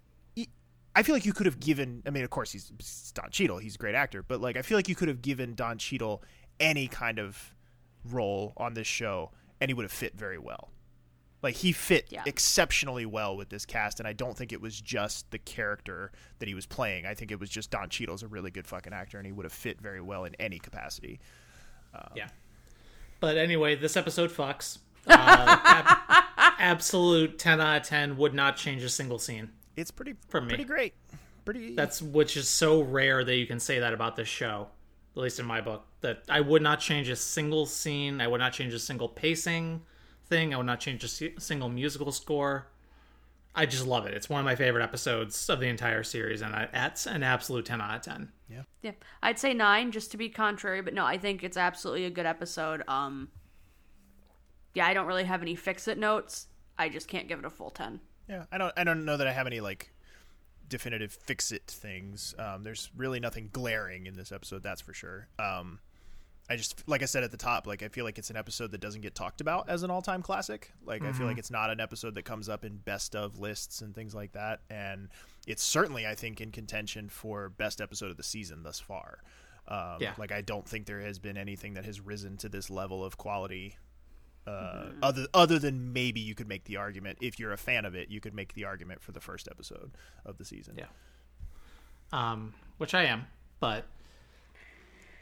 I 0.94 1.02
feel 1.02 1.14
like 1.14 1.24
you 1.24 1.32
could 1.32 1.46
have 1.46 1.58
given. 1.58 2.02
I 2.06 2.10
mean, 2.10 2.22
of 2.22 2.28
course, 2.28 2.52
he's, 2.52 2.70
he's 2.76 3.12
Don 3.14 3.30
Cheadle. 3.30 3.56
He's 3.56 3.76
a 3.76 3.78
great 3.78 3.94
actor, 3.94 4.22
but 4.22 4.42
like, 4.42 4.58
I 4.58 4.62
feel 4.62 4.76
like 4.76 4.90
you 4.90 4.94
could 4.94 5.08
have 5.08 5.22
given 5.22 5.54
Don 5.54 5.78
Cheadle 5.78 6.22
any 6.60 6.86
kind 6.86 7.18
of 7.18 7.54
role 8.04 8.52
on 8.58 8.74
this 8.74 8.86
show, 8.86 9.30
and 9.60 9.70
he 9.70 9.74
would 9.74 9.84
have 9.84 9.92
fit 9.92 10.14
very 10.14 10.36
well. 10.38 10.68
Like 11.42 11.56
he 11.56 11.72
fit 11.72 12.06
Yeah. 12.10 12.22
exceptionally 12.26 13.06
well 13.06 13.36
with 13.38 13.48
this 13.48 13.64
cast, 13.64 14.00
and 14.00 14.06
I 14.06 14.12
don't 14.12 14.36
think 14.36 14.52
it 14.52 14.60
was 14.60 14.78
just 14.80 15.30
the 15.30 15.38
character 15.38 16.12
that 16.40 16.48
he 16.48 16.54
was 16.54 16.66
playing. 16.66 17.06
I 17.06 17.14
think 17.14 17.30
it 17.32 17.40
was 17.40 17.48
just 17.50 17.70
Don 17.70 17.88
Cheadle's 17.88 18.22
a 18.22 18.28
really 18.28 18.50
good 18.50 18.66
fucking 18.66 18.92
actor, 18.92 19.16
and 19.16 19.26
he 19.26 19.32
would 19.32 19.44
have 19.46 19.52
fit 19.52 19.80
very 19.80 20.00
well 20.02 20.24
in 20.24 20.34
any 20.36 20.58
capacity. 20.58 21.20
Um, 21.94 22.08
Yeah. 22.14 22.28
But 23.20 23.36
anyway, 23.36 23.76
this 23.76 23.96
episode 23.96 24.30
fucks. 24.30 24.78
Uh, 25.06 25.14
ab- 25.64 26.24
absolute 26.58 27.38
ten 27.38 27.60
out 27.60 27.76
of 27.82 27.82
ten. 27.86 28.16
Would 28.16 28.34
not 28.34 28.56
change 28.56 28.82
a 28.82 28.88
single 28.88 29.18
scene. 29.18 29.50
It's 29.76 29.90
pretty 29.90 30.14
for 30.28 30.40
me. 30.40 30.48
pretty 30.48 30.64
great. 30.64 30.94
Pretty. 31.44 31.74
That's 31.74 32.00
which 32.02 32.36
is 32.36 32.48
so 32.48 32.80
rare 32.82 33.24
that 33.24 33.36
you 33.36 33.46
can 33.46 33.58
say 33.60 33.78
that 33.80 33.92
about 33.94 34.16
this 34.16 34.28
show, 34.28 34.68
at 35.16 35.22
least 35.22 35.38
in 35.40 35.46
my 35.46 35.60
book. 35.60 35.84
That 36.00 36.22
I 36.28 36.40
would 36.40 36.62
not 36.62 36.80
change 36.80 37.08
a 37.08 37.16
single 37.16 37.66
scene. 37.66 38.20
I 38.20 38.26
would 38.28 38.38
not 38.38 38.52
change 38.52 38.74
a 38.74 38.78
single 38.78 39.08
pacing 39.08 39.82
thing. 40.26 40.52
I 40.54 40.56
would 40.56 40.66
not 40.66 40.80
change 40.80 41.02
a 41.04 41.40
single 41.40 41.68
musical 41.68 42.12
score. 42.12 42.68
I 43.54 43.66
just 43.66 43.86
love 43.86 44.06
it. 44.06 44.14
It's 44.14 44.30
one 44.30 44.40
of 44.40 44.44
my 44.44 44.56
favorite 44.56 44.82
episodes 44.82 45.48
of 45.50 45.60
the 45.60 45.68
entire 45.68 46.02
series, 46.02 46.40
and 46.40 46.54
I, 46.54 46.68
that's 46.72 47.06
an 47.06 47.22
absolute 47.22 47.66
ten 47.66 47.80
out 47.80 47.96
of 47.96 48.02
ten. 48.02 48.32
Yeah. 48.48 48.62
Yeah, 48.82 48.92
I'd 49.22 49.38
say 49.38 49.52
nine 49.52 49.92
just 49.92 50.10
to 50.12 50.16
be 50.16 50.28
contrary, 50.28 50.80
but 50.80 50.94
no, 50.94 51.04
I 51.04 51.18
think 51.18 51.44
it's 51.44 51.56
absolutely 51.56 52.06
a 52.06 52.10
good 52.10 52.26
episode. 52.26 52.82
Um, 52.88 53.28
yeah, 54.74 54.86
I 54.86 54.94
don't 54.94 55.06
really 55.06 55.24
have 55.24 55.42
any 55.42 55.54
fix 55.54 55.86
it 55.86 55.98
notes. 55.98 56.46
I 56.78 56.88
just 56.88 57.08
can't 57.08 57.28
give 57.28 57.38
it 57.38 57.44
a 57.44 57.50
full 57.50 57.70
ten. 57.70 58.00
Yeah, 58.28 58.44
I 58.50 58.58
don't. 58.58 58.72
I 58.76 58.84
don't 58.84 59.04
know 59.04 59.16
that 59.16 59.26
I 59.26 59.32
have 59.32 59.46
any 59.46 59.60
like 59.60 59.92
definitive 60.68 61.12
fix 61.12 61.52
it 61.52 61.66
things. 61.66 62.34
Um, 62.38 62.62
there's 62.62 62.90
really 62.96 63.20
nothing 63.20 63.50
glaring 63.52 64.06
in 64.06 64.16
this 64.16 64.32
episode, 64.32 64.62
that's 64.62 64.80
for 64.80 64.94
sure. 64.94 65.28
Um, 65.38 65.80
I 66.50 66.56
just 66.56 66.86
like 66.88 67.02
I 67.02 67.06
said 67.06 67.22
at 67.24 67.30
the 67.30 67.36
top, 67.36 67.66
like 67.66 67.82
I 67.82 67.88
feel 67.88 68.04
like 68.04 68.18
it's 68.18 68.28
an 68.30 68.36
episode 68.36 68.72
that 68.72 68.80
doesn't 68.80 69.00
get 69.00 69.14
talked 69.14 69.40
about 69.40 69.68
as 69.68 69.84
an 69.84 69.90
all 69.90 70.02
time 70.02 70.22
classic. 70.22 70.72
Like 70.84 71.02
I 71.02 71.12
feel 71.12 71.26
like 71.26 71.38
it's 71.38 71.50
not 71.50 71.70
an 71.70 71.80
episode 71.80 72.14
that 72.16 72.24
comes 72.24 72.48
up 72.48 72.64
in 72.64 72.76
best 72.78 73.14
of 73.16 73.38
lists 73.38 73.80
and 73.80 73.94
things 73.94 74.14
like 74.14 74.32
that. 74.32 74.60
And 74.68 75.08
it's 75.46 75.62
certainly 75.62 76.06
I 76.06 76.14
think 76.14 76.40
in 76.40 76.50
contention 76.50 77.08
for 77.08 77.48
best 77.48 77.80
episode 77.80 78.10
of 78.10 78.16
the 78.16 78.22
season 78.22 78.64
thus 78.64 78.80
far. 78.80 79.18
Um, 79.68 79.98
Yeah. 80.00 80.12
Like 80.18 80.32
I 80.32 80.40
don't 80.42 80.68
think 80.68 80.86
there 80.86 81.00
has 81.00 81.18
been 81.18 81.36
anything 81.38 81.74
that 81.74 81.84
has 81.84 82.00
risen 82.00 82.36
to 82.38 82.48
this 82.48 82.68
level 82.68 83.04
of 83.04 83.16
quality. 83.16 83.76
Uh, 84.44 84.50
Mhm. 84.86 84.98
Other 85.02 85.26
other 85.32 85.58
than 85.60 85.92
maybe 85.92 86.20
you 86.20 86.34
could 86.34 86.48
make 86.48 86.64
the 86.64 86.76
argument 86.76 87.18
if 87.22 87.38
you're 87.38 87.52
a 87.52 87.56
fan 87.56 87.84
of 87.84 87.94
it, 87.94 88.08
you 88.10 88.20
could 88.20 88.34
make 88.34 88.54
the 88.54 88.64
argument 88.64 89.00
for 89.00 89.12
the 89.12 89.20
first 89.20 89.46
episode 89.48 89.92
of 90.24 90.36
the 90.38 90.44
season. 90.44 90.74
Yeah. 90.76 90.88
Um, 92.12 92.52
which 92.78 92.92
I 92.94 93.04
am, 93.04 93.26
but 93.60 93.86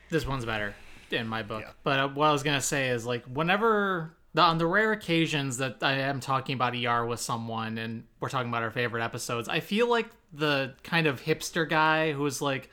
this 0.08 0.26
one's 0.26 0.44
better 0.46 0.74
in 1.12 1.28
my 1.28 1.42
book. 1.42 1.64
But 1.82 1.98
uh, 1.98 2.08
what 2.08 2.28
I 2.28 2.32
was 2.32 2.42
gonna 2.42 2.60
say 2.60 2.88
is 2.88 3.06
like 3.06 3.24
whenever 3.24 4.14
the, 4.34 4.42
on 4.42 4.58
the 4.58 4.66
rare 4.66 4.92
occasions 4.92 5.58
that 5.58 5.78
I 5.82 5.94
am 5.94 6.20
talking 6.20 6.54
about 6.54 6.74
ER 6.74 7.04
with 7.04 7.20
someone 7.20 7.78
and 7.78 8.04
we're 8.20 8.28
talking 8.28 8.48
about 8.48 8.62
our 8.62 8.70
favorite 8.70 9.02
episodes, 9.02 9.48
I 9.48 9.60
feel 9.60 9.88
like 9.88 10.08
the 10.32 10.74
kind 10.82 11.06
of 11.06 11.22
hipster 11.22 11.68
guy 11.68 12.12
who's 12.12 12.40
like, 12.40 12.70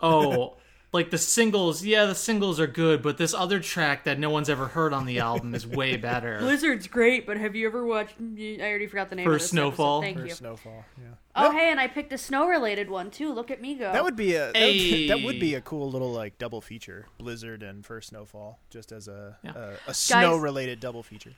oh. 0.00 0.56
Like 0.92 1.08
the 1.10 1.16
singles, 1.16 1.82
yeah, 1.82 2.04
the 2.04 2.14
singles 2.14 2.60
are 2.60 2.66
good, 2.66 3.00
but 3.00 3.16
this 3.16 3.32
other 3.32 3.60
track 3.60 4.04
that 4.04 4.18
no 4.18 4.28
one's 4.28 4.50
ever 4.50 4.66
heard 4.68 4.92
on 4.92 5.06
the 5.06 5.20
album 5.20 5.54
is 5.54 5.66
way 5.66 5.96
better. 5.96 6.38
Blizzard's 6.38 6.86
great, 6.86 7.26
but 7.26 7.38
have 7.38 7.56
you 7.56 7.66
ever 7.66 7.86
watched? 7.86 8.16
I 8.20 8.58
already 8.60 8.86
forgot 8.86 9.08
the 9.08 9.16
name 9.16 9.24
For 9.24 9.32
of 9.32 9.40
this 9.40 9.48
Snowfall? 9.48 10.02
Episode. 10.02 10.06
Thank 10.14 10.18
For 10.18 10.26
you. 10.26 10.34
Snowfall, 10.34 10.84
yeah. 10.98 11.04
Oh, 11.34 11.50
hey, 11.50 11.70
and 11.70 11.80
I 11.80 11.88
picked 11.88 12.12
a 12.12 12.18
snow-related 12.18 12.90
one 12.90 13.10
too. 13.10 13.32
Look 13.32 13.50
at 13.50 13.62
me 13.62 13.74
go. 13.74 13.90
That 13.90 14.04
would 14.04 14.16
be 14.16 14.34
a 14.34 14.52
that, 14.52 14.54
would, 14.54 15.08
that 15.08 15.24
would 15.24 15.40
be 15.40 15.54
a 15.54 15.62
cool 15.62 15.90
little 15.90 16.12
like 16.12 16.36
double 16.36 16.60
feature, 16.60 17.06
Blizzard 17.16 17.62
and 17.62 17.86
First 17.86 18.10
Snowfall, 18.10 18.58
just 18.68 18.92
as 18.92 19.08
a 19.08 19.38
a, 19.46 19.90
a 19.90 19.94
snow 19.94 20.36
related 20.36 20.78
double 20.78 21.02
feature. 21.02 21.32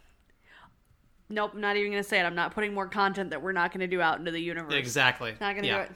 Nope, 1.31 1.53
I'm 1.55 1.61
not 1.61 1.77
even 1.77 1.93
gonna 1.93 2.03
say 2.03 2.19
it. 2.19 2.25
I'm 2.25 2.35
not 2.35 2.53
putting 2.55 2.75
more 2.75 2.89
content 2.89 3.31
that 3.31 3.41
we're 3.41 3.53
not 3.53 3.73
gonna 3.73 3.87
do 3.87 4.01
out 4.01 4.19
into 4.19 4.33
the 4.33 4.41
universe. 4.41 4.75
Exactly. 4.75 5.35
Not 5.41 5.55
gonna 5.55 5.67
Yeah. 5.69 5.77
do 5.77 5.83
it. 5.85 5.93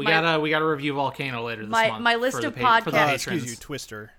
We 0.00 0.06
My- 0.06 0.12
gotta 0.12 0.40
we 0.40 0.48
gotta 0.48 0.64
review 0.64 0.94
Volcano 0.94 1.44
later 1.44 1.60
this 1.62 1.70
My- 1.70 1.88
month. 1.88 2.02
my 2.02 2.14
list 2.14 2.36
for 2.36 2.40
the 2.40 2.48
of 2.48 2.56
pa- 2.56 2.80
podcasts- 2.80 3.10
Uh, 3.10 3.12
excuse 3.12 3.50
you, 3.50 3.56
Twister. 3.56 4.10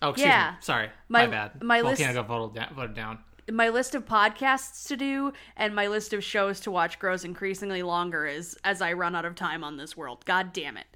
Oh, 0.00 0.10
excuse 0.10 0.28
Yeah. 0.28 0.50
me. 0.52 0.56
Sorry, 0.60 0.90
My- 1.08 1.26
my, 1.26 1.30
bad. 1.32 1.60
my 1.62 1.82
Volcano 1.82 2.06
list- 2.10 2.14
got 2.14 2.26
voted 2.28 2.54
down, 2.54 2.74
voted 2.76 2.94
down. 2.94 3.18
My 3.50 3.68
list 3.68 3.96
of 3.96 4.06
podcasts 4.06 4.86
to 4.86 4.96
do 4.96 5.32
and 5.56 5.74
my 5.74 5.88
list 5.88 6.12
of 6.12 6.22
shows 6.22 6.60
to 6.60 6.70
watch 6.70 7.00
grows 7.00 7.24
increasingly 7.24 7.82
longer 7.82 8.26
as 8.28 8.56
as 8.62 8.80
I 8.80 8.92
run 8.92 9.16
out 9.16 9.24
of 9.24 9.34
time 9.34 9.64
on 9.64 9.76
this 9.76 9.96
world. 9.96 10.24
God 10.24 10.52
damn 10.52 10.76
it! 10.76 10.86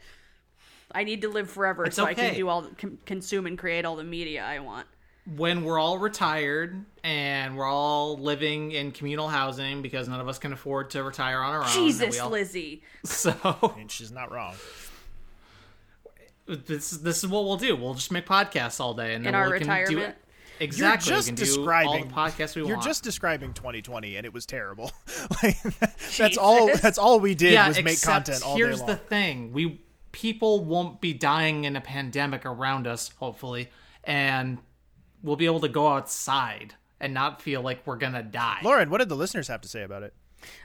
I 0.95 1.03
need 1.03 1.21
to 1.23 1.29
live 1.29 1.51
forever 1.51 1.85
It's 1.87 1.97
so 1.97 2.05
I 2.05 2.15
can 2.15 2.33
do 2.35 2.49
all 2.49 2.63
the, 2.63 2.97
consume 3.07 3.47
and 3.47 3.59
create 3.59 3.85
all 3.85 3.97
the 3.97 4.05
media 4.05 4.45
I 4.45 4.61
want. 4.61 4.87
When 5.35 5.65
we're 5.65 5.79
all 5.79 5.99
retired 5.99 6.85
and 7.03 7.57
we're 7.57 7.67
all 7.67 8.17
living 8.17 8.71
in 8.73 8.93
communal 8.93 9.27
housing 9.29 9.83
because 9.83 10.09
none 10.09 10.21
of 10.21 10.29
us 10.29 10.39
can 10.39 10.53
afford 10.53 10.91
to 10.91 11.03
retire 11.03 11.41
on 11.41 11.53
our 11.53 11.61
own. 11.61 11.65
and 11.65 11.73
Jesus, 11.73 12.15
we 12.15 12.19
all- 12.21 12.31
Lizzie. 12.31 12.83
So 13.05 13.35
and 13.79 13.91
she's 13.91 14.13
not 14.13 14.31
wrong. 14.31 14.55
This 16.47 16.91
this 16.93 17.25
is 17.25 17.27
what 17.29 17.45
we'll 17.45 17.57
do. 17.57 17.75
We'll 17.75 17.95
just 17.95 18.13
make 18.13 18.25
podcasts 18.27 18.79
all 18.79 18.95
day 18.95 19.15
and 19.15 19.25
then 19.25 19.35
In 19.35 19.41
our 19.41 19.51
we 19.51 19.59
can 19.59 19.67
do 19.67 19.73
retirement? 19.73 20.09
it. 20.11 20.17
Exactly. 20.63 21.11
You're 21.11 21.17
just 21.19 21.29
can 21.29 21.35
describing 21.35 21.89
all 21.89 21.99
the 21.99 22.15
podcasts 22.15 22.55
we 22.55 22.63
You're 22.63 22.77
want. 22.77 22.87
just 22.87 23.03
describing 23.05 23.53
2020, 23.53 24.17
and 24.17 24.25
it 24.25 24.33
was 24.33 24.47
terrible. 24.47 24.91
like, 25.43 25.61
that's 26.17 26.39
all. 26.39 26.69
That's 26.81 26.97
all 26.99 27.21
we 27.21 27.35
did 27.35 27.53
yeah, 27.53 27.69
was 27.69 27.83
make 27.83 28.01
content 28.01 28.43
all 28.43 28.57
here's 28.57 28.77
day 28.81 28.87
long. 28.87 28.87
the 28.87 28.97
thing: 28.97 29.53
we 29.53 29.81
people 30.13 30.65
won't 30.65 31.01
be 31.01 31.13
dying 31.13 31.65
in 31.65 31.75
a 31.77 31.81
pandemic 31.81 32.47
around 32.47 32.87
us, 32.87 33.11
hopefully, 33.19 33.69
and 34.05 34.59
we'll 35.27 35.37
be 35.37 35.47
able 35.47 35.61
to 35.61 35.69
go 35.69 35.89
outside 35.89 36.75
and 37.01 37.13
not 37.13 37.43
feel 37.43 37.61
like 37.61 37.87
we're 37.87 37.97
gonna 37.97 38.23
die. 38.23 38.61
Lauren, 38.63 38.89
what 38.89 38.99
did 38.99 39.09
the 39.09 39.17
listeners 39.17 39.49
have 39.49 39.61
to 39.61 39.69
say 39.69 39.83
about 39.83 40.03
it? 40.03 40.15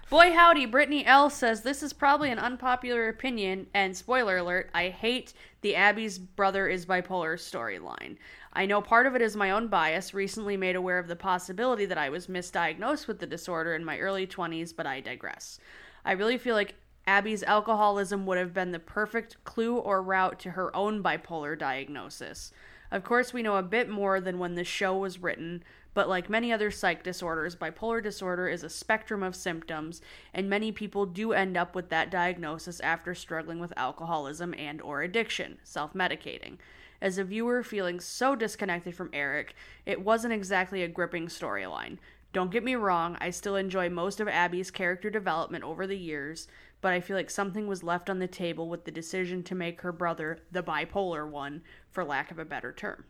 Boy 0.10 0.32
howdy, 0.34 0.66
Brittany 0.66 1.06
L 1.06 1.30
says 1.30 1.62
this 1.62 1.82
is 1.82 1.94
probably 1.94 2.30
an 2.30 2.40
unpopular 2.40 3.08
opinion, 3.08 3.68
and 3.74 3.96
spoiler 3.96 4.38
alert, 4.38 4.70
I 4.74 4.90
hate 4.90 5.34
the 5.62 5.76
Abby's 5.76 6.20
brother 6.20 6.68
is 6.68 6.86
bipolar 6.86 7.36
storyline. 7.36 8.18
I 8.54 8.66
know 8.66 8.82
part 8.82 9.08
of 9.08 9.16
it 9.16 9.22
is 9.22 9.36
my 9.36 9.52
own 9.52 9.70
bias, 9.70 10.14
recently 10.14 10.58
made 10.58 10.76
aware 10.76 11.00
of 11.00 11.08
the 11.08 11.16
possibility 11.16 11.86
that 11.86 11.98
I 11.98 12.10
was 12.10 12.28
misdiagnosed 12.28 13.08
with 13.08 13.20
the 13.20 13.26
disorder 13.26 13.74
in 13.74 13.86
my 13.86 13.98
early 13.98 14.28
20s, 14.28 14.76
but 14.76 14.86
I 14.86 15.00
digress. 15.00 15.58
I 16.04 16.12
really 16.12 16.38
feel 16.38 16.56
like 16.56 16.76
Abby's 17.08 17.44
alcoholism 17.44 18.26
would 18.26 18.38
have 18.38 18.54
been 18.54 18.72
the 18.72 18.80
perfect 18.80 19.44
clue 19.46 19.78
or 19.78 20.04
route 20.04 20.40
to 20.42 20.52
her 20.52 20.76
own 20.76 21.02
bipolar 21.02 21.58
diagnosis. 21.58 22.52
Of 22.92 23.06
course, 23.06 23.32
we 23.32 23.42
know 23.42 23.56
a 23.56 23.64
bit 23.64 23.90
more 23.90 24.20
than 24.20 24.38
when 24.38 24.56
the 24.56 24.66
show 24.66 24.98
was 24.98 25.22
written, 25.22 25.64
but 25.94 26.10
like 26.10 26.30
many 26.30 26.52
other 26.52 26.70
psych 26.72 27.04
disorders, 27.04 27.56
bipolar 27.56 28.04
disorder 28.04 28.50
is 28.50 28.64
a 28.64 28.70
spectrum 28.70 29.24
of 29.24 29.36
symptoms, 29.36 30.02
and 30.34 30.50
many 30.50 30.74
people 30.74 31.06
do 31.06 31.32
end 31.32 31.56
up 31.56 31.74
with 31.74 31.90
that 31.90 32.12
diagnosis 32.12 32.82
after 32.82 33.16
struggling 33.16 33.60
with 33.60 33.74
alcoholism 33.78 34.54
and 34.58 34.82
or 34.82 35.02
addiction, 35.04 35.58
self-medicating. 35.64 36.58
As 37.02 37.18
a 37.18 37.24
viewer 37.24 37.64
feeling 37.64 38.00
so 38.00 38.36
disconnected 38.36 38.94
from 38.94 39.10
Eric, 39.14 39.56
it 39.86 40.02
wasn't 40.02 40.34
exactly 40.34 40.84
a 40.84 40.88
gripping 40.88 41.28
storyline. 41.28 41.98
Don't 42.34 42.52
get 42.52 42.64
me 42.64 42.76
wrong, 42.76 43.18
I 43.20 43.30
still 43.30 43.56
enjoy 43.56 43.90
most 43.90 44.20
of 44.20 44.28
Abby's 44.28 44.72
character 44.72 45.10
development 45.10 45.64
over 45.64 45.88
the 45.88 45.98
years, 45.98 46.48
but 46.82 46.94
I 46.94 47.00
feel 47.00 47.16
like 47.16 47.30
something 47.30 47.68
was 47.68 47.84
left 47.84 48.10
on 48.10 48.20
the 48.20 48.28
table 48.28 48.68
with 48.68 48.86
the 48.86 48.92
decision 48.92 49.44
to 49.44 49.56
make 49.56 49.82
her 49.82 49.92
brother 49.92 50.40
the 50.52 50.64
bipolar 50.64 51.30
one, 51.30 51.62
for 51.90 52.04
lack 52.04 52.32
of 52.32 52.40
a 52.40 52.46
better 52.46 52.74
term. 52.74 53.06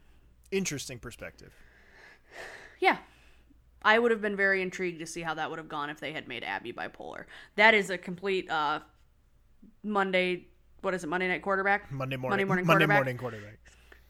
Interesting 0.51 0.99
perspective. 0.99 1.53
Yeah. 2.79 2.97
I 3.83 3.97
would 3.97 4.11
have 4.11 4.21
been 4.21 4.35
very 4.35 4.61
intrigued 4.61 4.99
to 4.99 5.07
see 5.07 5.21
how 5.21 5.33
that 5.35 5.49
would 5.49 5.57
have 5.57 5.69
gone 5.69 5.89
if 5.89 5.99
they 5.99 6.11
had 6.11 6.27
made 6.27 6.43
Abby 6.43 6.73
bipolar. 6.73 7.25
That 7.55 7.73
is 7.73 7.89
a 7.89 7.97
complete 7.97 8.49
uh 8.49 8.81
Monday 9.83 10.47
what 10.81 10.93
is 10.95 11.03
it, 11.03 11.07
Monday 11.07 11.27
night 11.27 11.43
quarterback? 11.43 11.91
Monday 11.91 12.17
morning. 12.17 12.31
Monday 12.31 12.43
morning 12.45 12.65
Monday 12.65 12.85
morning 12.87 13.17
quarterback. 13.17 13.59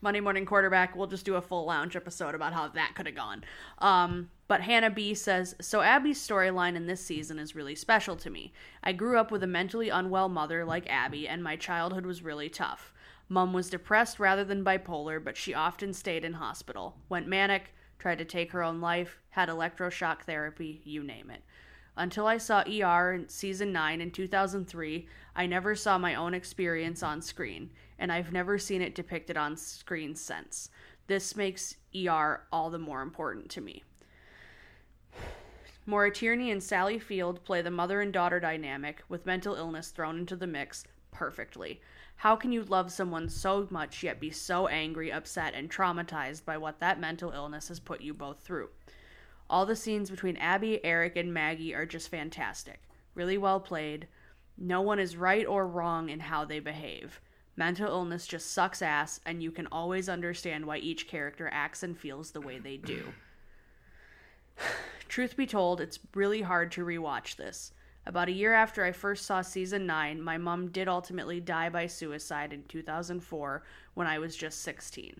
Monday 0.03 0.19
morning 0.19 0.45
quarterback. 0.47 0.95
We'll 0.95 1.05
just 1.05 1.25
do 1.25 1.35
a 1.35 1.41
full 1.41 1.65
lounge 1.65 1.95
episode 1.95 2.33
about 2.33 2.53
how 2.53 2.67
that 2.69 2.95
could 2.95 3.05
have 3.05 3.15
gone. 3.15 3.43
Um, 3.77 4.31
but 4.47 4.61
Hannah 4.61 4.89
B 4.89 5.13
says 5.13 5.55
So 5.61 5.81
Abby's 5.81 6.19
storyline 6.19 6.75
in 6.75 6.87
this 6.87 7.05
season 7.05 7.37
is 7.37 7.55
really 7.55 7.75
special 7.75 8.15
to 8.17 8.29
me. 8.31 8.51
I 8.83 8.93
grew 8.93 9.19
up 9.19 9.31
with 9.31 9.43
a 9.43 9.47
mentally 9.47 9.89
unwell 9.89 10.27
mother 10.27 10.65
like 10.65 10.89
Abby, 10.89 11.27
and 11.27 11.43
my 11.43 11.55
childhood 11.55 12.05
was 12.05 12.23
really 12.23 12.49
tough. 12.49 12.91
Mum 13.29 13.53
was 13.53 13.69
depressed 13.69 14.19
rather 14.19 14.43
than 14.43 14.65
bipolar, 14.65 15.23
but 15.23 15.37
she 15.37 15.53
often 15.53 15.93
stayed 15.93 16.25
in 16.25 16.33
hospital, 16.33 16.97
went 17.07 17.27
manic, 17.27 17.73
tried 17.99 18.17
to 18.17 18.25
take 18.25 18.51
her 18.51 18.63
own 18.63 18.81
life, 18.81 19.19
had 19.29 19.49
electroshock 19.49 20.23
therapy, 20.23 20.81
you 20.83 21.03
name 21.03 21.29
it. 21.29 21.43
Until 21.95 22.25
I 22.25 22.37
saw 22.37 22.63
ER 22.63 23.13
in 23.13 23.29
season 23.29 23.71
9 23.71 24.01
in 24.01 24.11
2003, 24.11 25.07
I 25.35 25.45
never 25.45 25.75
saw 25.75 25.97
my 25.97 26.15
own 26.15 26.33
experience 26.33 27.03
on 27.03 27.21
screen, 27.21 27.69
and 28.01 28.11
I've 28.11 28.33
never 28.33 28.57
seen 28.57 28.81
it 28.81 28.95
depicted 28.95 29.37
on 29.37 29.55
screen 29.55 30.15
since. 30.15 30.69
This 31.05 31.35
makes 31.35 31.75
ER 31.95 32.41
all 32.51 32.71
the 32.71 32.79
more 32.79 33.03
important 33.03 33.49
to 33.51 33.61
me. 33.61 33.83
Maura 35.85 36.11
Tierney 36.11 36.49
and 36.49 36.63
Sally 36.63 36.97
Field 36.97 37.43
play 37.43 37.61
the 37.61 37.69
mother 37.69 38.01
and 38.01 38.11
daughter 38.11 38.39
dynamic, 38.39 39.03
with 39.07 39.27
mental 39.27 39.55
illness 39.55 39.89
thrown 39.89 40.17
into 40.17 40.35
the 40.35 40.47
mix, 40.47 40.83
perfectly. 41.11 41.79
How 42.15 42.35
can 42.35 42.51
you 42.51 42.63
love 42.63 42.91
someone 42.91 43.29
so 43.29 43.67
much 43.69 44.01
yet 44.01 44.19
be 44.19 44.31
so 44.31 44.67
angry, 44.67 45.11
upset, 45.11 45.53
and 45.53 45.69
traumatized 45.69 46.43
by 46.43 46.57
what 46.57 46.79
that 46.79 46.99
mental 46.99 47.31
illness 47.31 47.67
has 47.67 47.79
put 47.79 48.01
you 48.01 48.15
both 48.15 48.39
through? 48.39 48.69
All 49.47 49.67
the 49.67 49.75
scenes 49.75 50.09
between 50.09 50.37
Abby, 50.37 50.83
Eric, 50.83 51.17
and 51.17 51.31
Maggie 51.31 51.75
are 51.75 51.85
just 51.85 52.09
fantastic. 52.09 52.81
Really 53.13 53.37
well 53.37 53.59
played. 53.59 54.07
No 54.57 54.81
one 54.81 54.99
is 54.99 55.17
right 55.17 55.45
or 55.45 55.67
wrong 55.67 56.09
in 56.09 56.19
how 56.19 56.45
they 56.45 56.59
behave. 56.59 57.21
Mental 57.55 57.87
illness 57.87 58.25
just 58.25 58.51
sucks 58.51 58.81
ass, 58.81 59.19
and 59.25 59.43
you 59.43 59.51
can 59.51 59.67
always 59.71 60.07
understand 60.07 60.65
why 60.65 60.77
each 60.77 61.07
character 61.07 61.49
acts 61.51 61.83
and 61.83 61.97
feels 61.97 62.31
the 62.31 62.41
way 62.41 62.59
they 62.59 62.77
do. 62.77 63.13
Truth 65.09 65.35
be 65.35 65.45
told, 65.45 65.81
it's 65.81 65.99
really 66.15 66.41
hard 66.41 66.71
to 66.73 66.85
rewatch 66.85 67.35
this. 67.35 67.73
About 68.05 68.29
a 68.29 68.33
year 68.33 68.53
after 68.53 68.83
I 68.83 68.91
first 68.91 69.25
saw 69.25 69.41
season 69.41 69.85
9, 69.85 70.21
my 70.21 70.37
mom 70.37 70.69
did 70.69 70.87
ultimately 70.87 71.39
die 71.39 71.69
by 71.69 71.85
suicide 71.87 72.51
in 72.53 72.63
2004 72.63 73.63
when 73.93 74.07
I 74.07 74.17
was 74.17 74.35
just 74.35 74.61
16. 74.61 75.19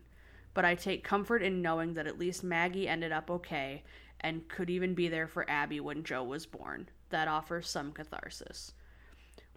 But 0.54 0.66
I 0.66 0.76
take 0.76 1.04
comfort 1.04 1.44
in 1.44 1.62
knowing 1.62 1.94
that 1.94 2.08
at 2.08 2.18
least 2.18 2.44
Maggie 2.44 2.88
ended 2.88 3.12
up 3.12 3.30
okay 3.30 3.84
and 4.22 4.48
could 4.48 4.70
even 4.70 4.94
be 4.94 5.10
there 5.10 5.28
for 5.28 5.50
Abby 5.50 5.80
when 5.80 6.04
Joe 6.04 6.24
was 6.24 6.46
born. 6.46 6.90
That 7.10 7.28
offers 7.28 7.70
some 7.70 7.92
catharsis. 7.92 8.74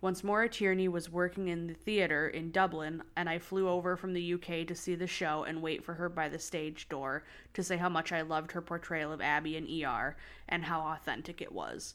Once 0.04 0.22
Maura 0.22 0.50
Tierney 0.50 0.86
was 0.86 1.08
working 1.08 1.48
in 1.48 1.66
the 1.66 1.72
theater 1.72 2.28
in 2.28 2.50
Dublin, 2.50 3.02
and 3.16 3.26
I 3.26 3.38
flew 3.38 3.70
over 3.70 3.96
from 3.96 4.12
the 4.12 4.34
UK 4.34 4.66
to 4.66 4.74
see 4.74 4.94
the 4.94 5.06
show 5.06 5.44
and 5.44 5.62
wait 5.62 5.82
for 5.82 5.94
her 5.94 6.10
by 6.10 6.28
the 6.28 6.38
stage 6.38 6.90
door 6.90 7.24
to 7.54 7.62
say 7.62 7.78
how 7.78 7.88
much 7.88 8.12
I 8.12 8.20
loved 8.20 8.52
her 8.52 8.60
portrayal 8.60 9.12
of 9.12 9.22
Abby 9.22 9.56
in 9.56 9.66
ER 9.82 10.14
and 10.46 10.62
how 10.62 10.82
authentic 10.82 11.40
it 11.40 11.50
was. 11.50 11.94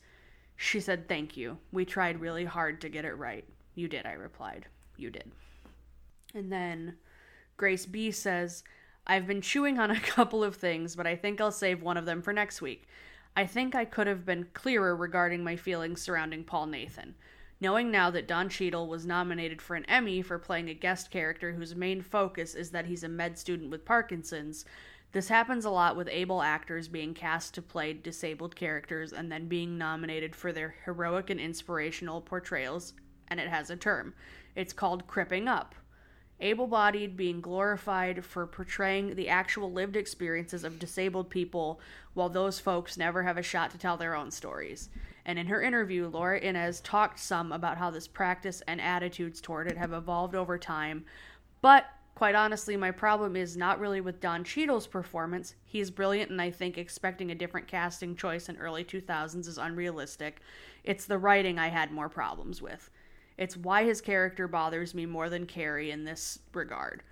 She 0.56 0.80
said, 0.80 1.08
Thank 1.08 1.38
you. 1.38 1.60
We 1.72 1.86
tried 1.86 2.20
really 2.20 2.46
hard 2.46 2.82
to 2.82 2.90
get 2.90 3.06
it 3.06 3.14
right. 3.14 3.46
You 3.76 3.88
did, 3.88 4.08
I 4.08 4.14
replied. 4.14 4.66
You 4.98 5.12
did. 5.12 5.32
And 6.34 6.52
then 6.52 6.96
Grace 7.58 7.86
B 7.86 8.10
says, 8.10 8.64
I've 9.06 9.28
been 9.28 9.42
chewing 9.42 9.78
on 9.78 9.92
a 9.92 10.00
couple 10.00 10.44
of 10.44 10.56
things, 10.56 10.96
but 10.96 11.06
I 11.06 11.16
think 11.16 11.40
I'll 11.40 11.52
save 11.52 11.84
one 11.84 11.96
of 11.96 12.08
them 12.08 12.24
for 12.24 12.34
next 12.34 12.60
week. 12.60 12.88
I 13.36 13.46
think 13.46 13.76
I 13.76 13.86
could 13.86 14.08
have 14.08 14.26
been 14.26 14.48
clearer 14.56 14.96
regarding 14.96 15.44
my 15.44 15.56
feelings 15.56 16.02
surrounding 16.02 16.44
Paul 16.44 16.66
Nathan. 16.66 17.14
Knowing 17.62 17.92
now 17.92 18.10
that 18.10 18.28
Don 18.28 18.48
Cheadle 18.48 18.88
was 18.88 19.06
nominated 19.06 19.62
for 19.62 19.76
an 19.76 19.84
Emmy 19.86 20.22
for 20.22 20.40
playing 20.40 20.70
a 20.70 20.74
guest 20.74 21.12
character 21.12 21.52
whose 21.52 21.76
main 21.76 22.02
focus 22.02 22.56
is 22.56 22.72
that 22.72 22.86
he's 22.86 23.04
a 23.04 23.10
med 23.10 23.38
student 23.38 23.70
with 23.70 23.84
Parkinson's, 23.84 24.64
this 25.12 25.28
happens 25.28 25.66
a 25.66 25.70
lot 25.72 25.98
with 25.98 26.08
able 26.08 26.42
actors 26.42 26.88
being 26.88 27.16
cast 27.16 27.56
to 27.56 27.62
play 27.62 27.94
disabled 27.94 28.56
characters 28.56 29.12
and 29.12 29.32
then 29.32 29.48
being 29.48 29.78
nominated 29.78 30.36
for 30.36 30.54
their 30.54 30.76
heroic 30.86 31.32
and 31.32 31.40
inspirational 31.40 32.22
portrayals, 32.22 32.94
and 33.28 33.40
it 33.40 33.50
has 33.50 33.70
a 33.70 33.76
term. 33.76 34.14
It's 34.56 34.72
called 34.72 35.08
cripping 35.08 35.48
up. 35.48 35.74
Able 36.40 36.68
bodied 36.68 37.18
being 37.18 37.42
glorified 37.42 38.24
for 38.24 38.46
portraying 38.48 39.16
the 39.16 39.28
actual 39.28 39.74
lived 39.74 39.98
experiences 39.98 40.64
of 40.64 40.80
disabled 40.80 41.30
people, 41.30 41.82
while 42.14 42.30
those 42.30 42.60
folks 42.60 42.96
never 42.96 43.24
have 43.24 43.38
a 43.38 43.44
shot 43.44 43.72
to 43.72 43.78
tell 43.78 43.98
their 43.98 44.16
own 44.16 44.32
stories. 44.32 44.90
And 45.26 45.38
in 45.38 45.48
her 45.48 45.62
interview, 45.62 46.08
Laura 46.08 46.40
Innes 46.40 46.82
talked 46.82 47.20
some 47.20 47.52
about 47.52 47.78
how 47.78 47.92
this 47.92 48.08
practice 48.08 48.62
and 48.68 48.82
attitudes 48.82 49.42
toward 49.42 49.68
it 49.68 49.78
have 49.78 49.94
evolved 49.94 50.36
over 50.36 50.58
time. 50.58 51.06
But 51.62 51.86
quite 52.16 52.36
honestly, 52.36 52.76
my 52.76 52.92
problem 52.92 53.36
is 53.36 53.56
not 53.56 53.80
really 53.80 54.02
with 54.02 54.20
Don 54.20 54.44
Cheadle's 54.44 54.88
performance. 54.88 55.56
He's 55.66 55.90
brilliant, 55.90 56.32
and 56.32 56.42
I 56.42 56.52
think 56.52 56.78
expecting 56.78 57.32
a 57.32 57.36
different 57.36 57.68
casting 57.68 58.16
choice 58.16 58.50
in 58.50 58.58
early 58.58 58.84
2000s 58.84 59.48
is 59.48 59.58
unrealistic. 59.58 60.42
It's 60.84 61.06
the 61.06 61.18
writing 61.18 61.58
I 61.58 61.70
had 61.70 61.92
more 61.92 62.10
problems 62.10 62.62
with. 62.62 62.90
It's 63.38 63.56
why 63.56 63.86
his 63.86 64.02
character 64.02 64.50
bothers 64.50 64.94
me 64.94 65.06
more 65.06 65.30
than 65.30 65.46
Kerry 65.46 65.92
in 65.92 66.04
this 66.04 66.40
regard. 66.54 67.04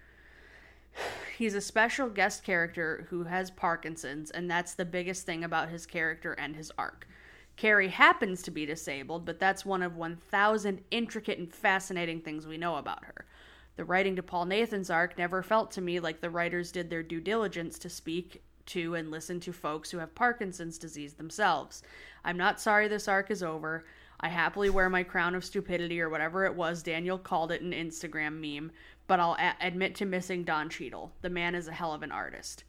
He's 1.37 1.55
a 1.55 1.61
special 1.61 2.09
guest 2.09 2.43
character 2.43 3.07
who 3.09 3.23
has 3.23 3.49
Parkinson's, 3.49 4.29
and 4.31 4.51
that's 4.51 4.73
the 4.73 4.83
biggest 4.83 5.25
thing 5.25 5.43
about 5.43 5.69
his 5.69 5.85
character 5.85 6.33
and 6.33 6.55
his 6.55 6.69
arc. 6.77 7.07
Kerry 7.57 7.89
happens 7.89 8.43
to 8.43 8.51
be 8.51 8.67
disabled, 8.67 9.25
but 9.25 9.39
that's 9.39 9.65
one 9.65 9.81
of 9.81 9.97
1,000 9.97 10.81
intricate 10.91 11.39
and 11.39 11.51
fascinating 11.51 12.21
things 12.21 12.45
we 12.45 12.57
know 12.57 12.75
about 12.75 13.03
her. 13.05 13.25
The 13.77 13.85
writing 13.85 14.15
to 14.15 14.23
Paul 14.23 14.45
Nathan's 14.45 14.91
arc 14.91 15.17
never 15.17 15.41
felt 15.41 15.71
to 15.71 15.81
me 15.81 15.99
like 15.99 16.21
the 16.21 16.29
writers 16.29 16.71
did 16.71 16.89
their 16.89 17.03
due 17.03 17.19
diligence 17.19 17.79
to 17.79 17.89
speak 17.89 18.43
to 18.67 18.95
and 18.95 19.09
listen 19.09 19.39
to 19.39 19.51
folks 19.51 19.89
who 19.89 19.97
have 19.97 20.13
Parkinson's 20.13 20.77
disease 20.77 21.15
themselves. 21.15 21.81
I'm 22.23 22.37
not 22.37 22.59
sorry 22.59 22.87
this 22.87 23.07
arc 23.07 23.31
is 23.31 23.41
over. 23.41 23.85
I 24.19 24.29
happily 24.29 24.69
wear 24.69 24.89
my 24.89 25.03
crown 25.03 25.35
of 25.35 25.45
stupidity 25.45 25.99
or 26.01 26.09
whatever 26.09 26.45
it 26.45 26.55
was 26.55 26.83
Daniel 26.83 27.17
called 27.17 27.51
it 27.51 27.61
an 27.61 27.71
Instagram 27.71 28.39
meme, 28.39 28.71
but 29.07 29.19
I'll 29.19 29.37
a- 29.39 29.65
admit 29.65 29.95
to 29.95 30.05
missing 30.05 30.43
Don 30.43 30.69
Cheadle. 30.69 31.11
The 31.21 31.29
man 31.29 31.55
is 31.55 31.67
a 31.67 31.73
hell 31.73 31.93
of 31.93 32.03
an 32.03 32.11
artist. 32.11 32.63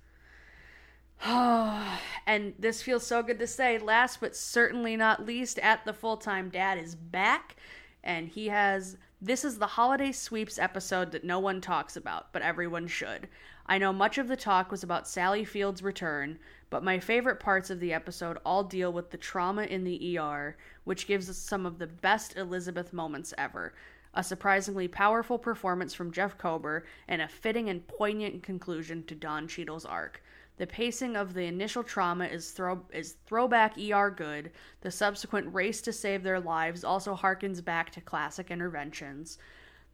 and 1.27 2.55
this 2.59 2.83
feels 2.83 3.07
so 3.07 3.23
good 3.23 3.39
to 3.41 3.47
say. 3.47 3.79
Last 3.79 4.21
but 4.21 4.37
certainly 4.37 4.97
not 4.97 5.27
least, 5.27 5.59
at 5.59 5.85
the 5.85 5.93
full 5.93 6.17
time 6.17 6.49
dad 6.49 6.79
is 6.79 6.95
back, 6.95 7.57
and 8.05 8.29
he 8.29 8.49
has. 8.49 8.97
This 9.21 9.45
is 9.45 9.59
the 9.59 9.67
holiday 9.67 10.13
sweeps 10.13 10.61
episode 10.61 11.11
that 11.11 11.25
no 11.25 11.41
one 11.41 11.61
talks 11.61 11.97
about, 11.97 12.33
but 12.33 12.43
everyone 12.43 12.87
should. 12.87 13.29
I 13.67 13.77
know 13.77 13.93
much 13.93 14.17
of 14.17 14.29
the 14.29 14.37
talk 14.37 14.71
was 14.71 14.85
about 14.85 15.09
Sally 15.09 15.45
Field's 15.45 15.83
return, 15.83 16.39
but 16.71 16.85
my 16.85 17.01
favorite 17.01 17.41
parts 17.41 17.69
of 17.69 17.81
the 17.81 17.93
episode 17.93 18.39
all 18.47 18.63
deal 18.63 18.93
with 18.93 19.11
the 19.11 19.17
trauma 19.17 19.65
in 19.65 19.83
the 19.83 20.19
ER, 20.19 20.57
which 20.85 21.09
gives 21.09 21.29
us 21.29 21.37
some 21.37 21.67
of 21.67 21.79
the 21.79 21.89
best 21.89 22.37
Elizabeth 22.37 22.93
moments 22.93 23.35
ever. 23.37 23.75
A 24.15 24.23
surprisingly 24.23 24.87
powerful 24.87 25.39
performance 25.39 25.95
from 25.95 26.13
Jeff 26.13 26.39
Kober, 26.39 26.87
and 27.09 27.21
a 27.21 27.29
fitting 27.29 27.69
and 27.69 27.87
poignant 27.89 28.45
conclusion 28.45 29.03
to 29.05 29.17
Don 29.17 29.49
Cheadle's 29.49 29.85
arc. 29.85 30.23
The 30.59 30.67
pacing 30.67 31.15
of 31.15 31.35
the 31.35 31.45
initial 31.45 31.85
trauma 31.85 32.25
is 32.25 32.51
throw 32.51 32.85
is 32.93 33.17
throwback 33.27 33.79
ER 33.79 34.11
good. 34.11 34.51
The 34.81 34.91
subsequent 34.91 35.55
race 35.55 35.81
to 35.83 35.93
save 35.93 36.25
their 36.25 36.41
lives 36.41 36.83
also 36.83 37.15
harkens 37.15 37.65
back 37.65 37.91
to 37.93 38.01
classic 38.01 38.51
interventions. 38.51 39.39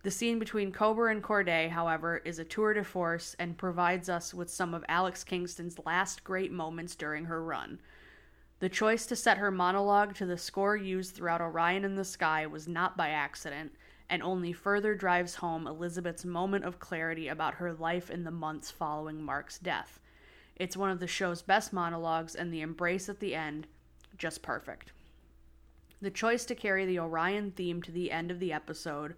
The 0.05 0.11
scene 0.11 0.39
between 0.39 0.73
Kober 0.73 1.09
and 1.09 1.23
Corday, 1.23 1.69
however, 1.69 2.23
is 2.25 2.39
a 2.39 2.45
tour 2.45 2.73
de 2.73 2.83
force 2.83 3.37
and 3.39 3.59
provides 3.59 4.09
us 4.09 4.33
with 4.33 4.49
some 4.49 4.73
of 4.73 4.85
Alex 4.89 5.23
Kingston's 5.23 5.79
last 5.85 6.25
great 6.25 6.51
moments 6.51 6.95
during 6.95 7.27
her 7.27 7.45
run. 7.45 7.79
The 8.61 8.71
choice 8.71 9.05
to 9.07 9.17
set 9.17 9.37
her 9.37 9.51
monologue 9.51 10.15
to 10.15 10.25
the 10.25 10.39
score 10.39 10.77
used 10.77 11.15
throughout 11.15 11.43
Orion 11.43 11.85
in 11.85 11.95
the 11.95 12.05
Sky 12.07 12.47
was 12.47 12.67
not 12.67 12.97
by 12.97 13.11
accident, 13.11 13.75
and 14.09 14.23
only 14.23 14.55
further 14.55 14.95
drives 14.95 15.35
home 15.35 15.67
Elizabeth's 15.67 16.25
moment 16.25 16.65
of 16.65 16.79
clarity 16.79 17.29
about 17.29 17.55
her 17.55 17.75
life 17.75 18.11
in 18.11 18.25
the 18.25 18.31
months 18.31 18.71
following 18.71 19.23
Mark's 19.23 19.59
death. 19.59 20.01
It's 20.57 20.77
one 20.77 20.91
of 20.91 21.01
the 21.01 21.07
show's 21.07 21.43
best 21.43 21.73
monologues, 21.73 22.35
and 22.35 22.53
the 22.53 22.61
embrace 22.61 23.09
at 23.09 23.21
the 23.21 23.35
end, 23.35 23.67
just 24.17 24.43
perfect. 24.43 24.93
The 26.01 26.11
choice 26.11 26.45
to 26.47 26.55
carry 26.55 26.87
the 26.87 26.99
Orion 26.99 27.51
theme 27.51 27.83
to 27.83 27.91
the 27.91 28.13
end 28.13 28.31
of 28.31 28.39
the 28.39 28.53
episode, 28.53 29.15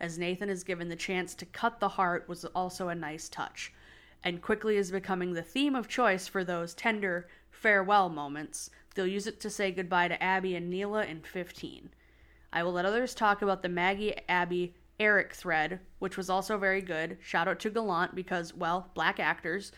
as 0.00 0.18
Nathan 0.18 0.48
is 0.48 0.64
given 0.64 0.88
the 0.88 0.96
chance 0.96 1.34
to 1.34 1.46
cut 1.46 1.80
the 1.80 1.88
heart, 1.88 2.28
was 2.28 2.44
also 2.46 2.88
a 2.88 2.94
nice 2.94 3.28
touch, 3.28 3.72
and 4.24 4.40
quickly 4.40 4.76
is 4.76 4.90
becoming 4.90 5.34
the 5.34 5.42
theme 5.42 5.74
of 5.74 5.88
choice 5.88 6.26
for 6.26 6.44
those 6.44 6.74
tender 6.74 7.28
farewell 7.50 8.08
moments. 8.08 8.70
They'll 8.94 9.06
use 9.06 9.26
it 9.26 9.40
to 9.40 9.50
say 9.50 9.70
goodbye 9.72 10.08
to 10.08 10.22
Abby 10.22 10.54
and 10.54 10.70
Neela 10.70 11.04
in 11.04 11.20
15. 11.22 11.90
I 12.52 12.62
will 12.62 12.72
let 12.72 12.86
others 12.86 13.14
talk 13.14 13.42
about 13.42 13.62
the 13.62 13.68
Maggie, 13.68 14.14
Abby, 14.28 14.74
Eric 14.98 15.34
thread, 15.34 15.80
which 15.98 16.16
was 16.16 16.30
also 16.30 16.56
very 16.56 16.80
good. 16.80 17.18
Shout 17.20 17.46
out 17.46 17.60
to 17.60 17.70
Gallant 17.70 18.14
because, 18.14 18.54
well, 18.54 18.90
black 18.94 19.20
actors 19.20 19.70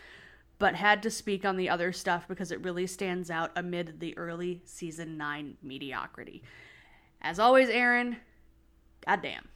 but 0.61 0.75
had 0.75 1.01
to 1.01 1.09
speak 1.09 1.43
on 1.43 1.57
the 1.57 1.67
other 1.67 1.91
stuff 1.91 2.27
because 2.27 2.51
it 2.51 2.61
really 2.63 2.85
stands 2.85 3.31
out 3.31 3.49
amid 3.55 3.99
the 3.99 4.15
early 4.15 4.61
season 4.63 5.17
9 5.17 5.57
mediocrity. 5.63 6.43
As 7.19 7.39
always, 7.39 7.67
Aaron, 7.67 8.17
goddamn. 9.03 9.47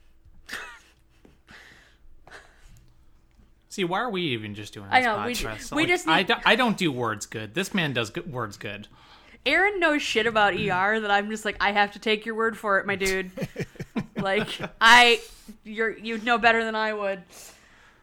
See, 3.70 3.84
why 3.84 4.00
are 4.00 4.10
we 4.10 4.24
even 4.30 4.56
just 4.56 4.74
doing 4.74 4.88
this 4.88 4.96
I 4.96 5.02
know, 5.02 5.24
we 5.26 5.34
podcast? 5.34 5.70
ju- 5.70 5.76
we 5.76 5.86
just 5.86 6.08
I, 6.08 6.24
do, 6.24 6.34
I 6.44 6.56
don't 6.56 6.76
do 6.76 6.92
words 6.92 7.28
good. 7.28 7.54
This 7.54 7.72
man 7.72 7.94
does 7.94 8.10
good, 8.10 8.32
words 8.32 8.58
good. 8.58 8.88
Aaron 9.46 9.80
knows 9.80 10.02
shit 10.02 10.26
about 10.26 10.54
ER 10.56 11.00
that 11.02 11.12
I'm 11.12 11.30
just 11.30 11.46
like, 11.46 11.58
I 11.60 11.72
have 11.72 11.92
to 11.92 12.00
take 12.00 12.26
your 12.26 12.34
word 12.34 12.58
for 12.58 12.80
it, 12.80 12.88
my 12.88 12.96
dude. 12.96 13.30
like, 14.18 14.48
I, 14.82 15.22
you're, 15.64 15.96
you'd 15.96 16.24
know 16.24 16.40
better 16.40 16.64
than 16.64 16.74
I 16.74 16.94
would. 16.94 17.22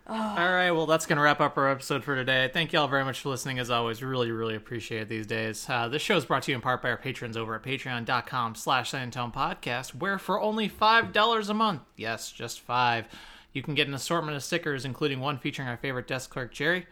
All 0.04 0.16
right, 0.16 0.72
well, 0.72 0.86
that's 0.86 1.06
going 1.06 1.16
to 1.16 1.22
wrap 1.22 1.40
up 1.40 1.56
our 1.56 1.70
episode 1.70 2.02
for 2.02 2.16
today. 2.16 2.50
Thank 2.52 2.72
you 2.72 2.80
all 2.80 2.88
very 2.88 3.04
much 3.04 3.20
for 3.20 3.28
listening. 3.28 3.60
As 3.60 3.70
always, 3.70 4.02
really, 4.02 4.32
really 4.32 4.56
appreciate 4.56 5.02
it 5.02 5.08
these 5.08 5.26
days. 5.28 5.64
Uh, 5.68 5.86
this 5.86 6.02
show 6.02 6.16
is 6.16 6.24
brought 6.24 6.42
to 6.44 6.50
you 6.50 6.56
in 6.56 6.60
part 6.60 6.82
by 6.82 6.90
our 6.90 6.96
patrons 6.96 7.36
over 7.36 7.54
at 7.54 7.62
patreon.com 7.62 8.56
slash 8.56 8.90
Podcast, 8.92 9.94
where 9.94 10.18
for 10.18 10.40
only 10.40 10.68
$5 10.68 11.48
a 11.48 11.54
month, 11.54 11.82
yes, 11.96 12.32
just 12.32 12.60
five, 12.60 13.06
you 13.52 13.62
can 13.62 13.74
get 13.74 13.86
an 13.86 13.94
assortment 13.94 14.36
of 14.36 14.42
stickers, 14.42 14.84
including 14.84 15.20
one 15.20 15.38
featuring 15.38 15.68
our 15.68 15.76
favorite 15.76 16.08
desk 16.08 16.30
clerk, 16.30 16.52
Jerry, 16.52 16.86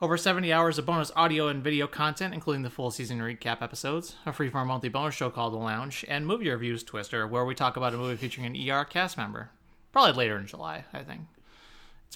over 0.00 0.16
70 0.16 0.50
hours 0.50 0.78
of 0.78 0.86
bonus 0.86 1.12
audio 1.14 1.48
and 1.48 1.62
video 1.62 1.86
content, 1.86 2.32
including 2.32 2.62
the 2.62 2.70
full 2.70 2.90
season 2.90 3.18
recap 3.18 3.60
episodes, 3.60 4.16
a 4.24 4.32
freeform 4.32 4.68
monthly 4.68 4.88
bonus 4.88 5.14
show 5.14 5.28
called 5.28 5.52
The 5.52 5.58
Lounge, 5.58 6.06
and 6.08 6.26
movie 6.26 6.48
reviews 6.48 6.82
Twister, 6.82 7.26
where 7.26 7.44
we 7.44 7.54
talk 7.54 7.76
about 7.76 7.92
a 7.92 7.98
movie 7.98 8.16
featuring 8.16 8.46
an 8.46 8.70
ER 8.70 8.84
cast 8.86 9.18
member. 9.18 9.50
Probably 9.92 10.12
later 10.12 10.38
in 10.38 10.46
July, 10.46 10.84
I 10.94 11.02
think. 11.02 11.22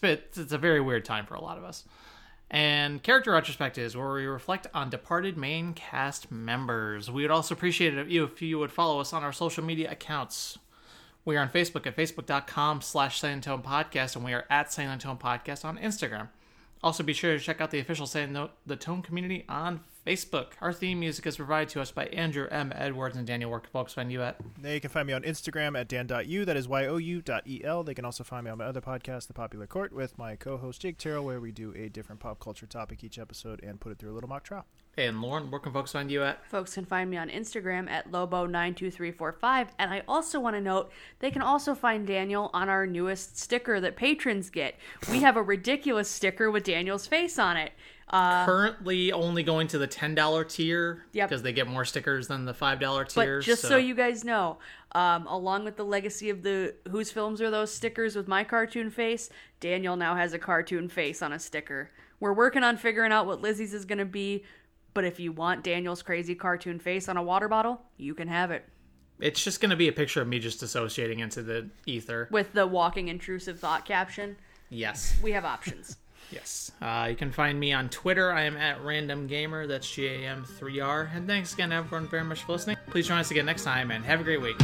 It's 0.03 0.39
it's 0.39 0.53
a 0.53 0.59
very 0.59 0.81
weird 0.81 1.05
time 1.05 1.27
for 1.27 1.35
a 1.35 1.41
lot 1.41 1.59
of 1.59 1.65
us. 1.65 1.85
And 2.51 3.03
character 3.03 3.33
retrospectives, 3.33 3.97
where 3.97 4.13
we 4.13 4.27
reflect 4.27 4.67
on 4.75 4.91
departed 4.91 5.37
main 5.37 5.73
cast 5.73 6.31
members. 6.31 7.11
We 7.11 7.23
would 7.23 7.31
also 7.31 7.55
appreciate 7.55 7.95
it 7.95 8.13
if 8.13 8.43
you 8.43 8.59
would 8.59 8.71
follow 8.71 9.01
us 9.01 9.13
on 9.13 9.25
our 9.25 9.33
social 9.33 9.65
media 9.65 9.91
accounts. 9.91 10.59
We 11.25 11.37
are 11.37 11.41
on 11.41 11.49
Facebook 11.49 11.87
at 11.87 11.97
facebook.com 11.97 12.83
slash 12.83 13.19
Silent 13.19 13.45
Tone 13.45 13.63
Podcast, 13.63 14.15
and 14.15 14.25
we 14.25 14.35
are 14.35 14.45
at 14.51 14.71
Silent 14.71 15.01
Tone 15.01 15.17
Podcast 15.17 15.65
on 15.65 15.79
Instagram. 15.79 16.29
Also, 16.83 17.03
be 17.03 17.15
sure 17.15 17.33
to 17.33 17.43
check 17.43 17.63
out 17.63 17.71
the 17.71 17.79
official 17.79 18.07
Silent 18.07 18.51
the 18.67 18.77
Tone 18.77 19.01
community 19.01 19.45
on 19.49 19.81
Facebook. 20.07 20.49
Our 20.61 20.73
theme 20.73 21.01
music 21.01 21.27
is 21.27 21.39
provided 21.39 21.71
to 21.71 21.81
us 21.81 21.91
by 21.91 22.05
Andrew 22.07 22.47
M. 22.51 22.73
Edwards 22.77 23.17
and 23.17 23.27
Daniel. 23.27 23.51
Where 23.51 23.61
can 23.61 23.71
folks 23.71 23.95
find 23.95 24.13
you 24.13 24.23
at? 24.23 24.37
They 24.61 24.79
can 24.79 24.91
find 24.91 25.07
me 25.07 25.15
on 25.15 25.23
Instagram 25.23 25.81
at 25.81 25.89
dan.u. 25.89 26.45
That 26.45 26.57
is 26.59 26.69
Y-O-U 26.69 27.23
dot 27.23 27.47
E-L. 27.47 27.85
They 27.85 27.95
can 27.95 28.05
also 28.05 28.23
find 28.23 28.45
me 28.45 28.51
on 28.51 28.59
my 28.59 28.67
other 28.67 28.83
podcast, 28.83 29.29
The 29.29 29.33
Popular 29.33 29.67
Court, 29.67 29.95
with 29.95 30.19
my 30.19 30.37
co-host 30.37 30.83
Jake 30.83 30.99
Terrell, 30.99 31.25
where 31.25 31.41
we 31.41 31.53
do 31.53 31.73
a 31.75 31.89
different 31.89 32.21
pop 32.21 32.39
culture 32.39 32.67
topic 32.67 33.03
each 33.03 33.19
episode 33.19 33.63
and 33.63 33.81
put 33.81 33.93
it 33.93 33.99
through 33.99 34.13
a 34.13 34.15
little 34.15 34.29
mock 34.29 34.45
trial. 34.45 34.67
And 34.97 35.21
Lauren, 35.23 35.51
where 35.51 35.59
can 35.59 35.73
folks 35.73 35.93
find 35.93 36.11
you 36.11 36.23
at? 36.23 36.47
Folks 36.47 36.75
can 36.75 36.85
find 36.85 37.11
me 37.11 37.17
on 37.17 37.29
Instagram 37.29 37.91
at 37.91 38.13
Lobo92345. 38.13 39.69
And 39.79 39.91
I 39.91 40.03
also 40.07 40.39
want 40.39 40.55
to 40.55 40.61
note 40.61 40.93
they 41.19 41.31
can 41.31 41.43
also 41.43 41.75
find 41.75 42.07
Daniel 42.07 42.51
on 42.53 42.69
our 42.69 42.87
newest 42.87 43.39
sticker 43.39 43.81
that 43.81 43.97
patrons 43.97 44.51
get. 44.51 44.77
We 45.11 45.21
have 45.21 45.37
a 45.37 45.43
ridiculous 45.43 46.09
sticker 46.09 46.51
with 46.51 46.63
Daniel's 46.65 47.07
face 47.07 47.39
on 47.39 47.57
it. 47.57 47.73
Uh, 48.11 48.45
Currently 48.45 49.13
only 49.13 49.43
going 49.43 49.67
to 49.69 49.79
the 49.79 49.89
$10 49.89 50.49
tier 50.49 51.05
Yep. 51.13 51.29
because 51.29 51.43
they 51.43 51.53
get 51.53 51.67
more 51.67 51.85
stickers 51.85 52.29
than 52.29 52.45
the 52.45 52.53
$5 52.53 53.09
tier. 53.09 53.39
but 53.39 53.45
just 53.45 53.63
so. 53.63 53.77
you 53.77 53.95
guys 53.95 54.25
know, 54.25 54.59
um, 54.93 55.27
along 55.27 55.65
with 55.65 55.77
the 55.77 55.85
legacy 55.85 56.29
of 56.31 56.43
the 56.43 56.75
whose 56.91 57.11
films 57.11 57.41
are 57.41 57.51
those 57.51 57.73
stickers 57.75 58.15
with 58.15 58.29
my 58.29 58.45
cartoon 58.45 58.91
face, 58.91 59.31
Daniel 59.59 59.97
now 59.97 60.15
has 60.17 60.33
a 60.35 60.39
cartoon 60.39 60.89
face 60.89 61.23
on 61.23 61.33
a 61.33 61.39
sticker. 61.39 61.91
We're 62.21 62.35
working 62.35 62.63
on 62.63 62.77
figuring 62.77 63.11
out 63.11 63.27
what 63.27 63.41
Lizzie's 63.41 63.75
is 63.75 63.85
going 63.85 63.99
to 63.99 64.05
be, 64.05 64.45
but 64.93 65.05
if 65.05 65.19
you 65.19 65.33
want 65.33 65.65
Daniel's 65.65 66.03
crazy 66.03 66.35
cartoon 66.35 66.79
face 66.79 67.09
on 67.09 67.17
a 67.17 67.23
water 67.23 67.49
bottle, 67.49 67.83
you 67.97 68.15
can 68.15 68.29
have 68.29 68.51
it 68.51 68.65
It's 69.19 69.43
just 69.43 69.61
going 69.61 69.71
to 69.71 69.77
be 69.77 69.89
a 69.89 69.93
picture 69.93 70.21
of 70.21 70.29
me 70.29 70.39
just 70.39 70.63
associating 70.63 71.19
into 71.21 71.43
the 71.43 71.71
ether. 71.87 72.29
with 72.31 72.53
the 72.53 72.67
walking 72.67 73.09
intrusive 73.09 73.59
thought 73.59 73.85
caption. 73.87 74.37
Yes. 74.69 75.17
We 75.23 75.33
have 75.33 75.45
options. 75.45 75.97
Yes. 76.31 76.73
Uh, 76.81 77.07
you 77.11 77.17
can 77.17 77.31
find 77.31 77.59
me 77.59 77.73
on 77.73 77.89
Twitter. 77.89 78.33
I 78.33 78.43
am 78.43 78.57
at 78.57 78.83
Random 78.83 79.27
Gamer. 79.27 79.67
That's 79.67 79.91
G 79.91 80.07
A 80.07 80.27
M 80.27 80.45
3 80.45 80.81
R. 80.81 81.11
And 81.15 81.27
thanks 81.27 81.55
again, 81.55 81.73
everyone, 81.73 82.09
very 82.09 82.25
much 82.25 82.43
for 82.43 82.53
listening. 82.53 82.77
Please 82.91 83.09
join 83.09 83.19
us 83.19 83.31
again 83.31 83.47
next 83.47 83.65
time 83.65 83.91
and 83.91 84.05
have 84.05 84.21
a 84.21 84.25
great 84.25 84.41
week. 84.41 84.57